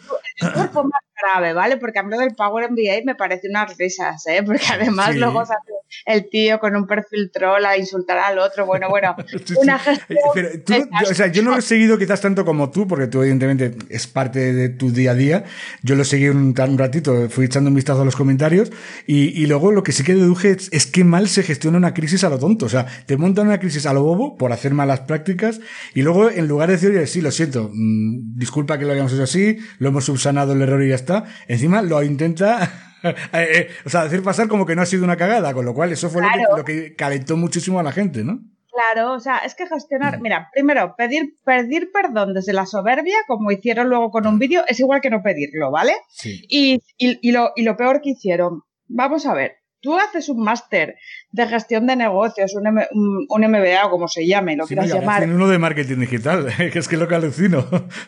cuerpo 0.53 0.83
más 0.85 1.01
grave, 1.21 1.53
¿vale? 1.53 1.77
Porque 1.77 1.99
a 1.99 2.03
mí 2.03 2.09
lo 2.11 2.17
del 2.17 2.35
Power 2.35 2.69
MBA 2.71 3.01
me 3.05 3.15
parece 3.15 3.47
unas 3.49 3.77
risas, 3.77 4.25
¿eh? 4.27 4.41
Porque 4.45 4.65
además 4.71 5.15
luego 5.15 5.45
se 5.45 5.53
hace 5.53 5.71
el 6.05 6.29
tío 6.29 6.59
con 6.59 6.75
un 6.75 6.87
perfil 6.87 7.31
troll 7.33 7.65
a 7.65 7.77
insultar 7.77 8.17
al 8.19 8.39
otro. 8.39 8.65
Bueno, 8.65 8.89
bueno, 8.89 9.15
una 9.57 9.79
gestión. 9.79 10.89
o 11.09 11.13
sea, 11.13 11.27
yo 11.27 11.41
no 11.43 11.51
lo 11.51 11.57
he 11.57 11.61
seguido 11.61 11.97
quizás 11.97 12.21
tanto 12.21 12.45
como 12.45 12.69
tú, 12.71 12.87
porque 12.87 13.07
tú 13.07 13.21
evidentemente 13.21 13.75
es 13.89 14.07
parte 14.07 14.53
de 14.53 14.69
tu 14.69 14.91
día 14.91 15.11
a 15.11 15.15
día. 15.15 15.43
Yo 15.83 15.95
lo 15.95 16.03
seguí 16.03 16.29
un, 16.29 16.55
un 16.57 16.77
ratito, 16.77 17.29
fui 17.29 17.45
echando 17.45 17.69
un 17.69 17.75
vistazo 17.75 18.01
a 18.01 18.05
los 18.05 18.15
comentarios 18.15 18.71
y, 19.07 19.41
y 19.41 19.47
luego 19.47 19.71
lo 19.71 19.83
que 19.83 19.91
sí 19.91 20.03
que 20.03 20.15
deduje 20.15 20.51
es, 20.51 20.69
es 20.71 20.85
que 20.85 21.03
mal 21.03 21.27
se 21.27 21.43
gestiona 21.43 21.77
una 21.77 21.93
crisis 21.93 22.23
a 22.23 22.29
lo 22.29 22.39
tonto. 22.39 22.65
O 22.65 22.69
sea, 22.69 22.85
te 23.05 23.17
montan 23.17 23.47
una 23.47 23.59
crisis 23.59 23.85
a 23.85 23.93
lo 23.93 24.03
bobo 24.03 24.37
por 24.37 24.51
hacer 24.51 24.73
malas 24.73 25.01
prácticas 25.01 25.59
y 25.93 26.01
luego 26.01 26.29
en 26.29 26.47
lugar 26.47 26.69
de 26.69 26.77
decir, 26.77 27.07
sí, 27.07 27.21
lo 27.21 27.31
siento, 27.31 27.69
mmm, 27.73 28.37
disculpa 28.37 28.77
que 28.77 28.85
lo 28.85 28.93
hayamos 28.93 29.13
hecho 29.13 29.23
así, 29.23 29.57
lo 29.79 29.89
hemos 29.89 30.05
subsanado 30.05 30.53
el 30.53 30.61
error 30.61 30.83
y 30.83 30.89
ya 30.89 30.95
está, 30.95 31.08
encima 31.47 31.81
lo 31.81 32.03
intenta 32.03 32.69
Eh, 33.03 33.15
eh, 33.33 33.69
o 33.85 33.89
sea, 33.89 34.03
decir 34.03 34.23
pasar 34.23 34.47
como 34.47 34.65
que 34.65 34.75
no 34.75 34.81
ha 34.81 34.85
sido 34.85 35.03
una 35.05 35.15
cagada, 35.15 35.53
con 35.53 35.65
lo 35.65 35.73
cual 35.73 35.91
eso 35.91 36.09
fue 36.09 36.21
lo, 36.55 36.65
que, 36.65 36.95
calentó 36.95 37.37
muchísimo 37.37 37.79
a 37.79 37.83
la 37.83 37.93
gente, 37.93 38.23
¿no? 38.23 38.39
Claro, 38.71 39.13
o 39.13 39.19
sea, 39.19 39.37
es 39.37 39.55
que 39.55 39.67
gestionar, 39.67 40.19
mira, 40.21 40.49
primero, 40.53 40.95
pedir, 40.97 41.33
pedir 41.43 41.91
perdón 41.91 42.33
desde 42.33 42.53
la 42.53 42.65
soberbia, 42.65 43.15
como 43.27 43.51
hicieron 43.51 43.89
luego 43.89 44.11
con 44.11 44.27
un 44.27 44.37
vídeo, 44.37 44.63
es 44.67 44.79
igual 44.79 45.01
que 45.01 45.09
no 45.09 45.21
pedirlo, 45.23 45.71
¿vale? 45.71 45.93
Sí. 46.09 46.45
Y, 46.49 46.81
y, 46.97 47.19
y, 47.21 47.31
lo, 47.31 47.51
y 47.55 47.63
lo 47.63 47.75
peor 47.75 48.01
que 48.01 48.11
hicieron, 48.11 48.63
vamos 48.87 49.25
a 49.25 49.33
ver, 49.33 49.58
tú 49.81 49.97
haces 49.97 50.29
un 50.29 50.43
máster 50.43 50.95
de 51.31 51.47
gestión 51.47 51.87
de 51.87 51.95
negocios, 51.95 52.53
un, 52.55 52.67
M, 52.67 52.87
un, 52.91 53.41
MBA 53.41 53.85
o 53.85 53.89
como 53.89 54.07
se 54.07 54.25
llame, 54.25 54.55
lo 54.55 54.65
sí, 54.65 54.75
quieras 54.75 54.93
llamar. 54.93 55.23
uno 55.23 55.47
de 55.47 55.59
marketing 55.59 55.99
digital, 55.99 56.47
que 56.57 56.79
es 56.79 56.87
que 56.87 56.97
lo 56.97 57.07
que 57.07 57.15
alucino. 57.15 57.65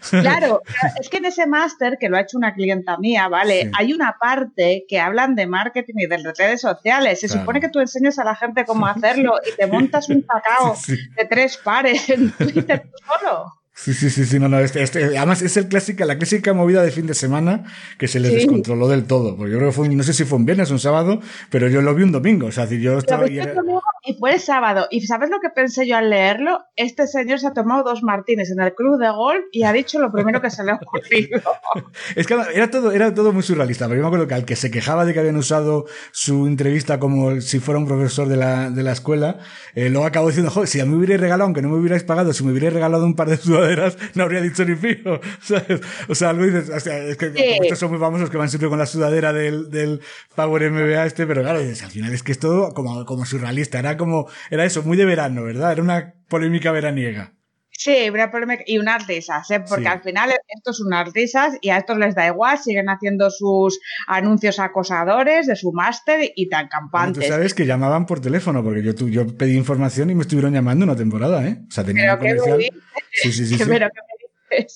Claro, 0.09 0.61
es 0.99 1.09
que 1.09 1.17
en 1.17 1.25
ese 1.25 1.47
máster, 1.47 1.97
que 1.99 2.09
lo 2.09 2.17
ha 2.17 2.21
hecho 2.21 2.37
una 2.37 2.53
clienta 2.53 2.97
mía, 2.97 3.27
¿vale? 3.27 3.63
Sí. 3.63 3.71
Hay 3.77 3.93
una 3.93 4.17
parte 4.19 4.85
que 4.87 4.99
hablan 4.99 5.35
de 5.35 5.47
marketing 5.47 5.95
y 5.97 6.07
de 6.07 6.17
redes 6.17 6.61
sociales. 6.61 7.19
Se 7.19 7.27
claro. 7.27 7.41
supone 7.41 7.61
que 7.61 7.69
tú 7.69 7.79
enseñas 7.79 8.19
a 8.19 8.23
la 8.23 8.35
gente 8.35 8.65
cómo 8.65 8.85
hacerlo 8.87 9.35
y 9.45 9.55
te 9.55 9.67
montas 9.67 10.09
un 10.09 10.21
cacao 10.21 10.75
sí, 10.75 10.97
de 11.15 11.25
tres 11.25 11.57
pares 11.57 12.09
en 12.09 12.31
Twitter 12.31 12.89
solo. 13.05 13.60
Sí, 13.73 13.93
sí, 13.93 14.09
sí, 14.09 14.25
sí, 14.25 14.37
no, 14.37 14.49
no, 14.49 14.59
este, 14.59 14.83
este, 14.83 15.17
además 15.17 15.41
es 15.41 15.55
el 15.55 15.67
clásica, 15.67 16.05
la 16.05 16.17
clásica 16.17 16.53
movida 16.53 16.83
de 16.83 16.91
fin 16.91 17.07
de 17.07 17.13
semana 17.13 17.63
que 17.97 18.07
se 18.07 18.19
les 18.19 18.31
sí. 18.31 18.35
descontroló 18.37 18.87
del 18.89 19.05
todo, 19.05 19.35
porque 19.37 19.53
yo 19.53 19.57
creo 19.57 19.69
que 19.69 19.75
fue, 19.75 19.89
no 19.89 20.03
sé 20.03 20.13
si 20.13 20.25
fue 20.25 20.37
un 20.37 20.45
viernes 20.45 20.69
o 20.69 20.73
un 20.73 20.79
sábado, 20.79 21.21
pero 21.49 21.67
yo 21.69 21.81
lo 21.81 21.95
vi 21.95 22.03
un 22.03 22.11
domingo, 22.11 22.47
o 22.47 22.51
sea, 22.51 22.65
yo 22.65 22.97
estaba... 22.97 23.27
Y, 23.29 23.39
era... 23.39 23.55
y 24.03 24.13
fue 24.15 24.33
el 24.33 24.39
sábado, 24.39 24.87
y 24.91 25.07
¿sabes 25.07 25.29
lo 25.29 25.39
que 25.39 25.49
pensé 25.49 25.87
yo 25.87 25.95
al 25.95 26.09
leerlo? 26.09 26.59
Este 26.75 27.07
señor 27.07 27.39
se 27.39 27.47
ha 27.47 27.53
tomado 27.53 27.83
dos 27.83 28.03
martines 28.03 28.51
en 28.51 28.59
el 28.59 28.75
club 28.75 28.99
de 28.99 29.09
golf 29.09 29.45
y 29.51 29.63
ha 29.63 29.71
dicho 29.71 29.99
lo 29.99 30.11
primero 30.11 30.41
que 30.41 30.49
se 30.49 30.63
le 30.63 30.71
ha 30.71 30.75
ocurrido. 30.75 31.41
es 32.15 32.27
que 32.27 32.35
era 32.53 32.69
todo, 32.69 32.91
era 32.91 33.13
todo 33.13 33.31
muy 33.31 33.41
surrealista, 33.41 33.87
pero 33.87 33.97
yo 33.97 34.01
me 34.03 34.07
acuerdo 34.07 34.27
que 34.27 34.35
al 34.35 34.45
que 34.45 34.57
se 34.57 34.69
quejaba 34.69 35.05
de 35.05 35.13
que 35.13 35.21
habían 35.21 35.37
usado 35.37 35.85
su 36.11 36.45
entrevista 36.45 36.99
como 36.99 37.39
si 37.39 37.59
fuera 37.59 37.79
un 37.79 37.87
profesor 37.87 38.27
de 38.27 38.35
la, 38.35 38.69
de 38.69 38.83
la 38.83 38.91
escuela, 38.91 39.39
eh, 39.75 39.89
luego 39.89 40.05
acabó 40.05 40.27
diciendo, 40.27 40.51
joder, 40.51 40.67
si 40.67 40.81
a 40.81 40.85
mí 40.85 40.91
me 40.91 40.97
hubierais 40.97 41.21
regalado, 41.21 41.45
aunque 41.45 41.61
no 41.61 41.69
me 41.69 41.77
hubierais 41.77 42.03
pagado, 42.03 42.33
si 42.33 42.43
me 42.43 42.51
hubierais 42.51 42.73
regalado 42.73 43.05
un 43.05 43.15
par 43.15 43.29
de 43.29 43.37
sudaderas, 43.61 43.97
no 44.15 44.23
habría 44.23 44.41
dicho 44.41 44.65
ni 44.65 44.75
fijo. 44.75 45.19
¿sabes? 45.41 45.81
O 46.07 46.15
sea, 46.15 46.29
algo 46.29 46.45
dices, 46.45 46.69
o 46.69 46.79
sea, 46.79 46.97
es 46.97 47.17
que 47.17 47.31
sí. 47.31 47.43
estos 47.61 47.79
son 47.79 47.91
muy 47.91 47.99
famosos 47.99 48.29
que 48.29 48.37
van 48.37 48.49
siempre 48.49 48.69
con 48.69 48.79
la 48.79 48.85
sudadera 48.85 49.33
del, 49.33 49.69
del 49.69 50.01
Power 50.35 50.71
MBA 50.71 51.05
este, 51.05 51.27
pero 51.27 51.41
claro, 51.41 51.59
dices, 51.59 51.83
al 51.83 51.91
final 51.91 52.13
es 52.13 52.23
que 52.23 52.31
es 52.31 52.39
todo 52.39 52.73
como, 52.73 53.05
como 53.05 53.25
surrealista, 53.25 53.79
era 53.79 53.97
como, 53.97 54.27
era 54.49 54.65
eso, 54.65 54.83
muy 54.83 54.97
de 54.97 55.05
verano, 55.05 55.43
¿verdad? 55.43 55.71
Era 55.71 55.81
una 55.81 56.13
polémica 56.27 56.71
veraniega. 56.71 57.33
Sí, 57.71 58.09
una 58.09 58.29
y 58.65 58.77
unas 58.77 59.07
risas, 59.07 59.49
¿eh? 59.49 59.59
porque 59.67 59.85
sí. 59.85 59.89
al 59.89 60.01
final 60.01 60.29
esto 60.47 60.71
es 60.71 60.79
unas 60.81 61.11
risas 61.13 61.53
y 61.61 61.69
a 61.69 61.77
estos 61.77 61.97
les 61.97 62.13
da 62.13 62.27
igual, 62.27 62.59
siguen 62.59 62.89
haciendo 62.89 63.29
sus 63.31 63.79
anuncios 64.07 64.59
acosadores 64.59 65.47
de 65.47 65.55
su 65.55 65.71
máster 65.71 66.31
y 66.35 66.47
tan 66.47 66.67
campantes. 66.67 67.23
Tú 67.25 67.29
sabes 67.31 67.53
que 67.53 67.65
llamaban 67.65 68.05
por 68.05 68.19
teléfono, 68.19 68.63
porque 68.63 68.83
yo, 68.83 68.93
yo 69.07 69.25
pedí 69.35 69.57
información 69.57 70.09
y 70.09 70.15
me 70.15 70.21
estuvieron 70.21 70.53
llamando 70.53 70.85
una 70.85 70.95
temporada, 70.95 71.47
¿eh? 71.47 71.57
O 71.67 71.71
sea, 71.71 71.83
tenía 71.83 72.19
pero 72.19 72.35
un 72.35 72.39
comercial. 72.39 72.81
Sí, 73.11 73.31
sí, 73.31 73.45
sí. 73.47 73.57
sí. 73.57 73.63
Pero 73.67 73.89
que 73.89 74.11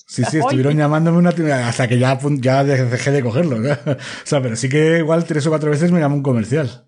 Sí, 0.06 0.24
sí, 0.24 0.38
estuvieron 0.38 0.72
Oye. 0.72 0.78
llamándome 0.78 1.18
una 1.18 1.30
hasta 1.68 1.86
que 1.86 1.98
ya, 1.98 2.18
ya 2.40 2.64
dejé 2.64 3.10
de 3.10 3.22
cogerlo. 3.22 3.58
¿no? 3.58 3.68
O 3.86 3.96
sea, 4.24 4.40
pero 4.42 4.56
sí 4.56 4.68
que 4.68 4.98
igual 4.98 5.24
tres 5.24 5.46
o 5.46 5.50
cuatro 5.50 5.70
veces 5.70 5.92
me 5.92 6.00
llamó 6.00 6.16
un 6.16 6.22
comercial. 6.22 6.85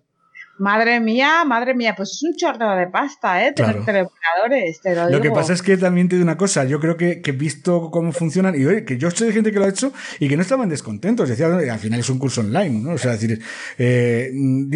Madre 0.59 0.99
mía, 0.99 1.43
madre 1.45 1.73
mía, 1.73 1.93
pues 1.95 2.11
es 2.11 2.23
un 2.23 2.35
chorro 2.35 2.75
de 2.75 2.87
pasta, 2.87 3.45
¿eh? 3.45 3.53
Tener 3.53 3.71
claro. 3.71 3.85
teleoperadores, 3.85 4.81
te 4.81 4.95
lo, 4.95 5.03
lo 5.03 5.09
digo. 5.09 5.21
que 5.21 5.31
pasa 5.31 5.53
es 5.53 5.61
que 5.61 5.77
también 5.77 6.09
te 6.09 6.15
digo 6.15 6.25
una 6.25 6.37
cosa, 6.37 6.65
yo 6.65 6.79
creo 6.79 6.97
que, 6.97 7.21
que 7.21 7.31
visto 7.31 7.89
cómo 7.91 8.11
funcionan, 8.11 8.59
y 8.59 8.65
oye, 8.65 8.85
que 8.85 8.97
yo 8.97 9.09
sé 9.11 9.25
de 9.25 9.31
gente 9.31 9.51
que 9.51 9.59
lo 9.59 9.65
ha 9.65 9.69
hecho 9.69 9.93
y 10.19 10.27
que 10.27 10.35
no 10.35 10.41
estaban 10.41 10.69
descontentos, 10.69 11.29
decía, 11.29 11.47
al 11.47 11.79
final 11.79 11.99
es 11.99 12.09
un 12.09 12.19
curso 12.19 12.41
online, 12.41 12.81
¿no? 12.81 12.91
O 12.91 12.97
sea, 12.97 13.11
decir, 13.11 13.41
eh, 13.77 14.31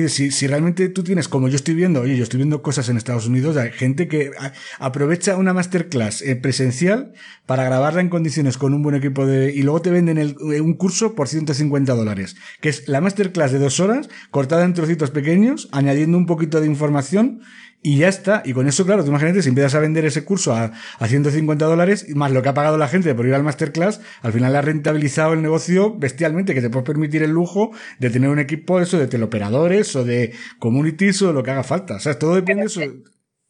si, 0.08 0.32
si 0.32 0.48
realmente 0.48 0.90
tú 0.90 1.04
tienes, 1.04 1.28
como 1.28 1.48
yo 1.50 1.56
estoy 1.56 1.76
viendo, 1.76 2.02
oye, 2.02 2.16
yo 2.16 2.24
estoy 2.24 2.38
viendo 2.38 2.62
cosas 2.62 2.90
en 2.90 2.98
Estados 2.98 3.28
Unidos, 3.28 3.58
hay 3.58 3.72
gente 3.72 4.08
que 4.08 4.32
aprovecha 4.80 5.36
una 5.36 5.54
masterclass 5.54 6.22
eh, 6.22 6.36
presencial 6.36 7.14
para 7.46 7.66
grabarla 7.66 8.02
en 8.02 8.10
condiciones 8.10 8.58
con 8.58 8.74
un 8.74 8.82
buen 8.84 8.96
equipo 8.96 9.26
de, 9.26 9.54
y 9.54 9.64
luego 9.64 9.82
te 9.82 9.92
venden 9.92 10.18
el, 10.18 10.36
un 10.40 10.74
curso 10.76 11.16
por 11.16 11.28
150 11.28 11.94
dólares, 11.94 12.36
que 12.62 12.70
es 12.70 12.88
la 12.88 13.02
masterclass 13.02 13.52
de 13.52 13.60
dos 13.60 13.80
horas, 13.80 14.10
cortada 14.32 14.64
en 14.64 14.74
trocitos 14.74 15.12
pequeños, 15.12 15.68
añadiendo 15.74 16.18
un 16.18 16.26
poquito 16.26 16.62
de 16.62 16.68
información 16.68 17.42
y 17.84 17.98
ya 17.98 18.08
está. 18.08 18.42
Y 18.46 18.54
con 18.54 18.68
eso, 18.68 18.86
claro, 18.86 19.04
tú 19.04 19.10
imagínate, 19.10 19.44
si 19.44 19.50
empiezas 19.50 19.76
a 19.76 19.80
vender 19.80 20.06
ese 20.06 20.24
curso 20.24 20.56
a, 20.56 20.72
a 20.98 21.08
150 21.08 21.66
dólares, 21.66 22.08
más 22.16 22.32
lo 22.32 22.42
que 22.42 22.50
ha 22.50 22.54
pagado 22.54 22.78
la 22.78 22.88
gente 22.88 23.14
por 23.14 23.28
ir 23.28 23.34
al 23.34 23.44
masterclass, 23.44 24.00
al 24.22 24.32
final 24.32 24.56
ha 24.56 24.62
rentabilizado 24.62 25.34
el 25.34 25.42
negocio 25.42 25.96
bestialmente, 25.96 26.54
que 26.54 26.62
te 26.62 26.70
puede 26.70 26.86
permitir 26.86 27.22
el 27.24 27.32
lujo 27.32 27.72
de 28.00 28.10
tener 28.10 28.30
un 28.30 28.40
equipo 28.40 28.80
eso 28.80 28.98
de 28.98 29.08
teleoperadores 29.08 29.96
o 29.96 30.06
de 30.06 30.34
communities 30.60 31.22
o 31.22 31.28
de 31.28 31.34
lo 31.34 31.44
que 31.44 31.52
haga 31.52 31.64
falta. 31.64 31.96
O 31.96 32.00
sea, 32.00 32.18
todo 32.18 32.36
depende 32.36 32.62
de 32.62 32.68
eso. 32.68 32.82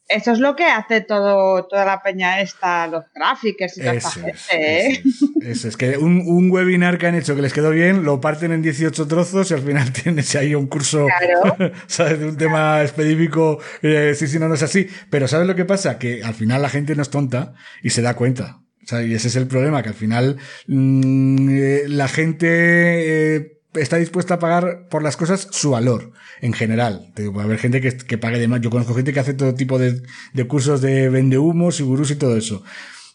Eso 0.08 0.32
es 0.32 0.38
lo 0.38 0.54
que 0.54 0.64
hace 0.64 1.00
todo, 1.00 1.64
toda 1.64 1.86
la 1.86 2.02
peña 2.02 2.40
esta, 2.40 2.86
los 2.86 3.10
tráficos 3.12 3.76
y 3.78 3.80
toda 3.80 3.94
esta 3.94 4.10
gente, 4.10 4.36
¿eh? 4.52 5.02
Eso 5.02 5.26
es, 5.40 5.46
eso 5.46 5.68
es 5.68 5.76
que 5.78 5.96
un, 5.96 6.22
un, 6.26 6.50
webinar 6.50 6.98
que 6.98 7.06
han 7.06 7.14
hecho 7.14 7.34
que 7.34 7.40
les 7.40 7.54
quedó 7.54 7.70
bien, 7.70 8.04
lo 8.04 8.20
parten 8.20 8.52
en 8.52 8.60
18 8.60 9.08
trozos 9.08 9.50
y 9.50 9.54
al 9.54 9.62
final 9.62 9.92
tienes 10.04 10.34
ahí 10.36 10.54
un 10.54 10.66
curso, 10.66 11.06
claro. 11.06 11.72
¿sabes? 11.86 12.20
De 12.20 12.26
un 12.26 12.36
tema 12.36 12.82
específico, 12.82 13.60
eh, 13.80 14.14
sí, 14.14 14.28
sí, 14.28 14.38
no, 14.38 14.48
no 14.48 14.54
es 14.54 14.62
así. 14.62 14.88
Pero 15.08 15.26
¿sabes 15.26 15.46
lo 15.46 15.54
que 15.54 15.64
pasa? 15.64 15.98
Que 15.98 16.22
al 16.22 16.34
final 16.34 16.60
la 16.60 16.68
gente 16.68 16.94
no 16.94 17.02
es 17.02 17.10
tonta 17.10 17.54
y 17.82 17.90
se 17.90 18.02
da 18.02 18.14
cuenta. 18.14 18.60
O 18.82 18.86
sea, 18.86 19.02
y 19.02 19.14
ese 19.14 19.28
es 19.28 19.36
el 19.36 19.46
problema, 19.46 19.82
que 19.82 19.88
al 19.88 19.94
final 19.94 20.36
mmm, 20.66 21.48
la 21.88 22.08
gente 22.08 23.36
eh, 23.36 23.54
está 23.74 23.96
dispuesta 23.96 24.34
a 24.34 24.38
pagar 24.38 24.88
por 24.88 25.02
las 25.02 25.16
cosas 25.16 25.48
su 25.50 25.70
valor, 25.70 26.12
en 26.40 26.52
general. 26.52 27.12
Puede 27.14 27.42
haber 27.42 27.58
gente 27.58 27.80
que, 27.80 28.18
pague 28.18 28.38
de 28.38 28.48
más. 28.48 28.60
Yo 28.60 28.70
conozco 28.70 28.94
gente 28.94 29.12
que 29.12 29.20
hace 29.20 29.34
todo 29.34 29.54
tipo 29.54 29.78
de, 29.78 30.02
cursos 30.46 30.80
de 30.80 31.08
vendehumos 31.08 31.80
y 31.80 31.82
gurús 31.82 32.10
y 32.10 32.16
todo 32.16 32.36
eso. 32.36 32.62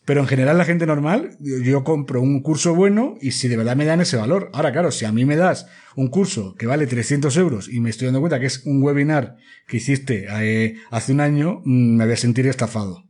Pero 0.05 0.21
en 0.21 0.27
general 0.27 0.57
la 0.57 0.65
gente 0.65 0.87
normal, 0.87 1.37
yo, 1.39 1.57
yo, 1.59 1.83
compro 1.83 2.21
un 2.21 2.41
curso 2.41 2.73
bueno 2.73 3.15
y 3.21 3.31
si 3.31 3.47
de 3.47 3.57
verdad 3.57 3.75
me 3.75 3.85
dan 3.85 4.01
ese 4.01 4.17
valor. 4.17 4.49
Ahora, 4.53 4.71
claro, 4.71 4.91
si 4.91 5.05
a 5.05 5.11
mí 5.11 5.23
me 5.23 5.35
das 5.35 5.67
un 5.95 6.07
curso 6.07 6.55
que 6.55 6.65
vale 6.65 6.87
300 6.87 7.35
euros 7.37 7.69
y 7.69 7.79
me 7.79 7.89
estoy 7.91 8.07
dando 8.07 8.19
cuenta 8.19 8.39
que 8.39 8.47
es 8.47 8.65
un 8.65 8.81
webinar 8.81 9.37
que 9.67 9.77
hiciste 9.77 10.25
eh, 10.29 10.77
hace 10.89 11.11
un 11.11 11.21
año, 11.21 11.61
mm, 11.63 11.97
me 11.97 12.05
voy 12.05 12.13
a 12.13 12.17
sentir 12.17 12.47
estafado. 12.47 13.08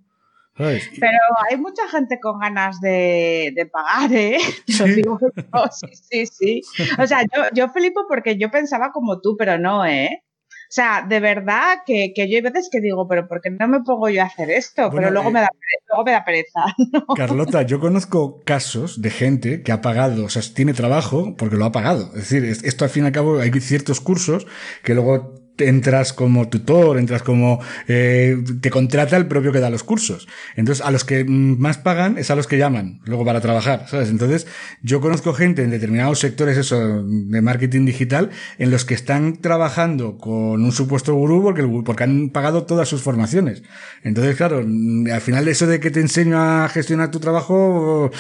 ¿Sabes? 0.60 0.90
Pero 1.00 1.18
hay 1.50 1.56
mucha 1.56 1.88
gente 1.88 2.20
con 2.20 2.38
ganas 2.38 2.82
de, 2.82 3.54
de 3.56 3.66
pagar, 3.66 4.12
¿eh? 4.12 4.40
¿Sí? 4.68 4.84
Digo, 4.94 5.18
no, 5.54 5.64
sí, 5.72 5.88
sí, 5.94 6.26
sí. 6.26 6.62
O 7.02 7.08
sea, 7.08 7.22
yo, 7.22 7.44
yo 7.54 7.70
flipo 7.70 8.02
porque 8.10 8.38
yo 8.38 8.52
pensaba 8.52 8.92
como 8.92 9.22
tú, 9.22 9.38
pero 9.38 9.58
no, 9.58 9.86
¿eh? 9.86 10.22
O 10.70 10.72
sea, 10.72 11.06
de 11.08 11.22
verdad 11.22 11.78
que, 11.86 12.12
que 12.14 12.30
yo 12.30 12.36
hay 12.36 12.42
veces 12.42 12.68
que 12.70 12.82
digo, 12.82 13.08
pero 13.08 13.26
¿por 13.26 13.40
qué 13.40 13.50
no 13.52 13.70
me 13.70 13.82
pongo 13.84 14.10
yo 14.10 14.22
a 14.22 14.26
hacer 14.26 14.52
esto? 14.52 14.92
Bueno, 14.92 14.98
pero 14.98 15.12
luego, 15.12 15.30
eh, 15.30 15.32
me 15.32 15.40
da 15.40 15.48
pereza, 15.48 15.86
luego 15.88 16.04
me 16.04 16.12
da 16.12 16.26
pereza. 16.26 16.60
¿no? 17.08 17.16
Carlota, 17.16 17.62
yo 17.62 17.80
conozco 17.80 18.42
casos 18.44 19.02
de 19.02 19.10
gente 19.12 19.64
que 19.64 19.72
ha 19.72 19.80
pagado, 19.80 20.26
o 20.26 20.30
sea, 20.30 20.42
tiene 20.54 20.74
trabajo 20.74 21.36
porque 21.38 21.56
lo 21.56 21.64
ha 21.64 21.72
pagado. 21.72 22.12
Es 22.16 22.30
decir, 22.30 22.44
esto 22.44 22.84
al 22.84 22.92
fin 22.92 23.06
y 23.06 23.08
al 23.08 23.14
cabo 23.14 23.40
hay 23.40 23.50
ciertos 23.62 24.02
cursos 24.02 24.46
que 24.84 24.94
luego 24.94 25.49
entras 25.60 26.14
como 26.14 26.50
tutor, 26.50 26.98
entras 26.98 27.24
como 27.24 27.60
eh, 27.88 28.38
te 28.62 28.70
contrata 28.70 29.18
el 29.18 29.28
propio 29.28 29.52
que 29.52 29.60
da 29.60 29.70
los 29.70 29.84
cursos. 29.84 30.28
Entonces, 30.56 30.86
a 30.86 30.92
los 30.92 31.04
que 31.04 31.26
más 31.26 31.78
pagan 31.78 32.18
es 32.18 32.32
a 32.32 32.36
los 32.36 32.48
que 32.48 32.58
llaman 32.58 33.02
luego 33.06 33.26
para 33.26 33.42
trabajar, 33.42 33.86
¿sabes? 33.88 34.10
Entonces, 34.10 34.48
yo 34.82 35.02
conozco 35.02 35.34
gente 35.34 35.64
en 35.64 35.72
determinados 35.72 36.20
sectores 36.20 36.58
eso 36.58 37.04
de 37.04 37.42
marketing 37.42 37.86
digital 37.86 38.30
en 38.58 38.72
los 38.72 38.86
que 38.86 38.94
están 38.94 39.38
trabajando 39.38 40.18
con 40.18 40.64
un 40.64 40.72
supuesto 40.72 41.14
gurú 41.14 41.44
porque, 41.44 41.64
porque 41.86 42.04
han 42.04 42.30
pagado 42.30 42.66
todas 42.66 42.88
sus 42.88 43.02
formaciones. 43.02 43.64
Entonces, 44.04 44.36
claro, 44.36 44.60
al 44.60 45.22
final 45.22 45.48
eso 45.48 45.68
de 45.68 45.80
que 45.80 45.92
te 45.92 46.00
enseño 46.00 46.38
a 46.40 46.70
gestionar 46.70 47.12
tu 47.12 47.20
trabajo 47.20 48.12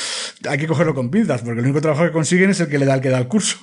hay 0.48 0.58
que 0.58 0.68
cogerlo 0.68 0.94
con 0.94 1.10
pinzas 1.10 1.42
porque 1.42 1.60
el 1.60 1.66
único 1.66 1.82
trabajo 1.82 2.04
que 2.04 2.12
consiguen 2.12 2.50
es 2.50 2.60
el 2.60 2.68
que 2.68 2.80
le 2.80 2.86
da 2.86 2.96
el 2.96 3.02
que 3.02 3.10
da 3.10 3.18
el 3.18 3.28
curso. 3.28 3.58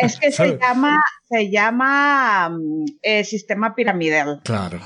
Es 0.00 0.18
que 0.18 0.30
se 0.30 0.58
llama 0.60 1.00
se 1.28 1.50
llama 1.50 2.56
eh, 3.02 3.13
sistema 3.22 3.74
piramidal. 3.74 4.40
Claro. 4.42 4.80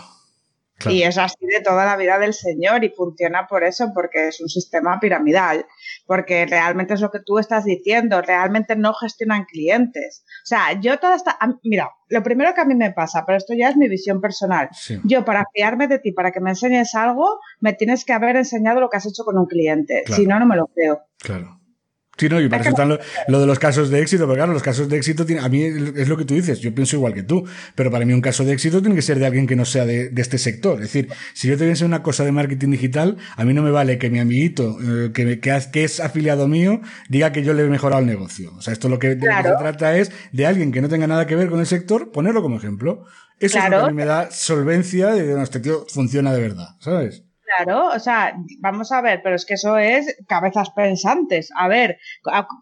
Y 0.87 1.03
es 1.03 1.19
así 1.19 1.45
de 1.47 1.61
toda 1.61 1.85
la 1.85 1.97
vida 1.97 2.19
del 2.19 2.33
Señor 2.33 2.85
y 2.85 2.91
funciona 2.91 3.47
por 3.49 3.65
eso, 3.65 3.91
porque 3.93 4.29
es 4.29 4.41
un 4.41 4.49
sistema 4.49 5.01
piramidal, 5.01 5.67
porque 6.07 6.47
realmente 6.47 6.95
es 6.95 7.01
lo 7.01 7.11
que 7.11 7.19
tú 7.19 7.39
estás 7.39 7.65
diciendo, 7.65 8.23
realmente 8.23 8.77
no 8.77 8.95
gestionan 8.95 9.45
clientes. 9.45 10.25
O 10.45 10.47
sea, 10.47 10.81
yo 10.81 10.99
toda 10.99 11.17
esta... 11.17 11.37
Mira, 11.65 11.91
lo 12.09 12.23
primero 12.23 12.55
que 12.55 12.61
a 12.61 12.65
mí 12.65 12.77
me 12.77 12.93
pasa, 12.93 13.25
pero 13.27 13.39
esto 13.39 13.55
ya 13.55 13.71
es 13.71 13.77
mi 13.77 13.89
visión 13.89 14.21
personal. 14.21 14.69
Yo, 15.03 15.25
para 15.25 15.47
fiarme 15.53 15.89
de 15.89 15.99
ti, 15.99 16.13
para 16.13 16.31
que 16.31 16.41
me 16.41 16.51
enseñes 16.51 16.95
algo, 16.95 17.41
me 17.61 17.73
tienes 17.73 18.05
que 18.05 18.13
haber 18.13 18.37
enseñado 18.37 18.81
lo 18.81 18.89
que 18.89 18.99
has 18.99 19.07
hecho 19.07 19.25
con 19.25 19.37
un 19.37 19.47
cliente. 19.47 20.05
Si 20.15 20.27
no, 20.27 20.39
no 20.39 20.47
me 20.47 20.55
lo 20.55 20.69
creo. 20.69 21.01
Claro. 21.19 21.59
Sí, 22.19 22.29
no, 22.29 22.41
y 22.41 22.49
para 22.49 22.63
eso 22.63 22.71
están 22.71 22.89
lo, 22.89 23.41
de 23.41 23.47
los 23.47 23.61
casos 23.61 23.91
de 23.91 24.01
éxito, 24.01 24.27
porque 24.27 24.39
claro, 24.39 24.53
los 24.53 24.63
casos 24.63 24.89
de 24.89 24.97
éxito, 24.97 25.25
tiene, 25.25 25.41
a 25.41 25.49
mí 25.49 25.63
es 25.63 26.09
lo 26.09 26.17
que 26.17 26.25
tú 26.25 26.35
dices, 26.35 26.59
yo 26.59 26.75
pienso 26.75 26.97
igual 26.97 27.15
que 27.15 27.23
tú, 27.23 27.47
pero 27.77 27.93
para 27.93 28.05
mí 28.05 28.13
un 28.13 28.21
caso 28.21 28.45
de 28.45 28.53
éxito 28.53 28.81
tiene 28.81 28.97
que 28.97 29.03
ser 29.03 29.21
de 29.21 29.27
alguien 29.27 29.47
que 29.47 29.55
no 29.55 29.65
sea 29.65 29.87
de, 29.87 30.09
de 30.09 30.23
este 30.23 30.37
sector. 30.37 30.75
Es 30.83 30.93
decir, 30.93 31.09
si 31.33 31.47
yo 31.47 31.57
te 31.57 31.65
a 31.65 31.69
enseñar 31.69 31.91
una 31.91 32.03
cosa 32.03 32.25
de 32.25 32.33
marketing 32.33 32.71
digital, 32.71 33.19
a 33.37 33.45
mí 33.45 33.55
no 33.55 33.63
me 33.63 33.71
vale 33.71 33.99
que 33.99 34.11
mi 34.11 34.19
amiguito, 34.19 34.79
eh, 34.83 35.13
que, 35.13 35.39
que, 35.39 35.61
que, 35.73 35.85
es 35.85 36.01
afiliado 36.01 36.49
mío, 36.49 36.81
diga 37.09 37.31
que 37.31 37.45
yo 37.45 37.55
le 37.55 37.63
he 37.63 37.69
mejorado 37.69 38.01
el 38.01 38.07
negocio. 38.09 38.53
O 38.57 38.63
sea, 38.63 38.73
esto 38.73 38.89
lo 38.89 38.99
que, 38.99 39.15
lo 39.15 39.21
que 39.21 39.49
se 39.49 39.57
trata 39.57 39.97
es 39.97 40.11
de 40.33 40.45
alguien 40.45 40.73
que 40.73 40.81
no 40.81 40.89
tenga 40.89 41.07
nada 41.07 41.29
que 41.29 41.37
ver 41.37 41.49
con 41.49 41.61
el 41.61 41.67
sector, 41.67 42.11
ponerlo 42.11 42.43
como 42.43 42.57
ejemplo. 42.57 43.05
Eso 43.39 43.59
es 43.59 43.65
lo 43.71 43.71
que 43.71 43.85
a 43.85 43.89
mí 43.89 43.95
me 43.95 44.05
da 44.05 44.33
solvencia 44.33 45.13
de 45.13 45.23
que 45.23 45.41
este 45.41 45.61
tío 45.61 45.87
funciona 45.89 46.33
de 46.33 46.41
verdad, 46.41 46.71
¿sabes? 46.81 47.28
Claro, 47.57 47.89
o 47.89 47.99
sea, 47.99 48.35
vamos 48.61 48.93
a 48.93 49.01
ver, 49.01 49.21
pero 49.23 49.35
es 49.35 49.47
que 49.47 49.55
eso 49.55 49.79
es 49.79 50.17
cabezas 50.29 50.69
pensantes. 50.71 51.51
A 51.57 51.67
ver, 51.67 51.99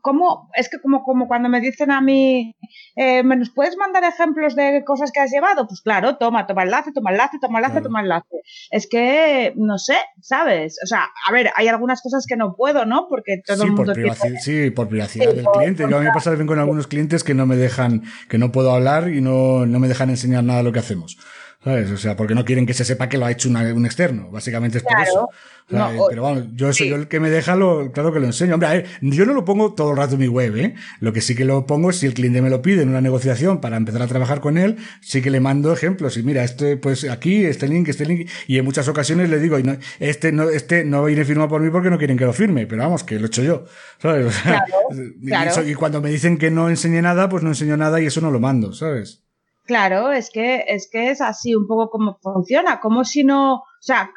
¿cómo? 0.01 0.49
Es 0.55 0.69
que 0.69 0.81
como, 0.81 1.03
como 1.03 1.27
cuando 1.27 1.49
me 1.49 1.61
dicen 1.61 1.91
a 1.91 2.01
mí, 2.01 2.55
eh, 2.95 3.25
¿me 3.25 3.37
nos 3.37 3.51
puedes 3.51 3.77
mandar 3.77 4.05
ejemplos 4.05 4.55
de 4.55 4.85
cosas 4.85 5.11
que 5.11 5.19
has 5.19 5.33
llevado? 5.33 5.67
Pues 5.67 5.81
claro, 5.81 6.19
toma, 6.19 6.47
toma 6.47 6.63
enlace, 6.63 6.93
toma 6.93 7.11
enlace, 7.11 7.39
toma 7.41 7.59
enlace, 7.59 7.81
toma 7.81 8.01
enlace. 8.01 8.43
Es 8.71 8.89
que, 8.89 9.53
no 9.57 9.77
sé, 9.79 9.97
¿sabes? 10.21 10.79
O 10.85 10.87
sea, 10.87 11.09
a 11.27 11.33
ver, 11.33 11.51
hay 11.57 11.67
algunas 11.67 12.01
cosas 12.01 12.25
que 12.27 12.37
no 12.37 12.55
puedo, 12.55 12.87
¿no? 12.87 13.07
Porque 13.09 13.41
todo 13.45 13.65
el 13.65 13.73
mundo... 13.73 13.93
Por 13.93 14.17
Sí, 14.41 14.71
por 14.71 14.89
privacidad 14.89 15.35
del 15.35 15.47
cliente. 15.47 15.85
Yo 15.89 15.97
a 15.97 16.01
mí 16.01 16.07
me 16.07 16.13
pasa 16.13 16.31
bien 16.31 16.47
con 16.47 16.59
algunos 16.59 16.87
clientes 16.87 17.25
que 17.25 17.35
no 17.35 17.47
me 17.47 17.57
dejan, 17.57 18.05
que 18.29 18.39
no 18.39 18.53
puedo 18.53 18.73
hablar 18.73 19.09
y 19.09 19.21
no, 19.21 19.67
no 19.67 19.81
me 19.81 19.89
dejan 19.89 20.11
enseñar 20.11 20.45
nada 20.45 20.59
de 20.59 20.65
lo 20.65 20.73
que 20.73 20.79
hacemos. 20.79 21.19
¿Sabes? 21.67 21.91
O 21.91 21.97
sea, 21.97 22.15
porque 22.15 22.37
no 22.37 22.45
quieren 22.45 22.65
que 22.65 22.75
se 22.75 22.85
sepa 22.85 23.09
que 23.09 23.19
lo 23.19 23.27
ha 23.27 23.33
hecho 23.33 23.49
un 23.49 23.87
externo. 23.87 24.31
Básicamente 24.31 24.79
es 24.79 24.85
por 24.85 25.01
eso. 25.01 25.29
pero 25.69 26.23
bueno, 26.23 26.47
yo 26.55 26.73
soy 26.73 26.91
yo 26.91 26.95
el 26.95 27.09
que 27.09 27.19
me 27.19 27.29
deja, 27.29 27.57
lo, 27.57 27.91
claro 27.91 28.13
que 28.13 28.21
lo 28.21 28.27
enseño. 28.27 28.55
Hombre, 28.55 28.69
a 28.69 28.73
ver, 28.75 28.87
yo 29.01 29.27
no 29.27 29.33
lo 29.33 29.45
pongo 29.45 29.75
todo 29.75 29.91
el 29.91 29.97
rato 29.97 30.15
en 30.15 30.21
mi 30.21 30.29
web, 30.29 30.57
¿eh? 30.57 30.75
Lo 31.01 31.13
que 31.13 31.21
sí 31.21 31.35
que 31.35 31.45
lo 31.45 31.67
pongo 31.67 31.91
es 31.91 31.97
si 31.97 32.07
el 32.07 32.15
cliente 32.15 32.41
me 32.41 32.51
lo 32.51 32.63
pide 32.63 32.83
en 32.83 32.89
una 32.89 33.01
negociación 33.01 33.61
para 33.61 33.77
empezar 33.79 34.01
a 34.01 34.07
trabajar 34.07 34.41
con 34.41 34.59
él, 34.59 34.77
sí 35.01 35.21
que 35.23 35.31
le 35.33 35.41
mando 35.41 35.73
ejemplos. 35.73 36.17
Y 36.17 36.23
mira, 36.23 36.45
este, 36.45 36.77
pues 36.77 37.03
aquí, 37.03 37.45
este 37.45 37.67
link, 37.67 37.89
este 37.89 38.07
link. 38.07 38.31
Y 38.47 38.59
en 38.59 38.65
muchas 38.65 38.87
ocasiones 38.87 39.29
le 39.29 39.41
digo, 39.41 39.59
no, 39.59 39.77
este 39.99 40.31
no, 40.31 40.49
este 40.49 40.85
no 40.85 41.05
viene 41.05 41.25
firmado 41.25 41.49
por 41.49 41.61
mí 41.61 41.71
porque 41.71 41.91
no 41.91 41.99
quieren 41.99 42.17
que 42.17 42.27
lo 42.27 42.33
firme. 42.33 42.69
Pero 42.69 42.83
vamos, 42.83 43.03
que 43.03 43.19
lo 43.19 43.25
he 43.25 43.27
hecho 43.27 43.43
yo. 43.43 43.65
¿Sabes? 43.99 44.37
y 45.67 45.75
cuando 45.75 46.01
me 46.01 46.11
dicen 46.11 46.39
que 46.39 46.49
no 46.49 46.69
enseñe 46.69 47.03
nada, 47.03 47.29
pues 47.29 47.43
no 47.43 47.49
enseño 47.49 47.77
nada 47.77 48.01
y 48.01 48.07
eso 48.07 48.21
no 48.21 48.31
lo 48.31 48.39
mando, 48.39 48.73
¿sabes? 48.73 49.26
Claro, 49.67 50.13
es 50.13 50.31
que, 50.31 50.65
es 50.69 50.89
que 50.91 51.11
es 51.11 51.21
así 51.21 51.55
un 51.55 51.67
poco 51.67 51.91
como 51.91 52.19
funciona, 52.23 52.81
como 52.81 53.05
si 53.05 53.25
no, 53.25 53.55
o 53.55 53.65
sea, 53.81 54.11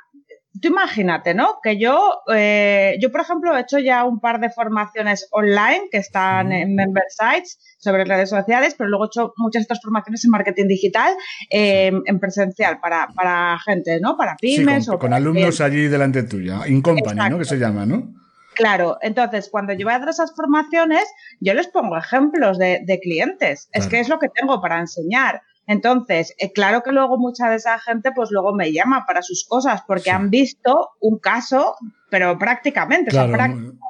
tú 0.61 0.67
imagínate, 0.67 1.33
¿no? 1.33 1.59
Que 1.63 1.79
yo, 1.79 2.21
eh, 2.33 2.97
yo 3.01 3.11
por 3.11 3.21
ejemplo 3.21 3.55
he 3.55 3.61
hecho 3.61 3.79
ya 3.79 4.03
un 4.03 4.19
par 4.19 4.39
de 4.39 4.49
formaciones 4.49 5.27
online 5.31 5.87
que 5.91 5.97
están 5.97 6.51
en 6.51 6.75
member 6.75 7.03
sites 7.09 7.59
sobre 7.79 8.05
redes 8.05 8.29
sociales, 8.29 8.75
pero 8.77 8.89
luego 8.89 9.05
he 9.05 9.07
hecho 9.07 9.33
muchas 9.37 9.63
otras 9.63 9.79
formaciones 9.81 10.23
en 10.25 10.31
marketing 10.31 10.67
digital 10.67 11.13
em, 11.49 12.01
en 12.05 12.19
presencial 12.19 12.79
para, 12.79 13.07
para 13.15 13.57
gente, 13.65 13.99
¿no? 13.99 14.17
Para 14.17 14.35
pymes. 14.35 14.83
Sí, 14.83 14.87
con, 14.87 14.95
o 14.95 14.99
con 14.99 15.13
alumnos 15.13 15.61
allí 15.61 15.87
delante 15.87 16.23
tuya, 16.23 16.67
in 16.67 16.81
company, 16.81 17.29
¿no? 17.29 17.39
Que 17.39 17.45
se 17.45 17.57
llama, 17.57 17.85
¿no? 17.85 18.13
Claro, 18.59 18.97
entonces 18.99 19.47
cuando 19.49 19.71
yo 19.71 19.85
voy 19.85 19.93
a 19.93 19.95
hacer 19.95 20.09
esas 20.09 20.35
formaciones, 20.35 21.05
yo 21.39 21.53
les 21.53 21.69
pongo 21.69 21.95
ejemplos 21.95 22.57
de, 22.57 22.99
clientes. 23.01 23.69
Es 23.71 23.87
que 23.87 24.01
es 24.01 24.09
lo 24.09 24.19
que 24.19 24.27
tengo 24.27 24.59
para 24.59 24.81
enseñar. 24.81 25.43
Entonces, 25.65 26.35
eh, 26.39 26.51
claro 26.51 26.83
que 26.83 26.91
luego 26.91 27.17
mucha 27.17 27.49
de 27.49 27.55
esa 27.55 27.79
gente, 27.79 28.11
pues 28.11 28.31
luego 28.31 28.53
me 28.53 28.73
llama 28.73 29.05
para 29.07 29.21
sus 29.21 29.45
cosas, 29.47 29.83
porque 29.87 30.11
han 30.11 30.29
visto 30.29 30.89
un 30.99 31.19
caso 31.19 31.77
pero 32.09 32.37
prácticamente. 32.37 33.11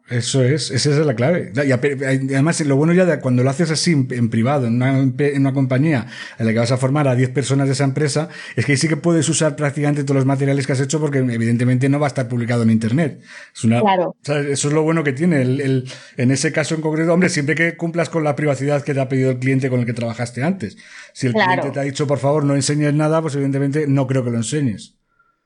eso 0.10 0.44
es, 0.44 0.72
esa 0.72 0.90
es 0.90 0.98
la 0.98 1.16
clave. 1.16 1.52
Y 1.56 1.72
además, 1.72 2.60
lo 2.62 2.76
bueno 2.76 2.94
ya 2.94 3.06
de 3.06 3.20
cuando 3.20 3.44
lo 3.44 3.50
haces 3.50 3.72
así 3.72 3.92
en, 3.92 4.30
privado, 4.30 4.68
en 4.68 4.76
una, 4.76 5.00
en 5.00 5.42
una, 5.42 5.54
compañía 5.54 6.08
en 6.38 6.46
la 6.46 6.54
que 6.54 6.60
vas 6.60 6.72
a 6.72 6.78
formar 6.78 7.08
a 7.08 7.16
10 7.16 7.30
personas 7.30 7.68
de 7.68 7.74
esa 7.74 7.84
empresa, 7.84 8.30
es 8.56 8.66
que 8.66 8.74
ahí 8.74 8.78
sí 8.78 8.88
que 8.88 8.98
puedes 8.98 9.28
usar 9.30 9.56
prácticamente 9.56 10.04
todos 10.04 10.18
los 10.18 10.26
materiales 10.26 10.68
que 10.68 10.74
has 10.74 10.82
hecho 10.82 11.00
porque 11.00 11.20
evidentemente 11.20 11.90
no 11.90 12.00
va 12.00 12.08
a 12.08 12.10
estar 12.10 12.28
publicado 12.28 12.64
en 12.64 12.72
Internet. 12.72 13.22
Es 13.56 13.64
una, 13.64 13.82
claro. 13.82 14.16
Eso 14.24 14.68
es 14.68 14.74
lo 14.74 14.84
bueno 14.84 15.04
que 15.04 15.14
tiene. 15.14 15.42
El, 15.42 15.62
el, 15.62 15.92
en 16.18 16.32
ese 16.32 16.52
caso 16.52 16.76
en 16.76 16.82
concreto, 16.82 17.14
hombre, 17.14 17.30
siempre 17.30 17.56
que 17.56 17.78
cumplas 17.78 18.10
con 18.10 18.24
la 18.24 18.36
privacidad 18.36 18.84
que 18.84 18.94
te 18.94 19.00
ha 19.00 19.10
pedido 19.10 19.32
el 19.32 19.40
cliente 19.40 19.70
con 19.70 19.80
el 19.80 19.86
que 19.86 19.94
trabajaste 19.94 20.44
antes. 20.44 20.78
Si 21.14 21.28
el 21.28 21.34
cliente 21.34 21.72
te 21.72 21.80
ha 21.80 21.84
dicho, 21.84 22.08
por 22.08 22.20
favor, 22.20 22.44
no 22.44 22.56
enseñes 22.56 22.94
nada, 22.94 23.22
pues 23.22 23.36
evidentemente 23.36 23.88
no 23.88 24.08
creo 24.08 24.24
que 24.24 24.32
lo 24.32 24.38
enseñes. 24.38 24.99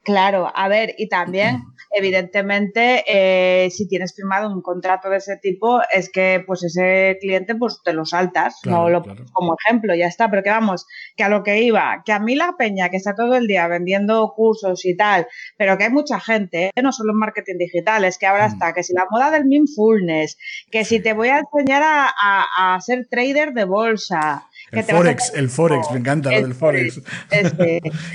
Claro, 0.04 0.52
a 0.54 0.68
ver, 0.68 0.96
y 0.98 1.08
también, 1.08 1.64
evidentemente, 1.90 3.06
eh, 3.08 3.70
si 3.70 3.88
tienes 3.88 4.14
firmado 4.14 4.54
un 4.54 4.62
contrato 4.62 5.10
de 5.10 5.18
ese 5.18 5.38
tipo, 5.38 5.80
es 5.94 6.12
que 6.12 6.44
pues 6.46 6.62
ese 6.64 7.18
cliente 7.22 7.56
pues 7.56 7.80
te 7.86 7.94
lo 7.94 8.04
saltas, 8.04 8.60
no 8.66 8.90
lo 8.90 9.02
como 9.32 9.56
ejemplo, 9.66 9.96
ya 9.96 10.08
está, 10.08 10.30
pero 10.30 10.44
que 10.44 10.50
vamos, 10.50 10.88
que 11.16 11.24
a 11.24 11.30
lo 11.30 11.42
que 11.42 11.62
iba, 11.62 12.04
que 12.06 12.12
a 12.12 12.20
mí 12.20 12.36
la 12.36 12.56
peña 12.58 12.90
que 12.90 12.98
está 12.98 13.16
todo 13.16 13.36
el 13.36 13.48
día 13.48 13.66
vendiendo 13.70 14.34
cursos 14.36 14.84
y 14.84 14.98
tal, 14.98 15.26
pero 15.58 15.78
que 15.78 15.86
hay 15.86 15.90
mucha 15.90 16.20
gente, 16.20 16.72
¿eh? 16.76 16.82
no 16.82 16.92
solo 16.92 17.14
en 17.14 17.20
marketing 17.20 17.58
digital, 17.58 18.04
es 18.04 18.18
que 18.18 18.26
ahora 18.26 18.50
mm. 18.50 18.52
está, 18.52 18.74
que 18.74 18.84
si 18.84 18.94
la 18.94 19.08
moda 19.10 19.32
del 19.32 19.46
mindfulness, 19.46 20.38
que 20.70 20.84
si 20.84 21.00
te 21.00 21.14
voy 21.14 21.30
a 21.30 21.40
enseñar 21.40 21.82
a 21.86 22.78
ser 22.82 23.08
trader 23.10 23.54
de 23.54 23.64
bolsa, 23.64 24.50
el 24.74 24.84
Forex, 24.84 25.34
el 25.36 25.50
Forex, 25.50 25.92
me 25.92 26.00
encanta 26.00 26.32
lo 26.32 26.42
del 26.42 26.56
Forex. 26.56 27.02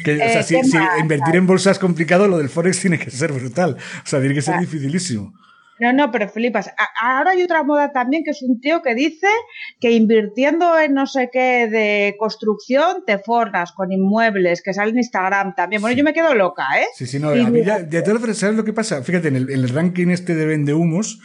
que, 0.04 0.14
o 0.14 0.16
sea, 0.16 0.40
eh, 0.40 0.42
si, 0.42 0.56
invertir 1.00 1.36
en 1.36 1.46
bolsa 1.46 1.70
es 1.70 1.78
complicado, 1.78 2.28
lo 2.28 2.38
del 2.38 2.48
Forex 2.48 2.80
tiene 2.80 2.98
que 2.98 3.10
ser 3.10 3.32
brutal. 3.32 3.76
O 4.04 4.06
sea, 4.06 4.20
tiene 4.20 4.34
que 4.34 4.42
ser 4.42 4.58
dificilísimo. 4.58 5.34
No, 5.80 5.92
no, 5.92 6.10
pero 6.10 6.28
flipas. 6.28 6.70
Ahora 7.00 7.32
hay 7.32 7.42
otra 7.42 7.62
moda 7.62 7.92
también 7.92 8.24
que 8.24 8.32
es 8.32 8.42
un 8.42 8.60
tío 8.60 8.82
que 8.82 8.94
dice 8.94 9.28
que 9.80 9.92
invirtiendo 9.92 10.78
en 10.78 10.92
no 10.92 11.06
sé 11.06 11.30
qué 11.32 11.68
de 11.68 12.16
construcción 12.18 13.04
te 13.06 13.18
forras 13.18 13.72
con 13.72 13.92
inmuebles, 13.92 14.60
que 14.62 14.74
sale 14.74 14.90
en 14.90 14.98
Instagram 14.98 15.54
también. 15.54 15.80
Bueno, 15.80 15.96
yo 15.96 16.04
me 16.04 16.12
quedo 16.12 16.34
loca, 16.34 16.64
¿eh? 16.80 16.86
Sí, 16.94 17.06
sí, 17.06 17.18
no. 17.20 17.30
A 17.30 17.34
mí 17.34 17.62
ya, 17.64 17.88
ya 17.88 18.02
te 18.02 18.34
¿sabes 18.34 18.56
lo 18.56 18.64
que 18.64 18.72
pasa? 18.72 19.02
Fíjate, 19.02 19.28
en 19.28 19.36
el, 19.36 19.50
en 19.50 19.60
el 19.60 19.68
ranking 19.68 20.08
este 20.08 20.34
de 20.34 20.46
vende 20.46 20.74
humos, 20.74 21.20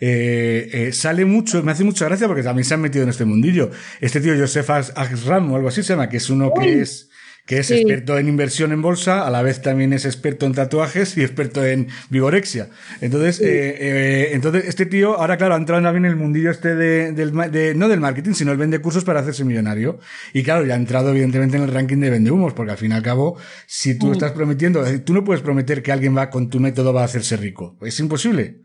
eh, 0.00 0.68
eh, 0.72 0.92
sale 0.92 1.24
mucho, 1.24 1.62
me 1.62 1.72
hace 1.72 1.84
mucha 1.84 2.04
gracia 2.04 2.26
porque 2.26 2.42
también 2.42 2.64
se 2.64 2.74
han 2.74 2.80
metido 2.80 3.02
en 3.02 3.10
este 3.10 3.24
mundillo. 3.24 3.70
Este 4.00 4.20
tío 4.20 4.34
Joseph 4.38 4.70
Axram 4.70 5.52
o 5.52 5.56
algo 5.56 5.68
así 5.68 5.82
se 5.82 5.92
llama, 5.94 6.08
que 6.08 6.18
es 6.18 6.30
uno 6.30 6.52
que 6.54 6.80
es 6.80 7.08
que 7.48 7.58
es 7.58 7.70
experto 7.70 8.18
en 8.18 8.28
inversión 8.28 8.72
en 8.72 8.82
bolsa, 8.82 9.26
a 9.26 9.30
la 9.30 9.40
vez 9.40 9.62
también 9.62 9.94
es 9.94 10.04
experto 10.04 10.44
en 10.44 10.52
tatuajes 10.52 11.16
y 11.16 11.22
experto 11.22 11.64
en 11.64 11.88
vigorexia. 12.10 12.68
Entonces, 13.00 13.40
eh, 13.40 13.74
eh, 13.80 14.28
entonces 14.32 14.66
este 14.66 14.84
tío, 14.84 15.18
ahora 15.18 15.38
claro, 15.38 15.54
ha 15.54 15.56
entrado 15.56 15.82
también 15.82 16.04
en 16.04 16.10
el 16.10 16.16
mundillo 16.18 16.50
este 16.50 16.74
de, 16.74 17.12
del, 17.12 17.32
de, 17.50 17.74
no 17.74 17.88
del 17.88 18.00
marketing, 18.00 18.34
sino 18.34 18.52
el 18.52 18.58
vende 18.58 18.80
cursos 18.80 19.02
para 19.02 19.20
hacerse 19.20 19.46
millonario. 19.46 19.98
Y 20.34 20.42
claro, 20.42 20.66
ya 20.66 20.74
ha 20.74 20.76
entrado 20.76 21.08
evidentemente 21.08 21.56
en 21.56 21.62
el 21.62 21.72
ranking 21.72 21.96
de 21.96 22.10
vende 22.10 22.30
humos, 22.30 22.52
porque 22.52 22.72
al 22.72 22.78
fin 22.78 22.92
y 22.92 22.94
al 22.94 23.02
cabo, 23.02 23.38
si 23.66 23.98
tú 23.98 24.08
mm. 24.08 24.12
estás 24.12 24.32
prometiendo, 24.32 24.84
tú 25.00 25.14
no 25.14 25.24
puedes 25.24 25.42
prometer 25.42 25.82
que 25.82 25.90
alguien 25.90 26.14
va 26.14 26.28
con 26.28 26.50
tu 26.50 26.60
método 26.60 26.92
va 26.92 27.00
a 27.00 27.06
hacerse 27.06 27.38
rico. 27.38 27.78
Es 27.80 27.98
imposible. 27.98 28.60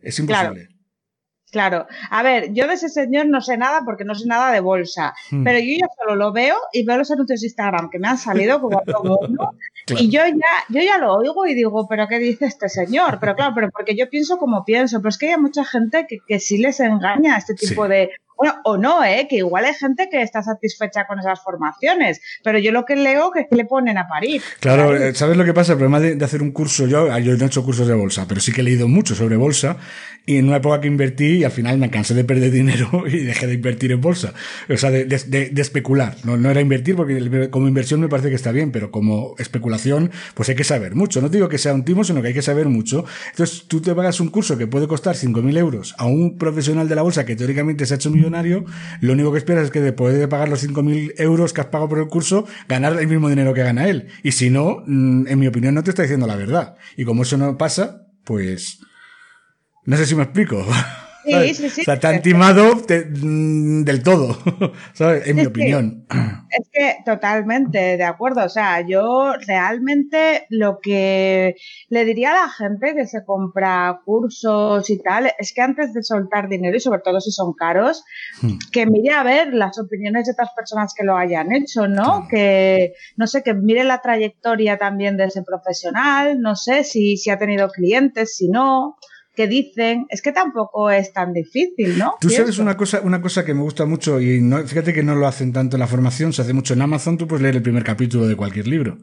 Es 0.00 0.16
imposible. 0.20 0.52
Claro, 0.52 0.77
a 2.10 2.22
ver, 2.22 2.52
yo 2.52 2.66
de 2.66 2.74
ese 2.74 2.88
señor 2.88 3.26
no 3.26 3.40
sé 3.40 3.56
nada 3.56 3.82
porque 3.84 4.04
no 4.04 4.14
sé 4.14 4.26
nada 4.26 4.52
de 4.52 4.60
bolsa, 4.60 5.14
hmm. 5.30 5.44
pero 5.44 5.58
yo 5.58 5.78
ya 5.80 5.88
solo 5.96 6.14
lo 6.14 6.32
veo 6.32 6.56
y 6.72 6.84
veo 6.84 6.98
los 6.98 7.10
anuncios 7.10 7.40
de 7.40 7.46
Instagram 7.46 7.90
que 7.90 7.98
me 7.98 8.08
han 8.08 8.18
salido 8.18 8.60
como 8.60 8.80
todo 8.86 9.02
mundo 9.02 9.54
y 9.86 10.10
yo 10.10 10.20
ya, 10.26 10.64
yo 10.68 10.82
ya 10.82 10.98
lo 10.98 11.14
oigo 11.14 11.46
y 11.46 11.54
digo, 11.54 11.86
pero 11.88 12.06
¿qué 12.08 12.18
dice 12.18 12.46
este 12.46 12.68
señor? 12.68 13.18
Pero 13.20 13.34
claro, 13.34 13.52
pero 13.54 13.70
porque 13.70 13.96
yo 13.96 14.10
pienso 14.10 14.38
como 14.38 14.64
pienso, 14.64 14.98
pero 14.98 15.08
es 15.08 15.18
que 15.18 15.32
hay 15.32 15.40
mucha 15.40 15.64
gente 15.64 16.06
que, 16.08 16.18
que 16.26 16.38
sí 16.40 16.58
les 16.58 16.80
engaña 16.80 17.36
este 17.36 17.54
tipo 17.54 17.88
de 17.88 18.10
bueno, 18.38 18.54
o 18.62 18.76
no, 18.76 19.04
¿eh? 19.04 19.26
que 19.28 19.36
igual 19.36 19.64
hay 19.64 19.74
gente 19.74 20.08
que 20.08 20.22
está 20.22 20.44
satisfecha 20.44 21.08
con 21.08 21.18
esas 21.18 21.42
formaciones, 21.42 22.20
pero 22.44 22.60
yo 22.60 22.70
lo 22.70 22.84
que 22.84 22.94
leo 22.94 23.32
es 23.34 23.46
que 23.50 23.56
le 23.56 23.64
ponen 23.64 23.98
a 23.98 24.06
parir. 24.06 24.40
Claro, 24.60 24.96
eh, 24.96 25.12
¿sabes 25.16 25.36
lo 25.36 25.44
que 25.44 25.52
pasa? 25.52 25.72
El 25.72 25.78
problema 25.78 25.98
de, 25.98 26.24
hacer 26.24 26.40
un 26.40 26.52
curso, 26.52 26.86
yo, 26.86 27.18
yo 27.18 27.36
no 27.36 27.44
he 27.44 27.46
hecho 27.48 27.64
cursos 27.64 27.88
de 27.88 27.94
bolsa, 27.94 28.26
pero 28.28 28.40
sí 28.40 28.52
que 28.52 28.60
he 28.60 28.64
leído 28.64 28.86
mucho 28.86 29.16
sobre 29.16 29.36
bolsa 29.36 29.76
y 30.24 30.36
en 30.36 30.46
una 30.46 30.58
época 30.58 30.80
que 30.80 30.86
invertí 30.86 31.38
y 31.38 31.44
al 31.44 31.50
final 31.50 31.78
me 31.78 31.90
cansé 31.90 32.14
de 32.14 32.22
perder 32.22 32.52
dinero 32.52 33.04
y 33.08 33.24
dejé 33.24 33.48
de 33.48 33.54
invertir 33.54 33.90
en 33.90 34.00
bolsa. 34.00 34.34
O 34.68 34.76
sea, 34.76 34.92
de, 34.92 35.04
de, 35.04 35.50
de 35.50 35.62
especular. 35.62 36.16
No, 36.22 36.36
no 36.36 36.48
era 36.48 36.60
invertir 36.60 36.94
porque 36.94 37.48
como 37.50 37.66
inversión 37.66 38.00
me 38.00 38.08
parece 38.08 38.28
que 38.28 38.36
está 38.36 38.52
bien, 38.52 38.70
pero 38.70 38.92
como 38.92 39.34
especulación, 39.38 40.12
pues 40.34 40.48
hay 40.48 40.54
que 40.54 40.64
saber 40.64 40.94
mucho. 40.94 41.20
No 41.20 41.28
digo 41.28 41.48
que 41.48 41.58
sea 41.58 41.74
un 41.74 41.84
timo, 41.84 42.04
sino 42.04 42.22
que 42.22 42.28
hay 42.28 42.34
que 42.34 42.42
saber 42.42 42.68
mucho. 42.68 43.04
Entonces 43.30 43.64
tú 43.66 43.80
te 43.80 43.94
pagas 43.96 44.20
un 44.20 44.28
curso 44.28 44.56
que 44.56 44.68
puede 44.68 44.86
costar 44.86 45.16
5.000 45.16 45.58
euros 45.58 45.94
a 45.98 46.06
un 46.06 46.38
profesional 46.38 46.88
de 46.88 46.94
la 46.94 47.02
bolsa 47.02 47.24
que 47.26 47.34
teóricamente 47.34 47.84
se 47.84 47.94
ha 47.94 47.96
hecho 47.96 48.10
millonario 48.10 48.27
lo 49.00 49.12
único 49.12 49.32
que 49.32 49.38
esperas 49.38 49.64
es 49.64 49.70
que 49.70 49.80
después 49.80 50.16
de 50.16 50.28
pagar 50.28 50.48
los 50.48 50.66
5.000 50.66 51.14
euros 51.18 51.52
que 51.52 51.60
has 51.60 51.68
pagado 51.68 51.88
por 51.88 51.98
el 51.98 52.06
curso, 52.06 52.46
ganar 52.68 52.98
el 52.98 53.08
mismo 53.08 53.28
dinero 53.28 53.54
que 53.54 53.62
gana 53.62 53.88
él. 53.88 54.08
Y 54.22 54.32
si 54.32 54.50
no, 54.50 54.82
mm, 54.86 55.26
en 55.28 55.38
mi 55.38 55.46
opinión, 55.46 55.74
no 55.74 55.82
te 55.82 55.90
está 55.90 56.02
diciendo 56.02 56.26
la 56.26 56.36
verdad. 56.36 56.76
Y 56.96 57.04
como 57.04 57.22
eso 57.22 57.36
no 57.36 57.56
pasa, 57.56 58.06
pues... 58.24 58.80
No 59.84 59.96
sé 59.96 60.06
si 60.06 60.14
me 60.14 60.24
explico. 60.24 60.66
Sí, 61.28 61.54
sí, 61.54 61.70
sí. 61.70 61.80
O 61.82 61.84
sea, 61.84 61.98
te 61.98 62.06
han 62.06 62.22
timado 62.22 62.74
mm, 62.74 63.82
del 63.82 64.02
todo, 64.02 64.36
¿sabes? 64.94 65.26
En 65.26 65.36
mi 65.36 65.46
opinión. 65.46 66.06
Es 66.50 66.68
que 66.72 66.96
totalmente 67.04 67.96
de 67.96 68.04
acuerdo. 68.04 68.44
O 68.44 68.48
sea, 68.48 68.80
yo 68.86 69.34
realmente 69.46 70.46
lo 70.48 70.78
que 70.80 71.56
le 71.88 72.04
diría 72.04 72.30
a 72.30 72.46
la 72.46 72.48
gente 72.48 72.94
que 72.94 73.06
se 73.06 73.24
compra 73.24 74.00
cursos 74.04 74.88
y 74.88 75.02
tal 75.02 75.30
es 75.38 75.52
que 75.52 75.60
antes 75.60 75.92
de 75.92 76.02
soltar 76.02 76.48
dinero, 76.48 76.76
y 76.76 76.80
sobre 76.80 77.00
todo 77.00 77.20
si 77.20 77.30
son 77.30 77.52
caros, 77.52 78.04
hmm. 78.42 78.58
que 78.72 78.86
mire 78.86 79.12
a 79.12 79.22
ver 79.22 79.52
las 79.52 79.78
opiniones 79.78 80.26
de 80.26 80.32
otras 80.32 80.50
personas 80.56 80.94
que 80.94 81.04
lo 81.04 81.16
hayan 81.16 81.52
hecho, 81.52 81.88
¿no? 81.88 82.26
Que, 82.28 82.94
no 83.16 83.26
sé, 83.26 83.42
que 83.42 83.54
mire 83.54 83.84
la 83.84 84.00
trayectoria 84.00 84.78
también 84.78 85.16
de 85.16 85.24
ese 85.24 85.42
profesional, 85.42 86.40
no 86.40 86.56
sé 86.56 86.84
si, 86.84 87.16
si 87.16 87.30
ha 87.30 87.38
tenido 87.38 87.68
clientes, 87.70 88.36
si 88.36 88.48
no 88.48 88.96
que 89.38 89.46
dicen, 89.46 90.06
es 90.08 90.20
que 90.20 90.32
tampoco 90.32 90.90
es 90.90 91.12
tan 91.12 91.32
difícil, 91.32 91.96
¿no? 91.96 92.16
Tú 92.20 92.28
sabes 92.28 92.58
una 92.58 92.76
cosa, 92.76 93.02
una 93.04 93.20
cosa 93.20 93.44
que 93.44 93.54
me 93.54 93.62
gusta 93.62 93.86
mucho 93.86 94.20
y 94.20 94.40
no, 94.40 94.66
fíjate 94.66 94.92
que 94.92 95.04
no 95.04 95.14
lo 95.14 95.28
hacen 95.28 95.52
tanto 95.52 95.76
en 95.76 95.80
la 95.80 95.86
formación, 95.86 96.32
se 96.32 96.42
hace 96.42 96.52
mucho 96.52 96.74
en 96.74 96.82
Amazon, 96.82 97.16
tú 97.16 97.28
puedes 97.28 97.44
leer 97.44 97.54
el 97.54 97.62
primer 97.62 97.84
capítulo 97.84 98.26
de 98.26 98.34
cualquier 98.34 98.66
libro. 98.66 98.98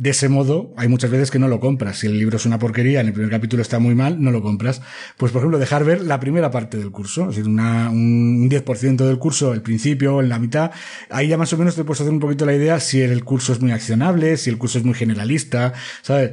De 0.00 0.08
ese 0.08 0.30
modo, 0.30 0.72
hay 0.78 0.88
muchas 0.88 1.10
veces 1.10 1.30
que 1.30 1.38
no 1.38 1.46
lo 1.46 1.60
compras. 1.60 1.98
Si 1.98 2.06
el 2.06 2.18
libro 2.18 2.38
es 2.38 2.46
una 2.46 2.58
porquería, 2.58 3.02
en 3.02 3.08
el 3.08 3.12
primer 3.12 3.30
capítulo 3.30 3.60
está 3.60 3.78
muy 3.80 3.94
mal, 3.94 4.22
no 4.22 4.30
lo 4.30 4.40
compras. 4.40 4.80
Pues, 5.18 5.30
por 5.30 5.40
ejemplo, 5.40 5.58
dejar 5.58 5.84
ver 5.84 6.00
la 6.00 6.18
primera 6.18 6.50
parte 6.50 6.78
del 6.78 6.90
curso, 6.90 7.24
es 7.28 7.36
decir, 7.36 7.46
una, 7.46 7.90
un 7.90 8.48
10% 8.48 8.96
del 8.96 9.18
curso, 9.18 9.52
el 9.52 9.60
principio, 9.60 10.22
en 10.22 10.30
la 10.30 10.38
mitad. 10.38 10.70
Ahí 11.10 11.28
ya 11.28 11.36
más 11.36 11.52
o 11.52 11.58
menos 11.58 11.76
te 11.76 11.84
puedes 11.84 12.00
hacer 12.00 12.14
un 12.14 12.18
poquito 12.18 12.46
la 12.46 12.54
idea 12.54 12.80
si 12.80 13.02
el 13.02 13.24
curso 13.24 13.52
es 13.52 13.60
muy 13.60 13.72
accionable, 13.72 14.38
si 14.38 14.48
el 14.48 14.56
curso 14.56 14.78
es 14.78 14.84
muy 14.84 14.94
generalista, 14.94 15.74
¿sabes? 16.00 16.30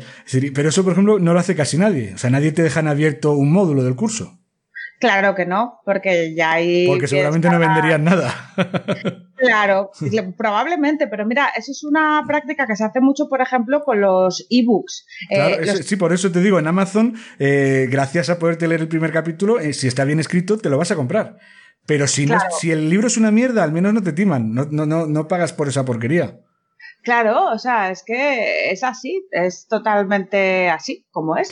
pero 0.56 0.70
eso, 0.70 0.86
por 0.86 0.94
ejemplo, 0.94 1.20
no 1.20 1.34
lo 1.34 1.40
hace 1.42 1.54
casi 1.54 1.78
nadie. 1.78 2.14
O 2.14 2.18
sea, 2.18 2.30
nadie 2.30 2.54
te 2.54 2.64
deja 2.64 2.80
en 2.80 2.88
abierto 2.88 3.34
un 3.34 3.52
módulo 3.52 3.84
del 3.84 3.96
curso. 3.96 4.40
Claro 5.02 5.36
que 5.36 5.46
no, 5.46 5.82
porque 5.84 6.34
ya 6.34 6.54
hay... 6.54 6.88
Porque 6.88 7.10
seguramente 7.10 7.50
no 7.50 7.60
venderían 7.60 8.06
nada. 8.06 8.54
claro, 9.48 9.92
probablemente, 10.38 11.08
pero 11.08 11.26
mira, 11.26 11.50
eso 11.56 11.72
es 11.72 11.84
una 11.84 12.24
práctica 12.28 12.68
que 12.68 12.76
se 12.76 12.84
hace 12.84 13.02
mucho, 13.02 13.28
por 13.30 13.42
ejemplo, 13.42 13.82
con 13.82 14.02
los 14.02 14.46
ebooks. 14.50 15.06
Claro, 15.30 15.64
eh, 15.64 15.84
Sí, 15.84 15.96
por 15.96 16.14
eso 16.14 16.32
te 16.32 16.42
digo, 16.42 16.60
en 16.60 16.68
Amazon, 16.68 17.16
eh, 17.40 17.88
gracias 17.90 18.30
a 18.30 18.40
poderte 18.40 18.68
leer 18.68 18.82
el 18.82 18.88
primer 18.88 19.12
capítulo, 19.12 19.60
eh, 19.60 19.74
si 19.74 19.88
está 19.88 20.04
bien 20.04 20.20
escrito, 20.20 20.58
te 20.58 20.70
lo 20.70 20.78
vas 20.78 20.92
a 20.92 20.96
comprar. 20.96 21.38
Pero 21.86 22.06
si, 22.06 22.26
no, 22.26 22.38
si 22.60 22.72
el 22.72 22.90
libro 22.90 23.08
es 23.08 23.16
una 23.16 23.32
mierda, 23.32 23.64
al 23.64 23.72
menos 23.72 23.94
no 23.94 24.04
te 24.04 24.12
timan, 24.12 24.54
no, 24.54 24.68
no, 24.70 24.86
no, 24.86 25.08
no 25.08 25.28
pagas 25.28 25.54
por 25.54 25.70
esa 25.70 25.86
porquería. 25.86 26.42
Claro, 27.04 27.52
o 27.54 27.58
sea, 27.58 27.90
es 27.90 28.04
que 28.06 28.70
es 28.70 28.84
así, 28.84 29.26
es 29.32 29.66
totalmente 29.68 30.70
así 30.70 31.06
como 31.10 31.38
es. 31.38 31.50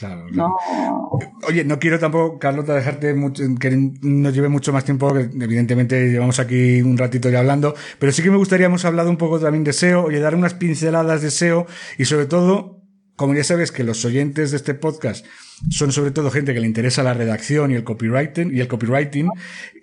Oye, 1.48 1.64
no 1.64 1.80
quiero 1.80 1.98
tampoco, 1.98 2.40
Carlota, 2.40 2.74
dejarte 2.74 3.14
mucho, 3.14 3.42
que 3.60 3.72
nos 4.02 4.34
lleve 4.34 4.50
mucho 4.50 4.74
más 4.74 4.84
tiempo, 4.84 5.14
que 5.14 5.22
evidentemente 5.22 6.10
llevamos 6.10 6.40
aquí 6.40 6.82
un 6.82 6.98
ratito 6.98 7.30
ya 7.30 7.40
hablando, 7.40 7.74
pero 8.00 8.12
sí 8.12 8.22
que 8.22 8.32
me 8.32 8.38
gustaría, 8.38 8.66
hemos 8.66 8.84
hablado 8.84 9.10
un 9.10 9.18
poco 9.18 9.40
también 9.40 9.64
de 9.64 9.72
SEO, 9.72 10.04
oye, 10.06 10.20
dar 10.20 10.36
unas 10.36 10.56
pinceladas 10.56 11.22
de 11.22 11.32
SEO 11.32 11.68
y 11.98 12.04
sobre 12.04 12.26
todo, 12.26 12.82
como 13.16 13.34
ya 13.34 13.46
sabes 13.46 13.72
que 13.72 13.86
los 13.86 14.04
oyentes 14.04 14.52
de 14.52 14.58
este 14.58 14.74
podcast 14.74 15.26
son 15.70 15.94
sobre 15.94 16.12
todo 16.12 16.32
gente 16.32 16.54
que 16.54 16.60
le 16.60 16.68
interesa 16.68 17.02
la 17.02 17.14
redacción 17.14 17.72
y 17.72 17.76
el 17.76 17.86
copywriting, 17.86 18.54
y 18.54 18.60
el 18.60 18.68
copywriting, 18.68 19.30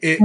eh, 0.03 0.19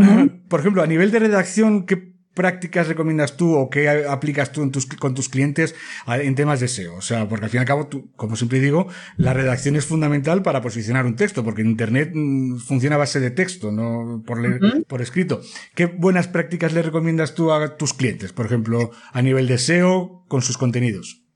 por 0.50 0.60
ejemplo, 0.60 0.84
a 0.84 0.88
nivel 0.88 1.10
de 1.12 1.20
redacción, 1.20 1.86
¿qué 1.86 2.17
prácticas 2.38 2.88
recomiendas 2.88 3.36
tú 3.36 3.56
o 3.56 3.70
qué 3.72 4.06
aplicas 4.08 4.52
tú 4.52 4.72
con 5.00 5.16
tus 5.16 5.28
clientes 5.28 5.74
en 6.08 6.36
temas 6.36 6.60
de 6.60 6.68
SEO? 6.68 6.96
O 6.96 7.02
sea, 7.02 7.28
porque 7.28 7.46
al 7.46 7.52
fin 7.52 7.58
y 7.58 7.62
al 7.62 7.66
cabo, 7.66 7.88
tú, 7.88 8.12
como 8.16 8.36
siempre 8.36 8.60
digo, 8.60 8.88
la 9.18 9.34
redacción 9.34 9.76
es 9.76 9.86
fundamental 9.86 10.44
para 10.44 10.62
posicionar 10.62 11.08
un 11.08 11.16
texto, 11.16 11.44
porque 11.44 11.64
en 11.64 11.70
Internet 11.70 12.12
mm, 12.14 12.58
funciona 12.58 12.96
a 12.96 13.00
base 13.00 13.20
de 13.20 13.32
texto, 13.32 13.72
no 13.72 14.24
por, 14.26 14.38
por 14.86 15.02
escrito. 15.02 15.42
¿Qué 15.74 15.88
buenas 15.88 16.28
prácticas 16.28 16.74
le 16.74 16.84
recomiendas 16.84 17.34
tú 17.34 17.52
a 17.52 17.76
tus 17.76 17.96
clientes, 17.96 18.32
por 18.34 18.46
ejemplo, 18.46 18.92
a 19.12 19.22
nivel 19.24 19.48
de 19.48 19.58
SEO 19.58 20.24
con 20.28 20.44
sus 20.44 20.60
contenidos? 20.60 21.27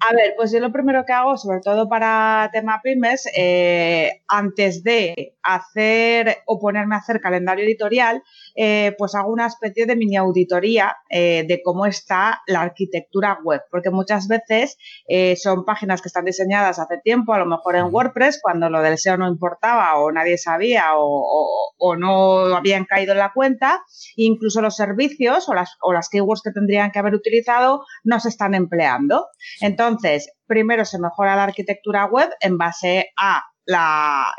A 0.00 0.14
ver, 0.14 0.34
pues 0.36 0.52
yo 0.52 0.60
lo 0.60 0.72
primero 0.72 1.04
que 1.06 1.12
hago, 1.12 1.36
sobre 1.36 1.60
todo 1.60 1.88
para 1.88 2.50
tema 2.52 2.80
pymes, 2.82 3.26
eh, 3.36 4.22
antes 4.28 4.82
de 4.82 5.36
hacer 5.42 6.38
o 6.46 6.58
ponerme 6.58 6.94
a 6.94 6.98
hacer 6.98 7.20
calendario 7.20 7.64
editorial, 7.64 8.22
eh, 8.54 8.94
pues 8.98 9.14
hago 9.14 9.32
una 9.32 9.46
especie 9.46 9.86
de 9.86 9.96
mini 9.96 10.16
auditoría 10.16 10.96
eh, 11.08 11.44
de 11.46 11.62
cómo 11.62 11.86
está 11.86 12.42
la 12.46 12.62
arquitectura 12.62 13.38
web, 13.42 13.62
porque 13.70 13.90
muchas 13.90 14.28
veces 14.28 14.78
eh, 15.08 15.36
son 15.36 15.64
páginas 15.64 16.02
que 16.02 16.08
están 16.08 16.24
diseñadas 16.24 16.78
hace 16.78 16.98
tiempo, 16.98 17.32
a 17.32 17.38
lo 17.38 17.46
mejor 17.46 17.76
en 17.76 17.86
WordPress, 17.92 18.40
cuando 18.42 18.70
lo 18.70 18.82
del 18.82 18.98
SEO 18.98 19.16
no 19.16 19.28
importaba 19.28 19.96
o 19.98 20.12
nadie 20.12 20.38
sabía 20.38 20.90
o, 20.96 21.96
no 21.98 22.56
habían 22.56 22.84
caído 22.84 23.12
en 23.12 23.18
la 23.18 23.32
cuenta, 23.32 23.82
incluso 24.16 24.62
los 24.62 24.76
servicios 24.76 25.48
o 25.48 25.54
las, 25.54 25.76
o 25.82 25.92
las 25.92 26.08
keywords 26.08 26.42
que 26.42 26.52
tendrían 26.52 26.90
que 26.90 26.98
haber 26.98 27.14
utilizado 27.14 27.84
no 28.04 28.20
se 28.20 28.28
están 28.28 28.54
empleando. 28.54 29.26
Entonces, 29.60 30.30
primero 30.46 30.84
se 30.84 30.98
mejora 30.98 31.36
la 31.36 31.44
arquitectura 31.44 32.06
web 32.06 32.30
en 32.40 32.58
base 32.58 33.10
a 33.16 33.42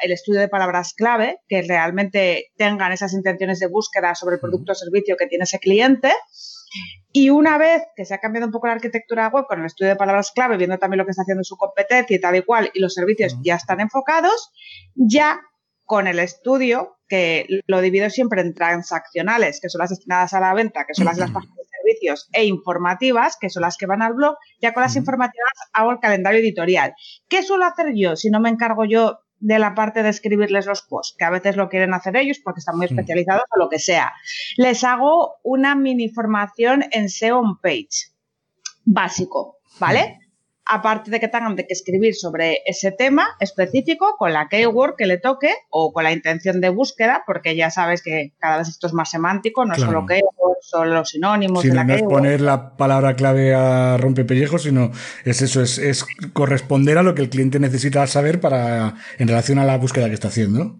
el 0.01 0.11
estudio 0.11 0.41
de 0.41 0.49
palabras 0.49 0.93
clave, 0.93 1.37
que 1.47 1.61
realmente 1.61 2.51
tengan 2.57 2.91
esas 2.91 3.13
intenciones 3.13 3.59
de 3.59 3.67
búsqueda 3.67 4.15
sobre 4.15 4.35
el 4.35 4.41
producto 4.41 4.73
o 4.73 4.75
servicio 4.75 5.15
que 5.17 5.27
tiene 5.27 5.43
ese 5.43 5.59
cliente. 5.59 6.11
Y 7.11 7.29
una 7.29 7.57
vez 7.57 7.83
que 7.95 8.05
se 8.05 8.13
ha 8.13 8.19
cambiado 8.19 8.47
un 8.47 8.51
poco 8.51 8.67
la 8.67 8.73
arquitectura 8.73 9.29
web 9.29 9.45
con 9.47 9.59
el 9.59 9.65
estudio 9.65 9.91
de 9.91 9.95
palabras 9.95 10.31
clave, 10.33 10.57
viendo 10.57 10.77
también 10.77 10.97
lo 10.97 11.05
que 11.05 11.11
está 11.11 11.21
haciendo 11.21 11.43
su 11.43 11.55
competencia 11.55 12.15
y 12.15 12.19
tal 12.19 12.35
y 12.35 12.41
cual, 12.41 12.69
y 12.73 12.79
los 12.79 12.93
servicios 12.93 13.37
ya 13.43 13.55
están 13.55 13.79
enfocados, 13.79 14.51
ya 14.95 15.39
con 15.85 16.07
el 16.07 16.19
estudio, 16.19 16.97
que 17.07 17.45
lo 17.67 17.81
divido 17.81 18.09
siempre 18.09 18.41
en 18.41 18.53
transaccionales, 18.53 19.59
que 19.61 19.69
son 19.69 19.79
las 19.79 19.91
destinadas 19.91 20.33
a 20.33 20.39
la 20.39 20.53
venta, 20.53 20.85
que 20.87 20.95
son 20.95 21.05
las 21.05 21.17
de 21.17 21.21
las 21.21 21.31
páginas 21.31 21.62
e 22.31 22.45
informativas, 22.45 23.37
que 23.39 23.49
son 23.49 23.61
las 23.61 23.77
que 23.77 23.85
van 23.85 24.01
al 24.01 24.13
blog, 24.13 24.35
ya 24.61 24.73
con 24.73 24.83
las 24.83 24.95
informativas 24.95 25.51
hago 25.73 25.91
el 25.91 25.99
calendario 25.99 26.39
editorial. 26.39 26.93
¿Qué 27.27 27.43
suelo 27.43 27.65
hacer 27.65 27.93
yo 27.95 28.15
si 28.15 28.29
no 28.29 28.39
me 28.39 28.49
encargo 28.49 28.85
yo 28.85 29.19
de 29.43 29.59
la 29.59 29.75
parte 29.75 30.03
de 30.03 30.09
escribirles 30.09 30.65
los 30.65 30.83
posts, 30.83 31.15
que 31.17 31.25
a 31.25 31.29
veces 31.29 31.57
lo 31.57 31.67
quieren 31.67 31.93
hacer 31.93 32.15
ellos 32.15 32.39
porque 32.41 32.59
están 32.59 32.77
muy 32.77 32.85
especializados 32.85 33.43
o 33.53 33.59
lo 33.59 33.67
que 33.67 33.77
sea. 33.77 34.13
Les 34.55 34.85
hago 34.85 35.35
una 35.43 35.75
mini 35.75 36.07
formación 36.07 36.85
en 36.91 37.09
SEO 37.09 37.39
on 37.39 37.59
page, 37.59 38.13
básico, 38.85 39.57
¿vale? 39.81 40.22
Aparte 40.65 41.11
de 41.11 41.19
que 41.19 41.27
tengan 41.27 41.55
de 41.55 41.65
que 41.67 41.73
escribir 41.73 42.15
sobre 42.15 42.59
ese 42.65 42.91
tema 42.91 43.27
específico 43.39 44.15
con 44.17 44.33
la 44.33 44.47
keyword 44.47 44.95
que 44.97 45.05
le 45.05 45.17
toque 45.17 45.53
o 45.69 45.91
con 45.91 46.03
la 46.03 46.11
intención 46.11 46.61
de 46.61 46.69
búsqueda, 46.69 47.23
porque 47.25 47.55
ya 47.55 47.69
sabes 47.69 48.01
que 48.01 48.33
cada 48.39 48.57
vez 48.59 48.69
esto 48.69 48.87
es 48.87 48.93
más 48.93 49.09
semántico, 49.09 49.65
no 49.65 49.75
solo 49.75 50.05
keyword, 50.05 50.57
son 50.61 50.93
los 50.93 51.09
sinónimos. 51.09 51.63
de 51.63 51.73
la 51.73 51.83
no 51.83 51.93
es 51.93 52.03
poner 52.03 52.41
la 52.41 52.77
palabra 52.77 53.15
clave 53.15 53.53
a 53.53 53.97
rompepellejos, 53.97 54.63
sino 54.63 54.91
es 55.25 55.41
eso, 55.41 55.61
es, 55.61 55.77
es 55.77 56.05
corresponder 56.31 56.97
a 56.97 57.03
lo 57.03 57.15
que 57.15 57.21
el 57.21 57.29
cliente 57.29 57.59
necesita 57.59 58.07
saber 58.07 58.39
para 58.39 58.95
en 59.17 59.27
relación 59.27 59.59
a 59.59 59.65
la 59.65 59.77
búsqueda 59.77 60.07
que 60.07 60.13
está 60.13 60.29
haciendo. 60.29 60.79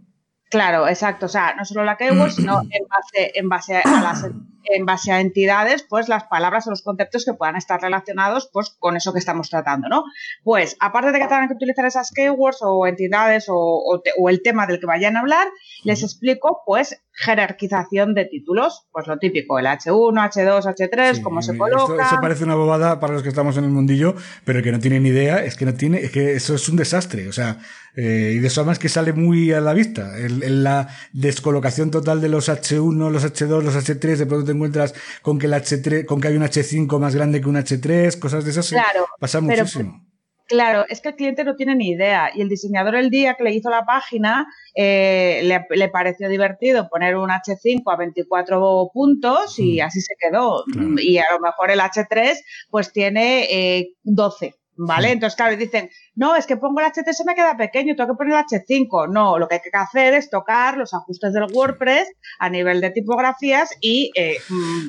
Claro, 0.50 0.88
exacto. 0.88 1.26
O 1.26 1.30
sea, 1.30 1.56
no 1.56 1.66
solo 1.66 1.84
la 1.84 1.98
keyword, 1.98 2.32
sino 2.32 2.62
en 2.70 2.88
base, 2.88 3.32
en 3.34 3.50
base 3.50 3.78
a 3.84 4.02
las 4.02 4.26
en 4.74 4.86
base 4.86 5.12
a 5.12 5.20
entidades, 5.20 5.84
pues 5.84 6.10
las 6.10 6.26
palabras 6.26 6.68
o 6.68 6.70
los 6.70 6.82
conceptos 6.82 7.26
que 7.26 7.34
puedan 7.34 7.56
estar 7.56 7.82
relacionados 7.82 8.50
pues 8.52 8.76
con 8.80 8.96
eso 8.96 9.14
que 9.14 9.20
estamos 9.20 9.50
tratando, 9.50 9.88
¿no? 9.90 10.04
Pues 10.44 10.76
aparte 10.80 11.12
de 11.12 11.20
que 11.20 11.28
tengan 11.28 11.48
que 11.48 11.56
utilizar 11.56 11.86
esas 11.86 12.12
keywords 12.12 12.60
o 12.62 12.88
entidades 12.88 13.46
o, 13.48 14.02
el 14.30 14.42
tema 14.42 14.68
del 14.68 14.80
que 14.80 14.86
vayan 14.86 15.18
a 15.18 15.22
hablar, 15.22 15.48
les 15.84 16.04
explico 16.04 16.62
pues 16.66 17.02
jerarquización 17.16 18.16
de 18.16 18.26
títulos, 18.26 18.88
pues 18.92 19.06
lo 19.08 19.20
típico, 19.20 19.60
el 19.60 19.68
H1, 19.68 20.32
H2, 20.32 20.64
H3, 20.64 21.22
cómo 21.22 21.42
se 21.42 21.56
coloca. 21.56 22.08
eso 22.08 22.22
parece 22.22 22.44
una 22.44 22.56
bobada 22.56 23.00
para 23.00 23.14
los 23.14 23.22
que 23.22 23.30
estamos 23.30 23.56
en 23.58 23.66
el 23.66 23.70
mundillo, 23.70 24.16
pero 24.46 24.60
el 24.60 24.64
que 24.64 24.72
no 24.72 24.80
tiene 24.80 25.00
ni 25.00 25.10
idea 25.10 25.44
es 25.44 25.56
que 25.56 25.66
no 25.66 25.74
tiene, 25.76 26.00
es 26.00 26.12
que 26.12 26.34
eso 26.34 26.56
es 26.56 26.68
un 26.70 26.76
desastre, 26.78 27.28
o 27.28 27.32
sea, 27.32 27.60
eh, 27.96 28.34
y 28.36 28.40
de 28.40 28.48
eso 28.48 28.66
más 28.66 28.80
que 28.80 28.90
sale 28.90 29.14
muy 29.14 29.52
a 29.52 29.62
la 29.62 29.74
vista, 29.74 30.18
en 30.18 30.64
la 30.64 30.88
descolocación 31.12 31.92
total 31.92 32.22
de 32.22 32.30
los 32.30 32.50
H1, 32.50 33.12
los 33.12 33.24
H2, 33.24 33.62
los 33.62 33.76
H3, 33.76 34.18
de 34.18 34.26
pronto 34.26 34.52
encuentras 34.64 34.94
con 35.22 35.40
que 35.40 35.48
el 35.48 35.54
H3, 35.54 36.06
con 36.06 36.22
que 36.22 36.30
hay 36.30 36.36
un 36.36 36.44
H5 36.44 37.00
más 37.00 37.16
grande 37.16 37.42
que 37.42 37.50
un 37.50 37.56
H3, 37.56 38.18
cosas 38.20 38.46
de 38.46 38.52
esas. 38.52 38.70
Claro, 38.70 39.08
pasa 39.20 39.42
muchísimo. 39.42 40.06
Claro, 40.46 40.86
es 40.90 41.00
que 41.00 41.10
el 41.10 41.16
cliente 41.16 41.44
no 41.46 41.56
tiene 41.56 41.76
ni 41.76 41.92
idea 41.92 42.30
y 42.36 42.42
el 42.42 42.50
diseñador 42.50 42.96
el 42.96 43.10
día 43.10 43.36
que 43.36 43.46
le 43.46 43.54
hizo 43.54 43.70
la 43.70 43.86
página 43.86 44.46
eh, 44.76 45.42
le, 45.70 45.90
pareció 45.90 46.28
divertido 46.28 46.90
poner 46.90 47.16
un 47.16 47.30
H5 47.30 47.82
a 47.86 47.96
24 47.96 48.92
puntos 48.94 49.58
y 49.58 49.80
mm. 49.80 49.86
así 49.86 50.02
se 50.02 50.16
quedó. 50.20 50.66
Y 51.00 51.18
a 51.18 51.26
lo 51.32 51.40
mejor 51.40 51.72
el 51.72 51.80
H3 51.80 52.36
pues 52.70 52.92
tiene 52.92 53.94
12. 54.04 54.54
¿Vale? 54.76 55.12
Entonces, 55.12 55.36
claro, 55.36 55.56
dicen, 55.56 55.90
no, 56.16 56.36
es 56.36 56.48
que 56.48 56.58
pongo 56.58 56.80
el 56.80 56.88
H3 56.88 57.14
se 57.14 57.26
me 57.26 57.36
queda 57.36 57.56
pequeño, 57.56 57.96
tengo 57.96 58.14
que 58.14 58.18
poner 58.18 58.38
el 58.38 58.46
H5. 58.46 59.12
No, 59.12 59.38
lo 59.38 59.48
que 59.48 59.56
hay 59.56 59.62
que 59.62 59.70
hacer 59.74 60.14
es 60.16 60.30
tocar 60.30 60.78
los 60.78 60.94
ajustes 60.94 61.34
del 61.34 61.46
WordPress 61.54 62.12
a 62.40 62.50
nivel 62.50 62.82
de 62.82 62.90
tipografías 62.90 63.72
y 63.82 64.12
eh, 64.16 64.38
mm, 64.50 64.88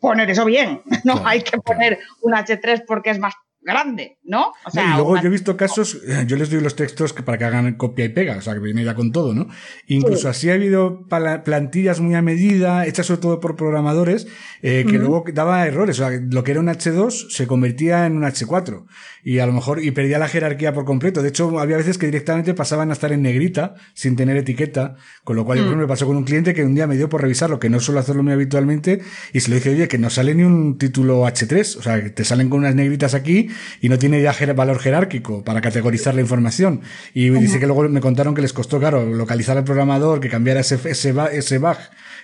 poner 0.00 0.30
eso 0.30 0.44
bien. 0.44 0.82
No 1.04 1.22
hay 1.24 1.42
que 1.42 1.58
poner 1.58 1.98
un 2.22 2.32
H3 2.32 2.84
porque 2.86 3.10
es 3.10 3.18
más 3.18 3.34
grande, 3.66 4.18
¿no? 4.22 4.52
O 4.64 4.70
sea, 4.70 4.92
y 4.92 4.94
luego 4.94 5.20
yo 5.20 5.26
he 5.26 5.28
visto 5.28 5.56
casos, 5.56 5.98
eh, 6.06 6.24
yo 6.26 6.36
les 6.36 6.50
doy 6.50 6.60
los 6.60 6.76
textos 6.76 7.12
para 7.12 7.36
que 7.36 7.44
hagan 7.44 7.74
copia 7.74 8.04
y 8.04 8.10
pega, 8.10 8.36
o 8.36 8.40
sea, 8.40 8.54
que 8.54 8.60
viene 8.60 8.84
ya 8.84 8.94
con 8.94 9.10
todo, 9.10 9.34
¿no? 9.34 9.48
Incluso 9.88 10.28
así 10.28 10.48
ha 10.48 10.54
habido 10.54 11.06
plantillas 11.44 12.00
muy 12.00 12.14
a 12.14 12.22
medida, 12.22 12.86
hechas 12.86 13.06
sobre 13.06 13.20
todo 13.20 13.40
por 13.40 13.56
programadores, 13.56 14.28
eh, 14.62 14.84
que 14.88 14.98
luego 14.98 15.24
daba 15.34 15.66
errores, 15.66 15.98
o 15.98 16.08
sea, 16.08 16.18
lo 16.30 16.44
que 16.44 16.52
era 16.52 16.60
un 16.60 16.68
H2 16.68 17.28
se 17.28 17.48
convertía 17.48 18.06
en 18.06 18.16
un 18.16 18.22
H4 18.22 18.86
y 19.24 19.40
a 19.40 19.46
lo 19.46 19.52
mejor 19.52 19.82
y 19.82 19.90
perdía 19.90 20.20
la 20.20 20.28
jerarquía 20.28 20.72
por 20.72 20.84
completo. 20.84 21.20
De 21.20 21.30
hecho, 21.30 21.58
había 21.58 21.76
veces 21.76 21.98
que 21.98 22.06
directamente 22.06 22.54
pasaban 22.54 22.90
a 22.90 22.92
estar 22.92 23.10
en 23.10 23.22
negrita 23.22 23.74
sin 23.94 24.14
tener 24.14 24.36
etiqueta, 24.36 24.94
con 25.24 25.34
lo 25.34 25.44
cual, 25.44 25.58
por 25.58 25.64
mm. 25.64 25.66
ejemplo, 25.66 25.86
me 25.86 25.88
pasó 25.88 26.06
con 26.06 26.16
un 26.16 26.22
cliente 26.22 26.54
que 26.54 26.62
un 26.62 26.76
día 26.76 26.86
me 26.86 26.96
dio 26.96 27.08
por 27.08 27.22
revisarlo, 27.22 27.58
que 27.58 27.68
no 27.68 27.80
suelo 27.80 27.98
hacerlo 27.98 28.22
muy 28.22 28.32
habitualmente, 28.32 29.00
y 29.32 29.40
se 29.40 29.50
lo 29.50 29.56
dije, 29.56 29.70
oye, 29.70 29.88
que 29.88 29.98
no 29.98 30.10
sale 30.10 30.36
ni 30.36 30.44
un 30.44 30.78
título 30.78 31.26
H3, 31.26 31.78
o 31.78 31.82
sea, 31.82 32.00
que 32.00 32.10
te 32.10 32.24
salen 32.24 32.48
con 32.48 32.60
unas 32.60 32.76
negritas 32.76 33.14
aquí 33.14 33.48
y 33.80 33.88
no 33.88 33.98
tiene 33.98 34.22
ya 34.22 34.34
valor 34.54 34.78
jerárquico 34.78 35.44
para 35.44 35.60
categorizar 35.60 36.14
la 36.14 36.20
información. 36.20 36.82
Y 37.14 37.30
dice 37.30 37.58
que 37.58 37.66
luego 37.66 37.88
me 37.88 38.00
contaron 38.00 38.34
que 38.34 38.42
les 38.42 38.52
costó, 38.52 38.78
claro, 38.78 39.04
localizar 39.06 39.56
al 39.56 39.64
programador, 39.64 40.20
que 40.20 40.28
cambiara 40.28 40.60
ese, 40.60 40.78
ese, 40.84 41.14
ese 41.32 41.58
bug, 41.58 41.76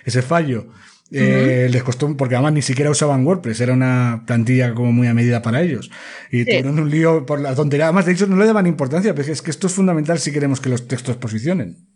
ese 0.05 0.21
fallo. 0.21 0.67
Eh, 1.15 1.67
les 1.69 1.83
costó, 1.83 2.15
porque 2.17 2.35
además 2.35 2.53
ni 2.53 2.63
siquiera 2.63 2.89
usaban 2.89 3.25
WordPress, 3.25 3.61
era 3.61 3.73
una 3.73 4.23
plantilla 4.25 4.73
como 4.73 4.91
muy 4.91 5.07
a 5.07 5.13
medida 5.13 5.41
para 5.43 5.61
ellos. 5.61 5.91
Y 6.31 6.43
tuvieron 6.43 6.79
un 6.79 6.89
lío 6.89 7.25
por 7.25 7.39
la 7.39 7.53
tontería. 7.53 7.85
Además, 7.85 8.05
de 8.07 8.13
hecho, 8.13 8.25
no 8.25 8.35
le 8.35 8.45
daban 8.45 8.65
importancia, 8.65 9.13
pero 9.13 9.31
es 9.31 9.41
que 9.41 9.51
esto 9.51 9.67
es 9.67 9.73
fundamental 9.73 10.17
si 10.17 10.31
queremos 10.31 10.59
que 10.59 10.69
los 10.69 10.87
textos 10.87 11.17
posicionen. 11.17 11.92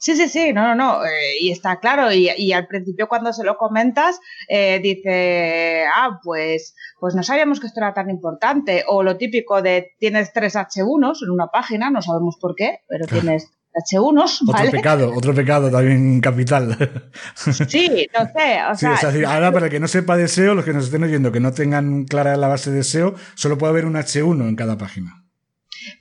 Sí, 0.00 0.16
sí, 0.16 0.28
sí, 0.28 0.54
no, 0.54 0.62
no, 0.68 0.74
no, 0.74 1.04
eh, 1.04 1.36
y 1.42 1.50
está 1.50 1.78
claro, 1.78 2.10
y, 2.10 2.52
al 2.52 2.66
principio 2.66 3.06
cuando 3.06 3.34
se 3.34 3.44
lo 3.44 3.58
comentas, 3.58 4.18
eh, 4.48 4.80
dice, 4.82 5.84
ah, 5.94 6.18
pues, 6.24 6.74
pues 6.98 7.14
no 7.14 7.22
sabíamos 7.22 7.60
que 7.60 7.66
esto 7.66 7.80
era 7.80 7.92
tan 7.92 8.08
importante, 8.08 8.82
o 8.88 9.02
lo 9.02 9.18
típico 9.18 9.60
de 9.60 9.92
tienes 9.98 10.32
tres 10.32 10.56
H1s 10.56 11.22
en 11.22 11.30
una 11.30 11.48
página, 11.48 11.90
no 11.90 12.00
sabemos 12.00 12.38
por 12.40 12.54
qué, 12.54 12.78
pero 12.88 13.06
tienes 13.06 13.50
H1s, 13.74 14.38
¿vale? 14.46 14.68
Otro 14.68 14.78
pecado, 14.78 15.12
otro 15.14 15.34
pecado 15.34 15.70
también 15.70 16.22
capital. 16.22 16.78
Sí, 17.34 18.06
no 18.18 18.24
sé, 18.24 18.58
o 18.70 18.74
sea... 18.74 19.34
ahora 19.34 19.52
para 19.52 19.66
el 19.66 19.70
que 19.70 19.80
no 19.80 19.86
sepa 19.86 20.16
de 20.16 20.28
SEO, 20.28 20.54
los 20.54 20.64
que 20.64 20.72
nos 20.72 20.86
estén 20.86 21.02
oyendo, 21.02 21.30
que 21.30 21.40
no 21.40 21.52
tengan 21.52 22.04
clara 22.04 22.38
la 22.38 22.48
base 22.48 22.70
de 22.70 22.84
SEO, 22.84 23.16
solo 23.34 23.58
puede 23.58 23.72
haber 23.72 23.84
un 23.84 23.96
H1 23.96 24.48
en 24.48 24.56
cada 24.56 24.78
página. 24.78 25.26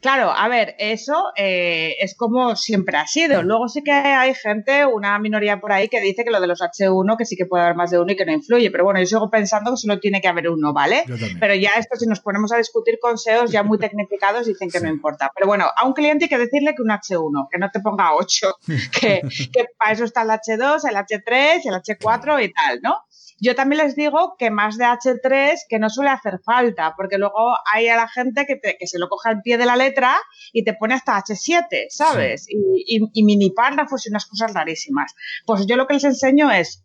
Claro, 0.02 0.32
a 0.32 0.48
ver, 0.48 0.76
eso 0.80 1.32
eh, 1.36 1.96
es 2.00 2.16
como 2.16 2.56
siempre 2.56 2.98
ha 2.98 3.08
sido. 3.08 3.44
Luego 3.44 3.68
sí 3.68 3.84
que 3.84 3.92
hay 3.92 4.34
gente, 4.34 4.86
una 4.86 5.18
minoría 5.20 5.60
por 5.60 5.72
ahí, 5.72 5.88
que 5.88 6.02
dice 6.02 6.24
que 6.24 6.32
lo 6.32 6.40
de 6.42 6.48
los 6.48 6.62
H1, 6.62 7.18
que 7.18 7.26
sí 7.26 7.36
que 7.36 7.46
puede 7.46 7.64
haber 7.64 7.76
más 7.76 7.92
de 7.92 8.00
uno 8.00 8.12
y 8.12 8.16
que 8.16 8.26
no 8.26 8.32
influye. 8.32 8.72
Pero 8.72 8.84
bueno, 8.84 9.00
yo 9.00 9.06
sigo 9.06 9.30
pensando 9.30 9.72
que 9.72 9.78
solo 9.78 10.00
tiene 10.00 10.22
que 10.22 10.28
haber 10.28 10.50
uno, 10.50 10.74
¿vale? 10.74 11.04
Pero 11.40 11.56
ya 11.56 11.72
esto, 11.78 11.96
si 11.96 12.06
nos 12.06 12.20
ponemos 12.20 12.52
a 12.52 12.58
discutir 12.58 13.00
con 13.02 13.18
SEOs 13.18 13.52
ya 13.52 13.64
muy 13.64 13.78
tecnificados, 13.80 14.48
dicen 14.48 14.70
que 14.70 14.80
no 14.80 14.90
importa. 14.90 15.32
Pero 15.34 15.48
bueno, 15.48 15.66
a 15.76 15.86
un 15.86 15.94
cliente 15.94 16.26
hay 16.26 16.30
que 16.30 16.38
decirle 16.38 16.76
que 16.76 16.82
un 16.82 16.90
H1, 16.90 17.48
que 17.52 17.58
no 17.58 17.70
te 17.72 17.80
ponga 17.80 18.14
8, 18.14 18.56
que, 19.00 19.22
que 19.52 19.66
para 19.78 19.92
eso 19.92 20.04
está 20.04 20.24
el 20.24 20.30
H2, 20.30 20.90
el 20.90 20.96
H3, 20.96 21.62
el 21.66 21.74
H4 21.74 22.44
y 22.44 22.54
tal, 22.54 22.80
¿no? 22.82 22.96
Yo 23.42 23.56
también 23.56 23.84
les 23.84 23.96
digo 23.96 24.36
que 24.38 24.52
más 24.52 24.78
de 24.78 24.86
H3 24.86 25.60
que 25.68 25.80
no 25.80 25.90
suele 25.90 26.10
hacer 26.10 26.40
falta, 26.44 26.94
porque 26.96 27.18
luego 27.18 27.56
hay 27.74 27.88
a 27.88 27.96
la 27.96 28.08
gente 28.08 28.46
que, 28.46 28.60
que 28.60 28.88
se 28.88 29.00
lo 29.00 29.08
coge 29.08 29.30
al 29.30 29.42
pie 29.42 29.58
de 29.58 29.66
la 29.66 29.76
letra 29.76 30.18
y 30.52 30.64
te 30.64 30.74
pone 30.74 30.94
hasta 30.94 31.18
H7, 31.18 31.88
¿sabes? 31.90 32.48
Y, 32.50 33.00
y, 33.14 33.24
mini 33.24 33.52
párrafos 33.52 34.06
y 34.06 34.10
unas 34.10 34.26
cosas 34.26 34.54
rarísimas. 34.54 35.14
Pues 35.46 35.66
yo 35.68 35.76
lo 35.76 35.88
que 35.88 35.96
les 35.96 36.04
enseño 36.04 36.52
es 36.52 36.84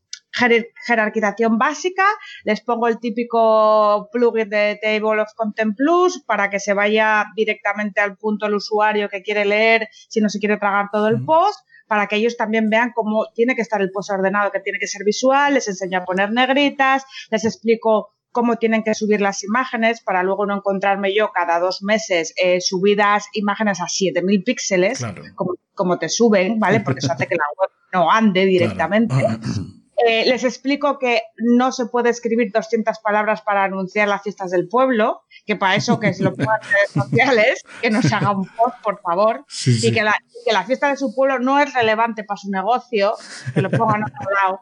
jerarquización 0.86 1.59
básica, 1.59 2.05
les 2.44 2.60
pongo 2.60 2.89
el 2.89 2.98
típico 2.98 4.09
plugin 4.12 4.48
de 4.48 4.78
Table 4.82 5.20
of 5.20 5.32
Content 5.36 5.76
Plus 5.76 6.22
para 6.26 6.51
que 6.51 6.59
se 6.59 6.74
vaya 6.74 7.26
directamente 7.36 8.01
al 8.01 8.16
punto 8.16 8.47
el 8.47 8.55
usuario 8.55 9.09
que 9.09 9.22
quiere 9.22 9.44
leer 9.44 9.89
si 10.09 10.20
no 10.20 10.28
se 10.28 10.40
quiere 10.40 10.56
tragar 10.56 10.86
todo 10.93 11.06
el 11.06 11.24
post 11.24 11.60
para 11.86 12.06
que 12.06 12.16
ellos 12.16 12.36
también 12.36 12.70
vean 12.70 12.93
cómo 12.94 13.27
tiene 13.35 13.55
que 13.55 13.62
estar 13.62 13.81
el 13.81 13.90
post 13.90 14.11
ordenado, 14.11 14.51
que 14.51 14.61
tiene 14.61 14.78
que 14.78 14.86
ser 14.86 15.05
visual, 15.05 15.55
les 15.55 15.69
enseño 15.69 15.98
a 15.98 16.05
poner 16.05 16.32
negritas, 16.32 17.05
les 17.31 17.44
explico 17.44 18.15
cómo 18.32 18.56
tienen 18.56 18.82
que 18.82 18.94
subir 18.94 19.20
las 19.20 19.44
imágenes 19.44 20.01
para 20.01 20.23
luego 20.23 20.44
no 20.44 20.56
encontrarme 20.56 21.15
yo 21.15 21.31
cada 21.32 21.61
dos 21.61 21.82
meses 21.82 22.35
eh, 22.36 22.61
subidas 22.61 23.27
imágenes 23.32 23.81
a 23.81 23.89
7000 23.89 24.43
píxeles, 24.43 25.06
como, 25.74 25.98
te 25.98 26.09
suben, 26.09 26.59
¿vale? 26.59 26.81
Porque 26.81 26.98
eso 26.98 27.12
hace 27.12 27.27
que 27.27 27.36
la 27.36 27.44
web 27.56 27.70
no 27.93 28.11
ande 28.11 28.44
directamente. 28.44 29.15
Eh, 29.96 30.24
les 30.26 30.42
explico 30.42 30.98
que 30.98 31.22
no 31.36 31.70
se 31.70 31.86
puede 31.86 32.10
escribir 32.10 32.50
200 32.52 32.98
palabras 32.98 33.42
para 33.42 33.64
anunciar 33.64 34.08
las 34.08 34.22
fiestas 34.22 34.50
del 34.50 34.68
pueblo, 34.68 35.22
que 35.46 35.54
para 35.54 35.76
eso 35.76 36.00
que 36.00 36.12
se 36.12 36.24
lo 36.24 36.34
pongan 36.34 36.60
en 36.62 36.68
redes 36.68 36.90
sociales, 36.92 37.62
que 37.80 37.90
nos 37.90 38.12
haga 38.12 38.32
un 38.32 38.46
post, 38.46 38.76
por 38.82 39.00
favor, 39.00 39.44
y 39.66 39.92
que 39.92 40.02
la, 40.02 40.16
que 40.44 40.52
la 40.52 40.64
fiesta 40.64 40.88
de 40.88 40.96
su 40.96 41.14
pueblo 41.14 41.38
no 41.38 41.60
es 41.60 41.72
relevante 41.72 42.24
para 42.24 42.38
su 42.38 42.50
negocio, 42.50 43.14
que 43.54 43.62
lo 43.62 43.70
pongan 43.70 44.02
a 44.02 44.06
otro 44.06 44.34
lado, 44.34 44.60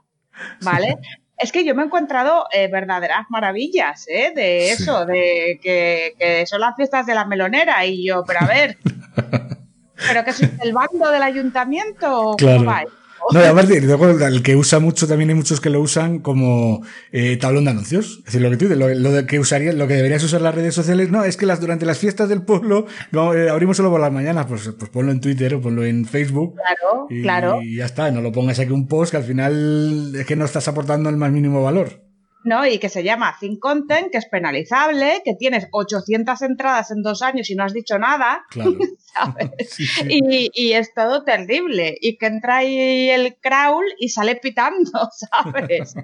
¿vale? 0.61 0.99
Es 1.39 1.51
que 1.51 1.65
yo 1.65 1.75
me 1.75 1.83
he 1.83 1.87
encontrado 1.87 2.47
eh, 2.53 2.69
verdaderas 2.69 3.27
maravillas, 3.31 4.05
¿eh? 4.09 4.33
De 4.35 4.71
eso, 4.71 5.07
de 5.07 5.59
que, 5.63 6.45
son 6.47 6.61
las 6.61 6.77
fiestas 6.77 7.07
de 7.07 7.15
la 7.15 7.25
melonera 7.25 7.85
y 7.87 8.07
yo, 8.07 8.23
pero 8.27 8.41
a 8.43 8.47
ver, 8.47 8.77
¿pero 10.07 10.25
que 10.25 10.33
soy 10.33 10.51
el 10.63 10.73
bando 10.73 11.11
del 11.11 11.23
ayuntamiento? 11.23 12.37
Claro. 12.37 13.02
No, 13.31 13.41
y 13.41 13.45
aparte, 13.45 13.79
el 13.79 14.43
que 14.43 14.57
usa 14.57 14.79
mucho, 14.79 15.07
también 15.07 15.31
hay 15.31 15.37
muchos 15.37 15.61
que 15.61 15.71
lo 15.71 15.81
usan 15.81 16.19
como 16.19 16.83
eh, 17.13 17.37
tablón 17.37 17.65
de 17.65 17.71
anuncios. 17.71 18.19
Es 18.19 18.25
decir, 18.25 18.41
lo 18.41 18.51
que 18.51 18.57
tú 18.57 18.69
dices, 18.69 18.79
lo, 18.79 19.27
que 19.27 19.39
usaría, 19.39 19.73
lo 19.73 19.87
que 19.87 19.95
deberías 19.95 20.23
usar 20.25 20.41
las 20.41 20.55
redes 20.55 20.75
sociales, 20.75 21.11
no, 21.11 21.25
es 21.25 21.37
que 21.37 21.47
las 21.47 21.61
durante 21.61 21.87
las 21.87 21.99
fiestas 21.99 22.29
del 22.29 22.43
pueblo 22.43 22.87
no, 23.11 23.35
eh, 23.35 23.51
abrimos 23.51 23.77
solo 23.77 23.91
por 23.91 24.01
las 24.01 24.13
mañanas, 24.13 24.47
pues, 24.47 24.71
pues 24.79 24.91
ponlo 24.91 25.13
en 25.13 25.21
Twitter 25.21 25.55
o 25.55 25.61
ponlo 25.61 25.85
en 25.85 26.05
Facebook. 26.05 26.55
Claro, 26.55 27.07
claro. 27.23 27.63
Y 27.63 27.77
ya 27.77 27.87
está, 27.87 28.11
no 28.11 28.21
lo 28.21 28.33
pongas 28.33 28.59
aquí 28.59 28.73
un 28.73 28.89
post 28.89 29.13
que 29.13 29.19
al 29.19 29.25
final 29.25 30.15
es 30.15 30.27
que 30.27 30.37
no 30.37 30.45
estás 30.45 30.69
aportando 30.69 31.09
el 31.09 31.17
más 31.17 31.31
mínimo 31.31 31.63
valor. 31.63 32.03
¿no? 32.45 32.67
Y 32.67 32.79
que 32.79 32.89
se 32.89 33.03
llama 33.03 33.37
Think 33.39 33.61
Content, 33.61 34.11
que 34.11 34.19
es 34.19 34.27
penalizable, 34.27 35.23
que 35.25 35.35
tienes 35.35 35.69
800 35.71 36.43
entradas 36.43 36.91
en 36.91 37.03
dos 37.03 37.23
años 37.23 37.49
y 37.51 37.55
no 37.55 37.65
has 37.65 37.73
dicho 37.73 37.99
nada, 37.99 38.45
¿sabes? 39.15 39.79
Y, 40.09 40.51
y, 40.55 40.73
es 40.73 40.95
todo 40.95 41.25
terrible. 41.25 41.97
Y 42.01 42.17
que 42.17 42.27
entra 42.27 42.59
ahí 42.59 43.11
el 43.11 43.37
crawl 43.41 43.85
y 43.99 44.09
sale 44.09 44.37
pitando, 44.37 44.91
¿sabes? 45.13 45.95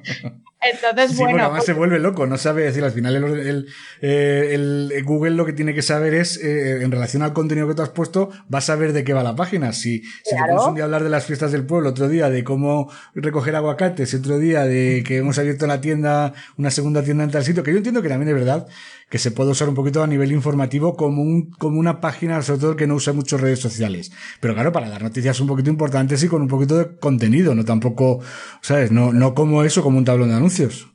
Entonces, 0.60 1.12
sí, 1.12 1.22
bueno. 1.22 1.44
además 1.44 1.64
se 1.64 1.72
pues 1.72 1.78
vuelve 1.78 2.00
loco, 2.00 2.26
no 2.26 2.36
sabe 2.36 2.64
decir, 2.64 2.82
al 2.82 2.90
final 2.90 3.14
el, 3.14 3.68
eh, 4.00 4.50
el, 4.54 5.04
Google 5.04 5.30
lo 5.36 5.46
que 5.46 5.52
tiene 5.52 5.72
que 5.72 5.82
saber 5.82 6.14
es, 6.14 6.36
eh, 6.42 6.82
en 6.82 6.90
relación 6.90 7.22
al 7.22 7.32
contenido 7.32 7.68
que 7.68 7.74
tú 7.74 7.82
has 7.82 7.90
puesto, 7.90 8.30
va 8.52 8.58
a 8.58 8.62
saber 8.62 8.92
de 8.92 9.04
qué 9.04 9.12
va 9.12 9.22
la 9.22 9.36
página. 9.36 9.72
Si, 9.72 10.02
si 10.02 10.34
te 10.34 10.42
pones 10.48 10.66
un 10.66 10.74
día 10.74 10.82
a 10.82 10.86
hablar 10.86 11.04
de 11.04 11.10
las 11.10 11.26
fiestas 11.26 11.52
del 11.52 11.64
pueblo, 11.64 11.90
otro 11.90 12.08
día 12.08 12.28
de 12.28 12.42
cómo 12.42 12.90
recoger 13.14 13.54
aguacates, 13.54 14.12
otro 14.14 14.38
día 14.38 14.64
de 14.64 15.04
que 15.06 15.18
hemos 15.18 15.38
abierto 15.38 15.68
la 15.68 15.80
tienda, 15.80 16.34
una 16.56 16.72
segunda 16.72 17.04
tienda 17.04 17.22
en 17.22 17.30
tal 17.30 17.44
sitio, 17.44 17.62
que 17.62 17.70
yo 17.70 17.76
entiendo 17.76 18.02
que 18.02 18.08
también 18.08 18.30
es 18.30 18.34
verdad, 18.34 18.66
que 19.10 19.18
se 19.18 19.30
puede 19.30 19.50
usar 19.50 19.68
un 19.68 19.74
poquito 19.74 20.02
a 20.02 20.06
nivel 20.06 20.32
informativo 20.32 20.96
como, 20.96 21.22
un, 21.22 21.50
como 21.50 21.78
una 21.78 22.00
página, 22.00 22.42
sobre 22.42 22.60
todo 22.60 22.76
que 22.76 22.86
no 22.86 22.94
usa 22.94 23.12
mucho 23.12 23.38
redes 23.38 23.60
sociales. 23.60 24.12
Pero 24.40 24.54
claro, 24.54 24.72
para 24.72 24.88
dar 24.88 25.02
noticias 25.02 25.40
un 25.40 25.46
poquito 25.46 25.70
importantes 25.70 26.22
y 26.22 26.28
con 26.28 26.42
un 26.42 26.48
poquito 26.48 26.76
de 26.76 26.96
contenido, 26.98 27.54
no 27.54 27.64
tampoco, 27.64 28.20
¿sabes? 28.60 28.92
No, 28.92 29.12
no 29.12 29.34
como 29.34 29.64
eso, 29.64 29.82
como 29.82 29.98
un 29.98 30.04
tablón 30.04 30.28
de 30.28 30.36
anuncios. 30.36 30.88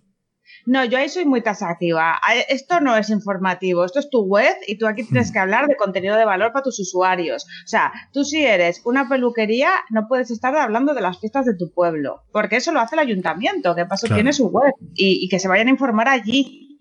No, 0.65 0.85
yo 0.85 0.98
ahí 0.98 1.10
soy 1.10 1.26
muy 1.26 1.41
tasativa. 1.41 2.19
Esto 2.48 2.80
no 2.80 2.95
es 2.95 3.10
informativo, 3.10 3.84
esto 3.84 3.99
es 3.99 4.10
tu 4.10 4.23
web 4.23 4.56
y 4.65 4.77
tú 4.77 4.88
aquí 4.88 5.03
tienes 5.03 5.31
que 5.31 5.40
hablar 5.40 5.68
de 5.68 5.76
contenido 5.76 6.15
de 6.15 6.26
valor 6.26 6.53
para 6.53 6.64
tus 6.64 6.80
usuarios. 6.80 7.45
O 7.65 7.68
sea, 7.68 7.91
tú 8.14 8.23
si 8.23 8.45
eres 8.45 8.81
una 8.85 9.10
peluquería, 9.10 9.72
no 9.90 10.07
puedes 10.07 10.31
estar 10.31 10.56
hablando 10.56 10.94
de 10.94 11.02
las 11.02 11.19
fiestas 11.19 11.45
de 11.45 11.56
tu 11.56 11.73
pueblo, 11.73 12.23
porque 12.31 12.57
eso 12.57 12.72
lo 12.72 12.80
hace 12.80 12.95
el 12.95 13.02
ayuntamiento, 13.02 13.76
que 13.76 13.85
paso 13.85 14.07
tiene 14.07 14.31
su 14.31 14.48
web 14.48 14.73
y, 14.95 15.26
y, 15.26 15.27
que 15.27 15.40
se 15.40 15.48
vayan 15.49 15.68
a 15.68 15.72
informar 15.72 16.07
allí. 16.07 16.73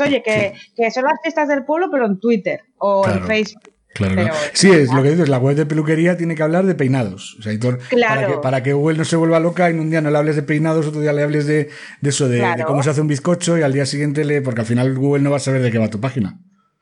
Oye, 0.00 0.22
que, 0.22 0.90
son 0.90 1.04
las 1.04 1.20
fiestas 1.22 1.48
del 1.48 1.64
pueblo, 1.64 1.88
pero 1.90 2.06
en 2.06 2.18
Twitter 2.18 2.60
o 2.78 3.08
en 3.08 3.24
Facebook. 3.24 3.62
Claro, 3.94 4.32
sí, 4.52 4.70
es 4.70 4.92
lo 4.92 5.02
que 5.02 5.10
dices, 5.10 5.28
la 5.28 5.38
web 5.38 5.56
de 5.56 5.66
peluquería 5.66 6.16
tiene 6.16 6.36
que 6.36 6.42
hablar 6.42 6.66
de 6.66 6.74
peinados. 6.74 7.36
O 7.38 7.42
sea, 7.42 7.52
para, 7.58 8.26
que, 8.26 8.34
para 8.34 8.62
que 8.62 8.72
Google 8.72 8.98
no 8.98 9.04
se 9.04 9.16
vuelva 9.16 9.40
loca, 9.40 9.68
en 9.68 9.80
un 9.80 9.90
día 9.90 10.00
no 10.00 10.10
le 10.10 10.18
hables 10.18 10.36
de 10.36 10.42
peinados, 10.42 10.86
otro 10.86 11.00
día 11.00 11.12
le 11.12 11.22
hables 11.22 11.46
de, 11.46 11.68
eso, 12.02 12.28
de, 12.28 12.44
cómo 12.66 12.82
se 12.82 12.90
hace 12.90 13.00
un 13.00 13.08
bizcocho 13.08 13.58
y 13.58 13.62
al 13.62 13.72
día 13.72 13.86
siguiente 13.86 14.24
le. 14.24 14.40
Porque 14.40 14.60
al 14.60 14.66
final 14.66 14.94
Google 14.94 15.22
no 15.22 15.30
va 15.30 15.38
a 15.38 15.40
saber 15.40 15.62
de 15.62 15.72
qué 15.72 15.78
va 15.78 15.88
tu 15.88 16.00
página. 16.00 16.38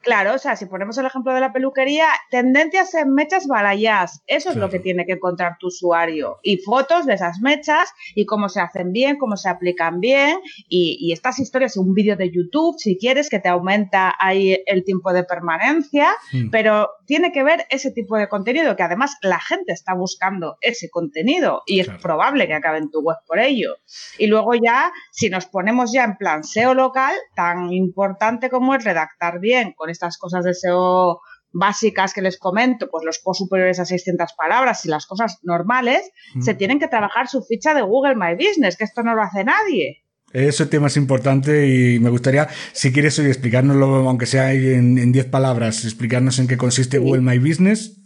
Claro, 0.07 0.35
o 0.35 0.39
sea, 0.39 0.55
si 0.55 0.67
ponemos 0.67 0.97
el 0.99 1.07
ejemplo 1.07 1.35
de 1.35 1.41
la 1.41 1.53
peluquería, 1.53 2.07
tendencias 2.31 2.95
en 2.95 3.13
mechas 3.13 3.49
balayas, 3.49 4.23
eso 4.29 4.51
es 4.51 4.57
lo 4.57 4.71
que 4.71 4.79
tiene 4.79 5.05
que 5.05 5.15
encontrar 5.15 5.57
tu 5.59 5.67
usuario. 5.67 6.39
Y 6.45 6.59
fotos 6.59 7.07
de 7.07 7.15
esas 7.15 7.41
mechas 7.41 7.93
y 8.15 8.25
cómo 8.25 8.49
se 8.49 8.61
hacen 8.61 8.93
bien, 8.93 9.17
cómo 9.19 9.37
se 9.37 9.49
aplican 9.49 9.99
bien. 9.99 10.39
Y, 10.69 11.13
estas 11.13 11.41
historias, 11.41 11.77
un 11.77 11.93
vídeo 11.93 12.15
de 12.15 12.31
YouTube, 12.31 12.77
si 12.79 12.97
quieres, 12.97 13.29
que 13.29 13.41
te 13.41 13.49
aumenta 13.49 14.15
ahí 14.21 14.63
el 14.67 14.85
tiempo 14.85 15.13
de 15.13 15.25
permanencia. 15.25 16.13
Mm. 16.33 16.51
Pero 16.51 16.89
tiene 17.05 17.33
que 17.33 17.43
ver 17.43 17.67
ese 17.71 17.91
tipo 17.91 18.17
de 18.17 18.29
contenido, 18.29 18.77
que 18.77 18.85
además 18.85 19.17
la 19.23 19.41
gente 19.41 19.73
está 19.73 19.95
buscando 19.95 20.57
ese 20.61 20.89
contenido 20.89 21.63
y 21.67 21.81
es 21.81 21.89
probable 21.89 22.47
que 22.47 22.55
acabe 22.55 22.79
en 22.79 22.93
tu 22.93 23.01
web 23.01 23.17
por 23.27 23.41
ello. 23.41 23.75
Y 24.19 24.29
luego 24.29 24.55
ya, 24.55 24.93
si 25.11 25.31
nos 25.31 25.47
ponemos 25.47 25.93
ya 25.93 26.05
en 26.05 26.17
plan 26.17 26.45
SEO 26.45 26.75
local, 26.75 27.17
tan 27.35 27.73
importante 27.73 28.51
como 28.51 28.73
es 28.77 28.85
redactar 28.85 29.41
bien 29.41 29.73
con 29.73 29.96
estas 29.97 30.19
cosas 30.19 30.45
de 30.45 30.55
SEO 30.55 31.21
básicas 31.53 32.13
que 32.13 32.23
les 32.23 32.39
comento, 32.39 32.89
pues 32.91 33.05
los 33.05 33.19
posts 33.19 33.39
superiores 33.45 33.81
a 33.81 33.85
600 33.85 34.33
palabras 34.37 34.85
y 34.85 34.89
las 34.89 35.07
cosas 35.07 35.39
normales, 35.43 36.11
se 36.41 36.55
tienen 36.55 36.79
que 36.79 36.89
trabajar 36.89 37.29
su 37.29 37.43
ficha 37.43 37.73
de 37.75 37.83
Google 37.83 38.15
My 38.15 38.35
Business, 38.35 38.77
que 38.77 38.85
esto 38.85 39.03
no 39.03 39.15
lo 39.15 39.23
hace 39.23 39.45
nadie. 39.45 40.05
Ese 40.33 40.67
tema 40.67 40.89
es 40.89 40.97
importante 40.97 41.67
y 41.67 41.99
me 41.99 42.11
gustaría, 42.11 42.49
si 42.73 42.93
quieres 42.93 43.19
hoy 43.19 43.27
explicárnoslo, 43.27 44.09
aunque 44.09 44.27
sea 44.27 44.53
en 44.53 45.13
10 45.13 45.27
palabras, 45.27 45.85
explicarnos 45.85 46.39
en 46.39 46.49
qué 46.49 46.57
consiste 46.57 46.99
Google 46.99 47.23
My 47.23 47.39
Business. 47.39 47.97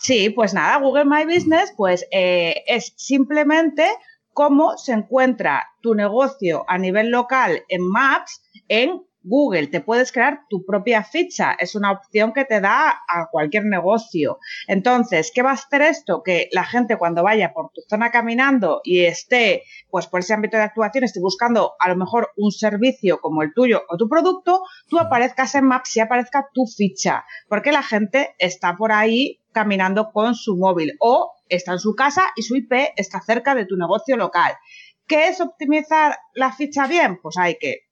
Sí, 0.00 0.30
pues 0.30 0.54
nada, 0.54 0.78
Google 0.78 1.04
My 1.04 1.24
Business 1.24 1.72
pues 1.76 2.06
eh, 2.10 2.62
es 2.66 2.94
simplemente 2.96 3.84
cómo 4.32 4.76
se 4.76 4.92
encuentra 4.92 5.66
tu 5.82 5.94
negocio 5.94 6.64
a 6.68 6.78
nivel 6.78 7.10
local 7.10 7.64
en 7.68 7.82
Maps 7.82 8.40
en 8.68 9.02
Google, 9.22 9.66
te 9.66 9.80
puedes 9.80 10.12
crear 10.12 10.42
tu 10.48 10.64
propia 10.64 11.02
ficha, 11.02 11.56
es 11.58 11.74
una 11.74 11.92
opción 11.92 12.32
que 12.32 12.44
te 12.44 12.60
da 12.60 12.90
a 12.90 13.28
cualquier 13.30 13.64
negocio. 13.64 14.38
Entonces, 14.66 15.32
¿qué 15.34 15.42
va 15.42 15.50
a 15.50 15.54
hacer 15.54 15.82
esto? 15.82 16.22
Que 16.22 16.48
la 16.52 16.64
gente 16.64 16.96
cuando 16.96 17.22
vaya 17.22 17.52
por 17.52 17.70
tu 17.72 17.82
zona 17.88 18.10
caminando 18.10 18.80
y 18.84 19.04
esté, 19.04 19.64
pues 19.90 20.06
por 20.06 20.20
ese 20.20 20.34
ámbito 20.34 20.56
de 20.56 20.62
actuación, 20.64 21.04
esté 21.04 21.20
buscando 21.20 21.74
a 21.78 21.88
lo 21.88 21.96
mejor 21.96 22.30
un 22.36 22.52
servicio 22.52 23.20
como 23.20 23.42
el 23.42 23.52
tuyo 23.54 23.82
o 23.88 23.96
tu 23.96 24.08
producto, 24.08 24.62
tú 24.88 24.98
aparezcas 24.98 25.54
en 25.54 25.64
Maps 25.64 25.96
y 25.96 26.00
aparezca 26.00 26.48
tu 26.52 26.66
ficha, 26.66 27.24
porque 27.48 27.72
la 27.72 27.82
gente 27.82 28.34
está 28.38 28.76
por 28.76 28.92
ahí 28.92 29.40
caminando 29.52 30.10
con 30.12 30.34
su 30.34 30.56
móvil 30.56 30.96
o 31.00 31.32
está 31.48 31.72
en 31.72 31.78
su 31.80 31.94
casa 31.94 32.28
y 32.36 32.42
su 32.42 32.56
IP 32.56 32.72
está 32.96 33.20
cerca 33.20 33.54
de 33.54 33.66
tu 33.66 33.76
negocio 33.76 34.16
local. 34.16 34.52
¿Qué 35.06 35.28
es 35.28 35.40
optimizar 35.40 36.18
la 36.34 36.52
ficha 36.52 36.86
bien? 36.86 37.18
Pues 37.22 37.36
hay 37.38 37.56
que 37.56 37.87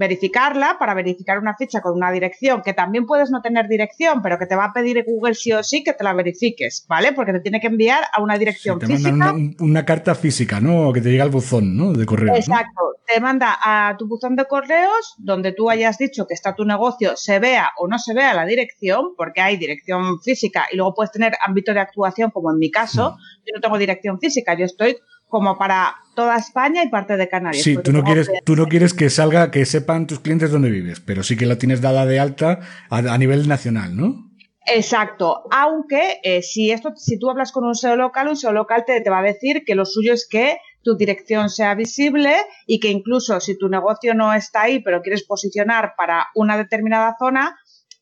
verificarla 0.00 0.78
para 0.78 0.94
verificar 0.94 1.38
una 1.38 1.54
ficha 1.54 1.82
con 1.82 1.92
una 1.92 2.10
dirección, 2.10 2.62
que 2.62 2.72
también 2.72 3.04
puedes 3.04 3.30
no 3.30 3.42
tener 3.42 3.68
dirección, 3.68 4.22
pero 4.22 4.38
que 4.38 4.46
te 4.46 4.56
va 4.56 4.64
a 4.64 4.72
pedir 4.72 5.04
Google 5.06 5.34
sí 5.34 5.52
o 5.52 5.62
sí 5.62 5.84
que 5.84 5.92
te 5.92 6.02
la 6.02 6.14
verifiques, 6.14 6.86
¿vale? 6.88 7.12
Porque 7.12 7.34
te 7.34 7.40
tiene 7.40 7.60
que 7.60 7.66
enviar 7.66 8.04
a 8.10 8.22
una 8.22 8.38
dirección 8.38 8.80
física. 8.80 9.10
Una, 9.10 9.34
una, 9.60 9.84
carta 9.84 10.14
física, 10.14 10.58
¿no? 10.58 10.90
Que 10.94 11.02
te 11.02 11.10
llega 11.10 11.22
al 11.22 11.28
buzón, 11.28 11.76
¿no? 11.76 11.92
De 11.92 12.06
correo. 12.06 12.34
Exacto. 12.34 12.96
Te 13.06 13.20
manda 13.20 13.58
a 13.62 13.94
tu 13.98 14.08
buzón 14.08 14.36
de 14.36 14.46
correos 14.46 15.16
donde 15.18 15.52
tú 15.52 15.68
hayas 15.68 15.98
dicho 15.98 16.26
que 16.26 16.32
está 16.32 16.54
tu 16.54 16.64
negocio, 16.64 17.14
se 17.16 17.38
vea 17.38 17.68
o 17.76 17.86
no 17.86 17.98
se 17.98 18.14
vea 18.14 18.32
la 18.32 18.46
dirección, 18.46 19.14
porque 19.18 19.42
hay 19.42 19.58
dirección 19.58 20.18
física 20.22 20.66
y 20.72 20.76
luego 20.76 20.94
puedes 20.94 21.12
tener 21.12 21.34
ámbito 21.46 21.74
de 21.74 21.80
actuación, 21.80 22.30
como 22.30 22.50
en 22.50 22.58
mi 22.58 22.70
caso. 22.70 23.18
Yo 23.44 23.52
no 23.54 23.60
tengo 23.60 23.76
dirección 23.76 24.18
física, 24.18 24.54
yo 24.54 24.64
estoy 24.64 24.96
como 25.30 25.56
para 25.56 25.96
toda 26.14 26.36
España 26.36 26.84
y 26.84 26.90
parte 26.90 27.16
de 27.16 27.28
Canarias. 27.28 27.64
Sí, 27.64 27.78
tú 27.82 27.92
no 27.92 28.04
quieres, 28.04 28.30
tú 28.44 28.56
no 28.56 28.66
quieres 28.66 28.92
que 28.92 29.08
salga, 29.08 29.50
que 29.50 29.64
sepan 29.64 30.06
tus 30.06 30.20
clientes 30.20 30.50
dónde 30.50 30.68
vives, 30.68 31.00
pero 31.00 31.22
sí 31.22 31.36
que 31.36 31.46
lo 31.46 31.56
tienes 31.56 31.80
dada 31.80 32.04
de 32.04 32.20
alta 32.20 32.60
a, 32.90 33.16
nivel 33.16 33.48
nacional, 33.48 33.96
¿no? 33.96 34.28
Exacto, 34.66 35.44
aunque 35.50 36.20
eh, 36.22 36.42
si 36.42 36.70
esto, 36.70 36.92
si 36.94 37.18
tú 37.18 37.30
hablas 37.30 37.50
con 37.52 37.64
un 37.64 37.74
SEO 37.74 37.96
local, 37.96 38.28
un 38.28 38.36
SEO 38.36 38.52
local 38.52 38.84
te, 38.86 39.00
te 39.00 39.08
va 39.08 39.20
a 39.20 39.22
decir 39.22 39.64
que 39.64 39.74
lo 39.74 39.86
suyo 39.86 40.12
es 40.12 40.28
que 40.28 40.58
tu 40.82 40.96
dirección 40.96 41.48
sea 41.48 41.74
visible 41.74 42.34
y 42.66 42.80
que 42.80 42.88
incluso 42.88 43.40
si 43.40 43.56
tu 43.56 43.68
negocio 43.68 44.14
no 44.14 44.34
está 44.34 44.62
ahí, 44.62 44.80
pero 44.80 45.02
quieres 45.02 45.24
posicionar 45.24 45.94
para 45.96 46.28
una 46.34 46.56
determinada 46.56 47.16
zona, 47.18 47.56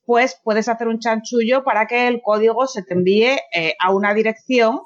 pues 0.05 0.41
puedes 0.43 0.69
hacer 0.69 0.89
un 0.89 1.01
chanchullo 1.01 1.65
para 1.65 1.87
que 1.87 2.09
el 2.09 2.23
código 2.23 2.67
se 2.67 2.83
te 2.83 2.95
envíe 2.95 3.37
eh, 3.55 3.75
a 3.79 3.93
una 3.93 4.15
dirección 4.15 4.81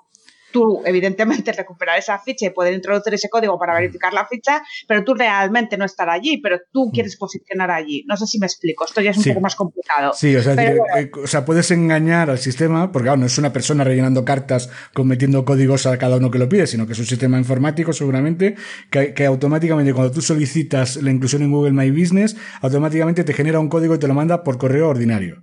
tú 0.52 0.82
evidentemente 0.84 1.52
recuperar 1.52 1.98
esa 1.98 2.18
ficha 2.18 2.46
y 2.46 2.50
poder 2.50 2.74
introducir 2.74 3.14
ese 3.14 3.28
código 3.28 3.58
para 3.58 3.74
verificar 3.74 4.12
la 4.12 4.26
ficha, 4.26 4.62
pero 4.86 5.04
tú 5.04 5.14
realmente 5.14 5.76
no 5.76 5.84
estar 5.84 6.08
allí, 6.08 6.38
pero 6.38 6.60
tú 6.72 6.90
quieres 6.92 7.16
posicionar 7.16 7.70
allí. 7.70 8.04
No 8.06 8.16
sé 8.16 8.26
si 8.26 8.38
me 8.38 8.46
explico, 8.46 8.84
esto 8.84 9.00
ya 9.00 9.10
es 9.10 9.18
un 9.18 9.24
poco 9.24 9.40
más 9.40 9.56
complicado. 9.56 10.12
Sí, 10.14 10.34
o 10.36 10.42
sea, 10.42 10.54
eh, 10.54 11.10
o 11.22 11.26
sea, 11.26 11.44
puedes 11.44 11.70
engañar 11.70 12.30
al 12.30 12.38
sistema, 12.38 12.92
porque 12.92 13.16
no 13.16 13.26
es 13.26 13.38
una 13.38 13.52
persona 13.52 13.84
rellenando 13.84 14.24
cartas, 14.24 14.70
cometiendo 14.94 15.44
códigos 15.44 15.86
a 15.86 15.96
cada 15.98 16.16
uno 16.16 16.30
que 16.30 16.38
lo 16.38 16.48
pide, 16.48 16.66
sino 16.66 16.86
que 16.86 16.92
es 16.92 16.98
un 16.98 17.06
sistema 17.06 17.38
informático 17.38 17.92
seguramente, 17.92 18.56
que, 18.90 19.14
que 19.14 19.26
automáticamente 19.26 19.92
cuando 19.92 20.12
tú 20.12 20.20
solicitas 20.20 20.96
la 20.96 21.10
inclusión 21.10 21.42
en 21.42 21.50
Google 21.50 21.72
My 21.72 21.90
Business, 21.90 22.36
automáticamente 22.60 23.24
te 23.24 23.32
genera 23.32 23.60
un 23.60 23.68
código 23.68 23.94
y 23.94 23.98
te 23.98 24.08
lo 24.08 24.14
manda 24.14 24.42
por 24.42 24.58
correo 24.58 24.88
ordinario. 24.88 25.42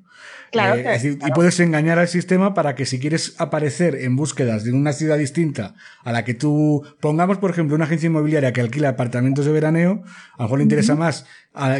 Eh, 0.52 1.18
y 1.26 1.32
puedes 1.32 1.60
engañar 1.60 2.00
al 2.00 2.08
sistema 2.08 2.54
para 2.54 2.76
que 2.76 2.86
si 2.86 3.00
quieres 3.00 3.36
aparecer 3.38 3.96
en 3.96 4.16
búsquedas 4.16 4.64
de 4.64 4.72
una 4.72 4.94
ciudad 4.94 5.18
distinta 5.18 5.76
a 6.04 6.12
la 6.12 6.26
que 6.26 6.34
tú 6.34 6.84
pongamos, 7.00 7.38
por 7.38 7.52
ejemplo, 7.52 7.76
una 7.76 7.86
agencia 7.86 8.08
inmobiliaria 8.08 8.54
que 8.54 8.62
alquila 8.62 8.90
apartamentos 8.90 9.46
de 9.46 9.52
veraneo, 9.52 10.04
a 10.34 10.38
lo 10.38 10.44
mejor 10.46 10.60
le 10.60 10.64
interesa 10.64 10.96
más 10.96 11.26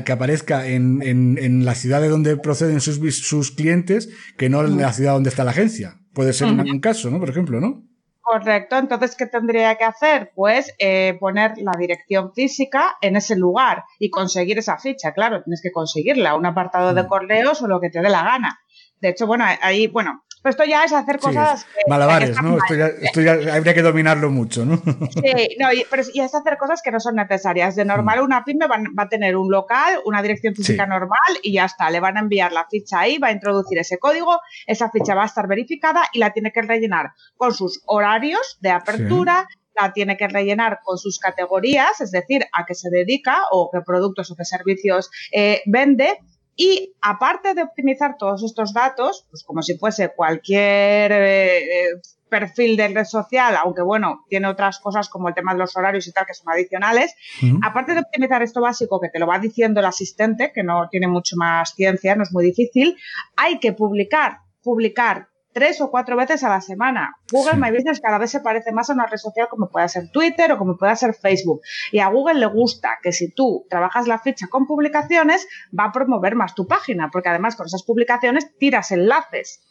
que 0.06 0.12
aparezca 0.12 0.68
en, 0.68 1.02
en, 1.02 1.66
la 1.66 1.76
ciudad 1.76 2.02
de 2.02 2.10
donde 2.10 2.38
proceden 2.38 2.82
sus, 2.82 3.00
sus 3.18 3.52
clientes 3.52 4.10
que 4.38 4.50
no 4.50 4.64
en 4.64 4.78
la 4.78 4.94
ciudad 4.94 5.14
donde 5.14 5.30
está 5.30 5.44
la 5.44 5.52
agencia. 5.52 6.00
Puede 6.14 6.34
ser 6.34 6.48
un 6.48 6.80
caso, 6.80 7.10
¿no? 7.10 7.20
Por 7.20 7.30
ejemplo, 7.30 7.62
¿no? 7.62 7.89
Correcto, 8.32 8.78
entonces, 8.78 9.16
¿qué 9.16 9.26
tendría 9.26 9.74
que 9.74 9.86
hacer? 9.86 10.32
Pues 10.36 10.76
eh, 10.78 11.18
poner 11.20 11.54
la 11.58 11.72
dirección 11.80 12.32
física 12.32 12.96
en 13.02 13.16
ese 13.16 13.36
lugar 13.36 13.86
y 13.98 14.12
conseguir 14.12 14.60
esa 14.60 14.78
ficha. 14.78 15.14
Claro, 15.14 15.42
tienes 15.42 15.64
que 15.64 15.72
conseguirla, 15.72 16.36
un 16.36 16.46
apartado 16.46 16.94
de 16.94 17.02
mm. 17.02 17.08
correos 17.08 17.60
o 17.64 17.68
lo 17.68 17.80
que 17.80 17.90
te 17.90 18.04
dé 18.04 18.08
la 18.08 18.24
gana. 18.24 18.60
De 19.02 19.10
hecho, 19.10 19.26
bueno, 19.26 19.46
ahí, 19.64 19.88
bueno, 19.88 20.26
pero 20.42 20.52
esto 20.52 20.64
ya 20.64 20.86
es 20.86 20.94
hacer 20.94 21.20
cosas. 21.20 21.66
malabares, 21.88 22.42
¿no? 22.42 22.58
Esto 23.02 23.22
ya, 23.22 23.34
habría 23.54 23.74
que 23.74 23.82
dominarlo 23.82 24.30
mucho, 24.30 24.66
¿no? 24.66 24.78
Sí, 24.78 25.58
no, 25.60 25.74
y, 25.74 25.86
pero 25.90 26.02
es 26.02 26.34
hacer 26.34 26.58
cosas 26.58 26.82
que 26.82 26.92
no 26.92 27.00
son 27.00 27.16
necesarias. 27.16 27.76
De 27.76 27.84
normal, 27.84 28.22
mm. 28.22 28.24
una 28.24 28.44
pyme 28.46 28.68
va, 28.68 29.04
a 29.04 29.10
tener 29.10 29.36
un 29.36 29.52
local, 29.52 30.00
una 30.06 30.22
dirección 30.22 30.56
física 30.56 30.86
normal 30.86 31.20
y 31.44 31.54
ya 31.54 31.66
está. 31.66 31.90
Le 31.90 32.00
van 32.00 32.18
a 32.18 32.22
enviar 32.22 32.52
la 32.54 32.66
ficha 32.70 33.02
ahí, 33.02 33.18
va 33.18 33.28
a 33.28 33.32
introducir 33.32 33.78
ese 33.80 33.98
código, 33.98 34.40
esa 34.66 34.90
ficha 34.90 35.14
va 35.14 35.24
a 35.24 35.28
estar 35.28 35.48
verificada 35.48 36.04
y 36.14 36.20
la 36.20 36.32
tiene 36.32 36.52
que 36.52 36.62
rellenar 36.62 37.12
con 37.36 37.54
sus 37.54 37.82
horarios 37.86 38.58
de 38.62 38.70
apertura. 38.70 39.48
La 39.80 39.94
tiene 39.94 40.18
que 40.18 40.28
rellenar 40.28 40.80
con 40.84 40.98
sus 40.98 41.20
categorías, 41.20 42.02
es 42.02 42.12
decir, 42.12 42.44
a 42.52 42.66
qué 42.66 42.74
se 42.74 42.90
dedica 42.90 43.44
o 43.52 43.70
qué 43.72 43.80
productos 43.80 44.30
o 44.30 44.36
qué 44.36 44.44
servicios 44.44 45.10
eh, 45.32 45.62
vende 45.68 46.18
y 46.62 46.94
aparte 47.02 47.54
de 47.54 47.64
optimizar 47.64 48.18
todos 48.18 48.44
estos 48.44 48.74
datos, 48.74 49.26
pues 49.30 49.46
como 49.46 49.62
si 49.62 49.78
fuese 49.78 50.10
cualquier 50.10 51.10
eh, 51.10 51.58
eh, 51.58 52.02
perfil 52.28 52.76
de 52.76 52.90
red 52.90 53.06
social, 53.06 53.56
aunque 53.64 53.82
bueno, 53.82 54.26
tiene 54.28 54.50
otras 54.50 54.80
cosas 54.80 55.08
como 55.08 55.30
el 55.30 55.34
tema 55.34 55.54
de 55.54 55.60
los 55.60 55.78
horarios 55.78 56.06
y 56.08 56.12
tal 56.12 56.26
que 56.26 56.34
son 56.34 56.52
adicionales, 56.52 57.16
aparte 57.64 57.94
de 57.94 58.02
optimizar 58.02 58.44
esto 58.44 58.60
básico 58.60 59.00
que 59.00 59.08
te 59.08 59.20
lo 59.20 59.28
va 59.28 59.40
diciendo 59.40 59.80
el 59.80 59.86
asistente, 59.86 60.52
que 60.54 60.64
no 60.64 60.90
tiene 60.90 61.08
mucho 61.08 61.38
más 61.38 61.76
ciencia, 61.76 62.18
no 62.18 62.24
es 62.24 62.34
muy 62.34 62.44
difícil, 62.44 62.98
hay 63.38 63.60
que 63.60 63.72
publicar, 63.72 64.40
publicar 64.62 65.30
tres 65.54 65.82
o 65.82 65.90
cuatro 65.90 66.16
veces 66.16 66.44
a 66.44 66.50
la 66.50 66.62
semana. 66.62 67.16
Google 67.32 67.58
My 67.58 67.72
Business 67.72 68.00
cada 68.00 68.18
vez 68.18 68.32
se 68.32 68.40
parece 68.40 68.72
más 68.72 68.90
a 68.90 68.94
una 68.94 69.06
red 69.06 69.18
social 69.18 69.48
como 69.50 69.70
pueda 69.70 69.88
ser 69.88 70.10
Twitter 70.12 70.52
o 70.52 70.58
como 70.58 70.78
pueda 70.78 70.96
ser 70.96 71.14
Facebook. 71.14 71.62
Y 71.92 72.00
a 72.00 72.08
Google 72.08 72.40
le 72.40 72.46
gusta 72.48 72.98
que 73.02 73.12
si 73.12 73.32
tú 73.32 73.66
trabajas 73.70 74.08
la 74.08 74.20
ficha 74.20 74.48
con 74.48 74.68
publicaciones, 74.68 75.48
va 75.78 75.86
a 75.86 75.92
promover 75.92 76.36
más 76.36 76.56
tu 76.56 76.68
página, 76.68 77.10
porque 77.12 77.30
además 77.30 77.56
con 77.56 77.66
esas 77.66 77.84
publicaciones 77.84 78.48
tiras 78.58 78.92
enlaces. 78.92 79.62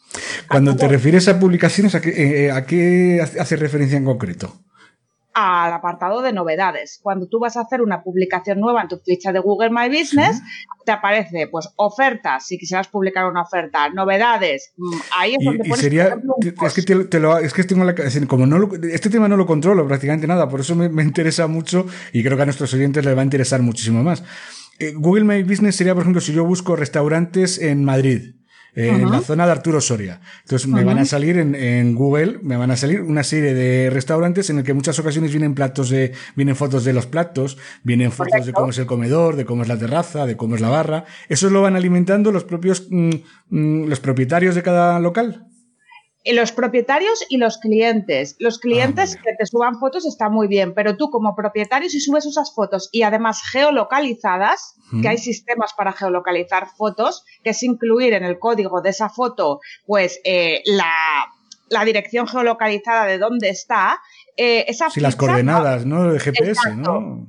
Cuando 0.47 0.75
te 0.75 0.87
refieres 0.87 1.27
a 1.27 1.39
publicaciones, 1.39 1.95
¿a 1.95 2.01
qué, 2.01 2.09
eh, 2.09 2.45
eh, 2.45 2.51
¿a 2.51 2.65
qué 2.65 3.21
hace 3.21 3.55
referencia 3.55 3.97
en 3.97 4.05
concreto? 4.05 4.59
Al 5.39 5.73
apartado 5.73 6.21
de 6.21 6.33
novedades. 6.33 6.99
Cuando 7.01 7.27
tú 7.27 7.39
vas 7.39 7.55
a 7.57 7.61
hacer 7.61 7.81
una 7.81 8.03
publicación 8.03 8.59
nueva 8.59 8.81
en 8.81 8.87
tu 8.89 8.97
ficha 8.97 9.31
de 9.31 9.39
Google 9.39 9.69
My 9.69 9.87
Business, 9.87 10.41
te 10.85 10.91
aparece 10.91 11.47
pues 11.47 11.69
ofertas, 11.75 12.45
si 12.45 12.57
quisieras 12.57 12.87
publicar 12.87 13.25
una 13.25 13.43
oferta, 13.43 13.89
novedades, 13.89 14.73
mm, 14.77 14.97
ahí 15.17 15.35
es 15.35 15.45
donde 15.45 15.67
y, 15.67 15.71
sería, 15.73 16.17
es 16.65 16.73
que, 16.73 16.81
te, 16.81 17.19
lo, 17.19 17.37
es 17.37 17.53
que 17.53 17.63
tengo 17.63 17.83
la, 17.83 17.95
como 18.27 18.45
no 18.45 18.69
este 18.91 19.09
tema 19.09 19.27
no 19.27 19.37
lo 19.37 19.45
controlo 19.45 19.87
prácticamente 19.87 20.27
nada, 20.27 20.49
por 20.49 20.59
eso 20.59 20.75
me, 20.75 21.03
interesa 21.03 21.47
mucho 21.47 21.85
y 22.11 22.23
creo 22.23 22.35
que 22.35 22.43
a 22.43 22.45
nuestros 22.45 22.73
oyentes 22.73 23.05
les 23.05 23.15
va 23.15 23.21
a 23.21 23.23
interesar 23.23 23.61
muchísimo 23.61 24.03
más. 24.03 24.23
Eh, 24.79 24.93
Google 24.95 25.23
My 25.23 25.43
Business 25.43 25.75
sería, 25.75 25.93
por 25.93 26.03
ejemplo, 26.03 26.21
si 26.21 26.33
yo 26.33 26.45
busco 26.45 26.75
restaurantes 26.75 27.59
en 27.59 27.83
Madrid 27.83 28.38
en 28.75 29.11
la 29.11 29.21
zona 29.21 29.45
de 29.45 29.51
Arturo 29.51 29.81
Soria. 29.81 30.21
Entonces 30.43 30.67
me 30.67 30.83
van 30.83 30.99
a 30.99 31.05
salir 31.05 31.37
en, 31.37 31.95
Google, 31.95 32.39
me 32.41 32.57
van 32.57 32.71
a 32.71 32.77
salir 32.77 33.01
una 33.01 33.23
serie 33.23 33.53
de 33.53 33.89
restaurantes 33.89 34.49
en 34.49 34.59
el 34.59 34.63
que 34.63 34.71
en 34.71 34.77
muchas 34.77 34.97
ocasiones 34.99 35.31
vienen 35.31 35.55
platos 35.55 35.89
de, 35.89 36.13
vienen 36.35 36.55
fotos 36.55 36.83
de 36.83 36.93
los 36.93 37.05
platos, 37.05 37.57
vienen 37.83 38.11
fotos 38.11 38.45
de 38.45 38.53
cómo 38.53 38.69
es 38.69 38.77
el 38.77 38.85
comedor, 38.85 39.35
de 39.35 39.45
cómo 39.45 39.63
es 39.63 39.67
la 39.67 39.77
terraza, 39.77 40.25
de 40.25 40.37
cómo 40.37 40.55
es 40.55 40.61
la 40.61 40.69
barra. 40.69 41.05
Eso 41.27 41.49
lo 41.49 41.61
van 41.61 41.75
alimentando 41.75 42.31
los 42.31 42.43
propios, 42.43 42.87
mm, 42.89 43.09
mm, 43.49 43.85
los 43.85 43.99
propietarios 43.99 44.55
de 44.55 44.63
cada 44.63 44.99
local 44.99 45.48
los 46.25 46.51
propietarios 46.51 47.23
y 47.29 47.37
los 47.37 47.57
clientes. 47.57 48.35
Los 48.39 48.57
ah, 48.57 48.59
clientes 48.61 49.15
que 49.15 49.33
te 49.37 49.45
suban 49.45 49.79
fotos 49.79 50.05
está 50.05 50.29
muy 50.29 50.47
bien, 50.47 50.73
pero 50.73 50.97
tú 50.97 51.09
como 51.09 51.35
propietario 51.35 51.89
si 51.89 51.99
subes 51.99 52.25
esas 52.25 52.53
fotos 52.53 52.89
y 52.91 53.03
además 53.03 53.41
geolocalizadas, 53.51 54.75
que 55.01 55.07
hay 55.07 55.17
sistemas 55.17 55.73
para 55.73 55.93
geolocalizar 55.93 56.67
fotos, 56.67 57.23
que 57.43 57.51
es 57.51 57.63
incluir 57.63 58.13
en 58.13 58.23
el 58.23 58.39
código 58.39 58.81
de 58.81 58.89
esa 58.89 59.09
foto 59.09 59.59
pues 59.85 60.19
eh, 60.23 60.61
la, 60.65 61.85
dirección 61.85 62.27
geolocalizada 62.27 63.05
de 63.05 63.19
dónde 63.19 63.49
está, 63.49 63.99
eh, 64.35 64.65
esa 64.67 64.89
sí, 64.89 64.99
las 64.99 65.15
coordenadas, 65.15 65.85
¿no? 65.85 66.11
De 66.11 66.19
GPS, 66.19 66.75
¿no? 66.75 67.27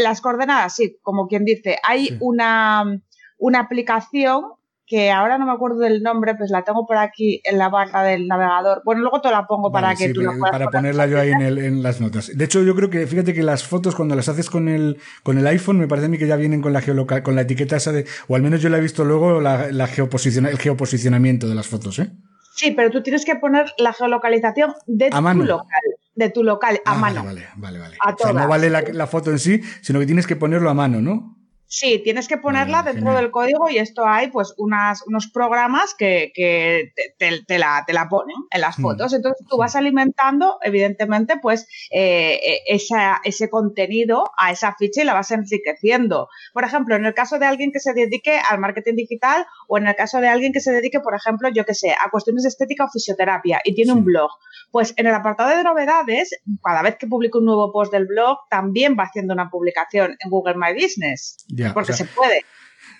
las 0.00 0.20
coordenadas, 0.20 0.74
sí, 0.76 0.96
como 1.02 1.28
quien 1.28 1.44
dice. 1.44 1.78
Hay 1.86 2.16
una, 2.20 3.00
una 3.38 3.60
aplicación 3.60 4.44
que 4.92 5.10
ahora 5.10 5.38
no 5.38 5.46
me 5.46 5.52
acuerdo 5.52 5.78
del 5.78 6.02
nombre, 6.02 6.34
pues 6.34 6.50
la 6.50 6.64
tengo 6.64 6.84
por 6.86 6.98
aquí 6.98 7.40
en 7.44 7.56
la 7.56 7.70
barra 7.70 8.02
del 8.02 8.28
navegador. 8.28 8.82
Bueno, 8.84 9.00
luego 9.00 9.22
te 9.22 9.30
la 9.30 9.46
pongo 9.46 9.72
para 9.72 9.94
que 9.94 10.12
tú 10.12 10.20
la 10.20 10.32
puedas 10.32 10.50
Para 10.50 10.68
ponerla 10.68 11.06
yo 11.06 11.18
ahí 11.18 11.30
en, 11.30 11.82
las 11.82 12.02
notas. 12.02 12.30
De 12.36 12.44
hecho, 12.44 12.62
yo 12.62 12.74
creo 12.74 12.90
que, 12.90 13.06
fíjate 13.06 13.32
que 13.32 13.42
las 13.42 13.64
fotos 13.64 13.94
cuando 13.94 14.14
las 14.14 14.28
haces 14.28 14.50
con 14.50 14.68
el, 14.68 14.98
con 15.22 15.38
el 15.38 15.46
iPhone, 15.46 15.78
me 15.78 15.88
parece 15.88 16.08
a 16.08 16.10
mí 16.10 16.18
que 16.18 16.26
ya 16.26 16.36
vienen 16.36 16.60
con 16.60 16.74
la 16.74 16.82
geolocal, 16.82 17.22
con 17.22 17.34
la 17.34 17.40
etiqueta 17.40 17.76
esa 17.76 17.90
de, 17.90 18.04
o 18.28 18.36
al 18.36 18.42
menos 18.42 18.60
yo 18.60 18.68
la 18.68 18.76
he 18.76 18.80
visto 18.82 19.02
luego, 19.02 19.40
la, 19.40 19.72
la 19.72 19.86
el 19.86 20.58
geoposicionamiento 20.58 21.48
de 21.48 21.54
las 21.54 21.68
fotos, 21.68 21.98
¿eh? 21.98 22.10
Sí, 22.54 22.72
pero 22.72 22.90
tú 22.90 23.02
tienes 23.02 23.24
que 23.24 23.36
poner 23.36 23.72
la 23.78 23.94
geolocalización 23.94 24.74
de 24.86 25.08
tu 25.08 25.22
local. 25.22 25.80
De 26.14 26.28
tu 26.28 26.44
local, 26.44 26.82
a 26.84 26.92
ah, 26.92 26.98
mano. 26.98 27.24
Vale, 27.24 27.46
vale, 27.56 27.78
vale. 27.78 27.96
o 27.96 28.18
sea, 28.18 28.34
no 28.34 28.46
vale 28.46 28.68
la, 28.68 28.82
la 28.92 29.06
foto 29.06 29.30
en 29.30 29.38
sí, 29.38 29.62
sino 29.80 30.00
que 30.00 30.04
tienes 30.04 30.26
que 30.26 30.36
ponerlo 30.36 30.68
a 30.68 30.74
mano, 30.74 31.00
¿no? 31.00 31.41
Sí, 31.74 32.02
tienes 32.04 32.28
que 32.28 32.36
ponerla 32.36 32.82
dentro 32.82 33.14
del 33.14 33.30
código 33.30 33.70
y 33.70 33.78
esto 33.78 34.06
hay 34.06 34.30
pues 34.30 34.52
unas, 34.58 35.06
unos 35.06 35.28
programas 35.28 35.94
que, 35.94 36.30
que 36.34 36.92
te, 37.16 37.58
la, 37.58 37.84
te, 37.86 37.94
la, 37.94 38.10
ponen 38.10 38.36
en 38.50 38.60
las 38.60 38.78
mm. 38.78 38.82
fotos. 38.82 39.14
Entonces 39.14 39.46
tú 39.48 39.56
vas 39.56 39.74
alimentando, 39.74 40.58
evidentemente, 40.60 41.38
pues 41.40 41.66
eh, 41.90 42.38
eh, 42.44 42.58
esa, 42.66 43.22
ese 43.24 43.48
contenido 43.48 44.32
a 44.36 44.52
esa 44.52 44.74
ficha 44.78 45.00
y 45.00 45.06
la 45.06 45.14
vas 45.14 45.30
enriqueciendo. 45.30 46.28
Por 46.52 46.64
ejemplo, 46.64 46.94
en 46.94 47.06
el 47.06 47.14
caso 47.14 47.38
de 47.38 47.46
alguien 47.46 47.72
que 47.72 47.80
se 47.80 47.94
dedique 47.94 48.38
al 48.38 48.58
marketing 48.58 48.96
digital 48.96 49.46
o 49.66 49.78
en 49.78 49.86
el 49.86 49.96
caso 49.96 50.20
de 50.20 50.28
alguien 50.28 50.52
que 50.52 50.60
se 50.60 50.72
dedique, 50.72 51.00
por 51.00 51.14
ejemplo, 51.14 51.48
yo 51.48 51.64
que 51.64 51.72
sé, 51.72 51.92
a 51.92 52.10
cuestiones 52.10 52.42
de 52.42 52.50
estética 52.50 52.84
o 52.84 52.90
fisioterapia 52.90 53.62
y 53.64 53.74
tiene 53.74 53.92
un 53.92 54.04
blog, 54.04 54.30
pues 54.72 54.92
en 54.98 55.06
el 55.06 55.14
apartado 55.14 55.56
de 55.56 55.64
novedades, 55.64 56.38
cada 56.62 56.82
vez 56.82 56.96
que 56.96 57.06
publica 57.06 57.38
un 57.38 57.46
nuevo 57.46 57.72
post 57.72 57.90
del 57.92 58.04
blog, 58.04 58.36
también 58.50 58.94
va 58.98 59.04
haciendo 59.04 59.32
una 59.32 59.48
publicación 59.48 60.18
en 60.22 60.30
Google 60.30 60.56
My 60.56 60.74
Business 60.74 61.38
porque 61.72 61.92
se 61.92 62.04
puede. 62.04 62.44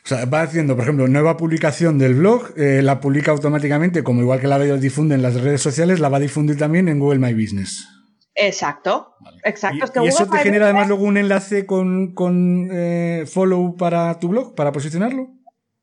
O 0.04 0.08
sea, 0.08 0.24
va 0.24 0.42
haciendo, 0.42 0.74
por 0.74 0.82
ejemplo, 0.82 1.06
nueva 1.06 1.36
publicación 1.36 1.96
del 1.98 2.14
blog, 2.14 2.52
eh, 2.56 2.80
la 2.82 3.00
publica 3.00 3.30
automáticamente, 3.30 4.02
como 4.02 4.20
igual 4.20 4.40
que 4.40 4.48
la 4.48 4.58
difunde 4.58 5.14
en 5.14 5.22
las 5.22 5.40
redes 5.40 5.62
sociales, 5.62 6.00
la 6.00 6.08
va 6.08 6.16
a 6.16 6.20
difundir 6.20 6.58
también 6.58 6.88
en 6.88 6.98
Google 6.98 7.20
My 7.20 7.32
Business. 7.32 7.86
Exacto, 8.34 9.14
exacto. 9.44 10.02
¿Y, 10.04 10.08
eso 10.08 10.26
te 10.26 10.38
genera 10.38 10.64
además 10.64 10.88
luego 10.88 11.04
un 11.04 11.18
enlace 11.18 11.66
con, 11.66 12.68
eh, 12.72 13.24
follow 13.26 13.76
para 13.76 14.18
tu 14.18 14.28
blog, 14.28 14.54
para 14.56 14.72
posicionarlo? 14.72 15.28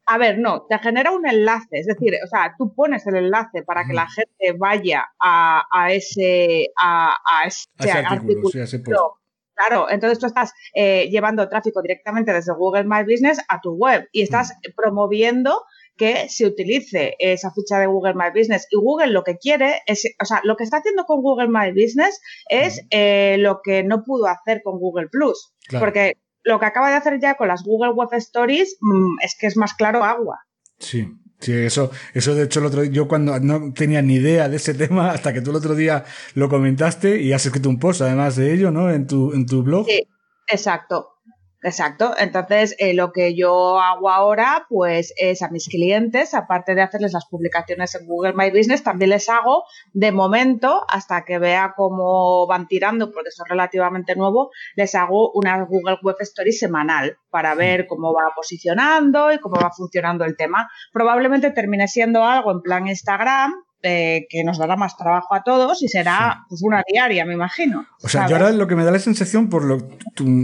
A 0.06 0.18
ver, 0.18 0.40
no, 0.40 0.66
te 0.68 0.78
genera 0.80 1.12
un 1.12 1.28
enlace, 1.28 1.68
es 1.72 1.86
decir, 1.86 2.14
o 2.24 2.28
sea, 2.28 2.56
tú 2.58 2.74
pones 2.74 3.06
el 3.06 3.16
enlace 3.16 3.62
para 3.62 3.86
que 3.86 3.94
la 3.94 4.08
gente 4.10 4.58
vaya 4.58 5.06
a, 5.20 5.62
ese, 5.92 6.70
a, 6.76 7.16
ese, 7.46 7.92
artículo, 7.92 9.19
Claro, 9.60 9.90
entonces 9.90 10.20
tú 10.20 10.26
estás 10.26 10.54
eh, 10.74 11.10
llevando 11.10 11.50
tráfico 11.50 11.82
directamente 11.82 12.32
desde 12.32 12.54
Google 12.54 12.86
My 12.86 13.04
Business 13.04 13.40
a 13.50 13.60
tu 13.60 13.74
web 13.74 14.08
y 14.14 14.22
estás 14.22 14.54
mm. 14.54 14.72
promoviendo 14.74 15.64
que 15.98 16.30
se 16.30 16.46
utilice 16.46 17.18
esa 17.20 17.52
ficha 17.52 17.78
de 17.78 17.88
Google 17.88 18.14
My 18.14 18.30
Business. 18.34 18.68
Y 18.72 18.78
Google 18.78 19.08
lo 19.08 19.26
que 19.26 19.38
quiere 19.38 19.82
es, 19.86 20.06
o 20.22 20.24
sea, 20.24 20.40
lo 20.46 20.56
que 20.56 20.64
está 20.64 20.78
haciendo 20.78 21.04
con 21.04 21.22
Google 21.22 21.50
My 21.50 21.72
Business 21.72 22.22
es 22.48 22.84
mm. 22.84 22.88
eh, 22.92 23.36
lo 23.40 23.60
que 23.62 23.84
no 23.84 24.04
pudo 24.06 24.28
hacer 24.28 24.62
con 24.64 24.80
Google 24.80 25.10
Plus. 25.10 25.54
Porque 25.78 26.14
lo 26.44 26.58
que 26.58 26.66
acaba 26.66 26.90
de 26.90 26.96
hacer 26.96 27.20
ya 27.20 27.36
con 27.36 27.50
las 27.50 27.64
Google 27.64 27.92
Web 27.92 28.14
Stories 28.14 28.78
mm, 28.80 29.20
es 29.22 29.36
que 29.38 29.48
es 29.48 29.58
más 29.58 29.74
claro 29.74 30.06
agua. 30.06 30.40
Sí, 30.78 31.06
Sí, 31.40 31.54
eso, 31.54 31.90
eso 32.14 32.36
de 32.36 32.44
hecho 32.44 32.60
el 32.60 32.66
otro 32.66 32.84
yo 32.84 33.08
cuando 33.08 33.40
no 33.40 33.72
tenía 33.74 34.02
ni 34.02 34.16
idea 34.16 34.50
de 34.50 34.58
ese 34.58 34.74
tema 34.76 35.12
hasta 35.12 35.34
que 35.34 35.42
tú 35.42 35.52
el 35.52 35.56
otro 35.58 35.76
día 35.76 36.06
lo 36.34 36.50
comentaste 36.50 37.22
y 37.22 37.32
has 37.32 37.46
escrito 37.46 37.70
un 37.70 37.80
post 37.80 38.02
además 38.02 38.36
de 38.36 38.54
ello, 38.54 38.72
¿no? 38.72 38.92
En 38.92 39.08
tu, 39.08 39.34
en 39.34 39.46
tu 39.46 39.64
blog. 39.64 39.86
Sí, 39.88 40.06
exacto. 40.48 41.19
Exacto. 41.62 42.14
Entonces, 42.18 42.74
eh, 42.80 42.94
lo 42.94 43.12
que 43.12 43.36
yo 43.36 43.80
hago 43.82 44.10
ahora, 44.10 44.66
pues, 44.70 45.14
es 45.18 45.42
a 45.42 45.50
mis 45.50 45.68
clientes, 45.68 46.34
aparte 46.34 46.74
de 46.74 46.82
hacerles 46.82 47.12
las 47.12 47.26
publicaciones 47.26 47.94
en 47.96 48.08
Google 48.08 48.34
My 48.34 48.50
Business, 48.50 48.82
también 48.82 49.10
les 49.10 49.28
hago, 49.28 49.66
de 49.92 50.14
momento, 50.14 50.86
hasta 50.88 51.26
que 51.26 51.38
vea 51.38 51.74
cómo 51.76 52.48
van 52.48 52.68
tirando, 52.68 53.12
porque 53.12 53.30
eso 53.30 53.44
es 53.44 53.50
relativamente 53.50 54.16
nuevo, 54.16 54.52
les 54.76 54.96
hago 54.96 55.32
una 55.34 55.62
Google 55.66 55.98
Web 56.02 56.16
Story 56.22 56.54
semanal 56.54 57.18
para 57.30 57.56
ver 57.56 57.88
cómo 57.88 58.14
va 58.14 58.32
posicionando 58.34 59.32
y 59.34 59.40
cómo 59.40 59.58
va 59.62 59.72
funcionando 59.72 60.24
el 60.24 60.38
tema. 60.38 60.70
Probablemente 60.94 61.52
termine 61.52 61.90
siendo 61.90 62.24
algo 62.24 62.52
en 62.52 62.62
plan 62.62 62.88
Instagram, 62.88 63.54
eh, 63.82 64.28
que 64.30 64.44
nos 64.44 64.58
dará 64.58 64.76
más 64.76 64.98
trabajo 64.98 65.34
a 65.34 65.44
todos 65.44 65.82
y 65.82 65.88
será 65.88 66.46
pues, 66.50 66.62
una 66.64 66.84
diaria, 66.92 67.26
me 67.26 67.34
imagino. 67.34 67.86
O 68.02 68.10
sea, 68.10 68.28
yo 68.28 68.36
ahora 68.36 68.52
lo 68.52 68.68
que 68.68 68.76
me 68.76 68.84
da 68.84 68.92
la 68.92 69.00
sensación, 69.00 69.50
por 69.50 69.64
lo, 69.64 69.90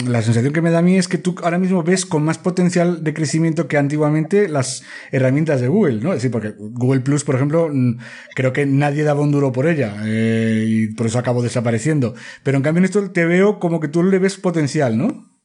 la 0.07 0.21
sensación 0.21 0.53
que 0.53 0.61
me 0.61 0.71
da 0.71 0.79
a 0.79 0.81
mí 0.81 0.97
es 0.97 1.07
que 1.07 1.17
tú 1.17 1.35
ahora 1.43 1.57
mismo 1.57 1.83
ves 1.83 2.05
con 2.05 2.23
más 2.23 2.37
potencial 2.37 3.03
de 3.03 3.13
crecimiento 3.13 3.67
que 3.67 3.77
antiguamente 3.77 4.47
las 4.47 4.83
herramientas 5.11 5.61
de 5.61 5.67
Google, 5.67 6.01
¿no? 6.01 6.11
Es 6.11 6.17
decir, 6.17 6.31
porque 6.31 6.53
Google 6.57 7.01
Plus, 7.01 7.23
por 7.23 7.35
ejemplo, 7.35 7.69
mm, 7.71 7.97
creo 8.35 8.53
que 8.53 8.65
nadie 8.65 9.03
daba 9.03 9.21
un 9.21 9.31
duro 9.31 9.51
por 9.51 9.67
ella 9.67 9.95
eh, 10.05 10.65
y 10.67 10.93
por 10.93 11.07
eso 11.07 11.19
acabó 11.19 11.41
desapareciendo. 11.41 12.15
Pero 12.43 12.57
en 12.57 12.63
cambio 12.63 12.79
en 12.79 12.85
esto 12.85 13.11
te 13.11 13.25
veo 13.25 13.59
como 13.59 13.79
que 13.79 13.87
tú 13.87 14.03
le 14.03 14.19
ves 14.19 14.37
potencial, 14.37 14.97
¿no? 14.97 15.35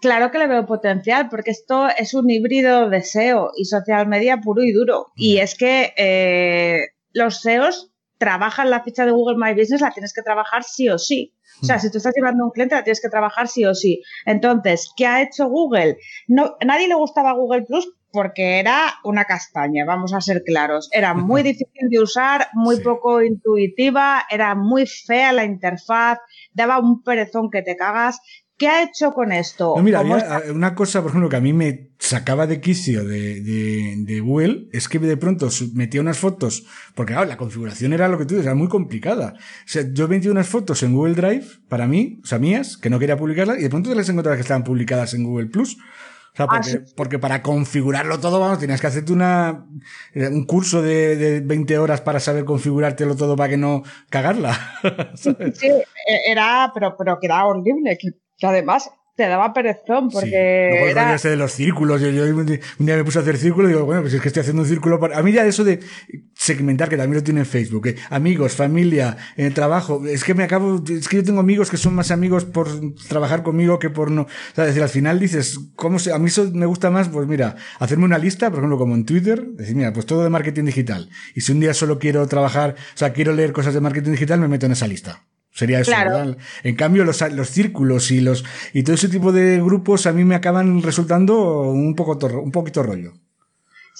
Claro 0.00 0.30
que 0.30 0.38
le 0.38 0.46
veo 0.46 0.64
potencial, 0.64 1.28
porque 1.28 1.50
esto 1.50 1.88
es 1.88 2.14
un 2.14 2.30
híbrido 2.30 2.88
de 2.88 3.02
SEO 3.02 3.50
y 3.56 3.64
social 3.64 4.06
media 4.06 4.40
puro 4.40 4.62
y 4.62 4.72
duro. 4.72 5.08
Y 5.16 5.38
es 5.38 5.56
que 5.56 5.92
eh, 5.96 6.90
los 7.18 7.42
SEOs 7.42 7.92
trabajan 8.16 8.70
la 8.70 8.82
ficha 8.82 9.04
de 9.04 9.12
Google 9.12 9.36
My 9.36 9.58
Business, 9.58 9.80
la 9.80 9.92
tienes 9.92 10.12
que 10.12 10.22
trabajar 10.22 10.64
sí 10.64 10.88
o 10.88 10.98
sí. 10.98 11.34
O 11.60 11.66
sea, 11.66 11.78
si 11.80 11.90
tú 11.90 11.98
estás 11.98 12.14
llevando 12.14 12.44
un 12.44 12.50
cliente, 12.50 12.76
la 12.76 12.84
tienes 12.84 13.00
que 13.00 13.08
trabajar 13.08 13.48
sí 13.48 13.64
o 13.64 13.74
sí. 13.74 14.02
Entonces, 14.24 14.92
¿qué 14.96 15.06
ha 15.06 15.22
hecho 15.22 15.48
Google? 15.48 15.98
No, 16.28 16.56
nadie 16.64 16.86
le 16.86 16.94
gustaba 16.94 17.32
Google 17.32 17.62
Plus 17.62 17.92
porque 18.12 18.58
era 18.58 18.94
una 19.04 19.24
castaña, 19.24 19.84
vamos 19.84 20.14
a 20.14 20.20
ser 20.20 20.42
claros. 20.44 20.88
Era 20.92 21.14
muy 21.14 21.42
difícil 21.50 21.88
de 21.90 22.00
usar, 22.00 22.48
muy 22.54 22.80
poco 22.80 23.22
intuitiva, 23.22 24.24
era 24.30 24.54
muy 24.54 24.86
fea 24.86 25.32
la 25.32 25.44
interfaz, 25.44 26.18
daba 26.52 26.78
un 26.78 27.02
perezón 27.02 27.50
que 27.50 27.62
te 27.62 27.76
cagas 27.76 28.20
¿Qué 28.58 28.66
ha 28.66 28.82
hecho 28.82 29.12
con 29.12 29.30
esto? 29.30 29.76
mira, 29.76 30.02
una 30.52 30.74
cosa, 30.74 31.00
por 31.00 31.12
ejemplo, 31.12 31.28
que 31.28 31.36
a 31.36 31.40
mí 31.40 31.52
me 31.52 31.90
sacaba 32.00 32.48
de 32.48 32.60
quicio 32.60 33.04
de, 33.04 33.40
de, 33.40 34.20
Google 34.20 34.66
es 34.72 34.88
que 34.88 34.98
de 34.98 35.16
pronto 35.16 35.48
metía 35.74 36.00
unas 36.00 36.18
fotos, 36.18 36.66
porque 36.96 37.14
la 37.14 37.36
configuración 37.36 37.92
era 37.92 38.08
lo 38.08 38.18
que 38.18 38.24
tú 38.24 38.34
dices, 38.34 38.46
era 38.46 38.56
muy 38.56 38.66
complicada. 38.66 39.34
O 39.36 39.68
sea, 39.68 39.84
yo 39.92 40.08
metía 40.08 40.32
unas 40.32 40.48
fotos 40.48 40.82
en 40.82 40.92
Google 40.92 41.14
Drive, 41.14 41.46
para 41.68 41.86
mí, 41.86 42.20
o 42.24 42.26
sea, 42.26 42.40
mías, 42.40 42.76
que 42.76 42.90
no 42.90 42.98
quería 42.98 43.16
publicarlas, 43.16 43.58
y 43.58 43.62
de 43.62 43.70
pronto 43.70 43.90
te 43.90 43.96
las 43.96 44.08
encontraba 44.08 44.36
que 44.36 44.42
estaban 44.42 44.64
publicadas 44.64 45.14
en 45.14 45.22
Google 45.22 45.46
Plus. 45.46 45.76
O 45.76 46.36
sea, 46.36 46.46
porque, 46.46 46.70
ah, 46.70 46.92
porque, 46.96 47.18
para 47.20 47.42
configurarlo 47.42 48.18
todo, 48.18 48.40
vamos, 48.40 48.58
tenías 48.58 48.80
que 48.80 48.88
hacerte 48.88 49.12
una, 49.12 49.66
eh, 50.14 50.28
un 50.28 50.46
curso 50.46 50.82
de, 50.82 51.16
de 51.16 51.40
20 51.40 51.78
horas 51.78 52.00
para 52.00 52.18
saber 52.18 52.44
configurártelo 52.44 53.14
todo 53.16 53.36
para 53.36 53.50
que 53.50 53.56
no 53.56 53.84
cagarla. 54.10 54.56
sí, 55.14 55.30
e-, 55.40 56.30
era, 56.30 56.72
pero, 56.74 56.96
pero 56.96 57.18
que 57.20 57.26
era 57.26 57.44
horrible, 57.44 57.96
que 57.98 58.10
que 58.38 58.46
además 58.46 58.90
te 59.18 59.26
daba 59.26 59.52
perezón 59.52 60.10
porque. 60.10 60.68
Luego 60.70 60.86
era... 60.86 61.16
de 61.16 61.36
los 61.36 61.50
círculos. 61.50 62.00
Yo, 62.00 62.08
un 62.08 62.46
día 62.86 62.96
me 62.96 63.02
puse 63.02 63.18
a 63.18 63.22
hacer 63.22 63.36
círculos 63.36 63.68
y 63.68 63.74
digo, 63.74 63.84
bueno, 63.84 64.02
pues 64.02 64.14
es 64.14 64.22
que 64.22 64.28
estoy 64.28 64.42
haciendo 64.42 64.62
un 64.62 64.68
círculo. 64.68 65.00
Para... 65.00 65.18
A 65.18 65.24
mí 65.24 65.32
ya 65.32 65.44
eso 65.44 65.64
de 65.64 65.80
segmentar, 66.34 66.88
que 66.88 66.96
también 66.96 67.16
lo 67.16 67.24
tiene 67.24 67.40
en 67.40 67.46
Facebook, 67.46 67.96
amigos, 68.10 68.54
familia, 68.54 69.16
eh, 69.36 69.50
trabajo, 69.50 70.06
es 70.06 70.22
que 70.22 70.34
me 70.34 70.44
acabo, 70.44 70.80
es 70.88 71.08
que 71.08 71.16
yo 71.16 71.24
tengo 71.24 71.40
amigos 71.40 71.68
que 71.68 71.76
son 71.76 71.96
más 71.96 72.12
amigos 72.12 72.44
por 72.44 72.68
trabajar 73.08 73.42
conmigo 73.42 73.80
que 73.80 73.90
por 73.90 74.12
no. 74.12 74.22
O 74.22 74.54
sea, 74.54 74.66
decir, 74.66 74.84
al 74.84 74.88
final 74.88 75.18
dices, 75.18 75.58
¿cómo 75.74 75.98
se, 75.98 76.12
a 76.12 76.18
mí 76.20 76.28
eso 76.28 76.48
me 76.52 76.66
gusta 76.66 76.88
más? 76.90 77.08
Pues 77.08 77.26
mira, 77.26 77.56
hacerme 77.80 78.04
una 78.04 78.18
lista, 78.18 78.50
por 78.50 78.60
ejemplo, 78.60 78.78
como 78.78 78.94
en 78.94 79.04
Twitter, 79.04 79.44
decir, 79.48 79.74
mira, 79.74 79.92
pues 79.92 80.06
todo 80.06 80.22
de 80.22 80.30
marketing 80.30 80.62
digital. 80.62 81.10
Y 81.34 81.40
si 81.40 81.50
un 81.50 81.58
día 81.58 81.74
solo 81.74 81.98
quiero 81.98 82.24
trabajar, 82.28 82.76
o 82.94 82.96
sea, 82.96 83.12
quiero 83.12 83.32
leer 83.32 83.50
cosas 83.50 83.74
de 83.74 83.80
marketing 83.80 84.12
digital, 84.12 84.38
me 84.38 84.46
meto 84.46 84.66
en 84.66 84.72
esa 84.72 84.86
lista. 84.86 85.24
Sería 85.58 85.80
eso, 85.80 85.90
¿verdad? 85.90 86.36
En 86.62 86.76
cambio, 86.76 87.04
los, 87.04 87.20
los 87.32 87.50
círculos 87.50 88.12
y 88.12 88.20
los 88.20 88.44
y 88.72 88.84
todo 88.84 88.94
ese 88.94 89.08
tipo 89.08 89.32
de 89.32 89.60
grupos 89.60 90.06
a 90.06 90.12
mí 90.12 90.24
me 90.24 90.36
acaban 90.36 90.82
resultando 90.82 91.62
un 91.62 91.96
poco 91.96 92.16
un 92.38 92.52
poquito 92.52 92.84
rollo. 92.84 93.14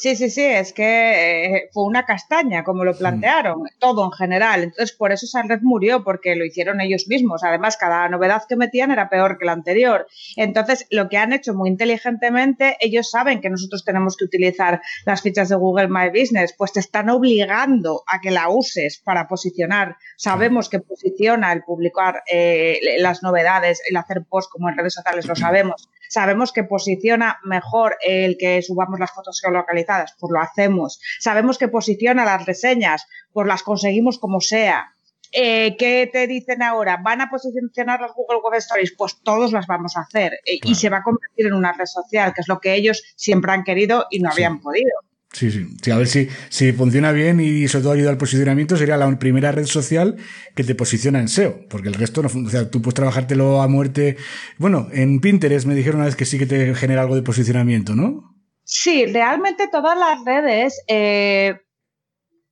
Sí, 0.01 0.15
sí, 0.15 0.31
sí, 0.31 0.45
es 0.45 0.73
que 0.73 1.57
eh, 1.57 1.71
fue 1.73 1.83
una 1.83 2.07
castaña, 2.07 2.63
como 2.63 2.85
lo 2.85 2.97
plantearon, 2.97 3.65
todo 3.81 4.05
en 4.05 4.13
general. 4.13 4.63
Entonces, 4.63 4.97
por 4.97 5.11
eso 5.11 5.27
esa 5.27 5.43
red 5.43 5.59
murió, 5.61 6.05
porque 6.05 6.37
lo 6.37 6.45
hicieron 6.45 6.81
ellos 6.81 7.09
mismos. 7.09 7.43
Además, 7.43 7.77
cada 7.77 8.09
novedad 8.09 8.45
que 8.49 8.55
metían 8.55 8.93
era 8.93 9.11
peor 9.11 9.39
que 9.39 9.45
la 9.45 9.51
anterior. 9.55 10.07
Entonces, 10.37 10.87
lo 10.91 11.09
que 11.09 11.17
han 11.17 11.33
hecho 11.33 11.53
muy 11.53 11.69
inteligentemente, 11.69 12.77
ellos 12.79 13.11
saben 13.11 13.41
que 13.41 13.51
nosotros 13.51 13.85
tenemos 13.85 14.17
que 14.17 14.27
utilizar 14.27 14.81
las 15.05 15.21
fichas 15.21 15.49
de 15.49 15.57
Google 15.57 15.89
My 15.89 16.11
Business, 16.11 16.55
pues 16.57 16.73
te 16.73 16.79
están 16.79 17.11
obligando 17.11 18.05
a 18.07 18.21
que 18.21 18.31
la 18.31 18.51
uses 18.51 19.03
para 19.05 19.27
posicionar. 19.27 19.97
Sabemos 20.17 20.69
que 20.69 20.79
posiciona 20.79 21.53
el 21.53 21.65
publicar 21.65 22.23
eh, 22.31 22.79
las 22.99 23.25
novedades, 23.25 23.83
el 23.91 23.97
hacer 23.97 24.23
post 24.31 24.49
como 24.49 24.69
en 24.69 24.77
redes 24.77 24.95
sociales, 24.95 25.27
lo 25.27 25.35
sabemos 25.35 25.89
Sabemos 26.09 26.53
que 26.53 26.65
posiciona 26.65 27.39
mejor 27.45 27.97
el 28.01 28.37
que 28.39 28.63
subamos 28.63 28.99
las 28.99 29.13
fotos 29.13 29.41
geolocalizadas, 29.41 30.15
pues 30.19 30.33
lo 30.33 30.41
hacemos. 30.41 31.01
Sabemos 31.21 31.59
que 31.59 31.69
posiciona 31.69 32.25
las 32.25 32.47
reseñas, 32.47 33.07
pues 33.33 33.47
las 33.47 33.63
conseguimos 33.63 34.19
como 34.19 34.41
sea. 34.41 34.93
Eh, 35.33 35.77
¿Qué 35.77 36.09
te 36.11 36.27
dicen 36.27 36.63
ahora? 36.63 36.99
¿Van 37.03 37.21
a 37.21 37.29
posicionar 37.29 38.01
las 38.01 38.13
Google 38.15 38.39
Web 38.43 38.55
Stories? 38.59 38.95
Pues 38.97 39.19
todos 39.23 39.53
las 39.53 39.67
vamos 39.67 39.97
a 39.97 40.01
hacer 40.01 40.33
eh, 40.47 40.59
y 40.63 40.75
se 40.75 40.89
va 40.89 40.99
a 40.99 41.03
convertir 41.03 41.47
en 41.47 41.53
una 41.53 41.73
red 41.73 41.85
social, 41.85 42.33
que 42.33 42.41
es 42.41 42.49
lo 42.49 42.61
que 42.61 42.75
ellos 42.75 43.03
siempre 43.15 43.53
han 43.53 43.65
querido 43.65 44.07
y 44.11 44.21
no 44.21 44.31
habían 44.31 44.61
podido. 44.61 44.93
Sí, 45.33 45.51
sí, 45.51 45.67
sí. 45.83 45.91
A 45.91 45.99
ver 45.99 46.07
si, 46.07 46.29
si 46.49 46.73
funciona 46.73 47.13
bien 47.13 47.39
y 47.41 47.69
sobre 47.69 47.83
todo 47.83 47.93
ayuda 47.93 48.11
al 48.11 48.17
posicionamiento, 48.17 48.77
sería 48.77 48.97
la 48.97 49.19
primera 49.19 49.53
red 49.53 49.67
social 49.67 50.17
que 50.55 50.65
te 50.65 50.75
posiciona 50.75 51.21
en 51.21 51.29
SEO, 51.29 51.67
porque 51.69 51.89
el 51.89 51.95
resto 51.95 52.23
no 52.23 52.29
funciona. 52.29 52.61
O 52.61 52.63
sea, 52.63 52.71
tú 52.71 52.81
puedes 52.81 52.95
trabajártelo 52.95 53.61
a 53.61 53.69
muerte. 53.69 54.17
Bueno, 54.57 54.89
en 54.93 55.21
Pinterest 55.21 55.67
me 55.67 55.75
dijeron 55.75 55.97
una 55.97 56.07
vez 56.07 56.17
que 56.17 56.25
sí 56.25 56.39
que 56.39 56.47
te 56.47 56.75
genera 56.75 57.03
algo 57.03 57.15
de 57.15 57.23
posicionamiento, 57.23 57.95
¿no? 57.95 58.35
Sí, 58.65 59.07
realmente 59.07 59.69
todas 59.69 59.99
las 59.99 60.25
redes 60.25 60.83
eh, 60.89 61.61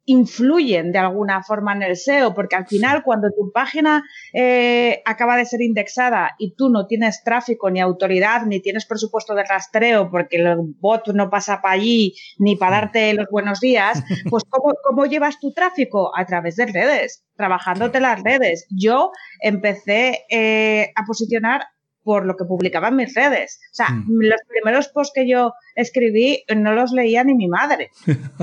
influyen 0.07 0.93
de 0.93 0.99
alguna 0.99 1.43
forma 1.43 1.73
en 1.73 1.83
el 1.83 1.97
SEO, 1.97 2.33
porque 2.35 2.57
al 2.57 2.67
final 2.67 3.03
cuando 3.03 3.29
tu 3.31 3.51
página 3.53 4.05
eh, 4.33 5.03
acaba 5.05 5.37
de 5.37 5.45
ser 5.45 5.61
indexada 5.61 6.35
y 6.39 6.55
tú 6.55 6.71
no 6.71 6.87
tienes 6.87 7.23
tráfico 7.25 7.71
ni 7.71 7.81
autoridad, 7.81 8.47
ni 8.47 8.61
tienes 8.61 8.87
presupuesto 8.87 9.35
de 9.35 9.45
rastreo 9.45 10.11
porque 10.11 10.37
el 10.37 10.57
bot 10.81 11.09
no 11.09 11.29
pasa 11.29 11.61
para 11.61 11.75
allí 11.75 12.15
ni 12.39 12.57
para 12.57 12.77
darte 12.77 13.15
los 13.15 13.27
buenos 13.31 13.61
días, 13.61 14.03
pues 14.31 14.45
¿cómo, 14.49 14.75
cómo 14.83 15.07
llevas 15.07 15.39
tu 15.41 15.53
tráfico? 15.53 16.13
A 16.17 16.25
través 16.25 16.57
de 16.57 16.67
redes, 16.67 17.25
trabajándote 17.37 18.01
las 18.01 18.23
redes. 18.23 18.67
Yo 18.71 19.11
empecé 19.41 20.25
eh, 20.31 20.93
a 20.95 21.05
posicionar 21.05 21.63
por 22.07 22.25
lo 22.25 22.37
que 22.37 22.45
publicaba 22.45 22.89
en 22.89 22.97
mis 22.97 23.15
redes. 23.15 23.59
O 23.73 23.75
sea, 23.75 23.91
mm. 23.91 24.21
los 24.21 24.41
primeros 24.49 24.87
posts 24.87 25.13
que 25.13 25.29
yo 25.29 25.55
escribí 25.75 26.45
no 26.57 26.73
los 26.73 26.93
leía 26.93 27.25
ni 27.25 27.35
mi 27.35 27.49
madre. 27.49 27.91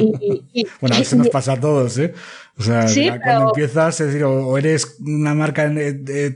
bueno, 0.82 0.96
eso 1.00 1.16
nos 1.16 1.30
pasa 1.30 1.54
a 1.54 1.60
todos, 1.62 1.98
¿eh? 1.98 2.14
O 2.58 2.62
sea, 2.62 2.86
cuando 3.24 3.48
empiezas, 3.48 4.02
es 4.02 4.08
decir, 4.08 4.26
o, 4.26 4.58
eres 4.58 4.98
una 5.00 5.34
marca 5.34 5.72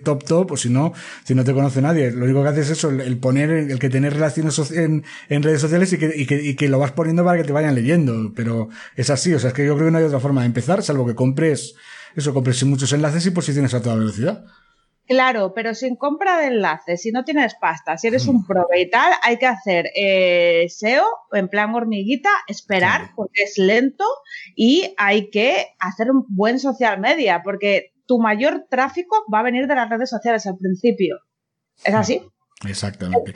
top 0.05 0.23
top, 0.23 0.51
o 0.53 0.57
si 0.57 0.69
no, 0.69 0.93
si 1.25 1.35
no 1.35 1.43
te 1.43 1.53
conoce 1.53 1.81
nadie. 1.81 2.11
Lo 2.11 2.23
único 2.23 2.43
que 2.43 2.49
haces 2.49 2.69
es 2.69 2.77
eso, 2.77 2.89
el, 2.91 3.17
poner, 3.17 3.51
el 3.51 3.77
que 3.77 3.89
tener 3.89 4.13
relaciones 4.13 4.57
en, 4.71 5.03
en 5.27 5.43
redes 5.43 5.59
sociales 5.59 5.91
y 5.91 5.97
que, 5.97 6.13
y, 6.15 6.25
que, 6.25 6.41
y 6.41 6.55
que 6.55 6.69
lo 6.69 6.79
vas 6.79 6.93
poniendo 6.93 7.25
para 7.25 7.37
que 7.37 7.43
te 7.43 7.51
vayan 7.51 7.75
leyendo. 7.75 8.31
Pero 8.33 8.69
es 8.95 9.09
así, 9.09 9.33
o 9.33 9.39
sea, 9.39 9.49
es 9.49 9.53
que 9.53 9.65
yo 9.65 9.75
creo 9.75 9.87
que 9.87 9.91
no 9.91 9.97
hay 9.97 10.05
otra 10.05 10.21
forma 10.21 10.41
de 10.41 10.47
empezar, 10.47 10.81
salvo 10.81 11.05
que 11.05 11.13
compres, 11.13 11.75
eso, 12.15 12.33
compres 12.33 12.63
muchos 12.63 12.93
enlaces 12.93 13.25
y 13.25 13.31
posiciones 13.31 13.73
a 13.73 13.81
toda 13.81 13.97
velocidad. 13.97 14.45
Claro, 15.07 15.53
pero 15.53 15.73
sin 15.73 15.95
compra 15.95 16.37
de 16.37 16.47
enlaces, 16.47 17.01
si 17.01 17.11
no 17.11 17.23
tienes 17.23 17.55
pasta, 17.55 17.97
si 17.97 18.07
eres 18.07 18.27
un 18.27 18.45
prove 18.45 18.81
y 18.81 18.89
tal, 18.89 19.13
hay 19.21 19.37
que 19.37 19.45
hacer 19.45 19.89
eh, 19.95 20.65
SEO 20.67 21.05
en 21.31 21.47
plan 21.47 21.73
hormiguita, 21.73 22.29
esperar 22.47 23.11
porque 23.15 23.43
es 23.43 23.57
lento 23.57 24.03
y 24.53 24.93
hay 24.97 25.29
que 25.29 25.67
hacer 25.79 26.11
un 26.11 26.25
buen 26.27 26.59
social 26.59 26.99
media 26.99 27.41
porque 27.41 27.93
tu 28.05 28.19
mayor 28.19 28.65
tráfico 28.69 29.23
va 29.33 29.39
a 29.39 29.43
venir 29.43 29.67
de 29.67 29.75
las 29.75 29.89
redes 29.89 30.09
sociales 30.09 30.45
al 30.45 30.57
principio. 30.57 31.19
¿Es 31.85 31.93
así? 31.93 32.21
Exactamente. 32.67 33.33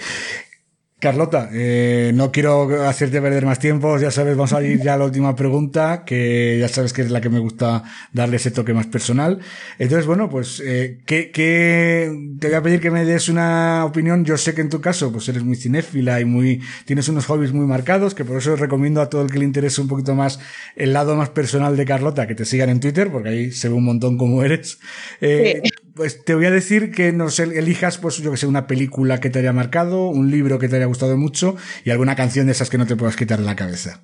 Carlota, 1.02 1.50
eh, 1.52 2.12
no 2.14 2.32
quiero 2.32 2.88
hacerte 2.88 3.20
perder 3.20 3.44
más 3.44 3.58
tiempo, 3.58 3.98
ya 3.98 4.12
sabes, 4.12 4.38
vamos 4.38 4.54
a 4.54 4.62
ir 4.62 4.84
ya 4.84 4.94
a 4.94 4.98
la 4.98 5.06
última 5.06 5.36
pregunta, 5.36 6.04
que 6.06 6.60
ya 6.60 6.68
sabes 6.68 6.94
que 6.94 7.02
es 7.02 7.10
la 7.10 7.20
que 7.20 7.30
me 7.30 7.40
gusta 7.40 7.84
darle 8.14 8.36
ese 8.36 8.52
toque 8.52 8.72
más 8.76 8.86
personal. 8.86 9.40
Entonces, 9.80 10.06
bueno, 10.06 10.30
pues, 10.30 10.62
eh, 10.64 11.00
¿qué, 11.08 11.32
qué, 11.32 12.16
te 12.40 12.50
voy 12.50 12.56
a 12.56 12.62
pedir 12.62 12.80
que 12.80 12.92
me 12.92 13.04
des 13.04 13.30
una 13.30 13.84
opinión. 13.84 14.24
Yo 14.26 14.38
sé 14.38 14.54
que 14.54 14.62
en 14.62 14.70
tu 14.70 14.80
caso, 14.80 15.12
pues 15.12 15.28
eres 15.28 15.44
muy 15.44 15.56
cinéfila 15.56 16.22
y 16.22 16.26
muy, 16.26 16.62
tienes 16.86 17.10
unos 17.10 17.26
hobbies 17.26 17.52
muy 17.52 17.66
marcados, 17.66 18.14
que 18.14 18.24
por 18.24 18.38
eso 18.38 18.56
recomiendo 18.56 19.02
a 19.02 19.10
todo 19.10 19.24
el 19.24 19.32
que 19.32 19.40
le 19.40 19.46
interese 19.46 19.82
un 19.82 19.88
poquito 19.88 20.14
más 20.14 20.40
el 20.76 20.94
lado 20.94 21.16
más 21.16 21.30
personal 21.30 21.78
de 21.78 21.86
Carlota, 21.86 22.28
que 22.28 22.36
te 22.36 22.46
sigan 22.46 22.70
en 22.70 22.80
Twitter, 22.80 23.12
porque 23.12 23.30
ahí 23.30 23.52
se 23.52 23.70
ve 23.70 23.74
un 23.74 23.86
montón 23.86 24.20
como 24.20 24.44
eres. 24.44 24.78
Eh, 25.20 25.64
pues 25.96 26.24
te 26.24 26.36
voy 26.36 26.46
a 26.46 26.52
decir 26.52 26.92
que 26.92 27.12
nos 27.12 27.40
elijas, 27.40 27.98
pues 27.98 28.18
yo 28.18 28.32
que 28.32 28.38
sé, 28.38 28.48
una 28.48 28.68
película 28.68 29.20
que 29.20 29.30
te 29.30 29.40
haya 29.40 29.54
marcado, 29.54 30.08
un 30.08 30.32
libro 30.32 30.60
que 30.60 30.70
te 30.70 30.78
haya 30.78 30.86
gustado 30.86 31.18
mucho 31.18 31.56
y 31.84 31.90
alguna 31.90 32.16
canción 32.16 32.46
de 32.46 32.54
esas 32.54 32.70
que 32.70 32.78
no 32.78 32.86
te 32.86 32.96
puedas 32.96 33.16
quitar 33.16 33.40
de 33.40 33.46
la 33.46 33.56
cabeza. 33.56 34.04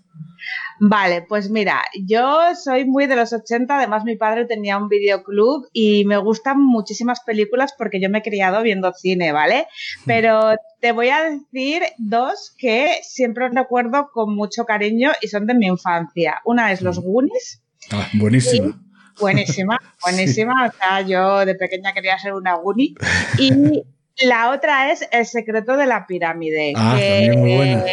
Vale, 0.79 1.23
pues 1.27 1.49
mira, 1.49 1.83
yo 2.05 2.39
soy 2.55 2.85
muy 2.85 3.07
de 3.07 3.15
los 3.15 3.33
80, 3.33 3.77
además 3.77 4.03
mi 4.03 4.15
padre 4.15 4.45
tenía 4.45 4.77
un 4.77 4.89
videoclub 4.89 5.67
y 5.73 6.05
me 6.05 6.17
gustan 6.17 6.61
muchísimas 6.61 7.21
películas 7.21 7.73
porque 7.75 7.99
yo 7.99 8.09
me 8.09 8.19
he 8.19 8.21
criado 8.21 8.61
viendo 8.61 8.93
cine, 8.93 9.31
¿vale? 9.31 9.67
Pero 10.05 10.55
te 10.79 10.91
voy 10.91 11.09
a 11.09 11.23
decir 11.23 11.81
dos 11.97 12.53
que 12.57 12.99
siempre 13.01 13.49
recuerdo 13.49 14.09
con 14.13 14.35
mucho 14.35 14.65
cariño 14.65 15.11
y 15.21 15.27
son 15.29 15.47
de 15.47 15.55
mi 15.55 15.65
infancia. 15.65 16.41
Una 16.45 16.71
es 16.71 16.81
Los 16.81 16.99
Goonies. 16.99 17.63
Ah, 17.91 18.07
buenísima. 18.13 18.79
Buenísima, 19.19 19.79
buenísima. 20.03 20.67
O 20.67 20.71
sea, 20.71 21.01
yo 21.01 21.45
de 21.45 21.55
pequeña 21.55 21.93
quería 21.93 22.17
ser 22.19 22.33
una 22.33 22.55
Goonie. 22.55 22.95
Y 24.19 24.25
la 24.25 24.49
otra 24.49 24.91
es 24.91 25.07
El 25.11 25.27
secreto 25.27 25.77
de 25.77 25.85
la 25.85 26.07
pirámide. 26.07 26.73
Ah, 26.75 26.95
que 26.97 27.31
muy 27.37 27.55
buena. 27.55 27.85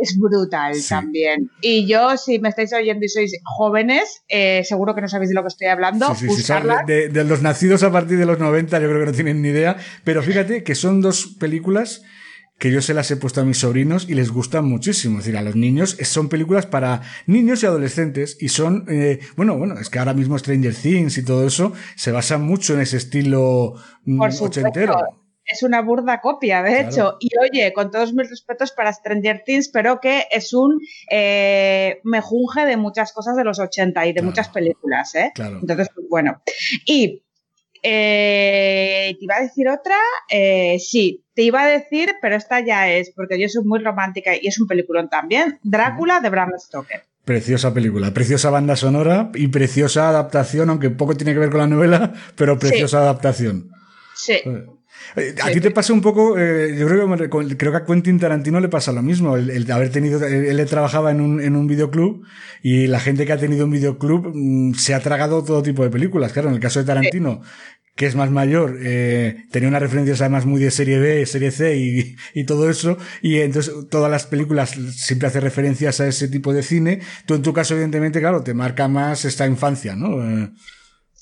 Es 0.00 0.16
brutal 0.16 0.74
también. 0.88 1.50
Y 1.60 1.86
yo, 1.86 2.16
si 2.16 2.38
me 2.38 2.48
estáis 2.48 2.72
oyendo 2.72 3.04
y 3.04 3.08
sois 3.08 3.32
jóvenes, 3.44 4.22
eh, 4.28 4.62
seguro 4.64 4.94
que 4.94 5.02
no 5.02 5.08
sabéis 5.08 5.30
de 5.30 5.34
lo 5.34 5.42
que 5.42 5.48
estoy 5.48 5.66
hablando. 5.66 6.14
Sí, 6.14 6.30
sí, 6.30 6.52
de, 6.86 7.08
de, 7.08 7.24
los 7.24 7.42
nacidos 7.42 7.82
a 7.82 7.92
partir 7.92 8.16
de 8.16 8.24
los 8.24 8.38
90, 8.38 8.80
yo 8.80 8.88
creo 8.88 9.00
que 9.00 9.06
no 9.06 9.12
tienen 9.12 9.42
ni 9.42 9.48
idea. 9.48 9.76
Pero 10.02 10.22
fíjate 10.22 10.62
que 10.64 10.74
son 10.74 11.02
dos 11.02 11.36
películas 11.38 12.02
que 12.62 12.70
yo 12.70 12.80
se 12.80 12.94
las 12.94 13.10
he 13.10 13.16
puesto 13.16 13.40
a 13.40 13.44
mis 13.44 13.58
sobrinos 13.58 14.08
y 14.08 14.14
les 14.14 14.30
gustan 14.30 14.64
muchísimo. 14.66 15.18
Es 15.18 15.24
decir, 15.24 15.36
a 15.36 15.42
los 15.42 15.56
niños 15.56 15.96
son 16.04 16.28
películas 16.28 16.64
para 16.64 17.02
niños 17.26 17.60
y 17.60 17.66
adolescentes 17.66 18.36
y 18.40 18.50
son, 18.50 18.84
eh, 18.88 19.18
bueno, 19.34 19.58
bueno, 19.58 19.80
es 19.80 19.90
que 19.90 19.98
ahora 19.98 20.14
mismo 20.14 20.38
Stranger 20.38 20.72
Things 20.72 21.18
y 21.18 21.24
todo 21.24 21.44
eso 21.44 21.72
se 21.96 22.12
basa 22.12 22.38
mucho 22.38 22.74
en 22.74 22.82
ese 22.82 22.98
estilo 22.98 23.74
mm, 24.04 24.16
Por 24.16 24.30
ochentero. 24.42 24.94
Es 25.44 25.64
una 25.64 25.82
burda 25.82 26.20
copia, 26.20 26.62
de 26.62 26.82
hecho. 26.82 27.16
Y 27.18 27.30
oye, 27.36 27.72
con 27.72 27.90
todos 27.90 28.14
mis 28.14 28.30
respetos 28.30 28.70
para 28.70 28.92
Stranger 28.92 29.42
Things, 29.44 29.68
pero 29.68 29.98
que 29.98 30.26
es 30.30 30.54
un 30.54 30.78
eh, 31.10 31.98
mejunje 32.04 32.64
de 32.64 32.76
muchas 32.76 33.12
cosas 33.12 33.34
de 33.36 33.42
los 33.42 33.58
80 33.58 34.06
y 34.06 34.12
de 34.12 34.22
muchas 34.22 34.48
películas, 34.50 35.16
¿eh? 35.16 35.32
Claro. 35.34 35.58
Entonces, 35.60 35.88
pues, 35.92 36.06
bueno. 36.08 36.40
Y 36.86 37.24
eh, 37.82 39.16
¿Te 39.18 39.24
iba 39.24 39.36
a 39.36 39.42
decir 39.42 39.68
otra? 39.68 39.96
Eh, 40.28 40.78
sí, 40.78 41.24
te 41.34 41.42
iba 41.42 41.62
a 41.62 41.66
decir, 41.66 42.14
pero 42.20 42.36
esta 42.36 42.60
ya 42.60 42.90
es, 42.90 43.10
porque 43.14 43.40
yo 43.40 43.48
soy 43.48 43.64
muy 43.64 43.80
romántica 43.80 44.32
y 44.40 44.46
es 44.46 44.60
un 44.60 44.66
peliculón 44.66 45.08
también, 45.08 45.58
Drácula 45.62 46.20
de 46.20 46.30
Bram 46.30 46.50
Stoker. 46.58 47.02
Preciosa 47.24 47.72
película, 47.72 48.12
preciosa 48.12 48.50
banda 48.50 48.76
sonora 48.76 49.30
y 49.34 49.48
preciosa 49.48 50.08
adaptación, 50.08 50.70
aunque 50.70 50.90
poco 50.90 51.14
tiene 51.14 51.32
que 51.32 51.38
ver 51.38 51.50
con 51.50 51.60
la 51.60 51.66
novela, 51.66 52.12
pero 52.36 52.58
preciosa 52.58 52.98
adaptación. 52.98 53.70
Sí. 54.14 54.34
Eh, 54.44 54.66
a 55.42 55.50
ti 55.50 55.60
te 55.60 55.70
pasa 55.70 55.92
un 55.92 56.00
poco, 56.00 56.38
eh, 56.38 56.74
yo 56.78 56.86
creo 56.86 57.16
que, 57.16 57.56
creo 57.56 57.72
que 57.72 57.78
a 57.78 57.84
Quentin 57.84 58.18
Tarantino 58.18 58.60
le 58.60 58.68
pasa 58.68 58.92
lo 58.92 59.02
mismo, 59.02 59.36
el, 59.36 59.70
haber 59.70 59.90
tenido, 59.90 60.24
él, 60.26 60.64
trabajaba 60.66 61.10
en 61.10 61.20
un, 61.20 61.40
en 61.40 61.56
un 61.56 61.66
videoclub 61.66 62.24
y 62.62 62.86
la 62.86 63.00
gente 63.00 63.26
que 63.26 63.32
ha 63.32 63.38
tenido 63.38 63.66
un 63.66 63.72
videoclub 63.72 64.32
mm, 64.34 64.74
se 64.74 64.94
ha 64.94 65.00
tragado 65.00 65.44
todo 65.44 65.62
tipo 65.62 65.82
de 65.82 65.90
películas. 65.90 66.32
Claro, 66.32 66.48
en 66.48 66.54
el 66.54 66.60
caso 66.60 66.80
de 66.80 66.86
Tarantino, 66.86 67.42
que 67.94 68.06
es 68.06 68.14
más 68.14 68.30
mayor, 68.30 68.78
eh, 68.82 69.44
tenía 69.50 69.68
unas 69.68 69.82
referencias 69.82 70.20
además 70.22 70.46
muy 70.46 70.62
de 70.62 70.70
serie 70.70 70.98
B, 70.98 71.26
serie 71.26 71.50
C 71.50 71.76
y, 71.76 72.16
y, 72.34 72.44
todo 72.44 72.70
eso, 72.70 72.96
y 73.20 73.40
entonces 73.40 73.74
todas 73.90 74.10
las 74.10 74.26
películas 74.26 74.70
siempre 74.96 75.28
hace 75.28 75.40
referencias 75.40 76.00
a 76.00 76.06
ese 76.06 76.28
tipo 76.28 76.54
de 76.54 76.62
cine. 76.62 77.00
Tú 77.26 77.34
en 77.34 77.42
tu 77.42 77.52
caso, 77.52 77.74
evidentemente, 77.74 78.20
claro, 78.20 78.42
te 78.42 78.54
marca 78.54 78.88
más 78.88 79.24
esta 79.26 79.46
infancia, 79.46 79.94
¿no? 79.94 80.22
Eh, 80.26 80.50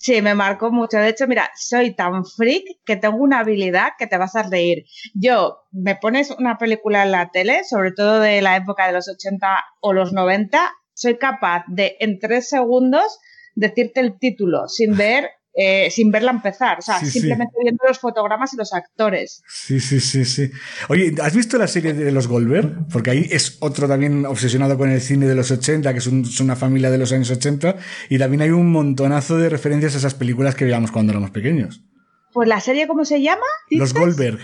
Sí, 0.02 0.22
me 0.22 0.34
marcó 0.34 0.72
mucho. 0.72 0.96
De 0.96 1.10
hecho, 1.10 1.26
mira, 1.26 1.50
soy 1.54 1.94
tan 1.94 2.24
freak 2.24 2.64
que 2.86 2.96
tengo 2.96 3.18
una 3.18 3.40
habilidad 3.40 3.90
que 3.98 4.06
te 4.06 4.16
vas 4.16 4.34
a 4.34 4.44
reír. 4.44 4.86
Yo, 5.12 5.58
me 5.72 5.94
pones 5.94 6.30
una 6.30 6.56
película 6.56 7.02
en 7.02 7.10
la 7.12 7.30
tele, 7.30 7.64
sobre 7.64 7.92
todo 7.92 8.18
de 8.18 8.40
la 8.40 8.56
época 8.56 8.86
de 8.86 8.94
los 8.94 9.10
80 9.10 9.62
o 9.82 9.92
los 9.92 10.14
90, 10.14 10.72
soy 10.94 11.18
capaz 11.18 11.64
de 11.68 11.98
en 12.00 12.18
tres 12.18 12.48
segundos 12.48 13.18
decirte 13.54 14.00
el 14.00 14.18
título 14.18 14.68
sin 14.68 14.96
ver 14.96 15.28
eh, 15.62 15.90
sin 15.90 16.10
verla 16.10 16.30
empezar, 16.30 16.78
o 16.78 16.80
sea, 16.80 17.00
simplemente 17.00 17.54
viendo 17.62 17.84
los 17.86 17.98
fotogramas 17.98 18.54
y 18.54 18.56
los 18.56 18.72
actores. 18.72 19.42
Sí, 19.46 19.78
sí, 19.78 20.00
sí, 20.00 20.24
sí. 20.24 20.50
Oye, 20.88 21.14
¿has 21.22 21.36
visto 21.36 21.58
la 21.58 21.66
serie 21.66 21.92
de 21.92 22.10
los 22.12 22.28
Goldberg? 22.28 22.88
Porque 22.90 23.10
ahí 23.10 23.28
es 23.30 23.58
otro 23.60 23.86
también 23.86 24.24
obsesionado 24.24 24.78
con 24.78 24.88
el 24.88 25.02
cine 25.02 25.26
de 25.26 25.34
los 25.34 25.50
80, 25.50 25.92
que 25.92 25.98
es, 25.98 26.06
es 26.06 26.40
una 26.40 26.56
familia 26.56 26.90
de 26.90 26.96
los 26.96 27.12
años 27.12 27.30
80, 27.30 27.76
y 28.08 28.18
también 28.18 28.40
hay 28.40 28.50
un 28.50 28.72
montonazo 28.72 29.36
de 29.36 29.50
referencias 29.50 29.94
a 29.94 29.98
esas 29.98 30.14
películas 30.14 30.54
que 30.54 30.64
veíamos 30.64 30.92
cuando 30.92 31.12
éramos 31.12 31.30
pequeños. 31.30 31.84
Pues 32.32 32.48
la 32.48 32.60
serie, 32.60 32.86
¿cómo 32.86 33.04
se 33.04 33.20
llama? 33.20 33.44
Los 33.70 33.92
Goldberg. 33.92 34.38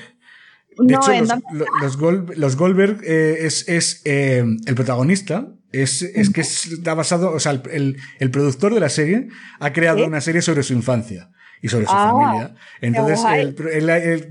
De 0.79 0.95
hecho, 0.97 1.13
los, 1.81 2.37
los, 2.37 2.57
Goldberg 2.57 3.01
eh, 3.05 3.47
es, 3.47 3.67
es 3.71 4.03
eh, 4.05 4.45
el 4.67 4.75
protagonista, 4.75 5.49
es, 5.83 6.03
es 6.03 6.31
que 6.31 6.41
está 6.43 6.95
basado, 6.95 7.33
o 7.33 7.41
sea, 7.41 7.53
el, 7.53 7.97
el, 8.19 8.31
productor 8.31 8.75
de 8.75 8.81
la 8.81 8.89
serie 8.89 9.29
ha 9.59 9.73
creado 9.73 10.07
una 10.07 10.21
serie 10.21 10.43
sobre 10.43 10.63
su 10.63 10.73
infancia 10.73 11.31
y 11.67 11.69
sobre 11.69 11.85
su 11.85 11.93
ah, 11.93 12.13
familia. 12.13 12.55
Entonces, 12.81 13.21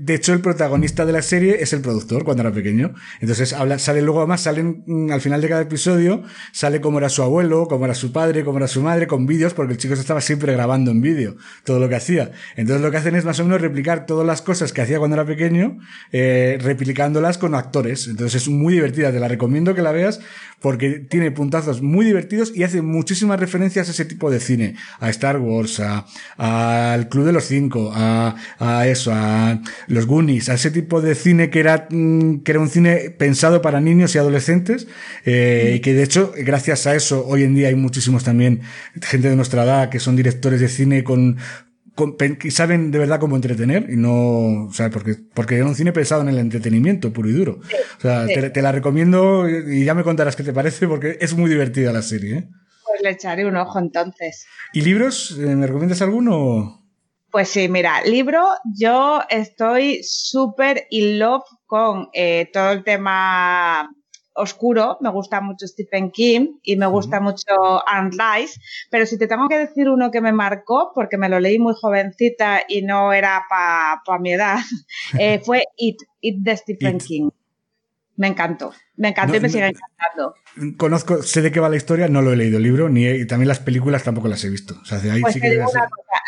de 0.00 0.14
hecho, 0.14 0.32
el 0.32 0.40
protagonista 0.40 1.04
de 1.04 1.12
la 1.12 1.20
serie 1.20 1.58
es 1.60 1.74
el 1.74 1.82
productor 1.82 2.24
cuando 2.24 2.42
era 2.42 2.50
pequeño. 2.50 2.94
Entonces, 3.20 3.52
habla, 3.52 3.78
sale 3.78 4.00
luego, 4.00 4.20
además, 4.20 4.40
salen 4.40 4.84
mm, 4.86 5.12
al 5.12 5.20
final 5.20 5.42
de 5.42 5.48
cada 5.50 5.60
episodio, 5.60 6.22
sale 6.52 6.80
cómo 6.80 6.96
era 6.96 7.10
su 7.10 7.22
abuelo, 7.22 7.68
cómo 7.68 7.84
era 7.84 7.94
su 7.94 8.10
padre, 8.10 8.42
cómo 8.42 8.56
era 8.56 8.68
su 8.68 8.80
madre, 8.80 9.06
con 9.06 9.26
vídeos, 9.26 9.52
porque 9.52 9.74
el 9.74 9.78
chico 9.78 9.94
se 9.96 10.00
estaba 10.00 10.22
siempre 10.22 10.50
grabando 10.54 10.90
en 10.90 11.02
vídeo 11.02 11.36
todo 11.64 11.78
lo 11.78 11.90
que 11.90 11.96
hacía. 11.96 12.30
Entonces, 12.56 12.82
lo 12.82 12.90
que 12.90 12.96
hacen 12.96 13.14
es 13.16 13.26
más 13.26 13.38
o 13.40 13.44
menos 13.44 13.60
replicar 13.60 14.06
todas 14.06 14.26
las 14.26 14.40
cosas 14.40 14.72
que 14.72 14.80
hacía 14.80 14.98
cuando 14.98 15.16
era 15.16 15.26
pequeño, 15.26 15.78
eh, 16.10 16.56
replicándolas 16.62 17.36
con 17.36 17.54
actores. 17.54 18.08
Entonces, 18.08 18.42
es 18.42 18.48
muy 18.48 18.72
divertida. 18.72 19.12
Te 19.12 19.20
la 19.20 19.28
recomiendo 19.28 19.74
que 19.74 19.82
la 19.82 19.92
veas 19.92 20.20
porque 20.60 21.00
tiene 21.00 21.30
puntazos 21.30 21.82
muy 21.82 22.06
divertidos 22.06 22.50
y 22.54 22.62
hace 22.62 22.80
muchísimas 22.80 23.38
referencias 23.38 23.88
a 23.88 23.90
ese 23.90 24.06
tipo 24.06 24.30
de 24.30 24.40
cine, 24.40 24.74
a 25.00 25.10
Star 25.10 25.38
Wars, 25.38 25.82
al 26.38 27.08
Club 27.10 27.25
de 27.26 27.32
los 27.32 27.44
Cinco, 27.44 27.92
a, 27.94 28.36
a, 28.58 28.86
eso, 28.86 29.12
a 29.12 29.60
los 29.88 30.06
Goonies, 30.06 30.48
a 30.48 30.54
ese 30.54 30.70
tipo 30.70 31.00
de 31.00 31.14
cine 31.14 31.50
que 31.50 31.60
era, 31.60 31.86
mm, 31.90 32.38
que 32.38 32.52
era 32.52 32.60
un 32.60 32.68
cine 32.68 33.10
pensado 33.10 33.62
para 33.62 33.80
niños 33.80 34.14
y 34.14 34.18
adolescentes, 34.18 34.86
eh, 35.24 35.74
y 35.76 35.80
que 35.80 35.94
de 35.94 36.02
hecho, 36.02 36.32
gracias 36.36 36.86
a 36.86 36.94
eso, 36.94 37.26
hoy 37.26 37.42
en 37.42 37.54
día 37.54 37.68
hay 37.68 37.74
muchísimos 37.74 38.24
también 38.24 38.62
gente 39.02 39.28
de 39.28 39.36
nuestra 39.36 39.64
edad 39.64 39.90
que 39.90 40.00
son 40.00 40.16
directores 40.16 40.60
de 40.60 40.68
cine 40.68 41.04
con, 41.04 41.36
y 42.42 42.50
saben 42.50 42.90
de 42.90 42.98
verdad 42.98 43.18
cómo 43.18 43.36
entretener 43.36 43.86
y 43.88 43.96
no, 43.96 44.66
o 44.66 44.72
sea, 44.72 44.90
porque, 44.90 45.16
porque 45.32 45.58
es 45.58 45.64
un 45.64 45.74
cine 45.74 45.92
pensado 45.92 46.22
en 46.22 46.28
el 46.28 46.38
entretenimiento 46.38 47.12
puro 47.12 47.30
y 47.30 47.32
duro. 47.32 47.60
o 47.98 48.00
sea, 48.00 48.26
te, 48.26 48.62
la 48.62 48.72
recomiendo 48.72 49.48
y 49.48 49.84
ya 49.84 49.94
me 49.94 50.04
contarás 50.04 50.36
qué 50.36 50.42
te 50.42 50.52
parece 50.52 50.86
porque 50.86 51.16
es 51.20 51.34
muy 51.34 51.48
divertida 51.48 51.92
la 51.92 52.02
serie. 52.02 52.36
¿eh? 52.36 52.48
Pues 52.84 53.02
le 53.02 53.10
echaré 53.10 53.46
un 53.46 53.56
ojo 53.56 53.78
entonces. 53.78 54.46
¿Y 54.72 54.82
libros? 54.82 55.38
Eh, 55.38 55.56
¿Me 55.56 55.66
recomiendas 55.66 56.02
alguno? 56.02 56.85
Pues 57.36 57.50
sí, 57.50 57.68
mira, 57.68 58.02
libro, 58.02 58.46
yo 58.64 59.20
estoy 59.28 60.02
súper 60.02 60.86
in 60.88 61.18
love 61.18 61.44
con 61.66 62.08
eh, 62.14 62.48
todo 62.50 62.70
el 62.70 62.82
tema 62.82 63.90
oscuro, 64.32 64.96
me 65.02 65.10
gusta 65.10 65.42
mucho 65.42 65.66
Stephen 65.66 66.10
King 66.12 66.54
y 66.62 66.76
me 66.76 66.86
gusta 66.86 67.20
mucho 67.20 67.86
Anne 67.86 68.12
Rice, 68.12 68.58
pero 68.90 69.04
si 69.04 69.18
te 69.18 69.26
tengo 69.26 69.48
que 69.48 69.58
decir 69.58 69.90
uno 69.90 70.10
que 70.10 70.22
me 70.22 70.32
marcó, 70.32 70.92
porque 70.94 71.18
me 71.18 71.28
lo 71.28 71.38
leí 71.38 71.58
muy 71.58 71.74
jovencita 71.78 72.62
y 72.66 72.80
no 72.80 73.12
era 73.12 73.44
para 73.50 74.00
pa 74.06 74.18
mi 74.18 74.32
edad, 74.32 74.56
eh, 75.20 75.38
fue 75.40 75.64
It, 75.76 75.98
It 76.22 76.36
de 76.38 76.56
Stephen 76.56 76.96
King. 76.96 77.28
Me 78.16 78.28
encantó, 78.28 78.72
me 78.96 79.08
encantó 79.08 79.36
y 79.36 79.40
me 79.40 79.48
sigue 79.48 79.66
encantando. 79.66 80.34
Conozco, 80.78 81.22
sé 81.22 81.42
de 81.42 81.52
qué 81.52 81.60
va 81.60 81.68
la 81.68 81.76
historia, 81.76 82.08
no 82.08 82.22
lo 82.22 82.32
he 82.32 82.36
leído 82.36 82.56
el 82.56 82.62
libro, 82.62 82.88
ni 82.88 83.06
y 83.06 83.26
también 83.26 83.48
las 83.48 83.60
películas 83.60 84.04
tampoco 84.04 84.28
las 84.28 84.42
he 84.44 84.48
visto. 84.48 84.74
O 84.80 84.84
sea, 84.84 84.98
ahí 85.12 85.20
pues 85.20 85.34
sí 85.34 85.40
que 85.40 85.62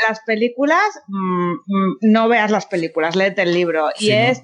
las 0.08 0.20
películas, 0.26 0.84
mm, 1.06 1.52
mm, 1.66 1.96
no 2.02 2.28
veas 2.28 2.50
las 2.50 2.66
películas, 2.66 3.16
léete 3.16 3.42
el 3.42 3.54
libro. 3.54 3.88
y 3.98 4.10
es 4.10 4.42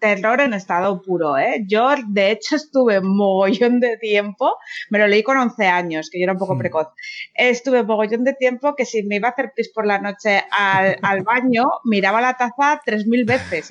terror 0.00 0.40
en 0.40 0.54
estado 0.54 1.02
puro, 1.02 1.38
¿eh? 1.38 1.64
Yo, 1.66 1.90
de 2.08 2.32
hecho, 2.32 2.56
estuve 2.56 3.00
mogollón 3.00 3.80
de 3.80 3.96
tiempo, 3.98 4.56
me 4.90 4.98
lo 4.98 5.06
leí 5.06 5.22
con 5.22 5.36
11 5.36 5.66
años, 5.66 6.10
que 6.10 6.18
yo 6.18 6.24
era 6.24 6.32
un 6.32 6.38
poco 6.38 6.58
precoz, 6.58 6.88
estuve 7.34 7.82
mogollón 7.82 8.24
de 8.24 8.34
tiempo 8.34 8.74
que 8.74 8.84
si 8.84 9.02
me 9.04 9.16
iba 9.16 9.28
a 9.28 9.32
hacer 9.32 9.52
pis 9.54 9.70
por 9.72 9.86
la 9.86 10.00
noche 10.00 10.42
al, 10.50 10.96
al 11.02 11.22
baño, 11.22 11.66
miraba 11.84 12.20
la 12.20 12.34
taza 12.34 12.80
3.000 12.84 13.26
veces 13.26 13.68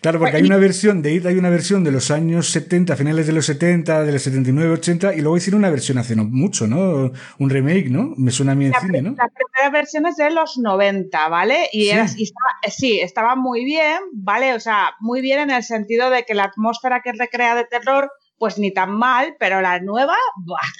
Claro, 0.00 0.18
porque 0.18 0.36
hay 0.36 0.42
una 0.44 0.56
versión 0.56 1.02
de 1.02 1.14
IT, 1.14 1.26
hay 1.26 1.36
una 1.36 1.50
versión 1.50 1.84
de 1.84 1.92
los 1.92 2.10
años 2.10 2.50
70, 2.50 2.96
finales 2.96 3.26
de 3.26 3.32
los 3.32 3.46
70, 3.46 4.04
de 4.04 4.12
los 4.12 4.22
79, 4.22 4.72
80, 4.72 5.14
y 5.14 5.20
luego 5.20 5.36
hicieron 5.36 5.60
una 5.60 5.70
versión 5.70 5.98
hace 5.98 6.16
no 6.16 6.24
mucho, 6.24 6.66
¿no? 6.66 7.12
Un 7.38 7.50
remake, 7.50 7.90
¿no? 7.90 8.14
Me 8.16 8.30
suena 8.30 8.52
a 8.52 8.54
mí 8.54 8.66
en 8.66 8.74
cine, 8.80 9.02
¿no? 9.02 9.14
La 9.16 9.28
primera 9.28 9.70
versión 9.70 10.06
es 10.06 10.16
de 10.16 10.30
los 10.30 10.58
90, 10.58 11.28
¿vale? 11.28 11.68
Y, 11.72 11.84
sí. 11.84 11.90
Era, 11.90 12.06
y 12.16 12.22
estaba, 12.24 12.50
sí, 12.70 13.00
estaba 13.00 13.36
muy 13.36 13.64
bien, 13.64 13.98
¿vale? 14.12 14.54
O 14.54 14.60
sea, 14.60 14.94
muy 15.00 15.20
bien 15.20 15.40
en 15.40 15.49
en 15.50 15.56
el 15.56 15.62
sentido 15.62 16.10
de 16.10 16.24
que 16.24 16.34
la 16.34 16.44
atmósfera 16.44 17.02
que 17.02 17.12
recrea 17.12 17.54
de 17.54 17.64
terror, 17.64 18.10
pues 18.38 18.58
ni 18.58 18.72
tan 18.72 18.92
mal, 18.92 19.36
pero 19.38 19.60
la 19.60 19.80
nueva, 19.80 20.16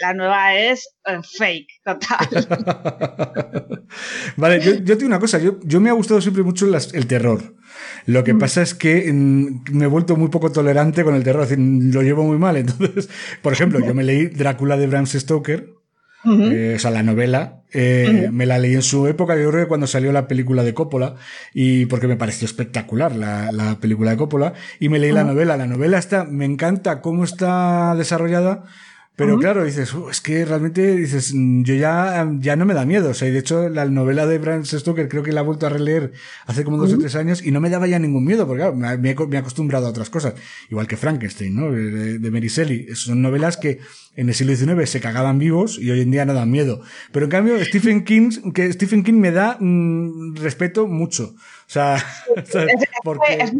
la 0.00 0.14
nueva 0.14 0.54
es 0.54 0.88
eh, 1.04 1.20
fake, 1.22 1.68
total. 1.84 3.68
vale, 4.36 4.60
yo, 4.60 4.74
yo, 4.76 4.96
tengo 4.96 5.08
una 5.08 5.20
cosa, 5.20 5.38
yo, 5.38 5.58
yo 5.62 5.80
me 5.80 5.90
ha 5.90 5.92
gustado 5.92 6.20
siempre 6.20 6.42
mucho 6.42 6.66
el 6.66 7.06
terror. 7.06 7.54
Lo 8.06 8.24
que 8.24 8.34
mm. 8.34 8.38
pasa 8.38 8.62
es 8.62 8.74
que 8.74 9.12
mm, 9.12 9.72
me 9.72 9.84
he 9.84 9.88
vuelto 9.88 10.16
muy 10.16 10.28
poco 10.28 10.50
tolerante 10.50 11.04
con 11.04 11.14
el 11.14 11.22
terror, 11.22 11.42
es 11.42 11.50
decir, 11.50 11.64
lo 11.92 12.02
llevo 12.02 12.24
muy 12.24 12.38
mal. 12.38 12.56
Entonces, 12.56 13.08
por 13.42 13.52
ejemplo, 13.52 13.80
yo 13.80 13.94
me 13.94 14.04
leí 14.04 14.28
Drácula 14.28 14.76
de 14.76 14.86
Bram 14.86 15.06
Stoker, 15.06 15.74
eh, 16.24 16.74
o 16.76 16.78
sea, 16.78 16.90
la 16.90 17.02
novela, 17.02 17.62
eh, 17.72 18.28
me 18.32 18.46
la 18.46 18.58
leí 18.58 18.74
en 18.74 18.82
su 18.82 19.06
época, 19.06 19.36
yo 19.36 19.50
creo 19.50 19.64
que 19.64 19.68
cuando 19.68 19.86
salió 19.86 20.12
la 20.12 20.28
película 20.28 20.62
de 20.62 20.74
Coppola, 20.74 21.14
y 21.54 21.86
porque 21.86 22.06
me 22.06 22.16
pareció 22.16 22.46
espectacular 22.46 23.14
la, 23.16 23.52
la 23.52 23.76
película 23.76 24.10
de 24.10 24.16
Coppola, 24.16 24.54
y 24.78 24.88
me 24.88 24.98
leí 24.98 25.12
la 25.12 25.24
novela. 25.24 25.56
La 25.56 25.66
novela 25.66 25.98
está, 25.98 26.24
me 26.24 26.44
encanta 26.44 27.00
cómo 27.00 27.24
está 27.24 27.94
desarrollada, 27.96 28.64
pero 29.20 29.38
claro, 29.38 29.64
dices, 29.64 29.92
uh, 29.92 30.08
es 30.08 30.20
que 30.20 30.44
realmente 30.44 30.96
dices, 30.96 31.32
mm, 31.34 31.62
yo 31.62 31.74
ya, 31.74 32.26
ya 32.38 32.56
no 32.56 32.64
me 32.64 32.74
da 32.74 32.86
miedo. 32.86 33.10
O 33.10 33.14
sea, 33.14 33.28
y 33.28 33.30
de 33.30 33.38
hecho, 33.38 33.68
la 33.68 33.84
novela 33.84 34.26
de 34.26 34.38
Bram 34.38 34.64
Stoker 34.64 35.08
creo 35.08 35.22
que 35.22 35.32
la 35.32 35.42
he 35.42 35.44
vuelto 35.44 35.66
a 35.66 35.68
releer 35.68 36.12
hace 36.46 36.64
como 36.64 36.78
dos 36.78 36.92
o 36.94 36.98
tres 36.98 37.14
años 37.16 37.44
y 37.44 37.50
no 37.50 37.60
me 37.60 37.68
daba 37.68 37.86
ya 37.86 37.98
ningún 37.98 38.24
miedo, 38.24 38.46
porque 38.46 38.62
claro, 38.62 38.74
me, 38.74 39.10
he, 39.10 39.38
acostumbrado 39.38 39.86
a 39.86 39.90
otras 39.90 40.08
cosas. 40.08 40.34
Igual 40.70 40.86
que 40.86 40.96
Frankenstein, 40.96 41.54
¿no? 41.54 41.70
De, 41.70 42.18
de 42.18 42.30
Mary 42.30 42.48
Shelley. 42.48 42.94
Son 42.94 43.20
novelas 43.20 43.56
que 43.58 43.80
en 44.16 44.28
el 44.28 44.34
siglo 44.34 44.56
XIX 44.56 44.88
se 44.88 45.00
cagaban 45.00 45.38
vivos 45.38 45.78
y 45.78 45.90
hoy 45.90 46.00
en 46.00 46.10
día 46.10 46.24
no 46.24 46.34
dan 46.34 46.50
miedo. 46.50 46.80
Pero 47.12 47.26
en 47.26 47.30
cambio, 47.30 47.64
Stephen 47.64 48.04
King, 48.04 48.52
que 48.52 48.72
Stephen 48.72 49.04
King 49.04 49.14
me 49.14 49.30
da 49.30 49.56
mm, 49.60 50.36
respeto 50.36 50.86
mucho. 50.86 51.34
O 51.34 51.72
sea, 51.72 52.02
porque 53.04 53.52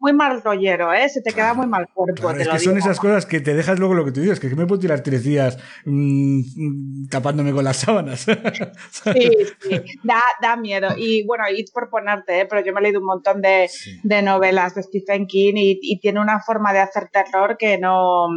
muy 0.00 0.12
mal 0.12 0.42
rollero, 0.42 0.92
¿eh? 0.92 1.08
Se 1.08 1.20
te 1.20 1.32
queda 1.32 1.54
muy 1.54 1.66
mal 1.66 1.88
cuerpo. 1.92 2.30
es 2.30 2.48
que 2.48 2.58
son 2.58 2.78
esas 2.78 2.98
cosas 2.98 3.26
que 3.26 3.40
te 3.40 3.54
dejas 3.54 3.78
luego 3.78 3.94
lo 3.94 4.04
que 4.04 4.12
tú 4.12 4.20
dices, 4.20 4.40
que 4.40 4.48
me 4.54 4.66
puedo 4.66 4.80
tirar 4.80 5.02
tres 5.02 5.24
días 5.24 5.58
mm, 5.84 7.08
tapándome 7.10 7.52
con 7.52 7.64
las 7.64 7.78
sábanas. 7.78 8.20
sí, 8.90 9.30
sí, 9.60 9.82
da, 10.02 10.22
da, 10.40 10.56
miedo. 10.56 10.88
Y 10.96 11.26
bueno, 11.26 11.44
y 11.54 11.64
por 11.72 11.90
ponerte, 11.90 12.40
¿eh? 12.40 12.46
pero 12.46 12.64
yo 12.64 12.72
me 12.72 12.80
he 12.80 12.82
leído 12.84 13.00
un 13.00 13.06
montón 13.06 13.42
de, 13.42 13.68
de 14.02 14.22
novelas 14.22 14.74
de 14.74 14.82
Stephen 14.82 15.26
King 15.26 15.54
y, 15.56 15.78
y, 15.82 16.00
tiene 16.00 16.20
una 16.20 16.40
forma 16.40 16.72
de 16.72 16.80
hacer 16.80 17.08
terror 17.12 17.56
que 17.58 17.78
no, 17.78 18.28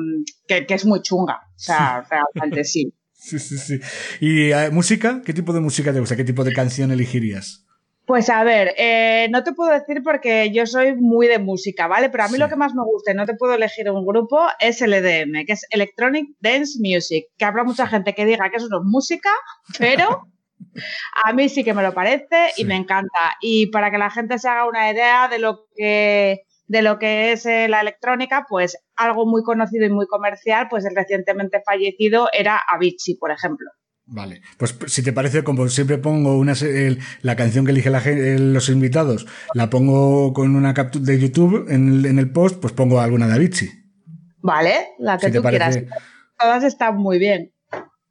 que, 0.48 0.66
que 0.66 0.74
es 0.74 0.86
muy 0.86 1.02
chunga. 1.02 1.42
O 1.56 1.60
sea, 1.60 2.06
realmente 2.10 2.64
sí. 2.64 2.94
Sí, 3.22 3.38
sí, 3.38 3.56
sí. 3.60 3.80
¿Y 4.20 4.52
eh, 4.52 4.72
música? 4.72 5.22
¿Qué 5.24 5.32
tipo 5.32 5.54
de 5.54 5.60
música 5.60 5.94
te 5.94 6.00
gusta? 6.00 6.16
¿Qué 6.16 6.24
tipo 6.24 6.44
de 6.44 6.54
canción 6.54 6.92
elegirías? 6.92 7.68
Pues 8.12 8.30
a 8.30 8.44
ver, 8.44 8.74
eh, 8.78 9.30
no 9.32 9.42
te 9.42 9.54
puedo 9.54 9.72
decir 9.72 10.02
porque 10.04 10.52
yo 10.52 10.66
soy 10.66 10.96
muy 10.96 11.28
de 11.28 11.40
música, 11.40 11.88
¿vale? 11.88 12.10
Pero 12.10 12.26
a 12.26 12.28
mí 12.28 12.38
lo 12.38 12.50
que 12.50 12.58
más 12.58 12.76
me 12.76 12.84
gusta, 12.84 13.12
y 13.12 13.16
no 13.16 13.26
te 13.26 13.36
puedo 13.36 13.54
elegir 13.54 13.90
un 13.90 14.06
grupo, 14.06 14.38
es 14.60 14.82
el 14.82 14.92
EDM, 14.94 15.46
que 15.46 15.54
es 15.54 15.66
Electronic 15.70 16.28
Dance 16.42 16.78
Music, 16.82 17.28
que 17.38 17.46
habrá 17.46 17.64
mucha 17.64 17.88
gente 17.88 18.14
que 18.14 18.26
diga 18.26 18.50
que 18.50 18.58
eso 18.58 18.68
no 18.70 18.80
es 18.80 18.84
música, 18.84 19.30
pero 19.80 20.24
a 21.24 21.32
mí 21.32 21.48
sí 21.48 21.64
que 21.64 21.74
me 21.74 21.84
lo 21.84 21.94
parece 21.94 22.52
y 22.58 22.66
me 22.66 22.76
encanta. 22.76 23.38
Y 23.40 23.68
para 23.68 23.92
que 23.92 23.98
la 23.98 24.10
gente 24.10 24.40
se 24.40 24.50
haga 24.50 24.68
una 24.68 24.92
idea 24.92 25.30
de 25.30 25.40
lo 25.40 25.68
que 25.74 26.42
de 26.68 26.82
lo 26.82 27.00
que 27.00 27.32
es 27.32 27.46
eh, 27.46 27.70
la 27.70 27.80
electrónica, 27.80 28.46
pues 28.50 28.78
algo 28.98 29.26
muy 29.26 29.42
conocido 29.42 29.86
y 29.86 29.90
muy 29.90 30.08
comercial, 30.08 30.68
pues 30.70 30.84
el 30.84 30.98
recientemente 30.98 31.62
fallecido 31.66 32.28
era 32.34 32.62
Avicii, 32.74 33.16
por 33.16 33.32
ejemplo. 33.32 33.70
Vale, 34.14 34.42
pues 34.58 34.76
si 34.88 35.04
te 35.04 35.14
parece, 35.14 35.42
como 35.42 35.70
siempre 35.70 35.98
pongo 35.98 36.38
una, 36.38 36.54
la 37.22 37.38
canción 37.38 37.64
que 37.64 37.72
elige 37.72 37.90
la, 37.90 38.04
los 38.40 38.68
invitados, 38.68 39.26
la 39.54 39.70
pongo 39.70 40.34
con 40.34 40.54
una 40.58 40.74
captura 40.74 41.06
de 41.06 41.18
YouTube 41.18 41.68
en 41.70 42.20
el, 42.20 42.30
post, 42.30 42.60
pues 42.60 42.74
pongo 42.74 43.00
alguna 43.00 43.28
de 43.28 43.36
Avicii. 43.36 43.70
Vale, 44.42 44.74
la 45.00 45.18
que 45.18 45.32
tú 45.32 45.42
quieras. 45.42 45.80
Todas 46.38 46.66
están 46.66 46.98
muy 46.98 47.20
bien. 47.20 47.54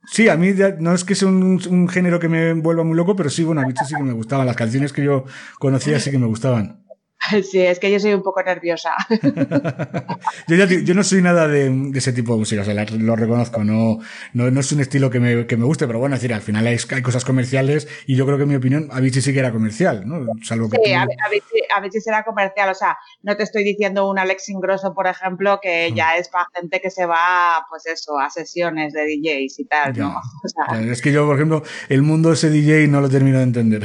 Sí, 0.06 0.30
a 0.30 0.38
mí 0.38 0.54
no 0.78 0.94
es 0.94 1.04
que 1.04 1.14
sea 1.14 1.28
un, 1.28 1.86
género 1.90 2.18
que 2.18 2.30
me 2.30 2.54
vuelva 2.54 2.82
muy 2.82 2.96
loco, 2.96 3.14
pero 3.14 3.28
sí, 3.28 3.44
bueno, 3.44 3.60
Avicii 3.60 3.86
sí 3.86 3.94
que 3.94 4.02
me 4.02 4.14
gustaban. 4.14 4.46
Las 4.46 4.56
canciones 4.56 4.94
que 4.94 5.04
yo 5.04 5.26
conocía 5.58 6.00
sí 6.00 6.10
que 6.10 6.18
me 6.18 6.26
gustaban. 6.26 6.79
Sí, 7.50 7.60
es 7.60 7.78
que 7.78 7.90
yo 7.90 8.00
soy 8.00 8.14
un 8.14 8.22
poco 8.22 8.42
nerviosa. 8.42 8.94
yo, 10.48 10.94
no 10.94 11.04
soy 11.04 11.22
nada 11.22 11.48
de, 11.48 11.90
ese 11.94 12.12
tipo 12.12 12.32
de 12.32 12.38
música, 12.40 12.62
o 12.62 12.64
sea, 12.64 12.74
lo 12.74 13.16
reconozco, 13.16 13.64
no, 13.64 13.98
no, 14.32 14.50
no, 14.50 14.60
es 14.60 14.72
un 14.72 14.80
estilo 14.80 15.10
que 15.10 15.20
me, 15.20 15.46
que 15.46 15.56
me 15.56 15.64
guste, 15.64 15.86
pero 15.86 15.98
bueno, 15.98 16.14
es 16.14 16.22
decir, 16.22 16.34
al 16.34 16.42
final 16.42 16.66
hay, 16.66 16.76
hay, 16.90 17.02
cosas 17.02 17.24
comerciales 17.24 17.88
y 18.06 18.16
yo 18.16 18.26
creo 18.26 18.36
que 18.36 18.44
en 18.44 18.48
mi 18.48 18.56
opinión 18.56 18.88
Avicii 18.90 19.22
sí 19.22 19.32
que 19.32 19.40
era 19.40 19.52
comercial, 19.52 20.06
¿no? 20.06 20.26
Salvo 20.42 20.68
que 20.70 20.78
sí, 20.84 20.92
Avicii, 20.92 22.00
será 22.00 22.24
comercial, 22.24 22.70
o 22.70 22.74
sea, 22.74 22.98
no 23.22 23.36
te 23.36 23.42
estoy 23.42 23.64
diciendo 23.64 24.08
un 24.08 24.18
Alex 24.18 24.48
Ingrosso, 24.48 24.94
por 24.94 25.06
ejemplo, 25.06 25.60
que 25.62 25.92
ya 25.92 26.16
es 26.16 26.28
para 26.28 26.46
gente 26.54 26.80
que 26.80 26.90
se 26.90 27.06
va, 27.06 27.66
pues 27.68 27.86
eso, 27.86 28.18
a 28.18 28.30
sesiones 28.30 28.92
de 28.92 29.02
DJs 29.02 29.58
y 29.58 29.64
tal, 29.66 29.96
¿no? 29.96 30.20
es 30.90 31.02
que 31.02 31.12
yo, 31.12 31.26
por 31.26 31.36
ejemplo, 31.36 31.62
el 31.88 32.02
mundo 32.02 32.32
ese 32.32 32.50
DJ 32.50 32.88
no 32.88 33.00
lo 33.00 33.08
termino 33.08 33.38
de 33.38 33.44
entender. 33.44 33.84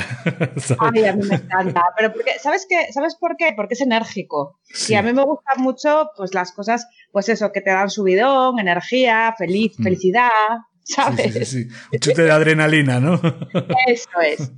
Ay, 0.79 1.05
a 1.05 1.13
mí 1.13 1.27
me 1.27 1.35
encanta, 1.35 1.83
pero 1.97 2.13
porque, 2.13 2.33
¿sabes 2.39 2.65
qué? 2.69 2.91
¿Sabes 2.91 3.15
por 3.15 3.24
qué? 3.37 3.53
Porque 3.55 3.73
es 3.73 3.81
enérgico. 3.81 4.59
Y 4.87 4.93
a 4.93 5.01
mí 5.01 5.13
me 5.13 5.23
gustan 5.23 5.61
mucho, 5.61 6.09
pues 6.15 6.33
las 6.33 6.51
cosas, 6.51 6.87
pues 7.11 7.29
eso, 7.29 7.51
que 7.51 7.61
te 7.61 7.71
dan 7.71 7.89
subidón, 7.89 8.59
energía, 8.59 9.33
feliz, 9.37 9.73
mm. 9.77 9.83
felicidad. 9.83 10.29
¿Sabes? 10.85 11.33
Sí, 11.33 11.45
sí, 11.45 11.67
Un 11.91 11.99
chute 11.99 12.21
de 12.21 12.31
adrenalina, 12.31 12.99
¿no? 12.99 13.19
Eso 13.87 14.09
es. 14.21 14.51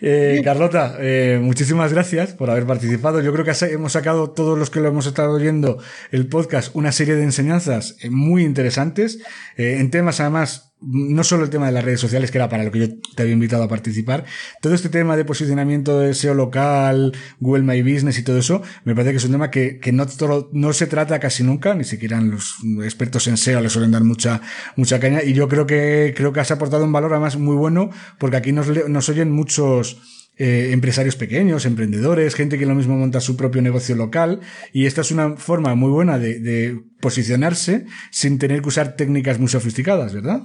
Eh, 0.00 0.40
Carlota, 0.42 0.96
eh, 0.98 1.38
muchísimas 1.40 1.92
gracias 1.92 2.32
por 2.32 2.50
haber 2.50 2.66
participado. 2.66 3.20
Yo 3.20 3.32
creo 3.32 3.44
que 3.44 3.52
hemos 3.66 3.92
sacado, 3.92 4.30
todos 4.30 4.58
los 4.58 4.70
que 4.70 4.80
lo 4.80 4.88
hemos 4.88 5.06
estado 5.06 5.32
oyendo, 5.32 5.78
el 6.10 6.28
podcast, 6.28 6.74
una 6.74 6.92
serie 6.92 7.14
de 7.14 7.24
enseñanzas 7.24 7.96
eh, 8.00 8.10
muy 8.10 8.42
interesantes, 8.42 9.18
en 9.56 9.90
temas 9.90 10.18
además 10.20 10.71
no 10.82 11.24
solo 11.24 11.44
el 11.44 11.50
tema 11.50 11.66
de 11.66 11.72
las 11.72 11.84
redes 11.84 12.00
sociales, 12.00 12.30
que 12.30 12.38
era 12.38 12.48
para 12.48 12.64
lo 12.64 12.70
que 12.70 12.78
yo 12.78 12.86
te 13.14 13.22
había 13.22 13.34
invitado 13.34 13.62
a 13.62 13.68
participar, 13.68 14.24
todo 14.60 14.74
este 14.74 14.88
tema 14.88 15.16
de 15.16 15.24
posicionamiento 15.24 15.98
de 16.00 16.14
SEO 16.14 16.34
local, 16.34 17.12
Google 17.40 17.62
My 17.62 17.82
Business 17.82 18.18
y 18.18 18.22
todo 18.22 18.38
eso, 18.38 18.62
me 18.84 18.94
parece 18.94 19.12
que 19.12 19.16
es 19.18 19.24
un 19.24 19.32
tema 19.32 19.50
que, 19.50 19.78
que 19.78 19.92
no, 19.92 20.06
no 20.52 20.72
se 20.72 20.86
trata 20.86 21.18
casi 21.20 21.42
nunca, 21.42 21.74
ni 21.74 21.84
siquiera 21.84 22.20
los 22.20 22.56
expertos 22.82 23.26
en 23.28 23.36
SEO 23.36 23.60
le 23.60 23.70
suelen 23.70 23.92
dar 23.92 24.04
mucha, 24.04 24.40
mucha 24.76 24.98
caña, 24.98 25.22
y 25.22 25.32
yo 25.32 25.48
creo 25.48 25.66
que, 25.66 26.14
creo 26.16 26.32
que 26.32 26.40
has 26.40 26.50
aportado 26.50 26.84
un 26.84 26.92
valor 26.92 27.12
además 27.12 27.36
muy 27.36 27.56
bueno, 27.56 27.90
porque 28.18 28.36
aquí 28.36 28.52
nos, 28.52 28.68
nos 28.88 29.08
oyen 29.08 29.30
muchos, 29.30 30.00
eh, 30.38 30.70
empresarios 30.72 31.14
pequeños, 31.14 31.66
emprendedores, 31.66 32.34
gente 32.34 32.58
que 32.58 32.64
lo 32.64 32.74
mismo 32.74 32.96
monta 32.96 33.20
su 33.20 33.36
propio 33.36 33.60
negocio 33.60 33.94
local 33.94 34.40
y 34.72 34.86
esta 34.86 35.02
es 35.02 35.10
una 35.10 35.36
forma 35.36 35.74
muy 35.74 35.90
buena 35.90 36.18
de, 36.18 36.40
de 36.40 36.82
posicionarse 37.00 37.84
sin 38.10 38.38
tener 38.38 38.62
que 38.62 38.68
usar 38.68 38.96
técnicas 38.96 39.38
muy 39.38 39.48
sofisticadas, 39.48 40.14
¿verdad? 40.14 40.40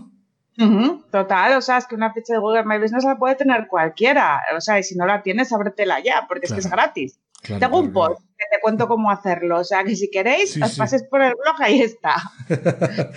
Total, 1.12 1.58
o 1.58 1.62
sea, 1.62 1.78
es 1.78 1.86
que 1.86 1.96
una 1.96 2.12
ficha 2.14 2.34
de 2.34 2.40
Google 2.40 2.66
My 2.66 2.80
Business 2.80 3.04
la 3.04 3.18
puede 3.18 3.36
tener 3.36 3.68
cualquiera. 3.68 4.42
O 4.56 4.62
sea, 4.62 4.80
y 4.80 4.84
si 4.84 4.96
no 4.96 5.06
la 5.06 5.22
tienes, 5.22 5.54
ábretela 5.54 6.00
ya, 6.00 6.26
porque 6.28 6.48
es 6.48 6.54
que 6.54 6.60
es 6.60 6.70
gratis. 6.70 7.20
Tengo 7.60 7.80
un 7.80 7.94
post 7.94 8.20
que 8.20 8.46
te 8.52 8.60
cuento 8.62 8.88
cómo 8.88 9.12
hacerlo. 9.12 9.60
O 9.60 9.64
sea, 9.64 9.84
que 9.84 9.96
si 9.96 10.10
queréis, 10.10 10.60
os 10.62 10.76
pases 10.76 11.04
por 11.04 11.22
el 11.22 11.34
blog, 11.34 11.56
ahí 11.62 11.82
está. 11.82 12.16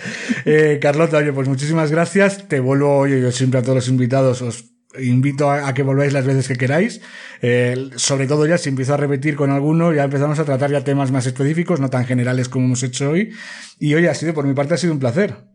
eh, 0.45 0.79
Carlota, 0.81 1.17
oye, 1.17 1.33
pues 1.33 1.47
muchísimas 1.47 1.91
gracias. 1.91 2.47
Te 2.47 2.59
vuelvo, 2.59 2.97
oye, 2.99 3.19
yo 3.21 3.31
siempre 3.31 3.59
a 3.59 3.63
todos 3.63 3.75
los 3.75 3.87
invitados 3.87 4.41
os 4.41 4.65
invito 4.99 5.49
a, 5.49 5.73
que 5.73 5.83
volváis 5.83 6.13
las 6.13 6.25
veces 6.25 6.47
que 6.47 6.55
queráis. 6.55 7.01
Eh, 7.41 7.89
sobre 7.95 8.27
todo 8.27 8.45
ya, 8.45 8.57
si 8.57 8.69
empiezo 8.69 8.93
a 8.93 8.97
repetir 8.97 9.35
con 9.35 9.49
alguno, 9.49 9.93
ya 9.93 10.03
empezamos 10.03 10.39
a 10.39 10.45
tratar 10.45 10.71
ya 10.71 10.83
temas 10.83 11.11
más 11.11 11.25
específicos, 11.25 11.79
no 11.79 11.89
tan 11.89 12.05
generales 12.05 12.49
como 12.49 12.65
hemos 12.65 12.83
hecho 12.83 13.11
hoy. 13.11 13.33
Y 13.79 13.95
oye, 13.95 14.09
ha 14.09 14.15
sido, 14.15 14.33
por 14.33 14.45
mi 14.45 14.53
parte, 14.53 14.75
ha 14.75 14.77
sido 14.77 14.93
un 14.93 14.99
placer. 14.99 15.50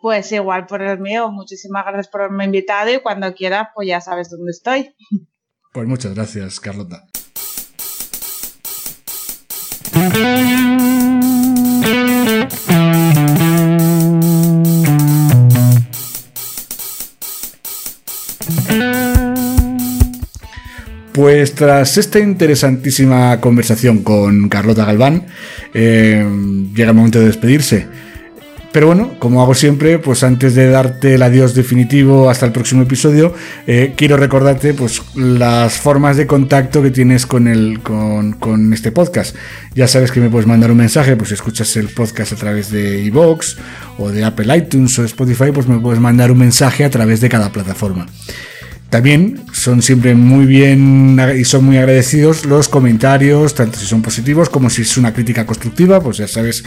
Pues 0.00 0.30
igual 0.32 0.66
por 0.66 0.82
el 0.82 0.98
mío, 0.98 1.30
muchísimas 1.30 1.84
gracias 1.84 2.08
por 2.08 2.22
haberme 2.22 2.44
invitado 2.44 2.92
y 2.92 3.00
cuando 3.00 3.32
quieras, 3.34 3.68
pues 3.74 3.88
ya 3.88 4.00
sabes 4.00 4.30
dónde 4.30 4.50
estoy. 4.50 4.94
Pues 5.72 5.86
muchas 5.86 6.14
gracias, 6.14 6.58
Carlota. 6.58 7.04
Pues 21.12 21.54
tras 21.54 21.96
esta 21.96 22.18
interesantísima 22.18 23.40
conversación 23.40 24.02
con 24.02 24.50
Carlota 24.50 24.84
Galván, 24.84 25.26
eh, 25.72 26.22
llega 26.74 26.90
el 26.90 26.96
momento 26.96 27.20
de 27.20 27.26
despedirse. 27.26 28.05
Pero 28.76 28.88
bueno, 28.88 29.14
como 29.18 29.40
hago 29.40 29.54
siempre, 29.54 29.98
pues 29.98 30.22
antes 30.22 30.54
de 30.54 30.68
darte 30.68 31.14
el 31.14 31.22
adiós 31.22 31.54
definitivo 31.54 32.28
hasta 32.28 32.44
el 32.44 32.52
próximo 32.52 32.82
episodio, 32.82 33.32
eh, 33.66 33.94
quiero 33.96 34.18
recordarte 34.18 34.74
pues 34.74 35.00
las 35.14 35.78
formas 35.78 36.18
de 36.18 36.26
contacto 36.26 36.82
que 36.82 36.90
tienes 36.90 37.24
con, 37.24 37.48
el, 37.48 37.80
con, 37.80 38.74
este 38.74 38.92
podcast. 38.92 39.34
Ya 39.74 39.88
sabes 39.88 40.12
que 40.12 40.20
me 40.20 40.28
puedes 40.28 40.46
mandar 40.46 40.70
un 40.70 40.76
mensaje, 40.76 41.16
pues 41.16 41.30
si 41.30 41.36
escuchas 41.36 41.74
el 41.78 41.88
podcast 41.88 42.34
a 42.34 42.36
través 42.36 42.70
de 42.70 43.02
iVoox 43.04 43.56
o 43.96 44.10
de 44.10 44.22
Apple 44.22 44.54
iTunes 44.54 44.98
o 44.98 45.04
Spotify, 45.04 45.52
pues 45.54 45.66
me 45.66 45.78
puedes 45.78 45.98
mandar 45.98 46.30
un 46.30 46.36
mensaje 46.36 46.84
a 46.84 46.90
través 46.90 47.22
de 47.22 47.30
cada 47.30 47.50
plataforma. 47.52 48.04
También 48.90 49.42
son 49.52 49.82
siempre 49.82 50.14
muy 50.14 50.46
bien 50.46 51.18
y 51.36 51.44
son 51.44 51.64
muy 51.64 51.76
agradecidos 51.76 52.46
los 52.46 52.68
comentarios, 52.68 53.54
tanto 53.54 53.78
si 53.78 53.86
son 53.86 54.00
positivos 54.00 54.48
como 54.48 54.70
si 54.70 54.82
es 54.82 54.96
una 54.96 55.12
crítica 55.12 55.44
constructiva, 55.44 56.00
pues 56.00 56.18
ya 56.18 56.28
sabes 56.28 56.62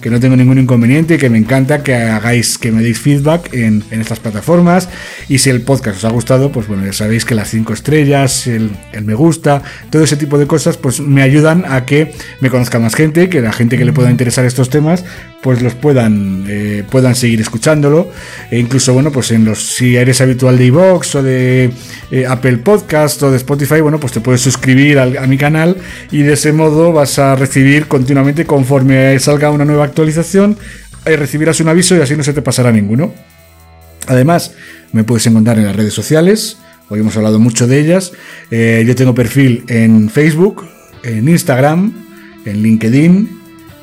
que 0.00 0.08
no 0.08 0.20
tengo 0.20 0.36
ningún 0.36 0.58
inconveniente 0.58 1.14
y 1.14 1.18
que 1.18 1.28
me 1.28 1.38
encanta 1.38 1.82
que 1.82 1.94
hagáis, 1.96 2.58
que 2.58 2.70
me 2.70 2.80
deis 2.80 3.00
feedback 3.00 3.52
en, 3.52 3.82
estas 3.90 4.20
plataformas. 4.20 4.88
Y 5.28 5.38
si 5.38 5.50
el 5.50 5.62
podcast 5.62 5.98
os 5.98 6.04
ha 6.04 6.10
gustado, 6.10 6.52
pues 6.52 6.68
bueno, 6.68 6.86
ya 6.86 6.92
sabéis 6.92 7.24
que 7.24 7.34
las 7.34 7.50
cinco 7.50 7.72
estrellas, 7.72 8.46
el, 8.46 8.70
me 9.02 9.14
gusta, 9.14 9.62
todo 9.90 10.04
ese 10.04 10.16
tipo 10.16 10.38
de 10.38 10.46
cosas, 10.46 10.76
pues 10.76 11.00
me 11.00 11.22
ayudan 11.22 11.64
a 11.66 11.84
que 11.86 12.14
me 12.40 12.50
conozca 12.50 12.78
más 12.78 12.94
gente, 12.94 13.28
que 13.28 13.40
la 13.40 13.52
gente 13.52 13.76
que 13.76 13.84
le 13.84 13.92
pueda 13.92 14.10
interesar 14.10 14.44
estos 14.44 14.70
temas, 14.70 15.04
pues 15.44 15.60
los 15.60 15.74
puedan, 15.74 16.46
eh, 16.48 16.84
puedan 16.90 17.14
seguir 17.14 17.38
escuchándolo. 17.42 18.10
E 18.50 18.58
incluso, 18.58 18.94
bueno, 18.94 19.12
pues 19.12 19.30
en 19.30 19.44
los, 19.44 19.62
si 19.62 19.94
eres 19.94 20.22
habitual 20.22 20.56
de 20.56 20.64
iVoox 20.64 21.16
o 21.16 21.22
de 21.22 21.70
eh, 22.10 22.24
Apple 22.26 22.56
Podcast 22.56 23.22
o 23.22 23.30
de 23.30 23.36
Spotify, 23.36 23.82
bueno, 23.82 24.00
pues 24.00 24.14
te 24.14 24.22
puedes 24.22 24.40
suscribir 24.40 24.98
a 24.98 25.26
mi 25.26 25.36
canal 25.36 25.76
y 26.10 26.22
de 26.22 26.32
ese 26.32 26.54
modo 26.54 26.94
vas 26.94 27.18
a 27.18 27.36
recibir 27.36 27.88
continuamente 27.88 28.46
conforme 28.46 29.18
salga 29.18 29.50
una 29.50 29.66
nueva 29.66 29.84
actualización, 29.84 30.56
eh, 31.04 31.14
recibirás 31.14 31.60
un 31.60 31.68
aviso 31.68 31.94
y 31.94 32.00
así 32.00 32.16
no 32.16 32.22
se 32.22 32.32
te 32.32 32.40
pasará 32.40 32.72
ninguno. 32.72 33.12
Además, 34.06 34.54
me 34.92 35.04
puedes 35.04 35.26
encontrar 35.26 35.58
en 35.58 35.66
las 35.66 35.76
redes 35.76 35.92
sociales, 35.92 36.56
hoy 36.88 37.00
hemos 37.00 37.18
hablado 37.18 37.38
mucho 37.38 37.66
de 37.66 37.80
ellas. 37.80 38.12
yo 38.50 38.94
tengo 38.94 39.14
perfil 39.14 39.64
en 39.68 40.08
Facebook, 40.08 40.66
en 41.02 41.28
Instagram, 41.28 41.92
en 42.46 42.62
LinkedIn 42.62 43.40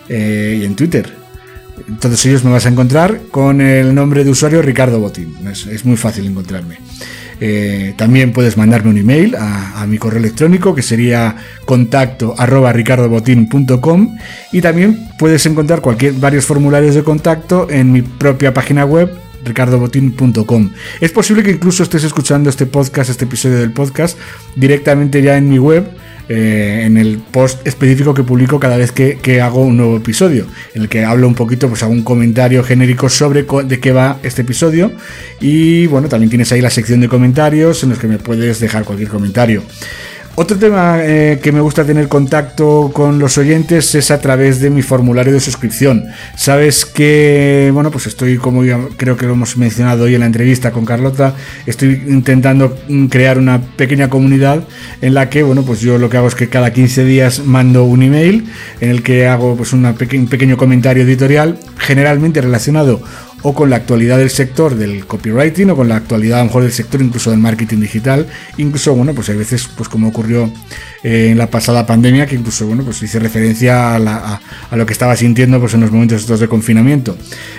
y 0.09 0.65
en 0.65 0.75
Twitter. 0.75 1.20
Entonces 1.91 2.25
ellos 2.25 2.43
me 2.43 2.51
vas 2.51 2.65
a 2.65 2.69
encontrar 2.69 3.21
con 3.31 3.59
el 3.59 3.93
nombre 3.93 4.23
de 4.23 4.31
usuario 4.31 4.61
Ricardo 4.61 4.99
Botín. 4.99 5.35
Es, 5.47 5.85
muy 5.85 5.97
fácil 5.97 6.25
encontrarme. 6.25 6.77
Eh, 7.41 7.93
también 7.97 8.31
puedes 8.31 8.55
mandarme 8.55 8.91
un 8.91 8.97
email 8.97 9.35
a, 9.35 9.85
mi 9.87 9.97
correo 9.97 10.19
electrónico 10.19 10.73
que 10.73 10.83
sería 10.83 11.35
contacto 11.65 12.33
arroba 12.37 12.73
y 14.51 14.61
también 14.61 15.09
puedes 15.17 15.45
encontrar 15.45 15.81
varios 16.19 16.45
formularios 16.45 16.95
de 16.95 17.03
contacto 17.03 17.67
en 17.69 17.91
mi 17.91 18.03
propia 18.03 18.53
página 18.53 18.85
web 18.85 19.11
ricardobotín.com. 19.43 20.69
Es 21.01 21.11
posible 21.11 21.43
que 21.43 21.51
incluso 21.51 21.83
estés 21.83 22.03
escuchando 22.03 22.49
este 22.49 22.67
podcast, 22.67 23.09
este 23.09 23.25
episodio 23.25 23.57
del 23.57 23.71
podcast, 23.71 24.17
directamente 24.55 25.21
ya 25.21 25.35
en 25.35 25.49
mi 25.49 25.59
web 25.59 25.89
eh, 26.29 26.83
en 26.85 26.97
el 26.97 27.17
post 27.19 27.65
específico 27.65 28.13
que 28.13 28.23
publico 28.23 28.59
cada 28.59 28.77
vez 28.77 28.91
que, 28.91 29.41
hago 29.41 29.61
un 29.61 29.77
nuevo 29.77 29.97
episodio, 29.97 30.45
en 30.73 30.83
el 30.83 30.89
que 30.89 31.03
hablo 31.03 31.27
un 31.27 31.35
poquito, 31.35 31.67
pues 31.67 31.83
hago 31.83 31.91
un 31.91 32.03
comentario 32.03 32.63
genérico 32.63 33.09
sobre 33.09 33.43
de 33.43 33.79
qué 33.79 33.91
va 33.91 34.19
este 34.23 34.41
episodio. 34.41 34.91
Y 35.39 35.87
bueno, 35.87 36.09
también 36.09 36.29
tienes 36.29 36.51
ahí 36.51 36.61
la 36.61 36.69
sección 36.69 37.01
de 37.01 37.07
comentarios 37.07 37.83
en 37.83 37.89
los 37.89 37.99
que 37.99 38.07
me 38.07 38.17
puedes 38.17 38.59
dejar 38.59 38.83
cualquier 38.83 39.09
comentario. 39.09 39.63
Otro 40.35 40.57
tema 40.57 40.99
eh, 41.01 41.39
que 41.43 41.51
me 41.51 41.59
gusta 41.59 41.83
tener 41.83 42.07
contacto 42.07 42.89
con 42.93 43.19
los 43.19 43.37
oyentes 43.37 43.93
es 43.95 44.11
a 44.11 44.21
través 44.21 44.61
de 44.61 44.69
mi 44.69 44.81
formulario 44.81 45.33
de 45.33 45.41
suscripción. 45.41 46.05
Sabes 46.37 46.85
que, 46.85 47.69
bueno, 47.73 47.91
pues 47.91 48.07
estoy, 48.07 48.37
como 48.37 48.61
creo 48.95 49.17
que 49.17 49.25
lo 49.25 49.33
hemos 49.33 49.57
mencionado 49.57 50.05
hoy 50.05 50.15
en 50.15 50.21
la 50.21 50.27
entrevista 50.27 50.71
con 50.71 50.85
Carlota, 50.85 51.35
estoy 51.65 52.03
intentando 52.07 52.77
mm, 52.87 53.07
crear 53.07 53.37
una 53.37 53.61
pequeña 53.61 54.09
comunidad 54.09 54.63
en 55.01 55.13
la 55.15 55.29
que, 55.29 55.43
bueno, 55.43 55.63
pues 55.63 55.81
yo 55.81 55.97
lo 55.97 56.09
que 56.09 56.15
hago 56.15 56.29
es 56.29 56.35
que 56.35 56.47
cada 56.47 56.71
15 56.71 57.03
días 57.03 57.45
mando 57.45 57.83
un 57.83 58.01
email 58.01 58.47
en 58.79 58.89
el 58.89 59.03
que 59.03 59.27
hago 59.27 59.57
pues 59.57 59.73
un 59.73 59.93
pequeño 59.93 60.55
comentario 60.55 61.03
editorial, 61.03 61.59
generalmente 61.77 62.39
relacionado 62.39 63.01
o 63.43 63.53
con 63.53 63.69
la 63.69 63.77
actualidad 63.77 64.17
del 64.17 64.29
sector 64.29 64.75
del 64.75 65.05
copywriting 65.05 65.71
o 65.71 65.75
con 65.75 65.87
la 65.87 65.95
actualidad 65.95 66.39
a 66.39 66.41
lo 66.41 66.47
mejor 66.47 66.63
del 66.63 66.71
sector 66.71 67.01
incluso 67.01 67.31
del 67.31 67.39
marketing 67.39 67.79
digital. 67.79 68.27
Incluso, 68.57 68.93
bueno, 68.95 69.13
pues 69.13 69.29
hay 69.29 69.37
veces, 69.37 69.69
pues 69.75 69.89
como 69.89 70.09
ocurrió 70.09 70.51
eh, 71.03 71.29
en 71.31 71.37
la 71.37 71.47
pasada 71.47 71.85
pandemia, 71.85 72.25
que 72.25 72.35
incluso, 72.35 72.67
bueno, 72.67 72.83
pues 72.83 73.01
hice 73.01 73.19
referencia 73.19 73.95
a, 73.95 74.39
lo 74.71 74.85
que 74.85 74.93
estaba 74.93 75.15
sintiendo 75.15 75.59
pues 75.59 75.73
en 75.73 75.81
los 75.81 75.91
momentos 75.91 76.21
estos 76.21 76.39
de 76.39 76.47
confinamiento. 76.47 77.17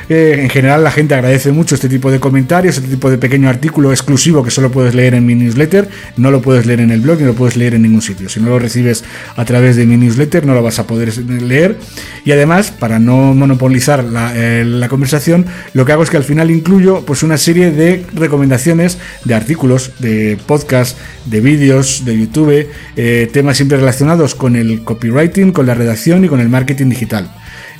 Eh, 0.09 0.39
en 0.41 0.51
general 0.51 0.85
la 0.85 0.91
gente 0.91 1.15
agradece 1.15 1.53
mucho 1.53 1.75
este 1.75 1.89
tipo 1.89 2.11
de 2.11 2.21
comentarios, 2.21 2.77
este 2.77 2.89
tipo 2.89 3.11
de 3.11 3.19
pequeño 3.19 3.49
artículo 3.49 3.91
exclusivo 3.91 4.43
que 4.43 4.51
solo 4.51 4.71
puedes 4.71 4.95
leer 4.95 5.15
en 5.15 5.27
mi 5.27 5.35
newsletter, 5.35 5.89
no 6.17 6.31
lo 6.31 6.43
puedes 6.43 6.67
leer 6.67 6.81
en 6.81 6.91
el 6.91 7.01
blog 7.01 7.21
ni 7.21 7.27
lo 7.27 7.35
puedes 7.35 7.57
leer 7.57 7.75
en 7.75 7.83
ningún 7.83 8.03
sitio. 8.03 8.29
Si 8.29 8.41
no 8.41 8.49
lo 8.49 8.59
recibes 8.59 9.05
a 9.37 9.45
través 9.45 9.77
de 9.77 9.87
mi 9.87 9.97
newsletter 9.97 10.47
no 10.47 10.55
lo 10.55 10.63
vas 10.63 10.79
a 10.79 10.87
poder 10.87 11.17
leer 11.43 11.79
y 12.25 12.33
además 12.33 12.71
para 12.71 12.99
no 12.99 13.35
monopolizar 13.35 14.05
la, 14.05 14.33
eh, 14.37 14.65
la 14.65 14.89
conversación 14.89 15.47
lo 15.75 15.85
que 15.85 15.93
hago 15.93 16.03
es 16.03 16.11
que 16.11 16.17
al 16.17 16.25
final 16.25 16.51
incluyo 16.51 17.05
pues 17.05 17.23
una 17.23 17.39
serie 17.39 17.71
de 17.71 18.05
recomendaciones 18.15 18.99
de 19.25 19.35
artículos, 19.35 19.93
de 19.99 20.39
podcast, 20.47 20.99
de 21.27 21.41
vídeos, 21.41 22.05
de 22.05 22.19
YouTube, 22.19 22.69
eh, 22.97 23.29
temas 23.33 23.57
siempre 23.57 23.79
relacionados 23.79 24.35
con 24.35 24.57
el 24.57 24.83
copywriting, 24.85 25.53
con 25.53 25.67
la 25.67 25.75
redacción 25.75 26.25
y 26.25 26.29
con 26.29 26.41
el 26.41 26.49
marketing 26.49 26.91
digital. 26.91 27.31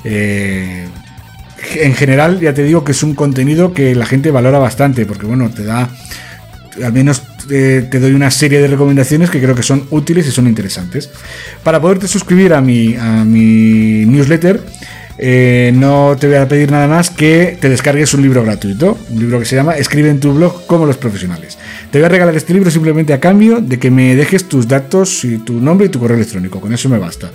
Eh, 0.03 0.85
en 1.75 1.95
general, 1.95 2.39
ya 2.39 2.53
te 2.53 2.63
digo 2.63 2.83
que 2.83 2.91
es 2.91 3.03
un 3.03 3.15
contenido 3.15 3.73
que 3.73 3.95
la 3.95 4.05
gente 4.05 4.31
valora 4.31 4.59
bastante, 4.59 5.05
porque 5.05 5.25
bueno, 5.25 5.49
te 5.49 5.63
da, 5.63 5.89
al 6.83 6.93
menos 6.93 7.23
eh, 7.49 7.87
te 7.89 7.99
doy 7.99 8.13
una 8.13 8.31
serie 8.31 8.59
de 8.59 8.67
recomendaciones 8.67 9.29
que 9.29 9.41
creo 9.41 9.55
que 9.55 9.63
son 9.63 9.85
útiles 9.89 10.27
y 10.27 10.31
son 10.31 10.47
interesantes. 10.47 11.09
Para 11.63 11.81
poderte 11.81 12.07
suscribir 12.07 12.53
a 12.53 12.61
mi, 12.61 12.95
a 12.95 13.23
mi 13.23 14.05
newsletter, 14.05 14.61
eh, 15.17 15.71
no 15.75 16.15
te 16.19 16.27
voy 16.27 16.37
a 16.37 16.47
pedir 16.47 16.71
nada 16.71 16.87
más 16.87 17.09
que 17.09 17.57
te 17.59 17.69
descargues 17.69 18.13
un 18.13 18.23
libro 18.23 18.43
gratuito, 18.43 18.97
un 19.09 19.19
libro 19.19 19.39
que 19.39 19.45
se 19.45 19.55
llama 19.55 19.77
Escribe 19.77 20.09
en 20.09 20.19
tu 20.19 20.33
blog 20.33 20.65
como 20.65 20.85
los 20.85 20.97
profesionales. 20.97 21.57
Te 21.93 21.99
voy 21.99 22.07
a 22.07 22.09
regalar 22.09 22.35
este 22.35 22.55
libro 22.55 22.71
simplemente 22.71 23.13
a 23.13 23.19
cambio 23.19 23.61
de 23.61 23.77
que 23.77 23.91
me 23.91 24.15
dejes 24.15 24.45
tus 24.45 24.67
datos 24.67 25.23
y 25.25 25.37
tu 25.37 25.61
nombre 25.61 25.85
y 25.85 25.89
tu 25.89 25.99
correo 25.99 26.17
electrónico, 26.17 26.59
con 26.59 26.73
eso 26.73 26.89
me 26.89 26.97
basta. 26.97 27.29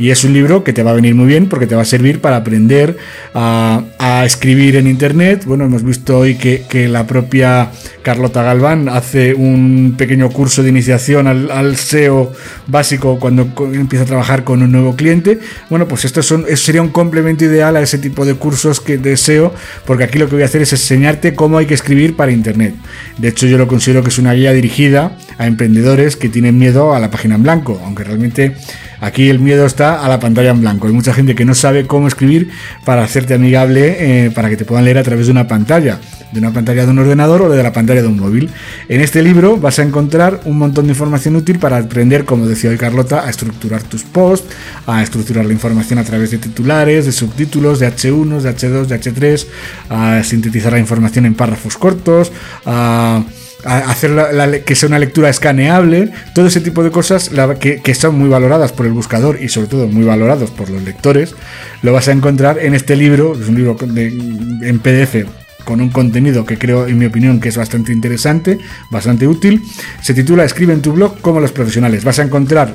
Y 0.00 0.10
es 0.10 0.24
un 0.24 0.32
libro 0.32 0.64
que 0.64 0.72
te 0.72 0.82
va 0.82 0.90
a 0.90 0.94
venir 0.94 1.14
muy 1.14 1.26
bien 1.26 1.48
porque 1.48 1.68
te 1.68 1.76
va 1.76 1.82
a 1.82 1.84
servir 1.84 2.20
para 2.20 2.38
aprender 2.38 2.96
a, 3.34 3.84
escribir 4.26 4.74
en 4.74 4.88
Internet. 4.88 5.44
Bueno, 5.46 5.64
hemos 5.64 5.84
visto 5.84 6.18
hoy 6.18 6.34
que, 6.34 6.88
la 6.88 7.06
propia 7.06 7.70
Carlota 8.02 8.42
Galván 8.42 8.88
hace 8.88 9.32
un 9.32 9.94
pequeño 9.96 10.28
curso 10.30 10.64
de 10.64 10.70
iniciación 10.70 11.28
al, 11.28 11.76
SEO 11.76 12.32
básico 12.66 13.20
cuando 13.20 13.42
empieza 13.72 14.02
a 14.02 14.08
trabajar 14.08 14.42
con 14.42 14.60
un 14.60 14.72
nuevo 14.72 14.96
cliente. 14.96 15.38
Bueno, 15.68 15.86
pues 15.86 16.04
esto 16.04 16.20
son, 16.24 16.46
sería 16.56 16.82
un 16.82 16.88
complemento 16.88 17.44
ideal 17.44 17.76
a 17.76 17.80
ese 17.80 17.98
tipo 17.98 18.24
de 18.24 18.34
cursos 18.34 18.80
que 18.80 18.98
deseo, 18.98 19.54
porque 19.86 20.02
aquí 20.02 20.18
lo 20.18 20.26
que 20.26 20.34
voy 20.34 20.42
a 20.42 20.46
hacer 20.46 20.62
es 20.62 20.72
enseñarte 20.72 21.34
cómo 21.36 21.58
hay 21.58 21.66
que 21.66 21.74
escribir 21.74 22.16
para 22.16 22.32
Internet. 22.32 22.74
De 23.16 23.28
hecho, 23.28 23.46
yo 23.46 23.56
lo 23.56 23.68
considero 23.68 23.99
que 24.02 24.08
es 24.08 24.18
una 24.18 24.32
guía 24.32 24.52
dirigida 24.52 25.16
a 25.38 25.46
emprendedores 25.46 26.16
que 26.16 26.28
tienen 26.28 26.58
miedo 26.58 26.94
a 26.94 27.00
la 27.00 27.10
página 27.10 27.34
en 27.34 27.42
blanco, 27.42 27.80
aunque 27.84 28.04
realmente 28.04 28.54
aquí 29.00 29.28
el 29.28 29.40
miedo 29.40 29.66
está 29.66 30.04
a 30.04 30.08
la 30.08 30.20
pantalla 30.20 30.50
en 30.50 30.60
blanco. 30.60 30.86
Hay 30.86 30.92
mucha 30.92 31.12
gente 31.12 31.34
que 31.34 31.44
no 31.44 31.54
sabe 31.54 31.86
cómo 31.86 32.08
escribir 32.08 32.50
para 32.84 33.02
hacerte 33.02 33.34
amigable, 33.34 34.26
eh, 34.26 34.30
para 34.30 34.48
que 34.48 34.56
te 34.56 34.64
puedan 34.64 34.84
leer 34.84 34.98
a 34.98 35.02
través 35.02 35.26
de 35.26 35.32
una 35.32 35.48
pantalla 35.48 35.98
de 36.32 36.38
una 36.38 36.52
pantalla 36.52 36.84
de 36.84 36.90
un 36.90 36.98
ordenador 36.98 37.42
o 37.42 37.48
de 37.48 37.62
la 37.62 37.72
pantalla 37.72 38.02
de 38.02 38.08
un 38.08 38.18
móvil. 38.18 38.50
En 38.88 39.00
este 39.00 39.22
libro 39.22 39.56
vas 39.56 39.78
a 39.78 39.82
encontrar 39.82 40.40
un 40.44 40.58
montón 40.58 40.86
de 40.86 40.92
información 40.92 41.36
útil 41.36 41.58
para 41.58 41.78
aprender, 41.78 42.24
como 42.24 42.46
decía 42.46 42.70
hoy 42.70 42.76
Carlota, 42.76 43.26
a 43.26 43.30
estructurar 43.30 43.82
tus 43.82 44.02
posts, 44.02 44.54
a 44.86 45.02
estructurar 45.02 45.44
la 45.44 45.52
información 45.52 45.98
a 45.98 46.04
través 46.04 46.30
de 46.30 46.38
titulares, 46.38 47.06
de 47.06 47.12
subtítulos, 47.12 47.78
de 47.80 47.88
H1, 47.88 48.40
de 48.40 48.50
H2, 48.50 48.86
de 48.86 49.00
H3, 49.00 49.46
a 49.88 50.22
sintetizar 50.22 50.72
la 50.72 50.78
información 50.78 51.26
en 51.26 51.34
párrafos 51.34 51.76
cortos, 51.76 52.32
a 52.64 53.22
hacer 53.64 54.64
que 54.64 54.74
sea 54.74 54.88
una 54.88 54.98
lectura 54.98 55.28
escaneable, 55.28 56.10
todo 56.34 56.46
ese 56.46 56.60
tipo 56.60 56.82
de 56.82 56.90
cosas 56.90 57.30
que, 57.60 57.94
son 57.94 58.18
muy 58.18 58.28
valoradas 58.28 58.72
por 58.72 58.86
el 58.86 58.92
buscador 58.92 59.38
y 59.40 59.48
sobre 59.48 59.68
todo 59.68 59.86
muy 59.86 60.04
valorados 60.04 60.50
por 60.50 60.70
los 60.70 60.82
lectores, 60.82 61.34
lo 61.82 61.92
vas 61.92 62.08
a 62.08 62.12
encontrar 62.12 62.58
en 62.58 62.74
este 62.74 62.96
libro, 62.96 63.34
es 63.34 63.48
un 63.48 63.56
libro 63.56 63.76
en 63.80 64.78
PDF 64.78 65.26
con 65.64 65.80
un 65.80 65.90
contenido 65.90 66.44
que 66.44 66.58
creo, 66.58 66.86
en 66.86 66.98
mi 66.98 67.06
opinión, 67.06 67.40
que 67.40 67.48
es 67.48 67.56
bastante 67.56 67.92
interesante, 67.92 68.58
bastante 68.90 69.28
útil. 69.28 69.62
Se 70.02 70.14
titula 70.14 70.44
Escribe 70.44 70.72
en 70.72 70.82
tu 70.82 70.92
blog 70.92 71.20
como 71.20 71.38
los 71.38 71.52
profesionales. 71.52 72.02
Vas 72.02 72.18
a 72.18 72.22
encontrar 72.22 72.74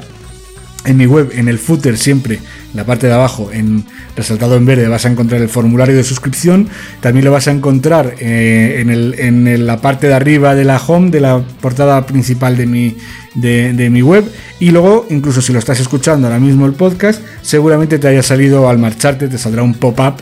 en 0.86 0.98
mi 0.98 1.06
web, 1.06 1.32
en 1.34 1.48
el 1.48 1.60
footer 1.60 1.98
siempre, 1.98 2.36
en 2.36 2.76
la 2.76 2.86
parte 2.86 3.07
de 3.07 3.14
abajo, 3.14 3.49
en 3.52 3.86
resaltado 4.16 4.56
en 4.56 4.66
verde, 4.66 4.88
vas 4.88 5.06
a 5.06 5.10
encontrar 5.10 5.41
el 5.41 5.49
formulario 5.49 5.95
de 5.95 6.03
suscripción. 6.03 6.70
También 7.02 7.26
lo 7.26 7.32
vas 7.32 7.48
a 7.48 7.52
encontrar 7.52 8.16
eh, 8.20 8.84
en, 9.18 9.66
la 9.66 9.82
parte 9.82 10.07
de 10.07 10.14
arriba 10.14 10.56
de 10.56 10.64
la 10.64 10.78
home, 10.78 11.10
de 11.10 11.22
la 11.22 11.41
portada 11.62 12.06
principal 12.06 12.56
de 12.57 12.66
mi, 12.66 12.95
de, 13.34 13.90
mi 13.90 14.02
web. 14.02 14.26
Y 14.60 14.72
luego, 14.72 15.06
incluso 15.10 15.41
si 15.41 15.52
lo 15.52 15.60
estás 15.60 15.80
escuchando 15.80 16.28
ahora 16.28 16.40
mismo 16.40 16.66
el 16.66 16.74
podcast, 16.74 17.22
seguramente 17.41 17.99
te 17.99 18.07
haya 18.07 18.24
salido 18.24 18.70
al 18.70 18.78
marcharte, 18.78 19.28
te 19.28 19.38
saldrá 19.38 19.64
un 19.64 19.74
pop-up 19.74 20.16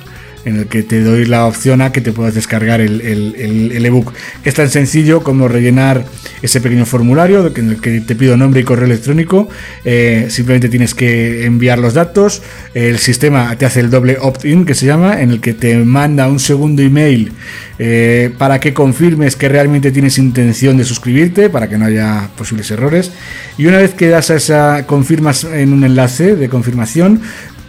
en 0.45 0.57
el 0.57 0.67
que 0.67 0.83
te 0.83 1.01
doy 1.01 1.25
la 1.25 1.45
opción 1.45 1.81
a 1.81 1.91
que 1.91 2.01
te 2.01 2.11
puedas 2.11 2.35
descargar 2.35 2.81
el, 2.81 3.01
el, 3.01 3.85
ebook. 3.85 4.13
Es 4.43 4.53
tan 4.55 4.69
sencillo 4.69 5.23
como 5.23 5.47
rellenar 5.47 6.05
ese 6.41 6.61
pequeño 6.61 6.85
formulario 6.85 7.51
en 7.55 7.69
el 7.69 7.81
que 7.81 8.01
te 8.01 8.15
pido 8.15 8.37
nombre 8.37 8.61
y 8.61 8.63
correo 8.63 8.85
electrónico. 8.85 9.49
Eh, 9.85 10.27
simplemente 10.29 10.69
tienes 10.69 10.93
que 10.93 11.45
enviar 11.45 11.79
los 11.79 11.93
datos. 11.93 12.41
El 12.73 12.97
sistema 12.99 13.55
te 13.57 13.65
hace 13.65 13.79
el 13.79 13.89
doble 13.89 14.17
opt-in 14.19 14.65
que 14.65 14.75
se 14.75 14.85
llama, 14.85 15.21
en 15.21 15.31
el 15.31 15.41
que 15.41 15.53
te 15.53 15.75
manda 15.77 16.27
un 16.27 16.39
segundo 16.39 16.81
email 16.81 17.31
eh, 17.79 18.31
para 18.37 18.59
que 18.59 18.73
confirmes 18.73 19.35
que 19.35 19.49
realmente 19.49 19.91
tienes 19.91 20.17
intención 20.17 20.77
de 20.77 20.83
suscribirte, 20.83 21.49
para 21.49 21.67
que 21.67 21.77
no 21.77 21.85
haya 21.85 22.29
posibles 22.37 22.69
errores. 22.71 23.11
Y 23.57 23.65
una 23.65 23.77
vez 23.77 23.93
que 23.93 24.09
das 24.09 24.29
a 24.29 24.35
esa, 24.35 24.85
confirmas 24.85 25.43
en 25.43 25.73
un 25.73 25.83
enlace 25.83 26.35
de 26.35 26.49
confirmación, 26.49 27.21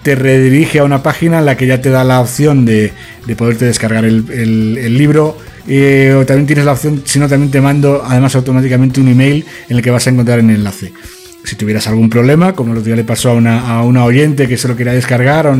te 0.05 0.15
redirige 0.15 0.79
a 0.79 0.85
una 0.85 1.03
página 1.03 1.41
en 1.41 1.47
la 1.47 1.57
que 1.57 1.67
ya 1.67 1.81
te 1.81 1.91
da 1.91 2.05
la 2.05 2.21
opción 2.21 2.65
de, 2.65 2.93
de 3.27 3.37
poderte 3.37 3.65
descargar 3.65 4.05
el, 4.05 4.99
libro. 4.99 5.37
Eh, 5.67 6.15
o 6.17 6.27
también 6.27 6.47
tienes 6.47 6.67
la 6.67 6.73
opción, 6.73 7.03
si 7.07 7.19
no, 7.19 7.27
también 7.27 7.51
te 7.51 7.61
mando 7.63 8.05
además 8.07 8.37
automáticamente 8.37 9.01
un 9.01 9.09
email 9.09 9.47
en 9.69 9.79
el 9.79 9.83
que 9.83 9.91
vas 9.91 10.07
a 10.07 10.11
encontrar 10.11 10.39
el 10.39 10.51
enlace 10.51 10.93
si 11.45 11.57
tuvieras 11.57 11.87
algún 11.87 12.09
problema, 12.09 12.55
como 12.55 12.73
lo 12.73 12.83
que 12.83 12.97
le 12.97 13.05
pasó 13.05 13.31
a 13.31 13.35
una, 13.35 13.69
a 13.69 13.83
una 13.83 14.05
oyente 14.05 14.49
que 14.49 14.57
se 14.57 14.67
lo 14.67 14.77
quería 14.77 14.95
descargar 14.95 15.55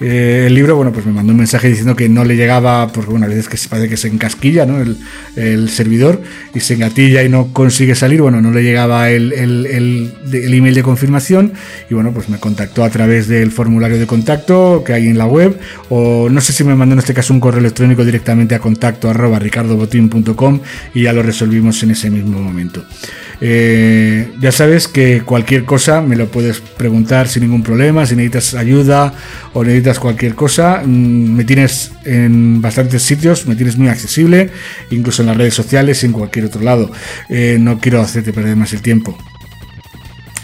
eh, 0.00 0.44
el 0.46 0.54
libro, 0.54 0.76
bueno, 0.76 0.92
pues 0.92 1.04
me 1.04 1.12
mandó 1.12 1.32
un 1.32 1.38
mensaje 1.38 1.68
diciendo 1.68 1.94
que 1.94 2.08
no 2.08 2.24
le 2.24 2.36
llegaba, 2.36 2.88
porque 2.88 3.10
bueno, 3.10 3.26
a 3.26 3.28
veces 3.28 3.48
que 3.48 3.58
se 3.58 3.68
parece 3.68 3.90
que 3.90 3.98
se 3.98 4.08
encasquilla 4.08 4.64
¿no? 4.64 4.80
el, 4.80 4.96
el, 5.36 5.68
servidor 5.68 6.22
y 6.54 6.60
se 6.60 6.74
engatilla 6.74 7.22
y 7.22 7.28
no 7.28 7.52
consigue 7.52 7.94
salir, 7.94 8.22
bueno, 8.22 8.40
no 8.40 8.50
le 8.50 8.62
llegaba 8.62 9.10
el, 9.10 9.34
el, 9.34 9.66
el, 9.66 10.54
email 10.54 10.74
de 10.74 10.82
confirmación 10.82 11.52
y 11.90 11.94
bueno, 11.94 12.12
pues 12.12 12.30
me 12.30 12.38
contactó 12.38 12.82
a 12.82 12.88
través 12.88 13.28
del 13.28 13.52
formulario 13.52 13.98
de 13.98 14.06
contacto 14.06 14.82
que 14.86 14.94
hay 14.94 15.06
en 15.06 15.18
la 15.18 15.26
web 15.26 15.58
o 15.90 16.30
no 16.30 16.40
sé 16.40 16.54
si 16.54 16.64
me 16.64 16.74
mandó 16.74 16.94
en 16.94 17.00
este 17.00 17.12
caso 17.12 17.34
un 17.34 17.40
correo 17.40 17.60
electrónico 17.60 18.06
directamente 18.06 18.54
a 18.54 18.58
contacto 18.58 19.10
arroba 19.10 19.38
ricardobotín.com 19.38 20.60
y 20.94 21.02
ya 21.02 21.12
lo 21.12 21.22
resolvimos 21.22 21.82
en 21.82 21.90
ese 21.90 22.08
mismo 22.08 22.40
momento. 22.40 22.82
Eh, 23.40 24.32
ya 24.40 24.50
sabes 24.50 24.88
que 24.88 25.22
cualquier 25.22 25.64
cosa 25.64 26.00
me 26.00 26.16
lo 26.16 26.28
puedes 26.28 26.60
preguntar 26.60 27.28
sin 27.28 27.42
ningún 27.42 27.62
problema, 27.62 28.06
si 28.06 28.16
necesitas 28.16 28.54
ayuda 28.54 29.12
o 29.52 29.62
necesitas 29.62 29.98
cualquier 29.98 30.34
cosa, 30.34 30.82
mm, 30.84 30.88
me 30.88 31.44
tienes 31.44 31.92
en 32.04 32.62
bastantes 32.62 33.02
sitios, 33.02 33.46
me 33.46 33.56
tienes 33.56 33.76
muy 33.76 33.88
accesible, 33.88 34.50
incluso 34.90 35.22
en 35.22 35.28
las 35.28 35.36
redes 35.36 35.54
sociales 35.54 36.02
y 36.02 36.06
en 36.06 36.12
cualquier 36.12 36.46
otro 36.46 36.62
lado. 36.62 36.90
Eh, 37.28 37.58
no 37.60 37.78
quiero 37.78 38.00
hacerte 38.00 38.32
perder 38.32 38.56
más 38.56 38.72
el 38.72 38.82
tiempo. 38.82 39.16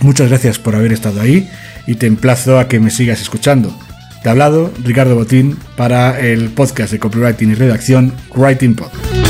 Muchas 0.01 0.29
gracias 0.29 0.59
por 0.59 0.75
haber 0.75 0.93
estado 0.93 1.21
ahí 1.21 1.49
y 1.87 1.95
te 1.95 2.07
emplazo 2.07 2.59
a 2.59 2.69
que 2.69 2.81
me 2.81 2.91
sigas 2.91 3.21
escuchando. 3.21 3.77
Te 4.23 4.29
ha 4.29 4.33
hablado 4.33 4.73
Ricardo 4.85 5.15
Botín 5.15 5.57
para 5.77 6.21
el 6.21 6.51
podcast 6.51 6.93
de 6.93 6.99
copywriting 6.99 7.51
y 7.51 7.55
redacción 7.55 8.13
Writing 8.35 8.75
Pod. 8.75 9.22